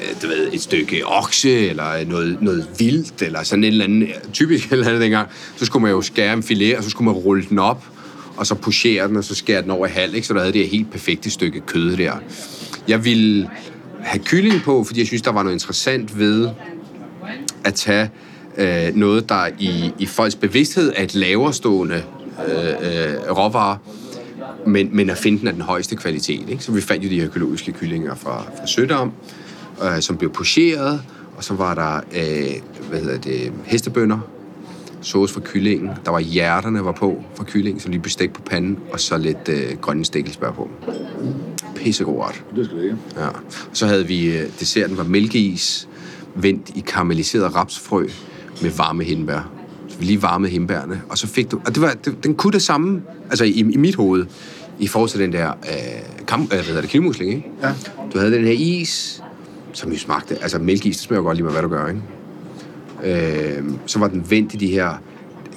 øh, 0.00 0.22
du 0.22 0.26
ved, 0.26 0.52
et 0.52 0.62
stykke 0.62 1.06
okse, 1.06 1.68
eller 1.68 2.04
noget, 2.06 2.42
noget 2.42 2.68
vildt, 2.78 3.22
eller 3.22 3.42
sådan 3.42 3.64
et 3.64 3.68
eller 3.68 3.84
andet, 3.84 4.08
typisk 4.32 4.72
eller 4.72 4.86
andet 4.86 5.02
dengang, 5.02 5.28
så 5.56 5.64
skulle 5.66 5.82
man 5.82 5.90
jo 5.90 6.02
skære 6.02 6.32
en 6.32 6.42
filet, 6.42 6.76
og 6.76 6.84
så 6.84 6.90
skulle 6.90 7.06
man 7.06 7.14
rulle 7.14 7.44
den 7.48 7.58
op, 7.58 7.84
og 8.36 8.46
så 8.46 8.54
pochere 8.54 9.08
den, 9.08 9.16
og 9.16 9.24
så 9.24 9.34
skære 9.34 9.62
den 9.62 9.70
over 9.70 9.86
i 9.86 9.90
halv, 9.90 10.14
ikke? 10.14 10.26
så 10.26 10.34
der 10.34 10.40
havde 10.40 10.52
det 10.52 10.68
helt 10.68 10.90
perfekte 10.90 11.30
stykke 11.30 11.60
kød 11.60 11.96
der. 11.96 12.12
Jeg 12.88 13.04
ville 13.04 13.48
have 14.02 14.24
kylling 14.24 14.62
på, 14.62 14.84
fordi 14.84 15.00
jeg 15.00 15.06
synes, 15.06 15.22
der 15.22 15.32
var 15.32 15.42
noget 15.42 15.54
interessant 15.54 16.18
ved 16.18 16.48
at 17.64 17.74
tage 17.74 18.10
øh, 18.58 18.96
noget, 18.96 19.28
der 19.28 19.48
i, 19.58 19.92
i 19.98 20.06
folks 20.06 20.34
bevidsthed 20.34 20.92
er 20.96 21.02
et 21.02 21.14
lavere 21.14 21.52
stående 21.52 22.02
øh, 22.48 22.54
øh, 22.54 23.36
råvarer, 23.38 23.76
men, 24.66 24.88
men 24.92 25.10
at 25.10 25.18
finde 25.18 25.38
den 25.38 25.46
af 25.46 25.52
den 25.52 25.62
højeste 25.62 25.96
kvalitet. 25.96 26.48
Ikke? 26.48 26.64
Så 26.64 26.72
vi 26.72 26.80
fandt 26.80 27.04
jo 27.04 27.08
de 27.08 27.20
økologiske 27.20 27.72
kyllinger 27.72 28.14
fra, 28.14 28.42
fra 28.58 28.66
Sødam, 28.66 29.12
øh, 29.84 30.00
som 30.00 30.16
blev 30.16 30.32
pocheret, 30.32 31.02
og 31.36 31.44
så 31.44 31.54
var 31.54 31.74
der 31.74 31.96
øh, 31.96 32.88
hvad 32.88 33.00
hedder 33.00 33.18
det, 33.18 33.52
hestebønder, 33.64 34.18
sauce 35.02 35.34
for 35.34 35.40
kyllingen, 35.40 35.90
der 36.04 36.10
var 36.10 36.20
hjerterne 36.20 36.84
var 36.84 36.92
på 36.92 37.24
for 37.34 37.44
kyllingen, 37.44 37.80
så 37.80 37.88
lige 37.88 38.00
blev 38.00 38.10
stegt 38.10 38.32
på 38.32 38.42
panden, 38.42 38.78
og 38.92 39.00
så 39.00 39.18
lidt 39.18 39.48
øh, 39.48 39.78
grønne 39.80 40.04
stikkelsbær 40.04 40.50
på. 40.50 40.70
Pissegod 41.76 42.24
ret. 42.24 42.44
Det 42.56 42.66
skal 42.66 42.78
det 42.78 42.84
ikke. 42.84 42.96
Ja. 43.18 43.28
Så 43.72 43.86
havde 43.86 44.06
vi, 44.06 44.38
øh, 44.38 44.46
desserten 44.60 44.96
var 44.96 45.04
mælkeis, 45.04 45.88
vendt 46.34 46.70
i 46.74 46.80
karamelliseret 46.86 47.54
rapsfrø 47.54 48.06
med 48.62 48.70
varme 48.70 49.04
hindbær. 49.04 49.50
Så 49.88 49.98
vi 49.98 50.04
lige 50.04 50.22
varmede 50.22 50.52
hindbærne, 50.52 51.02
og 51.08 51.18
så 51.18 51.26
fik 51.26 51.50
du... 51.50 51.60
Og 51.66 51.74
det 51.74 51.82
var, 51.82 51.92
det, 52.04 52.24
den 52.24 52.34
kunne 52.34 52.52
det 52.52 52.62
samme, 52.62 53.02
altså 53.30 53.44
i, 53.44 53.50
i 53.50 53.76
mit 53.76 53.94
hoved, 53.94 54.26
i 54.78 54.86
forhold 54.86 55.10
til 55.10 55.20
den 55.20 55.32
der 55.32 55.48
øh, 55.48 56.26
kam, 56.26 56.42
øh, 56.42 56.48
hvad 56.48 56.58
hedder 56.58 56.80
det, 56.80 56.90
knivmusling, 56.90 57.30
ikke? 57.30 57.48
Ja. 57.62 57.72
Du 58.14 58.18
havde 58.18 58.32
den 58.32 58.44
her 58.44 58.52
is, 58.52 59.22
som 59.72 59.92
jo 59.92 59.98
smagte... 59.98 60.42
Altså 60.42 60.58
mælkeis, 60.58 60.96
det 60.96 61.04
smager 61.04 61.22
godt 61.22 61.36
lige 61.36 61.44
med, 61.44 61.52
hvad 61.52 61.62
du 61.62 61.68
gør, 61.68 61.86
ikke? 61.86 62.02
Øh, 63.58 63.64
så 63.86 63.98
var 63.98 64.08
den 64.08 64.30
vendt 64.30 64.54
i 64.54 64.56
de 64.56 64.66
her 64.66 65.02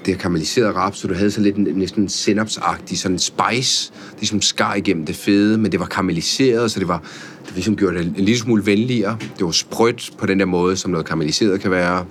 det 0.05 0.13
her 0.13 0.21
karamelliserede 0.21 0.71
raps, 0.71 0.97
så 0.97 1.07
du 1.07 1.13
havde 1.13 1.31
så 1.31 1.41
lidt 1.41 1.55
en, 1.55 1.67
næsten 1.75 2.09
sinapsagtig 2.09 2.99
sådan 2.99 3.19
spice, 3.19 3.91
det 4.19 4.27
som 4.27 4.41
skar 4.41 4.75
igennem 4.75 5.05
det 5.05 5.15
fede, 5.15 5.57
men 5.57 5.71
det 5.71 5.79
var 5.79 5.85
karamelliseret, 5.85 6.71
så 6.71 6.79
det 6.79 6.87
var, 6.87 7.03
det 7.45 7.53
ligesom 7.53 7.75
gjorde 7.75 7.97
det 7.97 8.05
en 8.05 8.13
lille 8.15 8.39
smule 8.39 8.65
venligere. 8.65 9.17
Det 9.37 9.45
var 9.45 9.51
sprødt 9.51 10.11
på 10.17 10.25
den 10.25 10.39
der 10.39 10.45
måde, 10.45 10.77
som 10.77 10.91
noget 10.91 11.05
karamelliseret 11.05 11.61
kan 11.61 11.71
være. 11.71 12.05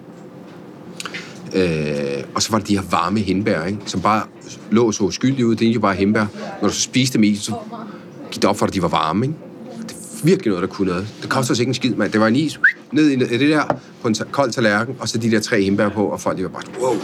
Øh, 1.55 2.25
og 2.35 2.43
så 2.43 2.51
var 2.51 2.59
det 2.59 2.69
de 2.69 2.79
her 2.79 2.85
varme 2.91 3.21
hindbær, 3.21 3.65
ikke? 3.65 3.79
som 3.87 4.01
bare 4.01 4.23
lå 4.71 4.93
så 4.93 5.05
uskyldige 5.05 5.47
ud. 5.47 5.57
Det 5.57 5.69
er 5.69 5.73
jo 5.73 5.81
bare 5.81 5.95
hindbær. 5.95 6.27
Når 6.63 6.69
du 6.69 6.75
så 6.75 6.81
spiste 6.81 7.19
dem 7.19 7.25
i, 7.25 7.37
så 7.37 7.55
gik 8.31 8.43
det 8.43 8.51
op 8.51 8.59
for 8.59 8.67
dig, 8.67 8.71
at 8.71 8.75
de 8.75 8.83
var 8.83 8.89
varme. 8.89 9.27
Ikke? 9.27 9.39
Det 9.83 9.97
var 9.97 10.27
virkelig 10.27 10.51
noget, 10.51 10.69
der 10.69 10.75
kunne 10.75 10.89
noget. 10.89 11.07
Det 11.23 11.31
kostede 11.31 11.53
os 11.53 11.59
ikke 11.59 11.71
en 11.71 11.75
skid, 11.75 11.95
mand. 11.95 12.13
Det 12.13 12.21
var 12.21 12.27
en 12.27 12.37
is 12.37 12.61
ned 12.93 13.09
i 13.09 13.17
det 13.17 13.41
der 13.41 13.77
på 14.03 14.09
en 14.09 14.15
kold 14.31 14.53
tallerken, 14.53 14.97
og 14.99 15.09
så 15.09 15.19
de 15.19 15.31
der 15.31 15.41
tre 15.41 15.63
hindbær 15.63 15.89
på, 15.89 16.07
og 16.07 16.21
folk 16.21 16.39
de 16.39 16.43
var 16.43 16.49
bare, 16.49 16.63
wow, 16.81 16.95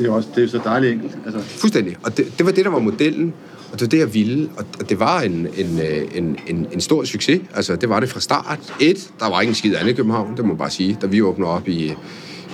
det 0.00 0.08
er 0.08 0.12
også 0.12 0.28
det 0.34 0.44
er 0.44 0.48
så 0.48 0.60
dejligt 0.64 0.92
enkelt. 0.92 1.18
Altså, 1.26 1.40
Fuldstændig. 1.40 1.96
Og 2.02 2.16
det, 2.16 2.32
det 2.38 2.46
var 2.46 2.52
det, 2.52 2.64
der 2.64 2.70
var 2.70 2.78
modellen, 2.78 3.34
og 3.72 3.80
det 3.80 3.80
var 3.80 3.88
det, 3.88 3.98
jeg 3.98 4.14
ville. 4.14 4.50
Og 4.80 4.90
det 4.90 5.00
var 5.00 5.20
en, 5.20 5.32
en, 5.56 5.78
øh, 5.78 6.08
en, 6.14 6.36
en, 6.46 6.66
en 6.72 6.80
stor 6.80 7.04
succes. 7.04 7.40
Altså, 7.54 7.76
det 7.76 7.88
var 7.88 8.00
det 8.00 8.08
fra 8.08 8.20
start. 8.20 8.74
Et, 8.80 9.12
der 9.20 9.30
var 9.30 9.40
ikke 9.40 9.50
en 9.50 9.54
skid 9.54 9.74
andet 9.74 9.92
i 9.92 9.94
København, 9.94 10.36
det 10.36 10.44
må 10.44 10.48
man 10.48 10.56
bare 10.56 10.70
sige. 10.70 10.98
Da 11.02 11.06
vi 11.06 11.22
åbnede 11.22 11.50
op 11.50 11.68
i, 11.68 11.94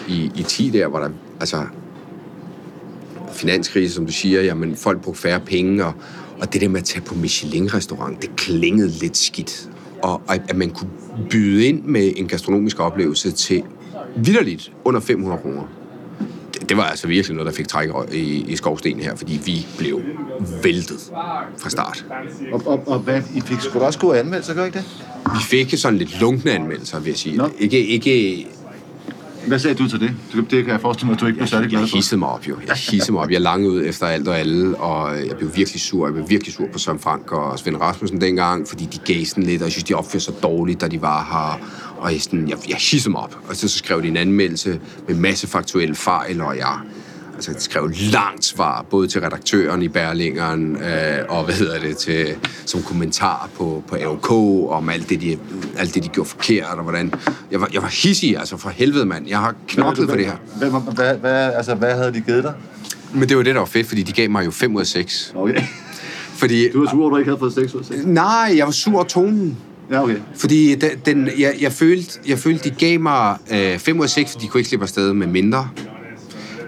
i, 0.08 0.30
i 0.36 0.42
10 0.42 0.70
der, 0.70 0.86
var 0.86 1.00
der, 1.00 1.10
altså, 1.40 1.62
finanskrise, 3.32 3.94
som 3.94 4.06
du 4.06 4.12
siger, 4.12 4.42
jamen, 4.42 4.76
folk 4.76 5.02
brugte 5.02 5.20
færre 5.20 5.40
penge, 5.40 5.84
og, 5.84 5.92
og 6.40 6.52
det 6.52 6.60
der 6.60 6.68
med 6.68 6.80
at 6.80 6.84
tage 6.84 7.02
på 7.02 7.14
Michelin-restaurant, 7.14 8.22
det 8.22 8.36
klingede 8.36 8.88
lidt 8.88 9.16
skidt. 9.16 9.68
og 10.02 10.22
at, 10.28 10.42
at 10.48 10.56
man 10.56 10.70
kunne 10.70 10.90
byde 11.30 11.66
ind 11.66 11.82
med 11.84 12.12
en 12.16 12.28
gastronomisk 12.28 12.80
oplevelse 12.80 13.32
til 13.32 13.62
vidderligt 14.16 14.72
under 14.84 15.00
500 15.00 15.40
kroner. 15.42 15.62
Det, 16.68 16.76
var 16.76 16.82
altså 16.84 17.06
virkelig 17.06 17.36
noget, 17.36 17.46
der 17.46 17.56
fik 17.56 17.68
træk 17.68 17.88
i, 18.12 18.18
i 18.48 18.56
skovsten 18.56 19.00
her, 19.00 19.16
fordi 19.16 19.40
vi 19.44 19.66
blev 19.78 20.02
væltet 20.62 20.98
fra 21.58 21.70
start. 21.70 22.04
Og, 22.52 22.62
og, 22.66 22.88
og 22.88 22.98
hvad, 22.98 23.22
I 23.34 23.40
fik 23.40 23.60
sgu 23.60 23.78
også 23.78 23.98
gode 23.98 24.18
anmeldelser, 24.18 24.54
gør 24.54 24.62
I 24.62 24.66
ikke 24.66 24.78
det? 24.78 24.86
Vi 25.32 25.42
fik 25.42 25.78
sådan 25.78 25.98
lidt 25.98 26.20
lunkne 26.20 26.50
anmeldelser, 26.52 27.00
vil 27.00 27.08
jeg 27.08 27.18
sige. 27.18 27.36
Nå. 27.36 27.50
Ikke, 27.58 27.86
ikke, 27.86 28.46
Hvad 29.46 29.58
sagde 29.58 29.74
du 29.74 29.88
til 29.88 30.00
det? 30.00 30.10
Det 30.50 30.64
kan 30.64 30.72
jeg 30.72 30.80
forestille 30.80 31.06
mig, 31.06 31.14
at 31.14 31.20
du 31.20 31.26
ikke 31.26 31.36
blev 31.36 31.48
særlig 31.48 31.70
glad 31.70 31.80
jeg 31.80 31.88
for. 31.88 31.96
hissede 31.96 32.18
mig 32.18 32.28
op, 32.28 32.48
jo. 32.48 32.56
Jeg 32.66 32.76
hissede 32.76 33.12
mig 33.12 33.22
op. 33.22 33.30
Jeg 33.30 33.40
langede 33.40 33.70
ud 33.72 33.84
efter 33.86 34.06
alt 34.06 34.28
og 34.28 34.38
alle, 34.38 34.76
og 34.76 35.16
jeg 35.26 35.36
blev 35.36 35.50
virkelig 35.56 35.80
sur. 35.80 36.06
Jeg 36.06 36.14
blev 36.14 36.30
virkelig 36.30 36.54
sur 36.54 36.66
på 36.72 36.78
Søren 36.78 36.98
Frank 36.98 37.32
og 37.32 37.58
Svend 37.58 37.76
Rasmussen 37.76 38.20
dengang, 38.20 38.68
fordi 38.68 38.88
de 38.92 39.12
gav 39.14 39.24
sådan 39.24 39.44
lidt, 39.44 39.62
og 39.62 39.66
jeg 39.66 39.72
synes, 39.72 39.84
de 39.84 39.94
opførte 39.94 40.24
sig 40.24 40.34
dårligt, 40.42 40.80
da 40.80 40.88
de 40.88 41.02
var 41.02 41.24
her. 41.32 41.68
Og 41.98 42.12
jeg, 42.12 42.22
sådan, 42.22 42.48
jeg, 42.48 42.58
jeg 42.68 42.76
hissede 42.76 43.10
mig 43.10 43.20
op. 43.20 43.38
Og 43.48 43.56
så, 43.56 43.68
så 43.68 43.78
skrev 43.78 44.02
de 44.02 44.08
en 44.08 44.16
anmeldelse 44.16 44.80
med 45.08 45.16
masse 45.16 45.46
faktuelle 45.46 45.94
fejl, 45.94 46.40
og 46.40 46.56
jeg 46.56 46.80
altså, 47.36 47.50
jeg 47.50 47.60
skrev 47.60 47.90
langt 48.12 48.44
svar, 48.44 48.86
både 48.90 49.08
til 49.08 49.20
redaktøren 49.20 49.82
i 49.82 49.88
Berlingeren, 49.88 50.76
øh, 50.76 51.18
og 51.28 51.44
hvad 51.44 51.54
hedder 51.54 51.80
det, 51.80 51.96
til, 51.96 52.36
som 52.66 52.82
kommentar 52.82 53.48
på, 53.56 53.82
på 53.88 53.96
AOK, 53.96 54.30
om 54.70 54.88
alt 54.88 55.08
det, 55.08 55.20
de, 55.20 55.38
alt 55.78 55.94
det, 55.94 56.04
de 56.04 56.08
gjorde 56.08 56.28
forkert, 56.28 56.74
og 56.76 56.82
hvordan... 56.82 57.12
Jeg 57.50 57.60
var, 57.60 57.68
jeg 57.72 57.82
var 57.82 57.88
hissig, 57.88 58.38
altså 58.38 58.56
for 58.56 58.70
helvede, 58.70 59.06
mand. 59.06 59.28
Jeg 59.28 59.38
har 59.38 59.54
knoklet 59.68 60.08
for 60.08 60.16
det 60.16 60.26
her. 60.26 60.36
Hvad, 60.58 60.70
hvad, 60.94 61.14
hvad, 61.16 61.52
altså, 61.52 61.74
hvad 61.74 61.94
havde 61.94 62.12
de 62.12 62.20
givet 62.20 62.44
dig? 62.44 62.54
Men 63.14 63.28
det 63.28 63.36
var 63.36 63.42
det, 63.42 63.54
der 63.54 63.60
var 63.60 63.66
fedt, 63.66 63.86
fordi 63.86 64.02
de 64.02 64.12
gav 64.12 64.30
mig 64.30 64.46
jo 64.46 64.50
5 64.50 64.76
ud 64.76 64.80
af 64.80 64.86
6. 64.86 65.32
Okay. 65.36 65.62
Fordi, 66.36 66.70
Du 66.70 66.80
var 66.80 66.90
sur, 66.90 67.06
at 67.06 67.10
du 67.10 67.16
ikke 67.16 67.30
havde 67.30 67.38
fået 67.38 67.52
6 67.52 67.74
ud 67.74 67.80
af 67.80 67.86
6. 67.86 68.00
nej, 68.04 68.54
jeg 68.56 68.66
var 68.66 68.72
sur 68.72 68.94
over 68.94 69.04
tonen. 69.04 69.58
Ja, 69.90 70.02
okay. 70.02 70.16
Fordi 70.34 70.74
den, 70.74 70.90
den, 71.06 71.28
jeg, 71.38 71.54
jeg, 71.60 71.72
følte, 71.72 72.18
jeg 72.28 72.38
følte, 72.38 72.70
de 72.70 72.74
gav 72.74 73.00
mig 73.00 73.36
5 73.78 73.98
ud 73.98 74.04
af 74.04 74.10
6, 74.10 74.32
fordi 74.32 74.44
de 74.44 74.50
kunne 74.50 74.58
ikke 74.60 74.68
slippe 74.68 74.84
afsted 74.84 75.12
med 75.12 75.26
mindre. 75.26 75.68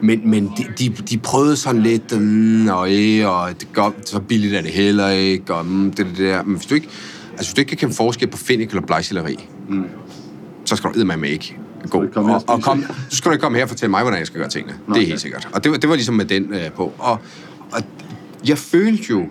Men, 0.02 0.30
men 0.30 0.52
de, 0.58 0.64
de, 0.78 0.88
de 1.10 1.18
prøvede 1.18 1.56
sådan 1.56 1.82
lidt, 1.82 2.20
mm, 2.20 2.68
og, 2.68 2.94
øh, 2.94 3.28
og 3.28 3.60
det 3.60 3.68
går, 3.72 3.94
så 4.04 4.20
billigt 4.20 4.54
er 4.54 4.60
det 4.62 4.70
heller 4.70 5.08
ikke, 5.08 5.54
og 5.54 5.66
mm, 5.66 5.90
det, 5.92 6.06
det 6.06 6.18
der. 6.18 6.42
Men 6.42 6.56
hvis 6.56 6.66
du 6.66 6.74
ikke, 6.74 6.88
altså, 7.32 7.46
hvis 7.46 7.54
du 7.54 7.60
ikke 7.60 7.68
kan 7.68 7.78
kende 7.78 7.94
forskel 7.94 8.28
på 8.28 8.36
finnik 8.36 8.68
eller 8.68 8.82
blegselleri, 8.86 9.48
mm. 9.68 9.84
så 10.64 10.76
skal 10.76 10.90
du 10.94 11.04
med 11.04 11.28
ikke 11.28 11.56
gå. 11.90 12.04
Og, 12.14 12.42
og 12.46 12.62
kom, 12.62 12.84
så 13.08 13.16
skal 13.16 13.28
du 13.28 13.32
ikke 13.32 13.42
komme 13.42 13.56
her 13.58 13.64
og 13.64 13.68
fortælle 13.68 13.90
mig, 13.90 14.02
hvordan 14.02 14.18
jeg 14.18 14.26
skal 14.26 14.40
gøre 14.40 14.50
tingene. 14.50 14.72
det 14.72 14.88
er 14.88 14.92
okay. 14.92 15.06
helt 15.06 15.20
sikkert. 15.20 15.48
Og 15.52 15.64
det, 15.64 15.72
var- 15.72 15.78
det 15.78 15.88
var 15.88 15.94
ligesom 15.94 16.14
med 16.14 16.24
den 16.24 16.54
øh, 16.54 16.72
på. 16.72 16.92
Og, 16.98 17.18
og 17.72 17.82
jeg 18.48 18.58
følte 18.58 19.04
jo, 19.10 19.26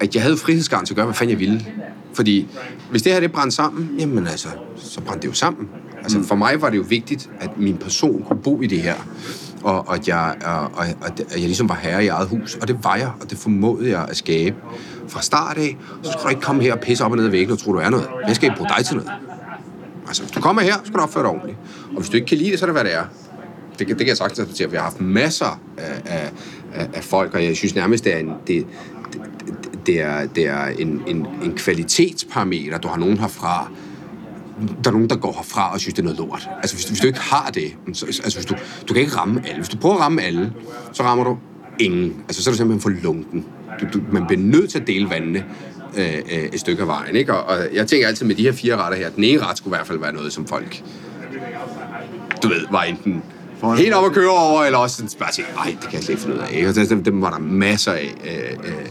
at 0.00 0.14
jeg 0.14 0.22
havde 0.22 0.36
frihedsgarn 0.36 0.86
til 0.86 0.92
at 0.92 0.96
gøre, 0.96 1.06
hvad 1.06 1.14
fanden 1.14 1.30
jeg 1.30 1.40
ville. 1.40 1.66
Fordi 2.14 2.48
hvis 2.90 3.02
det 3.02 3.12
her 3.12 3.20
det 3.20 3.32
brændte 3.32 3.56
sammen, 3.56 3.90
jamen 3.98 4.26
altså, 4.26 4.48
så 4.76 5.00
brændte 5.00 5.22
det 5.22 5.28
jo 5.28 5.34
sammen. 5.38 5.68
Altså 6.02 6.18
Mm. 6.18 6.24
for 6.24 6.34
mig 6.34 6.62
var 6.62 6.70
det 6.70 6.76
jo 6.76 6.84
vigtigt, 6.88 7.30
at 7.40 7.50
min 7.58 7.76
person 7.76 8.22
kunne 8.28 8.38
bo 8.42 8.62
i 8.62 8.66
det 8.66 8.82
her. 8.82 8.94
Og, 9.62 9.88
og, 9.88 9.94
at 9.94 10.08
jeg, 10.08 10.34
og, 10.44 10.60
og, 10.74 10.86
at 11.06 11.20
jeg 11.32 11.40
ligesom 11.40 11.68
var 11.68 11.74
herre 11.74 12.04
i 12.04 12.08
eget 12.08 12.28
hus. 12.28 12.54
Og 12.54 12.68
det 12.68 12.84
var 12.84 12.96
jeg, 12.96 13.10
og 13.20 13.30
det 13.30 13.38
formåede 13.38 13.90
jeg 13.90 14.06
at 14.08 14.16
skabe 14.16 14.56
fra 15.08 15.22
start 15.22 15.58
af. 15.58 15.76
Så 16.02 16.10
skal 16.12 16.22
du 16.24 16.28
ikke 16.28 16.40
komme 16.42 16.62
her 16.62 16.72
og 16.72 16.80
pisse 16.80 17.04
op 17.04 17.10
og 17.10 17.16
ned 17.16 17.24
ad 17.24 17.30
væggen 17.30 17.52
og 17.52 17.58
tro, 17.58 17.72
du 17.72 17.78
er 17.78 17.90
noget. 17.90 18.06
Jeg 18.26 18.36
skal 18.36 18.46
ikke 18.50 18.56
bruge 18.56 18.70
dig 18.76 18.86
til 18.86 18.96
noget. 18.96 19.10
Altså, 20.06 20.22
hvis 20.22 20.32
du 20.32 20.40
kommer 20.40 20.62
her, 20.62 20.72
så 20.74 20.80
skal 20.84 20.94
du 20.96 21.02
opføre 21.02 21.22
dig 21.22 21.30
ordentligt. 21.30 21.58
Og 21.90 21.96
hvis 21.96 22.08
du 22.08 22.16
ikke 22.16 22.26
kan 22.26 22.38
lide 22.38 22.50
det, 22.50 22.58
så 22.58 22.64
er 22.64 22.66
det, 22.66 22.74
hvad 22.74 22.84
det 22.84 22.94
er. 22.94 23.04
Det, 23.78 23.86
kan- 23.86 23.88
det 23.88 23.98
kan 23.98 24.08
jeg 24.08 24.16
sagtens 24.16 24.38
acceptere. 24.40 24.70
Vi 24.70 24.76
har 24.76 24.82
haft 24.84 25.00
masser 25.00 25.60
af, 25.78 26.02
af, 26.04 26.30
af, 26.74 26.88
af 26.94 27.04
folk, 27.04 27.34
og 27.34 27.44
jeg 27.44 27.56
synes 27.56 27.74
nærmest, 27.74 28.04
det 28.04 28.14
er 28.14 28.18
en, 28.18 28.30
det, 28.46 28.66
det, 29.86 30.00
er, 30.00 30.26
det 30.26 30.46
er 30.46 30.66
en, 30.66 31.02
en, 31.06 31.26
en 31.42 31.52
kvalitetsparameter. 31.56 32.78
Du 32.78 32.88
har 32.88 32.96
nogen 32.96 33.18
herfra, 33.18 33.70
der 34.84 34.90
er 34.90 34.92
nogen, 34.92 35.10
der 35.10 35.16
går 35.16 35.32
herfra 35.32 35.72
og 35.72 35.80
synes, 35.80 35.94
det 35.94 36.00
er 36.00 36.04
noget 36.04 36.18
lort. 36.18 36.48
Altså, 36.56 36.76
hvis, 36.76 36.88
hvis 36.88 37.00
du 37.00 37.06
ikke 37.06 37.20
har 37.20 37.50
det, 37.54 37.76
så, 37.92 38.06
altså, 38.06 38.38
hvis 38.38 38.46
du, 38.46 38.54
du 38.88 38.94
kan 38.94 39.02
ikke 39.02 39.16
ramme 39.16 39.42
alle. 39.44 39.56
Hvis 39.56 39.68
du 39.68 39.76
prøver 39.76 39.94
at 39.94 40.00
ramme 40.00 40.22
alle, 40.22 40.52
så 40.92 41.02
rammer 41.02 41.24
du 41.24 41.38
ingen. 41.78 42.16
Altså, 42.28 42.42
så 42.42 42.50
er 42.50 42.52
du 42.52 42.56
simpelthen 42.56 42.80
for 42.80 43.02
lunken. 43.02 43.44
Du, 43.80 43.86
du, 43.98 44.04
man 44.12 44.26
bliver 44.26 44.40
nødt 44.40 44.70
til 44.70 44.80
at 44.80 44.86
dele 44.86 45.10
vandene 45.10 45.44
øh, 45.98 46.14
øh, 46.32 46.44
et 46.52 46.60
stykke 46.60 46.82
af 46.82 46.88
vejen, 46.88 47.16
ikke? 47.16 47.34
Og, 47.34 47.44
og 47.44 47.74
jeg 47.74 47.86
tænker 47.86 48.08
altid 48.08 48.26
med 48.26 48.34
de 48.34 48.42
her 48.42 48.52
fire 48.52 48.76
retter 48.76 48.98
her, 48.98 49.10
den 49.10 49.24
ene 49.24 49.46
ret 49.46 49.58
skulle 49.58 49.76
i 49.76 49.78
hvert 49.78 49.86
fald 49.86 49.98
være 49.98 50.12
noget, 50.12 50.32
som 50.32 50.46
folk, 50.46 50.82
du 52.42 52.48
ved, 52.48 52.66
var 52.70 52.82
enten 52.82 53.22
helt 53.76 53.94
op 53.94 54.04
at 54.04 54.12
køre 54.12 54.30
over, 54.30 54.64
eller 54.64 54.78
også 54.78 54.96
sådan 54.96 55.10
bare 55.18 55.32
sige, 55.32 55.46
nej, 55.54 55.76
det 55.80 55.80
kan 55.80 55.92
jeg 55.92 56.02
slet 56.02 56.08
ikke 56.08 56.22
finde 56.22 56.36
ud 56.36 56.40
af. 56.40 56.56
Ikke? 56.56 56.68
Og 56.68 56.74
dem, 56.74 57.04
dem 57.04 57.22
var 57.22 57.30
der 57.30 57.38
masser 57.38 57.92
af 57.92 58.14
øh, 58.24 58.68
øh, 58.68 58.86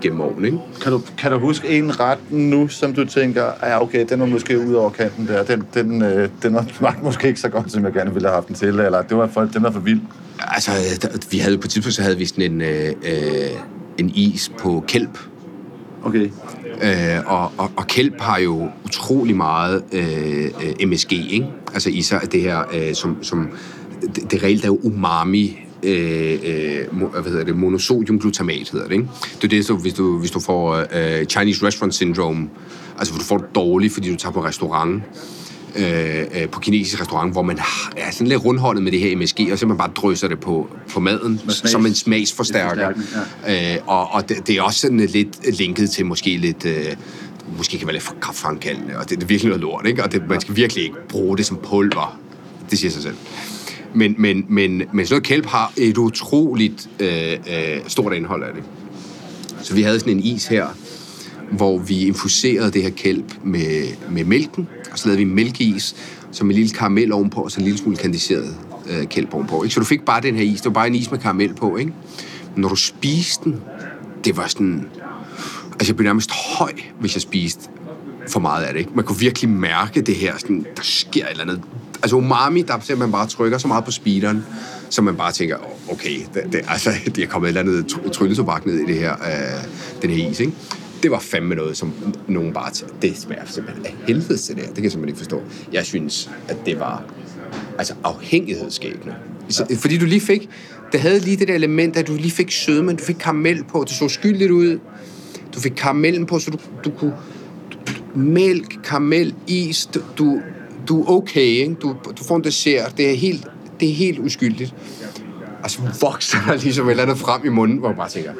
gennem 0.00 0.20
årene, 0.20 0.46
ikke? 0.46 0.58
Kan 0.82 0.92
du, 0.92 1.00
kan 1.18 1.32
du 1.32 1.38
huske 1.38 1.68
en 1.68 2.00
ret 2.00 2.18
nu, 2.30 2.68
som 2.68 2.94
du 2.94 3.04
tænker, 3.04 3.44
ja, 3.62 3.82
okay, 3.82 4.06
den 4.08 4.20
var 4.20 4.26
måske 4.26 4.58
ud 4.58 4.74
over 4.74 4.90
kanten 4.90 5.26
der, 5.26 5.42
den, 5.42 5.64
den, 5.74 6.02
øh, 6.02 6.28
den 6.42 6.54
var 6.54 6.66
smagt 6.78 7.02
måske 7.02 7.28
ikke 7.28 7.40
så 7.40 7.48
godt, 7.48 7.72
som 7.72 7.84
jeg 7.84 7.92
gerne 7.92 8.12
ville 8.12 8.28
have 8.28 8.34
haft 8.34 8.48
den 8.48 8.56
til, 8.56 8.68
eller 8.68 9.02
det 9.02 9.16
var 9.16 9.26
for, 9.26 9.40
den 9.40 9.62
var 9.62 9.70
for 9.70 9.80
vild. 9.80 10.00
Altså, 10.40 10.70
der, 11.02 11.08
vi 11.30 11.38
havde 11.38 11.58
på 11.58 11.64
et 11.64 11.70
tidspunkt, 11.70 11.94
så 11.94 12.02
havde 12.02 12.18
vi 12.18 12.26
sådan 12.26 12.52
en, 12.52 12.60
øh, 12.60 12.92
øh, 13.02 13.50
en 13.98 14.10
is 14.14 14.52
på 14.58 14.84
kælp. 14.88 15.18
Okay. 16.04 16.30
Øh, 16.82 17.20
og, 17.26 17.52
og, 17.58 17.70
og 17.76 17.86
kælp 17.86 18.20
har 18.20 18.38
jo 18.38 18.68
utrolig 18.84 19.36
meget 19.36 19.84
øh, 19.92 20.44
øh, 20.44 20.88
MSG, 20.88 21.12
ikke? 21.12 21.46
Altså 21.74 21.90
i 21.90 22.02
sig 22.02 22.32
det 22.32 22.40
her, 22.40 22.62
øh, 22.74 22.94
som, 22.94 23.16
som 23.22 23.50
det, 24.16 24.30
det 24.30 24.42
reelt 24.42 24.64
er 24.64 24.68
jo 24.68 24.78
umami, 24.82 25.58
øh, 25.82 26.32
øh, 26.32 26.98
hvad 27.12 27.30
hedder 27.30 27.44
det, 27.44 27.56
monosodiumglutamat 27.56 28.70
hedder 28.70 28.86
det, 28.86 28.94
ikke? 28.94 29.08
Det 29.36 29.44
er 29.44 29.48
det, 29.48 29.66
så 29.66 29.74
hvis 29.74 29.94
du, 29.94 30.18
hvis 30.18 30.30
du 30.30 30.40
får 30.40 30.86
øh, 30.92 31.24
Chinese 31.26 31.66
Restaurant 31.66 31.94
Syndrome, 31.94 32.48
altså 32.98 33.14
hvor 33.14 33.18
du 33.18 33.24
får 33.24 33.38
det 33.38 33.54
dårligt, 33.54 33.94
fordi 33.94 34.10
du 34.10 34.16
tager 34.16 34.32
på 34.32 34.44
restaurant, 34.44 35.02
øh, 35.76 36.20
øh, 36.42 36.48
på 36.48 36.60
kinesisk 36.60 37.00
restaurant, 37.00 37.32
hvor 37.32 37.42
man 37.42 37.58
er 37.96 38.10
sådan 38.10 38.26
lidt 38.26 38.44
rundhåndet 38.44 38.84
med 38.84 38.92
det 38.92 39.00
her 39.00 39.16
MSG, 39.16 39.40
og 39.52 39.58
simpelthen 39.58 39.78
bare 39.78 39.90
drysser 39.96 40.28
det 40.28 40.40
på, 40.40 40.68
på 40.92 41.00
maden, 41.00 41.40
smags- 41.48 41.70
som 41.70 41.86
en 41.86 41.94
smagsforstærker. 41.94 42.92
Forstærkning, 42.94 43.74
Øh, 43.74 43.78
og 43.86 44.10
og 44.12 44.28
det, 44.28 44.46
det 44.46 44.56
er 44.56 44.62
også 44.62 44.80
sådan 44.80 45.00
lidt 45.00 45.58
linket 45.58 45.90
til 45.90 46.06
måske 46.06 46.36
lidt... 46.36 46.64
Øh, 46.64 46.84
måske 47.56 47.78
kan 47.78 47.86
være 47.86 47.94
lidt 47.94 48.20
kraftfremkaldende, 48.20 48.98
og 48.98 49.10
det, 49.10 49.18
det 49.18 49.22
er 49.22 49.26
virkelig 49.26 49.48
noget 49.48 49.60
lort, 49.60 49.86
ikke? 49.86 50.04
Og 50.04 50.12
det, 50.12 50.22
man 50.28 50.40
skal 50.40 50.56
virkelig 50.56 50.84
ikke 50.84 50.96
bruge 51.08 51.36
det 51.36 51.46
som 51.46 51.56
pulver. 51.56 52.18
Det 52.70 52.78
siger 52.78 52.90
sig 52.90 53.02
selv. 53.02 53.14
Men, 53.94 54.14
men, 54.18 54.44
men, 54.48 54.82
men 54.92 55.06
sådan 55.06 55.06
noget 55.10 55.22
kælp 55.22 55.46
har 55.46 55.72
et 55.76 55.98
utroligt 55.98 56.88
øh, 57.00 57.32
øh, 57.32 57.80
stort 57.86 58.12
indhold 58.12 58.42
af 58.42 58.54
det. 58.54 58.62
Så 59.62 59.74
vi 59.74 59.82
havde 59.82 60.00
sådan 60.00 60.12
en 60.12 60.20
is 60.20 60.46
her, 60.46 60.66
hvor 61.50 61.78
vi 61.78 62.06
infuserede 62.06 62.70
det 62.70 62.82
her 62.82 62.90
kælp 62.90 63.34
med, 63.44 63.84
med 64.10 64.24
mælken, 64.24 64.68
og 64.92 64.98
så 64.98 65.08
lavede 65.08 65.18
vi 65.18 65.24
mælkeis, 65.24 65.96
som 66.32 66.50
en 66.50 66.56
lille 66.56 66.70
karamel 66.70 67.12
ovenpå, 67.12 67.40
og 67.40 67.50
så 67.50 67.60
en 67.60 67.64
lille 67.64 67.78
smule 67.78 67.96
kandiseret 67.96 68.56
øh, 68.90 69.06
kælp 69.06 69.34
ovenpå. 69.34 69.62
Ikke? 69.62 69.74
Så 69.74 69.80
du 69.80 69.86
fik 69.86 70.04
bare 70.04 70.20
den 70.20 70.36
her 70.36 70.42
is. 70.42 70.60
Det 70.60 70.64
var 70.64 70.72
bare 70.72 70.86
en 70.86 70.94
is 70.94 71.10
med 71.10 71.18
karamel 71.18 71.54
på, 71.54 71.76
ikke? 71.76 71.92
Men 72.54 72.60
når 72.62 72.68
du 72.68 72.76
spiste 72.76 73.44
den, 73.44 73.60
det 74.24 74.36
var 74.36 74.46
sådan... 74.46 74.88
Altså, 75.72 75.92
jeg 75.92 75.96
blev 75.96 76.04
nærmest 76.04 76.30
høj, 76.30 76.72
hvis 77.00 77.14
jeg 77.14 77.22
spiste 77.22 77.68
for 78.28 78.40
meget 78.40 78.64
af 78.64 78.72
det. 78.72 78.80
Ikke? 78.80 78.90
Man 78.94 79.04
kunne 79.04 79.18
virkelig 79.18 79.50
mærke 79.50 80.00
det 80.00 80.14
her, 80.14 80.38
sådan, 80.38 80.66
der 80.76 80.82
sker 80.82 81.24
et 81.24 81.30
eller 81.30 81.42
andet. 81.42 81.60
Altså 82.02 82.16
umami, 82.16 82.62
der 82.62 82.74
simpelthen 82.80 83.12
bare 83.12 83.26
trykker 83.26 83.58
så 83.58 83.68
meget 83.68 83.84
på 83.84 83.90
speederen, 83.90 84.44
så 84.90 85.02
man 85.02 85.16
bare 85.16 85.32
tænker, 85.32 85.56
"Åh, 85.56 85.92
okay, 85.94 86.18
det, 86.34 86.42
det, 86.52 86.60
altså, 86.68 86.90
det 87.16 87.18
er 87.18 87.26
kommet 87.26 87.48
et 87.48 87.58
eller 87.58 87.72
andet 87.72 87.92
tr- 87.92 88.10
trylletobak 88.10 88.66
ned 88.66 88.74
i 88.74 88.86
det 88.86 88.94
her, 88.94 89.12
øh, 89.12 89.64
den 90.02 90.10
her 90.10 90.30
is. 90.30 90.40
Ikke? 90.40 90.52
Det 91.02 91.10
var 91.10 91.18
fandme 91.18 91.54
noget, 91.54 91.76
som 91.76 91.92
nogen 92.28 92.52
bare 92.52 92.70
tænkte, 92.72 92.96
det 93.02 93.18
smager 93.18 93.42
simpelthen 93.46 93.86
af 93.86 93.94
helvede 94.06 94.36
til 94.36 94.54
det 94.54 94.62
her. 94.62 94.66
Det 94.68 94.74
kan 94.74 94.84
jeg 94.84 94.92
simpelthen 94.92 95.08
ikke 95.08 95.18
forstå. 95.18 95.42
Jeg 95.72 95.84
synes, 95.86 96.30
at 96.48 96.56
det 96.66 96.80
var 96.80 97.02
altså 97.78 97.94
afhængighedsskabende. 98.04 99.14
Så, 99.48 99.76
fordi 99.80 99.98
du 99.98 100.04
lige 100.04 100.20
fik, 100.20 100.48
det 100.92 101.00
havde 101.00 101.18
lige 101.20 101.36
det 101.36 101.48
der 101.48 101.54
element, 101.54 101.96
at 101.96 102.06
du 102.06 102.14
lige 102.14 102.30
fik 102.30 102.50
sødme, 102.50 102.92
du 102.92 103.04
fik 103.04 103.16
karamel 103.20 103.64
på, 103.64 103.84
det 103.88 103.96
så 103.96 104.08
skyldigt 104.08 104.50
ud, 104.50 104.78
du 105.54 105.60
fik 105.60 105.72
karamellen 105.76 106.26
på, 106.26 106.38
så 106.38 106.50
du, 106.50 106.58
du 106.84 106.90
kunne... 106.90 107.14
Mælk, 108.14 108.78
karamel, 108.84 109.34
is, 109.46 109.86
du, 109.94 110.00
du, 110.18 110.40
du 110.88 111.02
er 111.02 111.10
okay, 111.10 111.40
ikke? 111.40 111.74
Du, 111.74 111.96
du 112.18 112.24
får 112.24 112.36
en 112.36 112.44
dessert, 112.44 112.94
det 112.96 113.10
er 113.10 113.14
helt, 113.14 113.46
det 113.80 113.90
er 113.90 113.94
helt 113.94 114.18
uskyldigt. 114.18 114.74
Og 115.62 115.70
så 115.70 115.80
vokser 116.00 116.38
der 116.46 116.54
ligesom 116.64 116.86
et 116.86 116.90
eller 116.90 117.02
andet 117.02 117.18
frem 117.18 117.40
i 117.44 117.48
munden, 117.48 117.78
hvor 117.78 117.88
jeg 117.88 117.96
bare 117.96 118.08
tænker, 118.08 118.32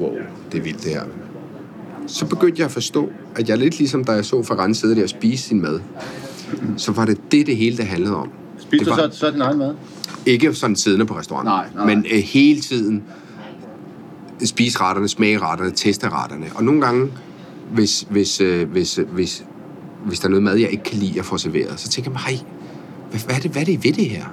wow, 0.00 0.14
det 0.52 0.58
er 0.58 0.62
vildt 0.62 0.84
det 0.84 0.92
her. 0.92 1.02
Så 2.06 2.26
begyndte 2.26 2.60
jeg 2.60 2.64
at 2.64 2.72
forstå, 2.72 3.10
at 3.36 3.48
jeg 3.48 3.58
lidt 3.58 3.78
ligesom, 3.78 4.04
da 4.04 4.12
jeg 4.12 4.24
så 4.24 4.42
Ferran 4.42 4.74
sidde 4.74 4.96
der 4.96 5.02
og 5.02 5.08
spise 5.08 5.48
sin 5.48 5.62
mad, 5.62 5.80
så 6.76 6.92
var 6.92 7.04
det 7.04 7.18
det, 7.32 7.46
det 7.46 7.56
hele 7.56 7.76
det 7.76 7.86
handlede 7.86 8.16
om. 8.16 8.30
Spiste 8.58 8.90
du 8.90 8.94
så, 8.96 9.08
så 9.12 9.30
din 9.30 9.40
egen 9.40 9.58
mad? 9.58 9.74
Ikke 10.26 10.54
sådan 10.54 10.76
siddende 10.76 11.06
på 11.06 11.18
restauranten, 11.18 11.52
Nej, 11.52 11.66
nej. 11.74 11.86
men 11.86 12.06
øh, 12.12 12.18
hele 12.18 12.60
tiden 12.60 13.02
spise 14.46 14.80
retterne, 14.80 15.08
smage 15.08 15.38
retterne, 15.38 15.70
teste 15.70 16.08
retterne. 16.08 16.46
Og 16.54 16.64
nogle 16.64 16.80
gange, 16.80 17.12
hvis, 17.72 18.06
hvis, 18.10 18.40
øh, 18.40 18.70
hvis, 18.70 18.98
øh, 18.98 19.08
hvis, 19.08 19.44
hvis 20.04 20.20
der 20.20 20.26
er 20.26 20.30
noget 20.30 20.42
mad, 20.42 20.56
jeg 20.56 20.70
ikke 20.70 20.84
kan 20.84 20.98
lide 20.98 21.18
at 21.18 21.24
få 21.24 21.38
serveret, 21.38 21.80
så 21.80 21.88
tænker 21.88 22.10
jeg 22.10 22.20
mig, 22.26 22.44
hvad, 23.10 23.20
hvad, 23.20 23.36
er 23.36 23.40
det, 23.40 23.50
hvad 23.50 23.62
er 23.62 23.66
det 23.66 23.84
ved 23.84 23.92
det 23.92 24.06
her? 24.06 24.24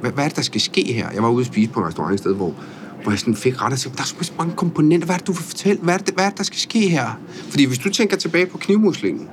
Hvad, 0.00 0.10
hvad 0.10 0.24
er 0.24 0.28
det, 0.28 0.36
der 0.36 0.42
skal 0.42 0.60
ske 0.60 0.92
her? 0.92 1.10
Jeg 1.10 1.22
var 1.22 1.28
ude 1.28 1.40
at 1.40 1.46
spise 1.46 1.70
på 1.70 1.80
en 1.80 1.86
restaurant 1.86 2.14
et 2.14 2.20
sted, 2.20 2.34
hvor, 2.34 2.54
hvor 3.02 3.12
jeg 3.12 3.18
sådan 3.18 3.36
fik 3.36 3.62
ret 3.62 3.72
og 3.72 3.78
sagde, 3.78 3.96
der 3.96 4.02
er 4.02 4.24
så 4.24 4.32
mange 4.38 4.54
komponenter. 4.56 5.06
Hvad 5.06 5.14
er 5.14 5.18
det, 5.18 5.26
du 5.26 5.32
vil 5.32 5.42
fortælle? 5.42 5.82
Hvad 5.82 5.94
er 5.94 5.98
det, 5.98 6.14
hvad 6.14 6.24
er 6.24 6.28
det, 6.28 6.38
der 6.38 6.44
skal 6.44 6.58
ske 6.58 6.88
her? 6.88 7.20
Fordi 7.48 7.64
hvis 7.64 7.78
du 7.78 7.90
tænker 7.90 8.16
tilbage 8.16 8.46
på 8.46 8.58
knivmuslingen, 8.58 9.28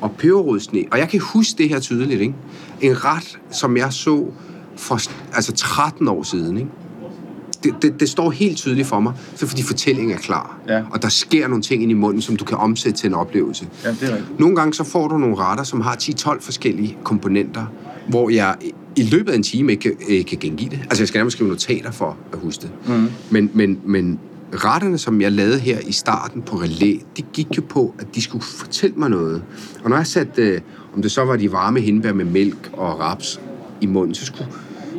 og 0.00 0.12
peberrodsne, 0.12 0.84
Og 0.90 0.98
jeg 0.98 1.08
kan 1.08 1.20
huske 1.20 1.58
det 1.58 1.68
her 1.68 1.80
tydeligt, 1.80 2.20
ikke? 2.20 2.34
En 2.80 3.04
ret, 3.04 3.38
som 3.50 3.76
jeg 3.76 3.92
så 3.92 4.26
for 4.76 5.00
altså 5.34 5.52
13 5.52 6.08
år 6.08 6.22
siden, 6.22 6.56
ikke? 6.56 6.70
Det, 7.64 7.74
det, 7.82 8.00
det 8.00 8.08
står 8.08 8.30
helt 8.30 8.56
tydeligt 8.56 8.88
for 8.88 9.00
mig, 9.00 9.12
så 9.34 9.46
fordi 9.46 9.62
fortællingen 9.62 10.14
er 10.14 10.18
klar. 10.18 10.58
Ja. 10.68 10.82
Og 10.90 11.02
der 11.02 11.08
sker 11.08 11.48
nogle 11.48 11.62
ting 11.62 11.82
ind 11.82 11.90
i 11.90 11.94
munden, 11.94 12.22
som 12.22 12.36
du 12.36 12.44
kan 12.44 12.56
omsætte 12.56 12.98
til 12.98 13.06
en 13.06 13.14
oplevelse. 13.14 13.66
Ja, 13.84 13.90
det 13.90 14.02
er 14.02 14.16
rigtigt. 14.16 14.40
Nogle 14.40 14.56
gange 14.56 14.74
så 14.74 14.84
får 14.84 15.08
du 15.08 15.18
nogle 15.18 15.36
retter, 15.36 15.64
som 15.64 15.80
har 15.80 15.96
10-12 15.96 16.40
forskellige 16.40 16.96
komponenter, 17.04 17.66
hvor 18.08 18.30
jeg 18.30 18.56
i 18.96 19.02
løbet 19.02 19.32
af 19.32 19.36
en 19.36 19.42
time 19.42 19.72
ikke, 19.72 19.96
ikke 20.08 20.28
kan 20.28 20.38
gengive 20.38 20.70
det. 20.70 20.78
Altså, 20.82 21.02
jeg 21.02 21.08
skal 21.08 21.18
nærmest 21.18 21.36
skrive 21.36 21.50
notater 21.50 21.90
for 21.90 22.16
at 22.32 22.38
huske 22.38 22.62
det. 22.62 22.70
Mm. 22.96 23.10
Men, 23.30 23.50
men, 23.54 23.80
men 23.84 24.18
retterne, 24.54 24.98
som 24.98 25.20
jeg 25.20 25.32
lavede 25.32 25.58
her 25.58 25.78
i 25.86 25.92
starten 25.92 26.42
på 26.42 26.56
relæ, 26.56 26.96
de 27.16 27.22
gik 27.22 27.56
jo 27.56 27.62
på, 27.68 27.94
at 27.98 28.14
de 28.14 28.22
skulle 28.22 28.44
fortælle 28.44 28.96
mig 28.96 29.10
noget. 29.10 29.42
Og 29.84 29.90
når 29.90 29.96
jeg 29.96 30.06
satte, 30.06 30.42
øh, 30.42 30.60
om 30.96 31.02
det 31.02 31.10
så 31.10 31.24
var 31.24 31.36
de 31.36 31.52
varme 31.52 31.80
hindbær 31.80 32.12
med 32.12 32.24
mælk 32.24 32.70
og 32.72 33.00
raps 33.00 33.40
i 33.80 33.86
munden, 33.86 34.14
så 34.14 34.26
skulle, 34.26 34.46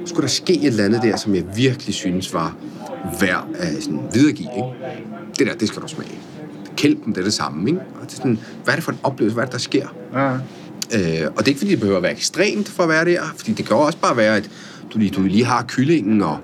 skulle 0.09 0.21
der 0.21 0.27
ske 0.27 0.53
et 0.53 0.65
eller 0.65 0.85
andet 0.85 1.01
der, 1.01 1.17
som 1.17 1.35
jeg 1.35 1.43
virkelig 1.55 1.95
synes 1.95 2.33
var 2.33 2.55
værd 3.19 3.47
at 3.55 3.83
sådan 3.83 4.01
videregive. 4.13 4.49
Ikke? 4.55 4.67
Det 5.39 5.47
der, 5.47 5.53
det 5.53 5.67
skal 5.67 5.81
du 5.81 5.87
smage. 5.87 6.19
Kælpen, 6.77 7.13
det 7.13 7.19
er 7.19 7.23
det 7.23 7.33
samme. 7.33 7.69
Ikke? 7.69 7.81
Og 8.01 8.01
det 8.01 8.11
er 8.11 8.15
sådan, 8.15 8.39
hvad 8.63 8.73
er 8.73 8.75
det 8.75 8.83
for 8.83 8.91
en 8.91 8.99
oplevelse? 9.03 9.33
Hvad 9.33 9.43
er 9.43 9.45
det, 9.45 9.53
der 9.53 9.59
sker? 9.59 9.87
Ja. 10.13 10.33
Øh, 10.93 11.27
og 11.31 11.39
det 11.39 11.43
er 11.43 11.47
ikke, 11.47 11.57
fordi 11.57 11.71
det 11.71 11.79
behøver 11.79 11.97
at 11.97 12.03
være 12.03 12.11
ekstremt 12.11 12.69
for 12.69 12.83
at 12.83 12.89
være 12.89 13.05
der, 13.05 13.21
fordi 13.37 13.53
det 13.53 13.65
kan 13.65 13.75
også 13.75 13.97
bare 13.97 14.17
være, 14.17 14.37
at 14.37 14.49
du 14.93 14.97
lige, 14.99 15.11
du 15.11 15.21
lige 15.21 15.45
har 15.45 15.65
kyllingen, 15.67 16.21
og 16.21 16.37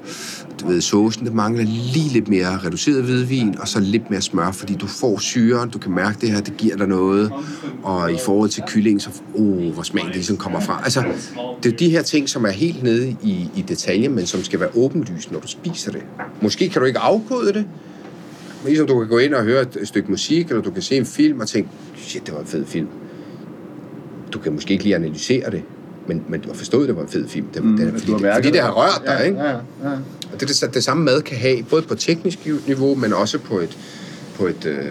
du 0.61 0.67
ved, 0.67 0.81
såsen, 0.81 1.25
det 1.25 1.33
mangler 1.33 1.63
lige 1.63 2.09
lidt 2.13 2.27
mere 2.27 2.57
reduceret 2.65 3.03
hvidvin, 3.03 3.55
og 3.59 3.67
så 3.67 3.79
lidt 3.79 4.09
mere 4.09 4.21
smør, 4.21 4.51
fordi 4.51 4.75
du 4.75 4.87
får 4.87 5.19
syren, 5.19 5.69
du 5.69 5.79
kan 5.79 5.91
mærke 5.91 6.17
det 6.21 6.31
her, 6.31 6.41
det 6.41 6.57
giver 6.57 6.77
dig 6.77 6.87
noget, 6.87 7.31
og 7.83 8.11
i 8.11 8.17
forhold 8.25 8.49
til 8.49 8.63
kyllingen, 8.67 8.99
så, 8.99 9.09
oh, 9.35 9.73
hvor 9.73 9.83
smagen 9.83 10.07
det 10.07 10.15
ligesom 10.15 10.37
kommer 10.37 10.59
fra. 10.59 10.81
Altså, 10.83 11.03
det 11.63 11.73
er 11.73 11.77
de 11.77 11.89
her 11.89 12.01
ting, 12.01 12.29
som 12.29 12.45
er 12.45 12.49
helt 12.49 12.83
nede 12.83 13.15
i, 13.23 13.49
i 13.55 13.61
detaljen, 13.67 14.15
men 14.15 14.25
som 14.25 14.43
skal 14.43 14.59
være 14.59 14.69
åbenlyst, 14.75 15.31
når 15.31 15.39
du 15.39 15.47
spiser 15.47 15.91
det. 15.91 16.03
Måske 16.41 16.69
kan 16.69 16.81
du 16.81 16.85
ikke 16.85 16.99
afkode 16.99 17.47
det, 17.47 17.65
men 18.63 18.67
ligesom 18.67 18.87
du 18.87 18.99
kan 18.99 19.07
gå 19.07 19.17
ind 19.17 19.33
og 19.33 19.43
høre 19.43 19.61
et 19.61 19.79
stykke 19.83 20.11
musik, 20.11 20.49
eller 20.49 20.61
du 20.61 20.71
kan 20.71 20.81
se 20.81 20.97
en 20.97 21.05
film 21.05 21.39
og 21.39 21.47
tænke, 21.47 21.69
shit, 21.97 22.25
det 22.25 22.33
var 22.33 22.39
en 22.39 22.47
fed 22.47 22.65
film. 22.65 22.87
Du 24.33 24.39
kan 24.39 24.53
måske 24.53 24.71
ikke 24.71 24.83
lige 24.83 24.95
analysere 24.95 25.51
det, 25.51 25.63
men, 26.07 26.23
men 26.29 26.41
du 26.41 26.47
har 26.47 26.55
forstået, 26.55 26.83
at 26.83 26.87
det 26.87 26.95
var 26.95 27.01
en 27.01 27.07
fed 27.09 27.27
film. 27.27 27.47
Det, 27.53 27.63
mm, 27.63 27.77
det, 27.77 27.93
fordi, 27.99 28.11
det, 28.11 28.33
fordi 28.35 28.51
det 28.51 28.61
har 28.61 28.71
rørt 28.71 29.01
dig, 29.05 29.17
Ja, 29.19 29.23
ikke? 29.23 29.39
ja, 29.39 29.49
ja. 29.49 29.57
Og 30.33 30.39
det 30.39 30.49
det, 30.49 30.73
det 30.73 30.83
samme 30.83 31.03
mad 31.03 31.21
kan 31.21 31.37
have, 31.37 31.63
både 31.63 31.81
på 31.81 31.95
teknisk 31.95 32.39
niveau, 32.67 32.95
men 32.95 33.13
også 33.13 33.39
på 33.39 33.59
et, 33.59 33.77
på 34.35 34.47
et, 34.47 34.65
øh, 34.65 34.89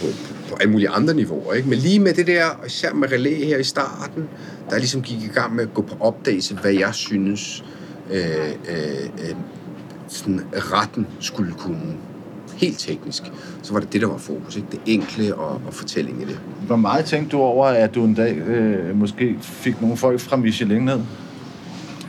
på, 0.00 0.06
på 0.48 0.56
alle 0.60 0.72
mulige 0.72 0.88
andre 0.88 1.14
niveauer. 1.14 1.52
Ikke? 1.54 1.68
Men 1.68 1.78
lige 1.78 1.98
med 1.98 2.14
det 2.14 2.26
der, 2.26 2.44
og 2.46 2.66
især 2.66 2.94
med 2.94 3.12
relæ 3.12 3.44
her 3.44 3.58
i 3.58 3.64
starten, 3.64 4.28
der 4.70 4.78
ligesom 4.78 5.02
gik 5.02 5.22
i 5.22 5.30
gang 5.34 5.54
med 5.54 5.64
at 5.64 5.74
gå 5.74 5.82
på 5.82 5.96
opdagelse, 6.00 6.54
hvad 6.54 6.72
jeg 6.72 6.94
synes, 6.94 7.64
øh, 8.12 8.20
øh, 8.20 9.28
øh, 9.28 9.34
sådan 10.08 10.40
retten 10.54 11.06
skulle 11.20 11.52
kunne 11.58 11.96
helt 12.58 12.78
teknisk, 12.78 13.22
så 13.62 13.72
var 13.72 13.80
det 13.80 13.92
det, 13.92 14.00
der 14.00 14.06
var 14.06 14.18
fokus. 14.18 14.56
Ikke? 14.56 14.68
Det 14.70 14.80
enkle 14.86 15.34
og, 15.34 15.60
og 15.66 15.74
fortælling 15.74 16.22
i 16.22 16.24
det. 16.24 16.40
Hvor 16.66 16.76
meget 16.76 17.04
tænkte 17.04 17.36
du 17.36 17.42
over, 17.42 17.66
at 17.66 17.94
du 17.94 18.04
en 18.04 18.14
dag 18.14 18.36
øh, 18.36 18.98
måske 18.98 19.36
fik 19.40 19.80
nogle 19.80 19.96
folk 19.96 20.20
fra 20.20 20.36
Michelin 20.36 20.82
ned? 20.82 21.00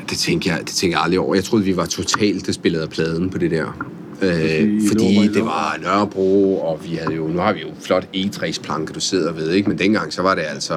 Det 0.10 0.18
tænker 0.18 0.52
jeg, 0.52 0.60
det 0.60 0.68
tænker 0.68 0.98
jeg 0.98 1.04
aldrig 1.04 1.20
over. 1.20 1.36
Jeg 1.36 1.44
troede, 1.44 1.66
vi 1.66 1.78
var 1.78 1.86
totalt 1.86 2.46
det 2.46 2.56
spillet 2.56 2.80
af 2.80 2.90
pladen 2.90 3.30
på 3.30 3.38
det 3.38 3.52
der. 3.52 3.90
Øh, 4.22 4.82
fordi 4.88 5.28
det 5.28 5.46
var 5.46 5.78
Nørrebro, 5.82 6.62
og 6.62 6.80
vi 6.84 6.96
havde 6.96 7.16
jo, 7.16 7.28
nu 7.28 7.40
har 7.40 7.54
vi 7.54 7.60
jo 7.60 7.68
flot 7.82 8.08
E3-planke, 8.16 8.94
du 8.94 9.00
sidder 9.00 9.34
ved, 9.34 9.52
ikke? 9.52 9.70
Men 9.70 9.80
dengang, 9.80 10.14
så 10.14 10.22
var 10.22 10.36
det 10.36 10.44
altså 10.50 10.74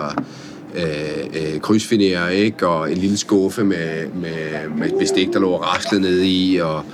øh, 0.75 1.61
øh, 1.73 2.33
ikke? 2.33 2.69
Og 2.69 2.93
en 2.93 2.99
lille 2.99 3.17
skuffe 3.17 3.65
med, 3.65 4.09
med, 4.15 4.69
med 4.79 4.99
bestik, 4.99 5.33
der 5.33 5.41
lå 5.41 5.51
og 5.51 5.67
raslede 5.67 6.03
nede 6.03 6.29
i, 6.29 6.57
og 6.57 6.85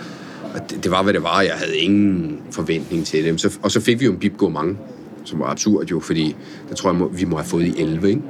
det, 0.71 0.85
det, 0.85 0.91
var, 0.91 1.03
hvad 1.03 1.13
det 1.13 1.23
var. 1.23 1.41
Jeg 1.41 1.53
havde 1.55 1.77
ingen 1.79 2.39
forventning 2.51 3.07
til 3.07 3.25
det. 3.25 3.41
Så, 3.41 3.59
og 3.63 3.71
så 3.71 3.81
fik 3.81 4.01
vi 4.01 4.05
jo 4.05 4.13
en 4.13 4.19
bib 4.19 4.37
gourmand, 4.37 4.77
som 5.25 5.39
var 5.41 5.47
absurd 5.47 5.87
jo, 5.91 6.01
fordi 6.01 6.37
det 6.69 6.77
tror 6.77 6.91
jeg, 6.91 6.99
må, 6.99 7.09
vi 7.09 7.25
må 7.25 7.37
have 7.37 7.47
fået 7.49 7.65
i 7.67 7.81
11, 7.83 8.09
ikke? 8.09 8.21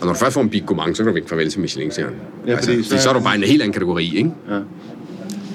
Og 0.00 0.06
når 0.06 0.12
du 0.12 0.18
først 0.18 0.34
får 0.34 0.40
en 0.40 0.48
bib 0.50 0.66
gourmand, 0.66 0.94
så 0.94 1.02
kan 1.02 1.08
du 1.08 1.14
vinke 1.14 1.28
farvel 1.28 1.50
til 1.50 1.60
Michelin-stjernen. 1.60 2.16
Ja, 2.46 2.52
altså, 2.52 2.70
fordi 2.70 2.82
så- 2.82 2.98
så 2.98 3.08
er 3.08 3.12
du 3.14 3.20
bare 3.20 3.34
en 3.36 3.42
helt 3.42 3.62
anden 3.62 3.72
kategori, 3.72 4.16
ikke? 4.16 4.30
Ja. 4.50 4.58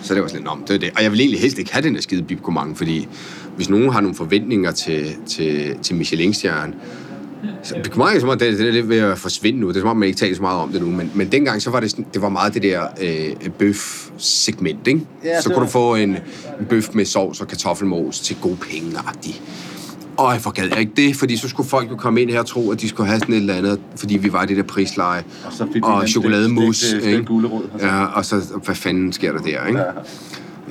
Så 0.03 0.14
det 0.14 0.22
var 0.22 0.28
sådan 0.28 0.39
lidt, 0.41 0.45
"Nå, 0.45 0.56
men 0.56 0.64
det 0.68 0.82
det. 0.82 0.89
Og 0.95 1.03
jeg 1.03 1.12
vil 1.12 1.20
egentlig 1.20 1.39
helst 1.41 1.58
ikke 1.60 1.74
have 1.74 1.84
den 1.84 1.95
der 1.95 2.01
skide 2.01 2.24
bibkomang, 2.24 2.78
fordi 2.78 3.08
hvis 3.56 3.70
nogen 3.70 3.89
har 3.89 4.01
nogle 4.01 4.16
forventninger 4.16 4.72
til, 4.72 5.06
til, 5.28 5.76
til 5.82 5.95
Michelin-stjernen, 5.95 6.76
så 7.64 7.76
er 7.76 8.20
som 8.20 8.30
om, 8.30 8.38
det, 8.39 8.60
det 8.60 8.68
er 8.68 8.72
lidt 8.72 8.89
ved 8.89 8.98
at 9.00 9.18
forsvinde 9.18 9.60
nu. 9.60 9.68
Det 9.70 9.76
er 9.76 9.80
som 9.80 9.89
om, 9.89 9.98
man 9.98 10.08
ikke 10.08 10.20
taler 10.20 10.36
så 10.36 10.41
meget 10.41 10.60
om 10.60 10.72
det 10.72 10.82
nu. 10.82 10.88
Men, 10.91 11.12
men 11.14 11.32
dengang, 11.32 11.62
så 11.62 11.70
var 11.70 11.80
det, 11.80 11.91
sådan, 11.91 12.06
det 12.14 12.22
var 12.22 12.30
meget 12.30 12.54
det 12.54 12.64
der 12.64 12.88
øh, 13.02 13.50
bøf-segment, 13.60 14.88
ikke? 14.88 15.02
Ja, 15.24 15.41
så 15.41 15.50
kunne 15.50 15.56
var- 15.56 15.64
du 15.64 15.70
få 15.70 15.96
en, 15.96 16.10
en 16.60 16.66
bøf 16.70 16.89
med 16.93 17.06
sovs 17.06 17.41
og 17.41 17.48
kartoffelmos 17.48 18.20
til 18.20 18.36
gode 18.41 18.56
penge 18.72 18.91
-agtig. 18.91 19.36
Og 20.18 20.34
jeg 20.34 20.41
forgad 20.41 20.68
jeg 20.70 20.80
ikke 20.80 20.91
det, 20.96 21.16
fordi 21.16 21.38
så 21.38 21.48
skulle 21.50 21.70
folk 21.70 21.91
jo 21.91 21.96
komme 21.96 22.22
ind 22.22 22.30
her 22.30 22.39
og 22.39 22.46
tro, 22.46 22.72
at 22.72 22.82
de 22.82 22.89
skulle 22.89 23.08
have 23.08 23.20
sådan 23.20 23.36
et 23.36 23.39
eller 23.39 23.54
andet, 23.54 23.80
fordi 23.96 24.18
vi 24.18 24.34
var 24.34 24.43
i 24.43 24.46
det 24.46 24.58
der 24.58 24.64
prisleje. 24.64 25.24
Og 25.46 25.54
så 25.54 25.68
fik 25.74 25.84
og 25.86 25.93
anden 25.96 26.08
chokolademus. 26.08 26.78
stegt- 26.78 26.89
stegt 27.02 27.06
ikke? 27.06 27.24
gulerod. 27.26 27.64
Ja, 27.82 28.06
og 28.06 28.26
så, 28.26 28.41
hvad 28.66 28.76
fanden 28.76 29.14
sker 29.14 29.32
der 29.32 29.39
der, 29.39 29.66
ikke? 29.68 29.80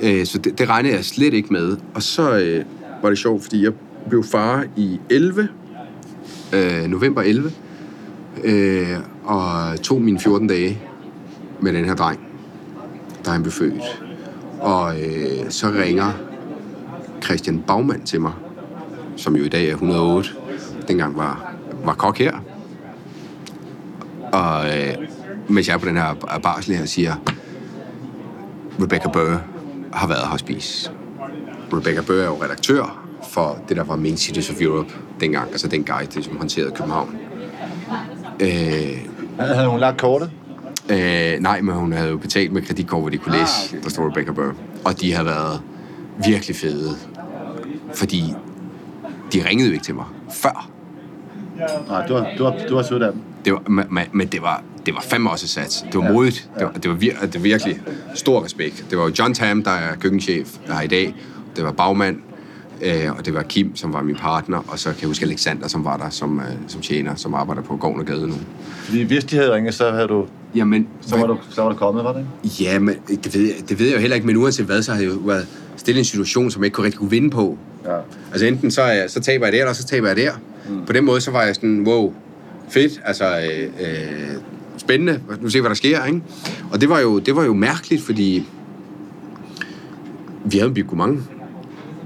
Ja. 0.01 0.19
Øh, 0.19 0.25
så 0.25 0.37
det, 0.37 0.59
det 0.59 0.69
regnede 0.69 0.95
jeg 0.95 1.05
slet 1.05 1.33
ikke 1.33 1.53
med. 1.53 1.77
Og 1.93 2.03
så 2.03 2.37
øh, 2.37 2.63
var 3.01 3.09
det 3.09 3.17
sjovt, 3.17 3.43
fordi 3.43 3.63
jeg 3.63 3.71
blev 4.09 4.23
far 4.23 4.65
i 4.75 4.99
11, 5.09 5.47
øh, 6.55 6.87
november 6.87 7.21
11, 7.21 7.51
øh, 8.43 8.97
og 9.23 9.45
tog 9.81 10.01
mine 10.01 10.19
14 10.19 10.47
dage 10.47 10.81
med 11.59 11.73
den 11.73 11.85
her 11.85 11.95
dreng, 11.95 12.19
da 13.25 13.31
han 13.31 13.41
blev 13.41 13.51
født. 13.51 14.03
Og 14.59 15.01
øh, 15.01 15.49
så 15.49 15.67
ringer 15.69 16.11
Christian 17.23 17.63
Bagmand 17.67 18.01
til 18.01 18.21
mig, 18.21 18.33
som 19.17 19.35
jo 19.35 19.43
i 19.43 19.49
dag 19.49 19.65
er 19.69 19.73
108, 19.73 20.29
dengang 20.87 21.17
var, 21.17 21.53
var 21.83 21.93
kok 21.93 22.17
her. 22.17 22.33
Og 24.33 24.67
øh, 24.67 24.95
mens 25.49 25.67
jeg 25.67 25.73
er 25.73 25.77
på 25.77 25.85
den 25.85 25.97
her 25.97 26.39
barsel 26.43 26.75
her, 26.75 26.85
siger, 26.85 27.15
Rebecca 28.81 29.09
Burr 29.09 29.41
har 29.93 30.07
været 30.07 30.21
hospice. 30.21 30.91
Rebecca 31.73 32.01
Burr 32.01 32.21
er 32.21 32.25
jo 32.25 32.43
redaktør 32.43 33.04
for 33.35 33.57
det, 33.69 33.77
der 33.77 33.83
var 33.83 33.95
Main 33.95 34.17
Cities 34.17 34.49
of 34.49 34.61
Europe 34.61 34.89
dengang, 35.19 35.51
altså 35.51 35.67
den 35.67 35.83
guide, 35.83 36.23
som 36.23 36.37
håndterede 36.37 36.71
København. 36.71 37.17
Øh, 38.39 38.47
Havde 39.39 39.67
hun 39.67 39.79
lagt 39.79 40.01
kortet? 40.01 40.31
Øh, 40.89 41.39
nej, 41.39 41.61
men 41.61 41.75
hun 41.75 41.93
havde 41.93 42.09
jo 42.09 42.17
betalt 42.17 42.51
med 42.51 42.61
kreditkort, 42.61 43.01
hvor 43.01 43.09
de 43.09 43.17
kunne 43.17 43.31
læse, 43.37 43.43
Ah, 43.43 43.69
okay. 43.73 43.83
der 43.83 43.89
stod 43.89 44.05
Rebecca 44.11 44.31
Burr. 44.31 44.53
Og 44.85 45.01
de 45.01 45.13
har 45.13 45.23
været 45.23 45.61
virkelig 46.25 46.55
fede. 46.55 46.91
Fordi 47.93 48.23
de 49.33 49.43
ringede 49.49 49.67
jo 49.69 49.73
ikke 49.73 49.85
til 49.85 49.95
mig 49.95 50.05
før. 50.33 50.69
Nej, 51.87 52.07
du 52.07 52.13
var, 52.13 52.27
du 52.37 52.43
var, 52.43 52.55
du 52.69 52.75
var 52.75 52.83
sødt 52.83 53.03
af 53.03 53.11
dem. 53.11 53.21
Det 53.45 53.53
var, 53.53 53.61
men, 53.69 53.85
men- 54.11 54.27
det 54.27 54.41
var, 54.41 54.63
det 54.85 54.93
var 54.93 55.01
fandme 55.01 55.29
også 55.29 55.45
et 55.45 55.49
sats. 55.49 55.85
Det 55.91 55.99
var 55.99 56.11
modigt. 56.11 56.49
Det 56.59 56.65
var, 56.65 56.71
det, 56.71 56.89
var 56.91 56.95
vir, 56.95 57.11
det 57.21 57.33
var 57.33 57.39
virkelig 57.39 57.79
stor 58.15 58.43
respekt. 58.43 58.85
Det 58.89 58.97
var 58.97 59.03
jo 59.03 59.11
John 59.19 59.33
Tam, 59.33 59.63
der 59.63 59.71
er 59.71 59.95
køkkenchef 59.95 60.57
her 60.67 60.81
i 60.81 60.87
dag. 60.87 61.15
Det 61.55 61.63
var 61.63 61.71
bagmand. 61.71 62.19
Øh, 62.81 63.17
og 63.17 63.25
det 63.25 63.33
var 63.33 63.43
Kim, 63.43 63.75
som 63.75 63.93
var 63.93 64.01
min 64.03 64.15
partner. 64.15 64.57
Og 64.67 64.79
så 64.79 64.89
kan 64.89 65.01
jeg 65.01 65.07
huske 65.07 65.25
Alexander, 65.25 65.67
som 65.67 65.85
var 65.85 65.97
der 65.97 66.09
som, 66.09 66.39
øh, 66.39 66.45
som 66.67 66.81
tjener, 66.81 67.15
som 67.15 67.33
arbejder 67.33 67.61
på 67.61 67.75
Gården 67.75 67.99
og 67.99 68.05
Gade 68.05 68.27
nu. 68.27 68.35
Fordi 68.75 69.03
hvis 69.03 69.23
de 69.23 69.35
havde 69.35 69.53
ringet, 69.53 69.73
så 69.73 69.91
havde 69.91 70.07
du... 70.07 70.25
Jamen, 70.55 70.87
Så 71.01 71.17
var 71.17 71.27
du, 71.27 71.37
så 71.49 71.61
var 71.61 71.69
du 71.69 71.75
kommet, 71.75 72.03
var 72.03 72.13
det 72.13 72.25
ikke? 72.43 72.63
Ja, 72.63 72.79
men 72.79 72.95
det 73.07 73.33
ved, 73.35 73.41
jeg, 73.41 73.69
det 73.69 73.79
ved 73.79 73.87
jeg 73.87 73.95
jo 73.95 73.99
heller 73.99 74.15
ikke, 74.15 74.27
men 74.27 74.37
uanset 74.37 74.65
hvad, 74.65 74.81
så 74.81 74.91
har 74.93 74.99
jeg 74.99 75.09
jo 75.09 75.19
været 75.25 75.47
stillet 75.75 75.99
en 75.99 76.05
situation, 76.05 76.51
som 76.51 76.61
jeg 76.61 76.65
ikke 76.65 76.75
kunne 76.75 76.85
rigtig 76.85 76.99
kunne 76.99 77.09
vinde 77.09 77.29
på. 77.29 77.57
Ja. 77.85 77.97
Altså 78.31 78.45
enten 78.45 78.71
så, 78.71 78.83
jeg, 78.83 79.09
så 79.09 79.19
taber 79.19 79.45
jeg 79.45 79.53
der, 79.53 79.59
eller 79.59 79.73
så 79.73 79.85
taber 79.85 80.07
jeg 80.07 80.17
der. 80.17 80.31
Mm. 80.69 80.85
På 80.85 80.93
den 80.93 81.05
måde, 81.05 81.21
så 81.21 81.31
var 81.31 81.43
jeg 81.43 81.55
sådan, 81.55 81.87
wow, 81.87 82.13
fedt, 82.69 83.01
altså 83.05 83.25
øh, 83.25 83.63
øh, 83.63 84.37
spændende, 84.77 85.19
nu 85.41 85.49
se, 85.49 85.61
hvad 85.61 85.69
der 85.69 85.75
sker, 85.75 86.05
ikke? 86.05 86.21
Og 86.71 86.81
det 86.81 86.89
var 86.89 86.99
jo, 86.99 87.19
det 87.19 87.35
var 87.35 87.43
jo 87.43 87.53
mærkeligt, 87.53 88.01
fordi 88.01 88.47
vi 90.45 90.57
havde 90.57 90.67
en 90.67 90.73
bigumang. 90.73 91.29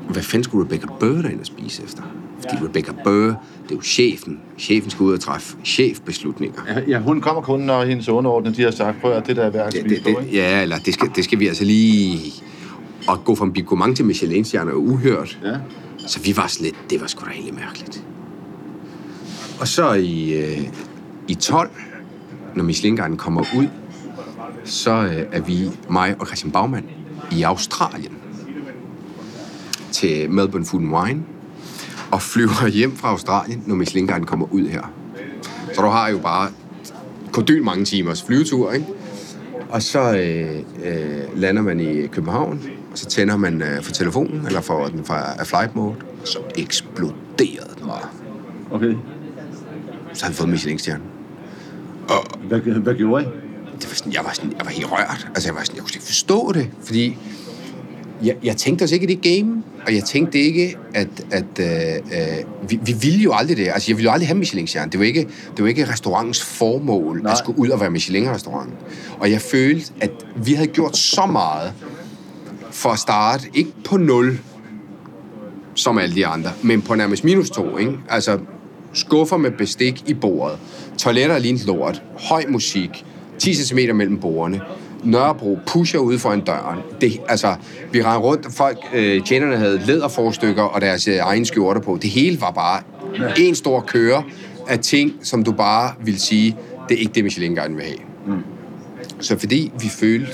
Hvad 0.10 0.24
fanden 0.24 0.44
skulle 0.44 0.66
Rebecca 0.66 0.88
Burr 1.00 1.40
at 1.40 1.48
spise 1.48 1.84
efter? 1.84 2.04
Fordi 2.40 2.66
Rebecca 2.66 2.92
Burr, 3.04 3.28
det 3.64 3.72
er 3.72 3.76
jo 3.76 3.82
chefen. 3.82 4.40
Chefen 4.58 4.90
skal 4.90 5.04
ud 5.04 5.14
og 5.14 5.20
træffe 5.20 5.58
chefbeslutninger. 5.66 6.62
Ja, 6.68 6.80
ja, 6.88 7.00
hun 7.00 7.22
kommer 7.22 7.42
kun, 7.42 7.60
når 7.60 7.86
hendes 7.86 8.10
underordnede, 8.10 8.56
de 8.56 8.62
har 8.62 8.72
sagt, 8.72 9.02
prøv 9.02 9.12
at 9.12 9.28
det 9.28 9.36
der 9.36 9.44
er 9.44 9.50
værd 9.50 9.68
at 9.68 9.74
det, 9.74 9.82
spise 9.82 10.04
det, 10.04 10.34
ja, 10.34 10.62
eller 10.62 10.78
det 10.78 10.94
skal, 10.94 11.10
det 11.16 11.24
skal 11.24 11.40
vi 11.40 11.48
altså 11.48 11.64
lige... 11.64 12.34
Og 13.08 13.24
gå 13.24 13.36
fra 13.36 13.46
en 13.46 13.54
bigumang 13.54 13.96
til 13.96 14.06
Michelin-stjerne 14.06 14.72
er 14.72 14.76
uhørt. 14.76 15.40
Ja. 15.44 15.56
Så 15.98 16.20
vi 16.20 16.38
var 16.38 16.52
lidt, 16.62 16.76
det 16.90 17.02
var 17.02 17.08
sgu 17.08 17.26
da 17.26 17.32
egentlig 17.32 17.54
mærkeligt. 17.54 18.04
Og 19.60 19.68
så 19.68 19.94
i, 19.94 20.34
øh, 20.34 20.68
i 21.28 21.34
12, 21.34 21.70
når 22.56 22.64
Michelin 22.64 23.18
kommer 23.18 23.42
ud, 23.58 23.68
så 24.64 24.92
øh, 24.92 25.26
er 25.32 25.42
vi, 25.42 25.70
mig 25.90 26.16
og 26.20 26.28
Christian 26.28 26.52
Bagman, 26.52 26.86
i 27.32 27.42
Australien 27.44 28.19
til 30.00 30.32
Melbourne 30.32 30.66
Food 30.66 30.82
and 30.82 30.96
Wine, 30.96 31.24
og 32.12 32.22
flyver 32.22 32.68
hjem 32.68 32.96
fra 32.96 33.10
Australien, 33.10 33.64
når 33.66 33.76
Michelin 33.76 34.08
kommer 34.08 34.54
ud 34.54 34.68
her. 34.68 34.92
Så 35.74 35.82
du 35.82 35.88
har 35.88 36.10
jo 36.10 36.18
bare 36.18 36.50
kodyl 37.32 37.64
mange 37.64 37.86
timers 37.86 38.24
flyvetur, 38.24 38.72
ikke? 38.72 38.86
Og 39.70 39.82
så 39.82 40.18
øh, 40.18 40.60
øh, 40.86 41.40
lander 41.40 41.62
man 41.62 41.80
i 41.80 42.08
København, 42.08 42.62
og 42.92 42.98
så 42.98 43.06
tænder 43.06 43.38
man 43.38 43.62
øh, 43.62 43.84
for 43.84 43.92
telefonen, 43.92 44.46
eller 44.46 44.62
for 44.62 44.86
den 44.86 45.06
fra 45.06 45.44
flight 45.44 45.76
mode, 45.76 45.96
og 46.22 46.28
så 46.28 46.40
eksploderede 46.58 47.76
den 47.80 47.88
bare. 47.88 48.10
Okay. 48.72 48.96
Så 50.14 50.26
havde 50.26 50.34
vi 50.34 50.38
fået 50.38 50.50
Michelin-stjerne. 50.50 51.04
Hvad, 52.48 52.60
hvad 52.60 52.96
gjorde 52.96 53.24
I? 53.24 53.28
det 53.82 53.90
var 53.90 53.96
sådan, 53.96 54.14
jeg, 54.14 54.22
var 54.26 54.32
sådan, 54.34 54.54
jeg 54.58 54.66
var 54.66 54.72
helt 54.72 54.92
rørt. 54.92 55.28
Altså, 55.36 55.50
jeg, 55.50 55.56
var 55.56 55.64
sådan, 55.64 55.76
jeg 55.76 55.84
kunne 55.84 55.92
ikke 55.94 56.06
forstå 56.06 56.52
det, 56.52 56.70
fordi 56.84 57.18
jeg, 58.24 58.36
jeg 58.44 58.58
tænkte 58.58 58.84
også 58.84 58.96
ikke 58.96 59.12
i 59.12 59.16
det 59.16 59.22
game, 59.22 59.64
og 59.86 59.96
jeg 59.96 60.04
tænkte 60.04 60.40
ikke, 60.40 60.78
at, 60.94 61.08
at 61.32 61.46
øh, 61.60 61.68
øh, 61.96 62.70
vi, 62.70 62.80
vi 62.86 62.96
ville 63.02 63.20
jo 63.20 63.34
aldrig 63.34 63.58
det. 63.58 63.68
Altså, 63.68 63.92
jeg 63.92 63.98
ville 63.98 64.08
jo 64.08 64.12
aldrig 64.12 64.28
have 64.28 64.38
Michelin-stjerne. 64.38 64.92
Det 64.92 65.00
var 65.00 65.06
ikke, 65.06 65.28
det 65.56 65.64
var 65.64 65.68
ikke 65.68 65.92
restaurantens 65.92 66.42
formål 66.42 67.22
Nej. 67.24 67.32
at 67.32 67.38
skulle 67.38 67.60
ud 67.60 67.70
og 67.70 67.80
være 67.80 67.92
Michelin-restaurant. 67.92 68.70
Og 69.20 69.32
jeg 69.32 69.42
følte, 69.42 69.94
at 70.02 70.12
vi 70.36 70.54
havde 70.54 70.70
gjort 70.70 70.98
så 70.98 71.26
meget 71.26 71.74
for 72.72 72.90
at 72.90 73.00
starte, 73.00 73.50
ikke 73.54 73.72
på 73.84 73.98
nul, 73.98 74.40
som 75.76 75.98
alle 75.98 76.16
de 76.16 76.28
andre, 76.28 76.52
men 76.62 76.82
på 76.82 76.96
nærmest 76.96 77.24
minus 77.24 77.50
to, 77.50 77.78
ikke? 77.78 77.94
Altså, 78.10 78.40
skuffer 78.94 79.38
med 79.38 79.52
bestik 79.52 80.04
i 80.08 80.14
bordet, 80.14 80.58
toiletter 80.98 81.38
lignede 81.38 81.66
lort, 81.66 82.04
høj 82.30 82.46
musik, 82.50 83.06
10 83.40 83.54
cm 83.54 83.78
mellem 83.96 84.20
bordene, 84.20 84.62
Nørrebro 85.04 85.60
pusher 85.66 86.00
ude 86.00 86.20
foran 86.20 86.42
døren. 86.42 86.80
Det, 87.02 87.20
altså, 87.28 87.56
vi 87.92 88.04
rendte 88.04 88.20
rundt, 88.20 88.54
folk, 88.54 88.78
øh, 88.94 89.24
tjenerne 89.24 89.58
havde 89.58 89.82
læderforstykker 89.86 90.64
og 90.64 90.82
deres 90.82 91.08
øh, 91.08 91.18
egen 91.22 91.46
skjorter 91.46 91.82
på. 91.82 91.98
Det 92.02 92.10
hele 92.10 92.42
var 92.42 92.52
bare 92.52 92.82
en 93.38 93.56
stor 93.56 93.82
køre 93.88 94.24
af 94.68 94.80
ting, 94.80 95.14
som 95.24 95.44
du 95.44 95.52
bare 95.52 95.94
vil 96.06 96.20
sige, 96.20 96.58
det 96.90 96.96
er 96.96 97.00
ikke 97.00 97.12
det, 97.16 97.24
Michelin-guiden 97.24 97.76
vil 97.76 97.86
have. 97.86 97.98
Mm. 98.28 98.44
Så 99.20 99.40
fordi 99.40 99.72
vi 99.80 99.90
følte, 99.90 100.32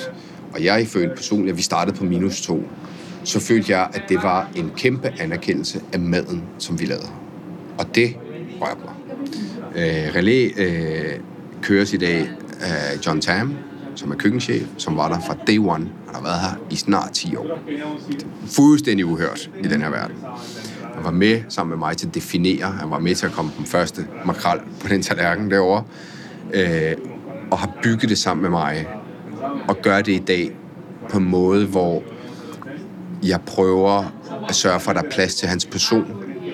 og 0.54 0.64
jeg 0.64 0.88
følte 0.88 1.16
personligt, 1.16 1.52
at 1.52 1.58
vi 1.58 1.62
startede 1.62 1.98
på 1.98 2.04
minus 2.04 2.42
to, 2.42 2.64
så 3.24 3.40
følte 3.40 3.72
jeg, 3.72 3.88
at 3.94 4.02
det 4.10 4.24
var 4.24 4.50
en 4.56 4.72
kæmpe 4.78 5.14
anerkendelse 5.20 5.82
af 5.94 6.00
maden, 6.00 6.44
som 6.58 6.80
vi 6.80 6.86
lavede. 6.86 7.08
Og 7.78 7.96
det 7.96 8.16
rørte 8.62 8.80
mig. 8.86 8.94
Øh, 9.76 10.16
Relé 10.16 10.62
øh, 10.62 11.20
køres 11.62 11.94
i 11.94 11.98
dag 11.98 12.30
af 12.62 13.06
John 13.06 13.22
Tam, 13.22 13.56
som 13.96 14.12
er 14.12 14.16
køkkenchef, 14.16 14.68
som 14.78 14.98
var 14.98 15.10
der 15.10 15.20
fra 15.20 15.36
day 15.48 15.58
one. 15.58 15.90
Han 16.06 16.16
har 16.16 16.22
været 16.22 16.40
her 16.40 16.58
i 16.70 16.76
snart 16.76 17.12
10 17.12 17.36
år. 17.36 17.60
Fuldstændig 18.48 19.06
uhørt 19.06 19.50
i 19.64 19.68
den 19.68 19.82
her 19.82 19.90
verden. 19.90 20.16
Han 20.96 21.04
var 21.04 21.12
med 21.12 21.42
sammen 21.50 21.70
med 21.70 21.78
mig 21.88 21.98
til 21.98 22.08
at 22.08 22.16
definere. 22.16 22.72
Han 22.72 22.90
var 22.90 23.00
med 23.00 23.16
til 23.16 23.26
at 23.26 23.32
komme 23.32 23.52
den 23.58 23.66
første 23.66 24.08
makrel 24.26 24.60
på 24.80 24.88
den 24.88 25.02
tallerken 25.02 25.52
derovre. 25.52 25.84
Øh, 26.54 26.96
og 27.52 27.58
har 27.58 27.72
bygget 27.84 28.10
det 28.10 28.18
sammen 28.18 28.42
med 28.42 28.50
mig. 28.50 28.88
Og 29.68 29.78
gør 29.82 30.02
det 30.02 30.12
i 30.12 30.24
dag 30.28 30.56
på 31.10 31.18
en 31.18 31.26
måde, 31.26 31.66
hvor 31.66 32.04
jeg 33.24 33.42
prøver 33.42 34.04
at 34.50 34.56
sørge 34.56 34.80
for, 34.80 34.92
at 34.92 34.96
der 34.96 35.04
er 35.04 35.10
plads 35.12 35.36
til 35.36 35.48
hans 35.48 35.66
person 35.66 36.06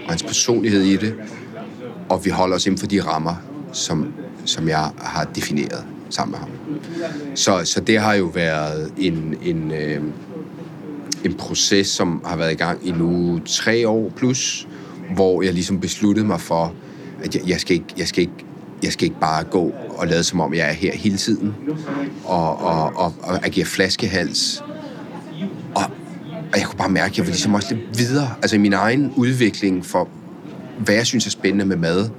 og 0.05 0.09
hans 0.09 0.23
personlighed 0.23 0.81
i 0.81 0.97
det. 0.97 1.15
Og 2.09 2.25
vi 2.25 2.29
holder 2.29 2.55
os 2.55 2.65
inden 2.65 2.79
for 2.79 2.87
de 2.87 3.01
rammer, 3.01 3.35
som, 3.71 4.13
som 4.45 4.67
jeg 4.67 4.91
har 4.97 5.23
defineret 5.23 5.85
sammen 6.13 6.31
med 6.31 6.39
ham. 6.39 6.49
Så, 7.35 7.61
så 7.63 7.81
det 7.81 7.99
har 7.99 8.13
jo 8.13 8.25
været 8.25 8.93
en, 8.97 9.35
en, 9.43 9.71
øh, 9.71 10.01
en 11.23 11.33
proces, 11.33 11.87
som 11.87 12.21
har 12.25 12.37
været 12.37 12.51
i 12.51 12.55
gang 12.55 12.87
i 12.87 12.91
nu 12.91 13.39
tre 13.45 13.87
år 13.87 14.11
plus, 14.15 14.67
hvor 15.15 15.41
jeg 15.41 15.53
ligesom 15.53 15.79
besluttede 15.79 16.27
mig 16.27 16.41
for, 16.41 16.73
at 17.23 17.35
jeg, 17.35 17.49
jeg, 17.49 17.59
skal, 17.59 17.73
ikke, 17.73 17.85
jeg, 17.97 18.07
skal, 18.07 18.21
ikke, 18.21 18.45
jeg 18.83 18.91
skal 18.91 19.05
ikke 19.05 19.19
bare 19.19 19.43
gå 19.43 19.73
og 19.89 20.07
lade 20.07 20.23
som 20.23 20.39
om, 20.39 20.53
jeg 20.53 20.69
er 20.69 20.73
her 20.73 20.95
hele 20.95 21.17
tiden, 21.17 21.55
og, 22.25 22.57
og, 22.57 22.95
og, 22.95 23.13
og 23.21 23.45
agere 23.45 23.65
flaskehals. 23.65 24.63
Og, 25.75 25.83
og 26.53 26.59
jeg 26.59 26.65
kunne 26.65 26.77
bare 26.77 26.89
mærke, 26.89 27.11
at 27.11 27.17
jeg 27.17 27.25
var 27.25 27.31
ligesom 27.31 27.53
også 27.53 27.75
lidt 27.75 27.99
videre, 27.99 28.29
altså 28.41 28.55
i 28.55 28.59
min 28.59 28.73
egen 28.73 29.13
udvikling 29.15 29.85
for, 29.85 30.09
hvad 30.79 30.95
jeg 30.95 31.05
synes 31.05 31.25
er 31.25 31.31
spændende 31.31 31.65
med 31.65 31.75
mad. 31.77 32.09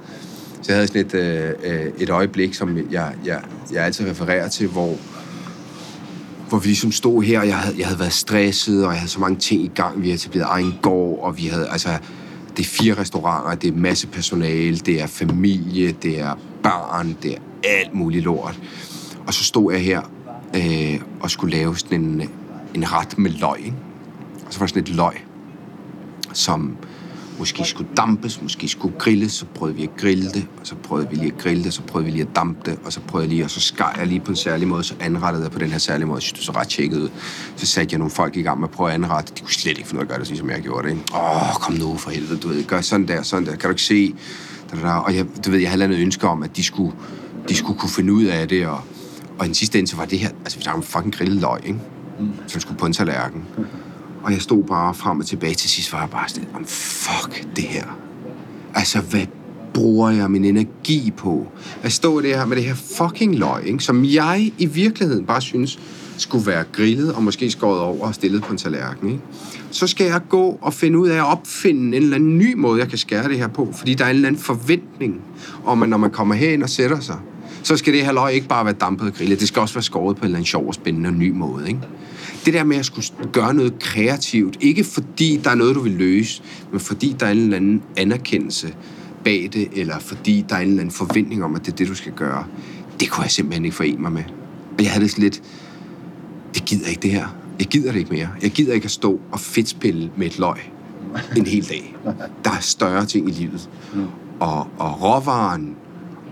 Så 0.63 0.71
jeg 0.71 0.75
havde 0.75 0.87
sådan 0.87 1.05
et, 1.05 1.13
øh, 1.13 1.53
øh, 1.63 1.91
et 1.97 2.09
øjeblik, 2.09 2.53
som 2.53 2.77
jeg, 2.91 3.13
jeg, 3.25 3.41
jeg 3.73 3.83
altid 3.83 4.09
refererer 4.09 4.47
til, 4.47 4.67
hvor, 4.67 4.95
hvor 6.49 6.59
vi 6.59 6.67
ligesom 6.67 6.91
stod 6.91 7.23
her, 7.23 7.39
og 7.39 7.47
jeg 7.47 7.57
havde, 7.57 7.75
jeg 7.77 7.87
havde 7.87 7.99
været 7.99 8.13
stresset, 8.13 8.85
og 8.85 8.91
jeg 8.91 8.99
havde 8.99 9.11
så 9.11 9.19
mange 9.19 9.39
ting 9.39 9.61
i 9.61 9.71
gang. 9.75 10.01
Vi 10.01 10.07
havde 10.07 10.15
etableret 10.15 10.47
egen 10.49 10.79
gård, 10.81 11.23
og 11.23 11.37
vi 11.37 11.45
havde, 11.45 11.69
altså, 11.69 11.89
det 12.57 12.59
er 12.59 12.69
fire 12.69 12.93
restauranter, 12.93 13.55
det 13.55 13.73
er 13.73 13.77
masse 13.77 14.07
personale, 14.07 14.77
det 14.77 15.01
er 15.01 15.07
familie, 15.07 15.91
det 15.91 16.19
er 16.19 16.39
børn, 16.63 17.17
det 17.23 17.33
er 17.33 17.39
alt 17.63 17.93
muligt 17.93 18.23
lort. 18.23 18.59
Og 19.27 19.33
så 19.33 19.43
stod 19.43 19.73
jeg 19.73 19.81
her 19.81 20.01
øh, 20.55 20.99
og 21.21 21.31
skulle 21.31 21.57
lave 21.57 21.77
sådan 21.77 22.01
en, 22.01 22.29
en 22.73 22.91
ret 22.91 23.17
med 23.17 23.31
løg. 23.31 23.59
Ikke? 23.59 23.77
Og 24.47 24.53
så 24.53 24.59
var 24.59 24.65
der 24.65 24.69
sådan 24.69 24.83
et 24.83 24.95
løg, 24.95 25.25
som 26.33 26.77
måske 27.39 27.65
skulle 27.65 27.89
dampes, 27.97 28.41
måske 28.41 28.67
skulle 28.67 28.95
grilles, 28.99 29.31
så 29.31 29.45
prøvede 29.55 29.77
vi 29.77 29.83
at 29.83 29.89
grille 29.97 30.29
det, 30.29 30.47
og 30.61 30.67
så 30.67 30.75
prøvede 30.75 31.09
vi 31.09 31.15
lige 31.15 31.31
at 31.31 31.37
grille 31.37 31.63
det, 31.63 31.73
så 31.73 31.81
prøvede 31.81 32.05
vi 32.05 32.11
lige 32.11 32.21
at 32.21 32.35
dampe 32.35 32.71
det, 32.71 32.79
og 32.85 32.93
så 32.93 32.99
prøvede 32.99 33.25
jeg 33.25 33.29
lige, 33.29 33.43
og 33.43 33.49
så 33.49 33.59
skar 33.59 33.95
jeg 33.97 34.07
lige 34.07 34.19
på 34.19 34.31
en 34.31 34.35
særlig 34.35 34.67
måde, 34.67 34.83
så 34.83 34.95
anrettede 34.99 35.43
jeg 35.43 35.51
på 35.51 35.59
den 35.59 35.71
her 35.71 35.77
særlige 35.77 36.07
måde, 36.07 36.21
så 36.21 36.33
så 36.39 36.51
ret 36.51 36.67
tjekket 36.67 36.97
ud. 36.97 37.09
Så 37.55 37.65
satte 37.65 37.93
jeg 37.93 37.97
nogle 37.97 38.11
folk 38.11 38.37
i 38.37 38.41
gang 38.41 38.59
med 38.59 38.67
at 38.67 38.71
prøve 38.71 38.89
at 38.89 38.95
anrette, 38.95 39.33
de 39.35 39.41
kunne 39.41 39.53
slet 39.53 39.77
ikke 39.77 39.89
finde 39.89 39.99
ud 39.99 39.99
af 39.99 40.03
at 40.03 40.09
gøre 40.09 40.29
det, 40.29 40.37
som 40.37 40.49
jeg 40.49 40.61
gjorde 40.61 40.89
det. 40.89 40.97
Åh, 41.15 41.53
kom 41.61 41.73
nu 41.73 41.97
for 41.97 42.09
helvede, 42.09 42.39
du 42.39 42.47
ved, 42.47 42.63
gør 42.63 42.81
sådan 42.81 43.07
der, 43.07 43.21
sådan 43.21 43.45
der, 43.45 43.51
kan 43.51 43.61
du 43.61 43.69
ikke 43.69 43.81
se? 43.81 44.13
Og 44.83 45.15
jeg, 45.15 45.25
du 45.45 45.51
ved, 45.51 45.59
jeg 45.59 45.69
havde 45.71 45.85
et 45.85 45.99
ønske 45.99 46.27
om, 46.27 46.43
at 46.43 46.57
de 46.57 46.63
skulle, 46.63 46.95
de 47.49 47.55
skulle 47.55 47.79
kunne 47.79 47.89
finde 47.89 48.13
ud 48.13 48.23
af 48.23 48.47
det, 48.47 48.67
og, 48.67 48.81
og 49.39 49.45
i 49.45 49.47
den 49.47 49.55
sidste 49.55 49.79
ende, 49.79 49.89
så 49.89 49.95
var 49.95 50.05
det 50.05 50.19
her, 50.19 50.29
altså 50.29 50.57
vi 50.57 50.63
snakker 50.63 50.77
om 50.77 50.83
fucking 50.83 51.15
grillet 51.15 51.41
løg, 51.41 51.59
ikke? 51.65 51.79
Som 52.47 52.61
skulle 52.61 52.79
på 52.79 52.85
en 52.85 52.93
tallerken. 52.93 53.43
Og 54.23 54.31
jeg 54.31 54.41
stod 54.41 54.63
bare 54.63 54.93
frem 54.93 55.19
og 55.19 55.25
tilbage 55.25 55.53
til 55.53 55.69
sidst, 55.69 55.93
var 55.93 55.99
jeg 55.99 56.09
bare 56.09 56.29
sådan, 56.29 56.47
om 56.53 56.65
fuck 56.65 57.47
det 57.55 57.63
her. 57.63 57.97
Altså, 58.75 58.99
hvad 58.99 59.25
bruger 59.73 60.09
jeg 60.09 60.31
min 60.31 60.45
energi 60.45 61.13
på? 61.17 61.47
At 61.83 61.91
stå 61.91 62.21
det 62.21 62.29
her 62.29 62.45
med 62.45 62.57
det 62.57 62.65
her 62.65 62.75
fucking 62.75 63.35
løg, 63.35 63.65
ikke? 63.65 63.83
som 63.83 64.05
jeg 64.05 64.51
i 64.57 64.65
virkeligheden 64.65 65.25
bare 65.25 65.41
synes 65.41 65.79
skulle 66.17 66.47
være 66.47 66.63
grillet 66.71 67.13
og 67.13 67.23
måske 67.23 67.51
skåret 67.51 67.79
over 67.79 68.07
og 68.07 68.15
stillet 68.15 68.43
på 68.43 68.51
en 68.51 68.57
tallerken. 68.57 69.09
Ikke? 69.09 69.21
Så 69.71 69.87
skal 69.87 70.05
jeg 70.05 70.21
gå 70.29 70.59
og 70.61 70.73
finde 70.73 70.99
ud 70.99 71.07
af 71.07 71.17
at 71.17 71.25
opfinde 71.25 71.97
en 71.97 72.03
eller 72.03 72.15
anden 72.15 72.37
ny 72.37 72.53
måde, 72.53 72.79
jeg 72.79 72.89
kan 72.89 72.97
skære 72.97 73.27
det 73.29 73.37
her 73.37 73.47
på, 73.47 73.73
fordi 73.75 73.93
der 73.93 74.05
er 74.05 74.09
en 74.09 74.15
eller 74.15 74.27
anden 74.27 74.41
forventning 74.41 75.21
om, 75.65 75.83
at 75.83 75.89
når 75.89 75.97
man 75.97 76.11
kommer 76.11 76.35
herind 76.35 76.63
og 76.63 76.69
sætter 76.69 76.99
sig, 76.99 77.17
så 77.63 77.77
skal 77.77 77.93
det 77.93 78.05
her 78.05 78.11
løg 78.11 78.33
ikke 78.33 78.47
bare 78.47 78.65
være 78.65 78.73
dampet 78.73 79.07
og 79.07 79.13
grillet, 79.13 79.39
det 79.39 79.47
skal 79.47 79.59
også 79.59 79.75
være 79.75 79.83
skåret 79.83 80.15
på 80.15 80.21
en 80.21 80.25
eller 80.25 80.37
anden 80.37 80.45
sjov 80.45 80.67
og 80.67 80.73
spændende 80.73 81.09
og 81.09 81.13
ny 81.13 81.31
måde. 81.31 81.67
Ikke? 81.67 81.79
Det 82.45 82.53
der 82.53 82.63
med 82.63 82.77
at 82.77 82.85
skulle 82.85 83.05
gøre 83.31 83.53
noget 83.53 83.79
kreativt, 83.79 84.57
ikke 84.61 84.83
fordi 84.83 85.39
der 85.43 85.49
er 85.49 85.55
noget, 85.55 85.75
du 85.75 85.79
vil 85.79 85.91
løse, 85.91 86.43
men 86.71 86.79
fordi 86.79 87.15
der 87.19 87.25
er 87.25 87.31
en 87.31 87.37
eller 87.37 87.57
anden 87.57 87.81
anerkendelse 87.97 88.75
bag 89.23 89.49
det, 89.53 89.69
eller 89.73 89.99
fordi 89.99 90.45
der 90.49 90.55
er 90.55 90.59
en 90.59 90.67
eller 90.67 90.81
anden 90.81 90.95
forventning 90.95 91.43
om, 91.43 91.55
at 91.55 91.65
det 91.65 91.71
er 91.71 91.75
det, 91.75 91.87
du 91.87 91.95
skal 91.95 92.11
gøre, 92.11 92.45
det 92.99 93.09
kunne 93.09 93.23
jeg 93.23 93.31
simpelthen 93.31 93.65
ikke 93.65 93.77
forene 93.77 93.97
mig 93.97 94.11
med. 94.11 94.23
Og 94.77 94.83
jeg 94.83 94.91
havde 94.91 95.03
det 95.03 95.11
sådan 95.11 95.23
lidt, 95.23 95.41
det 96.53 96.65
gider 96.65 96.87
ikke 96.87 97.01
det 97.01 97.11
her. 97.11 97.35
Jeg 97.59 97.67
gider 97.67 97.91
det 97.91 97.99
ikke 97.99 98.13
mere. 98.13 98.29
Jeg 98.41 98.51
gider 98.51 98.73
ikke 98.73 98.85
at 98.85 98.91
stå 98.91 99.19
og 99.31 99.39
fedtspille 99.39 100.11
med 100.17 100.27
et 100.27 100.39
løg 100.39 100.57
en 101.37 101.45
hel 101.45 101.69
dag. 101.69 101.95
Der 102.43 102.51
er 102.51 102.59
større 102.59 103.05
ting 103.05 103.29
i 103.29 103.31
livet. 103.31 103.69
Og, 104.39 104.67
og 104.77 105.01
råvaren 105.01 105.75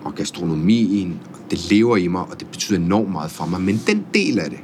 og 0.04 0.16
gastronomien, 0.16 1.20
det 1.52 1.70
lever 1.72 1.98
i 1.98 2.08
mig, 2.08 2.22
og 2.22 2.40
det 2.40 2.48
betyder 2.48 2.80
enormt 2.80 3.12
meget 3.12 3.32
for 3.32 3.46
mig. 3.46 3.62
Men 3.62 3.82
den 3.88 4.06
del 4.14 4.40
af 4.40 4.50
det, 4.50 4.60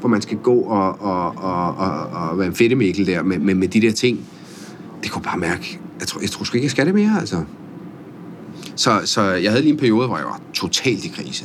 hvor 0.00 0.08
man 0.08 0.22
skal 0.22 0.36
gå 0.36 0.54
og, 0.54 1.00
og, 1.00 1.36
og, 1.36 1.74
og, 1.76 2.06
og 2.30 2.38
være 2.38 2.46
en 2.46 2.54
fedtemikkel 2.54 3.06
der 3.06 3.22
med, 3.22 3.38
med, 3.38 3.54
med 3.54 3.68
de 3.68 3.80
der 3.80 3.92
ting. 3.92 4.20
Det 5.02 5.10
kunne 5.10 5.22
bare 5.22 5.38
mærke, 5.38 5.80
jeg 6.00 6.08
tror, 6.08 6.20
jeg 6.20 6.30
tror 6.30 6.44
sgu 6.44 6.56
ikke, 6.56 6.64
jeg 6.64 6.70
skal 6.70 6.86
det 6.86 6.94
mere, 6.94 7.20
altså. 7.20 7.36
Så, 8.76 9.00
så 9.04 9.22
jeg 9.22 9.50
havde 9.50 9.62
lige 9.62 9.72
en 9.72 9.78
periode, 9.78 10.06
hvor 10.06 10.16
jeg 10.16 10.26
var 10.26 10.40
totalt 10.54 11.04
i 11.04 11.08
krise. 11.08 11.44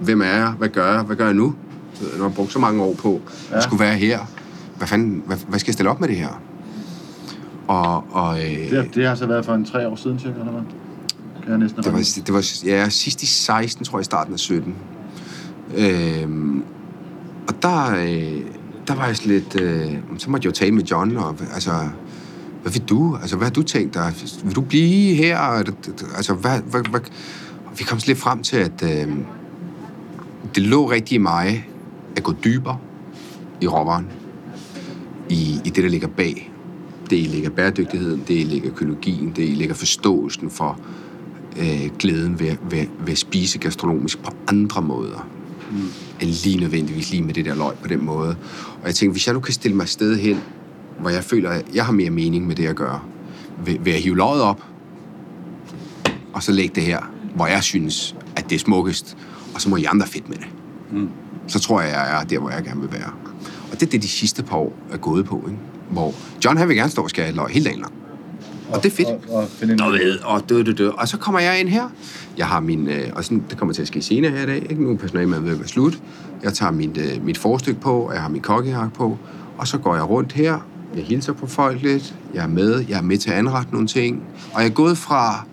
Hvem 0.00 0.20
er 0.20 0.26
jeg? 0.26 0.54
Hvad 0.58 0.68
gør 0.68 0.92
jeg? 0.92 1.02
Hvad 1.02 1.16
gør 1.16 1.24
jeg 1.24 1.34
nu? 1.34 1.54
Når 2.00 2.08
jeg 2.14 2.22
har 2.22 2.28
brugt 2.28 2.52
så 2.52 2.58
mange 2.58 2.82
år 2.82 2.94
på 2.94 3.20
ja. 3.50 3.56
at 3.56 3.62
skulle 3.62 3.80
være 3.80 3.94
her. 3.94 4.18
Hvad, 4.76 4.88
fanden, 4.88 5.22
hvad, 5.26 5.36
hvad 5.48 5.58
skal 5.58 5.68
jeg 5.68 5.74
stille 5.74 5.90
op 5.90 6.00
med 6.00 6.08
det 6.08 6.16
her? 6.16 6.42
Og, 7.68 8.04
og, 8.10 8.38
øh, 8.40 8.70
Det, 8.70 8.94
det 8.94 9.06
har 9.06 9.14
så 9.14 9.26
været 9.26 9.44
for 9.44 9.54
en 9.54 9.64
tre 9.64 9.88
år 9.88 9.96
siden, 9.96 10.18
cirka, 10.18 10.38
eller 10.38 10.52
hvad? 10.52 10.62
Kan 11.42 11.50
jeg 11.50 11.58
næsten 11.58 11.82
det 11.82 11.92
var, 11.92 11.98
det 12.26 12.34
var 12.34 12.70
ja, 12.70 12.88
sidst 12.88 13.22
i 13.22 13.26
16, 13.26 13.84
tror 13.84 13.98
jeg, 13.98 14.00
i 14.00 14.04
starten 14.04 14.32
af 14.32 14.38
17. 14.38 14.74
Øhm, 15.76 16.62
og 17.48 17.62
der, 17.62 17.94
øh, 17.94 18.42
der 18.86 18.94
var 18.94 19.06
jeg 19.06 19.16
sådan 19.16 19.32
lidt... 19.32 19.60
Øh, 19.60 19.94
så 20.18 20.30
måtte 20.30 20.46
jeg 20.46 20.52
jo 20.52 20.58
tale 20.58 20.72
med 20.74 20.82
John, 20.82 21.16
og 21.16 21.36
altså... 21.54 21.72
Hvad 22.62 22.72
vil 22.72 22.82
du? 22.82 23.16
Altså, 23.20 23.36
hvad 23.36 23.46
har 23.46 23.52
du 23.52 23.62
tænkt 23.62 23.94
dig? 23.94 24.12
Vil 24.44 24.56
du 24.56 24.60
blive 24.60 25.14
her? 25.14 25.38
Altså, 26.16 26.34
hvad, 26.34 26.60
hvad, 26.60 26.90
hvad? 26.90 27.00
Og 27.66 27.78
vi 27.78 27.84
kom 27.84 28.00
så 28.00 28.06
lidt 28.06 28.18
frem 28.18 28.42
til, 28.42 28.56
at 28.56 28.82
øh, 28.82 29.14
det 30.54 30.62
lå 30.62 30.90
rigtig 30.90 31.14
i 31.14 31.18
mig 31.18 31.68
at 32.16 32.22
gå 32.22 32.34
dybere 32.44 32.78
i 33.60 33.66
råvaren. 33.66 34.06
I, 35.28 35.60
I 35.64 35.70
det, 35.70 35.84
der 35.84 35.88
ligger 35.90 36.08
bag. 36.08 36.52
Det 37.10 37.18
ligger 37.18 37.50
bæredygtigheden, 37.50 38.24
det 38.28 38.46
ligger 38.46 38.70
økologien, 38.70 39.32
det 39.36 39.48
ligger 39.48 39.74
forståelsen 39.74 40.50
for 40.50 40.78
øh, 41.58 41.90
glæden 41.98 42.40
ved, 42.40 42.56
ved, 42.70 42.86
ved 43.00 43.12
at 43.12 43.18
spise 43.18 43.58
gastronomisk 43.58 44.22
på 44.22 44.30
andre 44.48 44.82
måder. 44.82 45.28
Mm. 45.70 45.78
End 46.20 46.30
lige 46.30 46.60
nødvendigvis 46.60 47.10
lige 47.10 47.22
med 47.22 47.34
det 47.34 47.44
der 47.44 47.54
løg 47.54 47.74
på 47.82 47.88
den 47.88 48.04
måde. 48.04 48.36
Og 48.82 48.86
jeg 48.86 48.94
tænkte, 48.94 49.12
hvis 49.12 49.26
jeg 49.26 49.34
nu 49.34 49.40
kan 49.40 49.54
stille 49.54 49.76
mig 49.76 49.82
et 49.82 49.88
sted 49.88 50.18
hen, 50.18 50.40
hvor 51.00 51.10
jeg 51.10 51.24
føler, 51.24 51.50
at 51.50 51.64
jeg 51.74 51.86
har 51.86 51.92
mere 51.92 52.10
mening 52.10 52.46
med 52.46 52.56
det, 52.56 52.62
jeg 52.62 52.74
gør, 52.74 53.06
ved, 53.64 53.76
ved 53.80 53.92
at 53.92 54.00
hive 54.00 54.16
løget 54.16 54.42
op, 54.42 54.64
og 56.32 56.42
så 56.42 56.52
lægge 56.52 56.74
det 56.74 56.82
her, 56.82 57.00
hvor 57.34 57.46
jeg 57.46 57.62
synes, 57.62 58.16
at 58.36 58.50
det 58.50 58.54
er 58.54 58.60
smukkest, 58.60 59.16
og 59.54 59.60
så 59.60 59.68
må 59.68 59.76
I 59.76 59.84
andre 59.84 60.06
fedt 60.06 60.28
med 60.28 60.36
det. 60.36 60.46
Mm. 60.92 61.08
Så 61.46 61.58
tror 61.58 61.80
jeg, 61.80 61.90
jeg 61.90 62.20
er 62.20 62.24
der, 62.24 62.38
hvor 62.38 62.50
jeg 62.50 62.64
gerne 62.64 62.80
vil 62.80 62.92
være. 62.92 63.12
Og 63.72 63.80
det 63.80 63.82
er 63.86 63.90
det, 63.90 64.02
de 64.02 64.08
sidste 64.08 64.42
par 64.42 64.56
år 64.56 64.78
er 64.90 64.96
gået 64.96 65.24
på, 65.24 65.44
ikke? 65.46 65.58
hvor 65.90 66.14
John 66.44 66.56
han 66.56 66.68
vil 66.68 66.76
gerne 66.76 66.90
stå 66.90 67.02
og 67.02 67.10
skære 67.10 67.28
et 67.28 67.34
løg 67.34 67.48
hele 67.48 67.64
dagen 67.64 67.80
lang. 67.80 67.97
Og 68.72 68.82
det 68.82 68.92
er 68.92 68.96
fedt. 68.96 69.08
Og, 69.08 69.34
og 69.34 69.48
finde 69.48 69.84
ved, 69.84 70.18
og 70.24 70.48
dø, 70.48 70.62
dø, 70.62 70.72
dø. 70.72 70.88
Og 70.88 71.08
så 71.08 71.18
kommer 71.18 71.40
jeg 71.40 71.60
ind 71.60 71.68
her. 71.68 71.88
Jeg 72.38 72.46
har 72.46 72.60
min, 72.60 72.88
øh, 72.88 73.10
og 73.12 73.24
sådan, 73.24 73.44
det 73.50 73.58
kommer 73.58 73.74
til 73.74 73.82
at 73.82 73.88
ske 73.88 74.02
senere 74.02 74.30
her 74.30 74.42
i 74.42 74.46
dag, 74.46 74.66
ikke? 74.70 74.82
Nu 74.82 74.90
er 74.90 74.96
personalemad 74.96 75.40
ved 75.40 75.52
at 75.52 75.58
være 75.58 75.68
slut. 75.68 75.98
Jeg 76.42 76.52
tager 76.52 76.72
mit, 76.72 76.96
øh, 76.96 77.24
mit 77.24 77.38
forstykke 77.38 77.80
på, 77.80 78.00
og 78.00 78.14
jeg 78.14 78.22
har 78.22 78.28
min 78.28 78.42
kokkejakke 78.42 78.94
på. 78.94 79.18
Og 79.58 79.68
så 79.68 79.78
går 79.78 79.94
jeg 79.94 80.08
rundt 80.08 80.32
her. 80.32 80.58
Jeg 80.96 81.04
hilser 81.04 81.32
på 81.32 81.46
folk 81.46 81.82
lidt. 81.82 82.14
Jeg 82.34 82.42
er 82.42 82.48
med. 82.48 82.84
Jeg 82.88 82.98
er 82.98 83.02
med 83.02 83.18
til 83.18 83.30
at 83.30 83.36
anrette 83.36 83.72
nogle 83.72 83.86
ting. 83.86 84.22
Og 84.54 84.60
jeg 84.60 84.68
er 84.68 84.74
gået 84.74 84.98
fra 84.98 85.44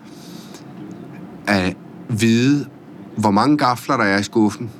at 1.46 1.76
vide, 2.08 2.66
hvor 3.16 3.30
mange 3.30 3.58
gafler 3.58 3.96
der 3.96 4.04
er 4.04 4.18
i 4.18 4.22
skuffen, 4.22 4.70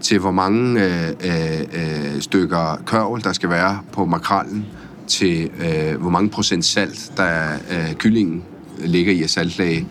til 0.00 0.18
hvor 0.18 0.30
mange 0.30 0.84
øh, 0.84 1.08
øh, 1.24 1.60
øh, 1.60 2.20
stykker 2.20 2.82
kørvel, 2.86 3.24
der 3.24 3.32
skal 3.32 3.50
være 3.50 3.78
på 3.92 4.04
makrallen, 4.04 4.66
til 5.10 5.50
øh, 5.60 6.00
hvor 6.00 6.10
mange 6.10 6.30
procent 6.30 6.64
salt, 6.64 7.12
der 7.16 7.22
er, 7.22 7.58
øh, 7.70 7.94
kyllingen 7.94 8.42
ligger 8.78 9.12
i 9.12 9.22
af 9.22 9.30
saltlag, 9.30 9.86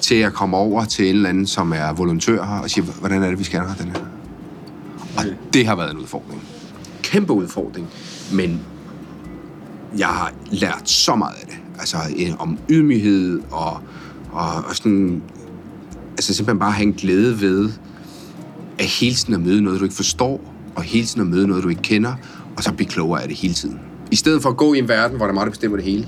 til 0.00 0.14
at 0.14 0.32
komme 0.32 0.56
over 0.56 0.84
til 0.84 1.08
en 1.08 1.14
eller 1.14 1.28
anden, 1.28 1.46
som 1.46 1.72
er 1.72 1.92
volontør 1.92 2.44
her, 2.44 2.58
og 2.58 2.70
siger, 2.70 2.84
hvordan 2.84 3.22
er 3.22 3.28
det, 3.28 3.38
vi 3.38 3.44
skal 3.44 3.60
anrette 3.60 3.84
den 3.84 3.92
her? 3.92 4.00
Og 5.16 5.24
det 5.52 5.66
har 5.66 5.76
været 5.76 5.90
en 5.90 5.98
udfordring. 5.98 6.42
Kæmpe 7.02 7.32
udfordring. 7.32 7.86
Men 8.32 8.60
jeg 9.98 10.06
har 10.06 10.32
lært 10.50 10.90
så 10.90 11.14
meget 11.14 11.34
af 11.40 11.46
det. 11.46 11.56
Altså 11.78 11.96
øh, 12.18 12.34
om 12.38 12.58
ydmyghed 12.70 13.40
og, 13.50 13.80
og, 14.32 14.64
og 14.68 14.76
sådan... 14.76 15.22
Altså 16.10 16.34
simpelthen 16.34 16.58
bare 16.58 16.72
have 16.72 16.86
en 16.86 16.92
glæde 16.92 17.40
ved, 17.40 17.70
at 18.78 18.84
hele 18.84 19.14
tiden 19.14 19.34
at 19.34 19.40
møde 19.40 19.62
noget, 19.62 19.80
du 19.80 19.84
ikke 19.84 19.96
forstår, 19.96 20.54
og 20.74 20.82
hele 20.82 21.06
tiden 21.06 21.20
at 21.20 21.26
møde 21.26 21.46
noget, 21.48 21.64
du 21.64 21.68
ikke 21.68 21.82
kender, 21.82 22.14
og 22.56 22.62
så 22.62 22.72
blive 22.72 22.88
klogere 22.88 23.22
af 23.22 23.28
det 23.28 23.36
hele 23.36 23.54
tiden. 23.54 23.80
I 24.12 24.16
stedet 24.16 24.42
for 24.42 24.50
at 24.50 24.56
gå 24.56 24.74
i 24.74 24.78
en 24.78 24.88
verden, 24.88 25.16
hvor 25.16 25.26
der 25.26 25.30
er 25.30 25.34
meget, 25.34 25.46
der 25.46 25.50
bestemmer 25.50 25.76
det 25.76 25.84
hele. 25.84 26.06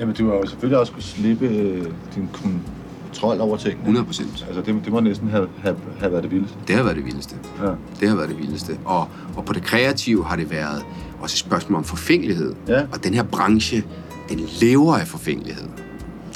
Jamen, 0.00 0.14
du 0.14 0.28
har 0.28 0.34
jo 0.34 0.46
selvfølgelig 0.46 0.78
også 0.78 0.92
kunne 0.92 1.02
slippe 1.02 1.46
øh, 1.46 1.84
din 2.14 2.28
kontrol 2.32 3.40
over 3.40 3.56
tingene. 3.56 3.80
100 3.80 4.06
procent. 4.06 4.44
Altså, 4.46 4.62
det, 4.62 4.80
det 4.84 4.92
må 4.92 5.00
næsten 5.00 5.28
have, 5.28 5.48
have, 5.58 5.76
have 5.98 6.12
været 6.12 6.22
det 6.22 6.30
vildeste. 6.30 6.56
Det 6.68 6.76
har 6.76 6.82
været 6.82 6.96
det 6.96 7.04
vildeste. 7.04 7.36
Ja. 7.62 7.70
Det 8.00 8.08
har 8.08 8.16
været 8.16 8.28
det 8.28 8.38
vildeste. 8.38 8.78
Og, 8.84 9.08
og 9.36 9.44
på 9.44 9.52
det 9.52 9.62
kreative 9.62 10.24
har 10.24 10.36
det 10.36 10.50
været 10.50 10.84
også 11.20 11.34
et 11.34 11.38
spørgsmål 11.38 11.78
om 11.78 11.84
forfængelighed. 11.84 12.54
Ja. 12.68 12.82
Og 12.92 13.04
den 13.04 13.14
her 13.14 13.22
branche, 13.22 13.84
den 14.28 14.40
lever 14.60 14.96
af 14.96 15.06
forfængelighed. 15.06 15.68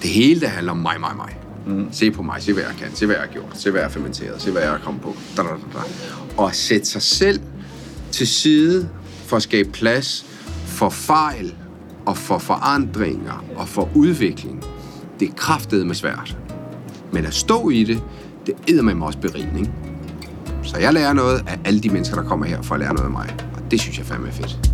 Det 0.02 0.10
hele, 0.10 0.40
der 0.40 0.48
handler 0.48 0.72
om 0.72 0.78
mig, 0.78 1.00
mig, 1.00 1.16
mig. 1.16 1.38
Mm. 1.66 1.88
Se 1.92 2.10
på 2.10 2.22
mig, 2.22 2.42
se 2.42 2.52
hvad 2.52 2.62
jeg 2.62 2.74
kan, 2.78 2.94
se 2.94 3.06
hvad 3.06 3.16
jeg 3.16 3.24
har 3.24 3.32
gjort, 3.32 3.52
se 3.54 3.70
hvad 3.70 3.80
jeg 3.80 3.88
har 3.88 3.92
fermenteret, 3.92 4.42
se 4.42 4.50
hvad 4.50 4.62
jeg 4.62 4.70
har 4.70 4.78
kommet 4.78 5.02
på. 5.02 5.16
Da, 5.36 5.42
da, 5.42 5.48
da, 5.48 5.54
da. 5.74 5.78
Og 6.36 6.54
sætte 6.54 6.86
sig 6.86 7.02
selv 7.02 7.40
til 8.10 8.26
side 8.26 8.88
for 9.26 9.36
at 9.36 9.42
skabe 9.42 9.70
plads 9.70 10.27
for 10.78 10.88
fejl 10.88 11.54
og 12.06 12.16
for 12.16 12.38
forandringer 12.38 13.44
og 13.56 13.68
for 13.68 13.88
udvikling, 13.94 14.64
det 15.20 15.28
er 15.28 15.32
kraftet 15.32 15.86
med 15.86 15.94
svært. 15.94 16.36
Men 17.12 17.26
at 17.26 17.34
stå 17.34 17.70
i 17.70 17.84
det, 17.84 18.02
det 18.46 18.54
æder 18.68 18.82
med 18.82 18.94
mig 18.94 19.06
også 19.06 19.18
berigning. 19.18 19.74
Så 20.62 20.78
jeg 20.78 20.92
lærer 20.92 21.12
noget 21.12 21.44
af 21.46 21.58
alle 21.64 21.80
de 21.80 21.88
mennesker, 21.88 22.16
der 22.16 22.28
kommer 22.28 22.46
her 22.46 22.62
for 22.62 22.74
at 22.74 22.80
lære 22.80 22.94
noget 22.94 23.06
af 23.06 23.10
mig. 23.10 23.36
Og 23.54 23.70
det 23.70 23.80
synes 23.80 23.98
jeg 23.98 24.06
fandme 24.06 24.28
er 24.28 24.32
fedt. 24.32 24.67